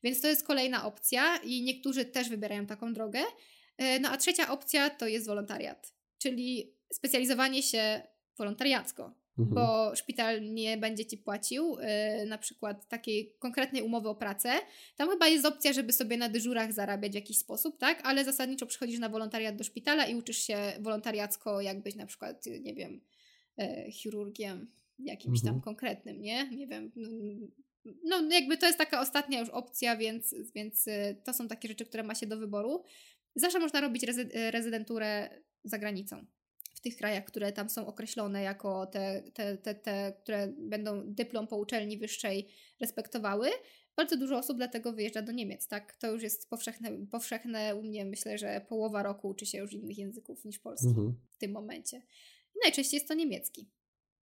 Więc 0.02 0.20
to 0.20 0.28
jest 0.28 0.46
kolejna 0.46 0.86
opcja 0.86 1.36
i 1.36 1.62
niektórzy 1.62 2.04
też 2.04 2.28
wybierają 2.28 2.66
taką 2.66 2.92
drogę. 2.92 3.20
E, 3.78 4.00
no 4.00 4.08
a 4.08 4.16
trzecia 4.16 4.50
opcja 4.50 4.90
to 4.90 5.06
jest 5.06 5.26
wolontariat, 5.26 5.94
czyli 6.18 6.74
specjalizowanie 6.92 7.62
się 7.62 8.02
wolontariacko. 8.38 9.14
mhm. 9.38 9.54
bo 9.54 9.96
szpital 9.96 10.52
nie 10.52 10.76
będzie 10.76 11.06
ci 11.06 11.18
płacił 11.18 11.76
yy, 12.18 12.26
na 12.26 12.38
przykład 12.38 12.88
takiej 12.88 13.36
konkretnej 13.38 13.82
umowy 13.82 14.08
o 14.08 14.14
pracę. 14.14 14.50
Tam 14.96 15.10
chyba 15.10 15.28
jest 15.28 15.46
opcja, 15.46 15.72
żeby 15.72 15.92
sobie 15.92 16.16
na 16.16 16.28
dyżurach 16.28 16.72
zarabiać 16.72 17.12
w 17.12 17.14
jakiś 17.14 17.38
sposób, 17.38 17.78
tak? 17.78 18.00
Ale 18.04 18.24
zasadniczo 18.24 18.66
przychodzisz 18.66 18.98
na 18.98 19.08
wolontariat 19.08 19.56
do 19.56 19.64
szpitala 19.64 20.06
i 20.06 20.14
uczysz 20.14 20.38
się 20.38 20.56
wolontariacko, 20.80 21.60
jak 21.60 21.82
być 21.82 21.96
na 21.96 22.06
przykład, 22.06 22.46
nie 22.60 22.74
wiem, 22.74 23.00
yy, 23.58 23.92
chirurgiem 23.92 24.70
jakimś 24.98 25.38
mhm. 25.38 25.54
tam 25.54 25.62
konkretnym, 25.62 26.22
nie? 26.22 26.48
Nie 26.48 26.66
wiem. 26.66 26.92
No, 28.04 28.22
jakby 28.30 28.56
to 28.58 28.66
jest 28.66 28.78
taka 28.78 29.00
ostatnia 29.00 29.40
już 29.40 29.48
opcja, 29.48 29.96
więc, 29.96 30.34
więc 30.54 30.86
y, 30.86 31.16
to 31.24 31.34
są 31.34 31.48
takie 31.48 31.68
rzeczy, 31.68 31.84
które 31.84 32.02
ma 32.02 32.14
się 32.14 32.26
do 32.26 32.36
wyboru. 32.36 32.82
Zawsze 33.34 33.58
można 33.58 33.80
robić 33.80 34.06
rezydenturę 34.50 35.30
za 35.64 35.78
granicą 35.78 36.26
tych 36.82 36.96
krajach, 36.96 37.24
które 37.24 37.52
tam 37.52 37.70
są 37.70 37.86
określone 37.86 38.42
jako 38.42 38.86
te, 38.86 39.22
te, 39.34 39.56
te, 39.56 39.74
te 39.74 40.12
które 40.22 40.52
będą 40.58 41.02
dyplom 41.04 41.46
po 41.46 41.56
uczelni 41.56 41.98
wyższej 41.98 42.48
respektowały, 42.80 43.48
bardzo 43.96 44.16
dużo 44.16 44.38
osób 44.38 44.56
dlatego 44.56 44.92
wyjeżdża 44.92 45.22
do 45.22 45.32
Niemiec, 45.32 45.68
tak? 45.68 45.96
To 45.96 46.12
już 46.12 46.22
jest 46.22 46.50
powszechne, 46.50 47.06
powszechne 47.10 47.76
u 47.76 47.82
mnie, 47.82 48.04
myślę, 48.04 48.38
że 48.38 48.60
połowa 48.68 49.02
roku 49.02 49.28
uczy 49.28 49.46
się 49.46 49.58
już 49.58 49.72
innych 49.72 49.98
języków 49.98 50.44
niż 50.44 50.58
polski 50.58 50.88
mhm. 50.88 51.14
w 51.30 51.36
tym 51.36 51.52
momencie. 51.52 52.02
Najczęściej 52.64 52.96
jest 52.96 53.08
to 53.08 53.14
niemiecki 53.14 53.70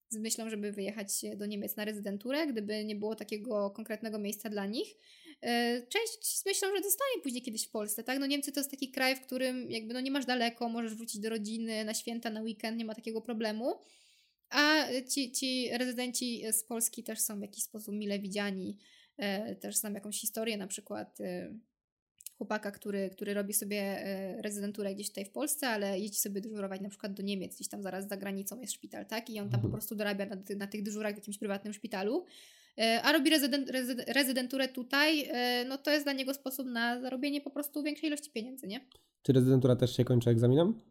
z 0.10 0.18
myślą, 0.18 0.50
żeby 0.50 0.72
wyjechać 0.72 1.08
do 1.36 1.46
Niemiec 1.46 1.76
na 1.76 1.86
rezydenturę, 1.86 2.48
gdyby 2.48 2.86
nie 2.86 2.96
było 2.96 3.16
takiego 3.16 3.72
konkretnego 3.72 4.20
miejsca 4.20 4.50
dla 4.50 4.66
nich. 4.66 4.96
E, 5.42 5.82
część 5.88 6.38
z 6.38 6.46
myślą, 6.46 6.68
że 6.76 6.84
zostanie 6.84 7.22
później 7.24 7.42
kiedyś 7.42 7.68
w 7.68 7.72
Polsce, 7.72 8.04
tak? 8.04 8.20
No 8.20 8.26
Niemcy 8.26 8.52
to 8.52 8.60
jest 8.60 8.72
taki 8.72 8.92
kraj, 8.92 9.16
w 9.16 9.22
którym 9.22 9.72
jakby 9.72 9.94
no 9.94 10.02
nie 10.02 10.12
masz 10.12 10.26
daleko, 10.26 10.70
możesz 10.70 10.96
wrócić 10.96 11.22
do 11.22 11.30
rodziny 11.30 11.86
na 11.86 11.94
święta, 11.94 12.30
na 12.30 12.42
weekend, 12.42 12.78
nie 12.78 12.86
ma 12.86 12.96
takiego 12.96 13.22
problemu. 13.22 13.76
A 14.50 14.86
ci, 15.10 15.32
ci 15.32 15.70
rezydenci 15.78 16.44
z 16.52 16.64
Polski 16.64 17.04
też 17.04 17.20
są 17.20 17.40
w 17.40 17.42
jakiś 17.42 17.64
sposób 17.64 17.96
mile 17.96 18.20
widziani, 18.20 18.78
e, 19.18 19.56
też 19.56 19.76
znam 19.76 19.94
jakąś 19.94 20.22
historię, 20.22 20.58
na 20.58 20.68
przykład 20.68 21.22
e, 21.22 21.54
chłopaka, 22.40 22.72
który, 22.72 23.10
który 23.10 23.34
robi 23.34 23.54
sobie 23.54 23.78
e, 23.78 24.42
rezydenturę 24.42 24.96
gdzieś 24.96 25.08
tutaj 25.08 25.26
w 25.26 25.30
Polsce, 25.30 25.68
ale 25.68 26.00
jeździ 26.00 26.20
sobie 26.20 26.42
dyżurować 26.42 26.82
na 26.82 26.90
przykład 26.90 27.14
do 27.14 27.24
Niemiec, 27.24 27.56
gdzieś 27.56 27.68
tam 27.68 27.84
zaraz 27.84 28.08
za 28.08 28.18
granicą 28.18 28.62
jest 28.62 28.74
szpital, 28.74 29.06
tak? 29.06 29.30
I 29.30 29.40
on 29.40 29.50
tam 29.50 29.56
mhm. 29.56 29.62
po 29.62 29.70
prostu 29.70 29.96
dorabia 29.96 30.26
na, 30.26 30.36
na 30.58 30.68
tych 30.68 30.84
dyżurach 30.84 31.14
w 31.14 31.18
jakimś 31.18 31.38
prywatnym 31.38 31.74
szpitalu. 31.74 32.26
E, 32.78 33.02
a 33.02 33.12
robi 33.12 33.30
rezydent, 33.30 33.72
rezydenturę 34.08 34.68
tutaj, 34.68 35.28
e, 35.32 35.66
no 35.66 35.78
to 35.78 35.92
jest 35.92 36.06
dla 36.06 36.14
niego 36.14 36.34
sposób 36.34 36.68
na 36.68 37.02
zarobienie 37.02 37.42
po 37.42 37.50
prostu 37.50 37.84
większej 37.84 38.08
ilości 38.08 38.32
pieniędzy, 38.32 38.68
nie? 38.68 38.80
Czy 39.24 39.34
rezydentura 39.34 39.76
też 39.76 39.98
się 39.98 40.06
kończy 40.06 40.30
egzaminem? 40.30 40.82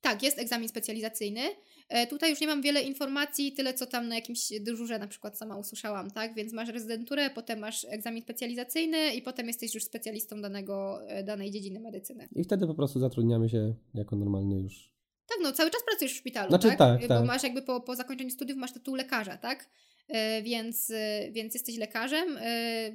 Tak, 0.00 0.22
jest 0.22 0.38
egzamin 0.38 0.68
specjalizacyjny. 0.68 1.40
E, 1.88 2.06
tutaj 2.06 2.30
już 2.30 2.40
nie 2.40 2.46
mam 2.46 2.62
wiele 2.62 2.82
informacji, 2.82 3.52
tyle 3.52 3.74
co 3.74 3.86
tam 3.86 4.08
na 4.08 4.14
jakimś 4.14 4.48
dyżurze 4.60 4.98
na 4.98 5.08
przykład 5.08 5.38
sama 5.38 5.56
usłyszałam, 5.56 6.10
tak? 6.10 6.34
Więc 6.34 6.52
masz 6.52 6.68
rezydenturę, 6.68 7.30
potem 7.30 7.58
masz 7.58 7.86
egzamin 7.88 8.22
specjalizacyjny 8.22 9.14
i 9.14 9.22
potem 9.22 9.46
jesteś 9.46 9.74
już 9.74 9.84
specjalistą 9.84 10.42
danego, 10.42 11.00
danej 11.24 11.50
dziedziny 11.50 11.80
medycyny. 11.80 12.28
I 12.36 12.44
wtedy 12.44 12.66
po 12.66 12.74
prostu 12.74 13.00
zatrudniamy 13.00 13.48
się 13.48 13.74
jako 13.94 14.16
normalny 14.16 14.60
już 14.60 14.94
tak, 15.26 15.38
no 15.42 15.52
cały 15.52 15.70
czas 15.70 15.82
pracujesz 15.86 16.12
w 16.12 16.16
szpitalu, 16.16 16.48
znaczy, 16.48 16.68
tak? 16.68 16.78
tak? 16.78 17.00
Bo 17.00 17.08
tak. 17.08 17.24
masz 17.26 17.42
jakby 17.42 17.62
po, 17.62 17.80
po 17.80 17.96
zakończeniu 17.96 18.30
studiów 18.30 18.58
masz 18.58 18.72
tytuł 18.72 18.94
lekarza, 18.94 19.36
tak? 19.36 19.70
E, 20.08 20.42
więc, 20.42 20.90
e, 20.90 21.30
więc 21.32 21.54
jesteś 21.54 21.76
lekarzem, 21.76 22.38
e, 22.40 22.90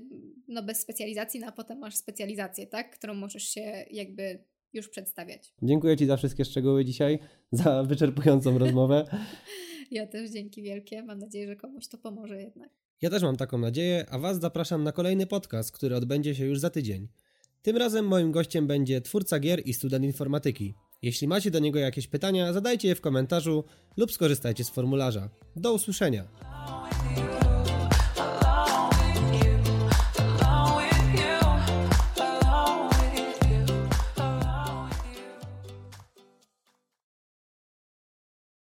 no 0.47 0.63
bez 0.63 0.79
specjalizacji, 0.79 1.39
no 1.39 1.47
a 1.47 1.51
potem 1.51 1.77
masz 1.77 1.95
specjalizację, 1.95 2.67
tak? 2.67 2.97
Którą 2.97 3.13
możesz 3.13 3.43
się 3.43 3.85
jakby 3.91 4.43
już 4.73 4.89
przedstawiać. 4.89 5.53
Dziękuję 5.61 5.97
Ci 5.97 6.05
za 6.05 6.17
wszystkie 6.17 6.45
szczegóły 6.45 6.85
dzisiaj, 6.85 7.19
za 7.51 7.83
wyczerpującą 7.83 8.57
rozmowę. 8.57 9.05
Ja 9.91 10.07
też 10.07 10.29
dzięki 10.31 10.61
wielkie. 10.61 11.03
Mam 11.03 11.19
nadzieję, 11.19 11.47
że 11.47 11.55
komuś 11.55 11.87
to 11.87 11.97
pomoże 11.97 12.41
jednak. 12.41 12.69
Ja 13.01 13.09
też 13.09 13.23
mam 13.23 13.37
taką 13.37 13.57
nadzieję, 13.57 14.05
a 14.09 14.19
Was 14.19 14.39
zapraszam 14.39 14.83
na 14.83 14.91
kolejny 14.91 15.27
podcast, 15.27 15.71
który 15.71 15.95
odbędzie 15.95 16.35
się 16.35 16.45
już 16.45 16.59
za 16.59 16.69
tydzień. 16.69 17.07
Tym 17.61 17.77
razem 17.77 18.07
moim 18.07 18.31
gościem 18.31 18.67
będzie 18.67 19.01
twórca 19.01 19.39
gier 19.39 19.61
i 19.65 19.73
student 19.73 20.05
informatyki. 20.05 20.73
Jeśli 21.01 21.27
macie 21.27 21.51
do 21.51 21.59
niego 21.59 21.79
jakieś 21.79 22.07
pytania, 22.07 22.53
zadajcie 22.53 22.87
je 22.87 22.95
w 22.95 23.01
komentarzu 23.01 23.63
lub 23.97 24.11
skorzystajcie 24.11 24.63
z 24.63 24.69
formularza. 24.69 25.29
Do 25.55 25.73
usłyszenia! 25.73 26.78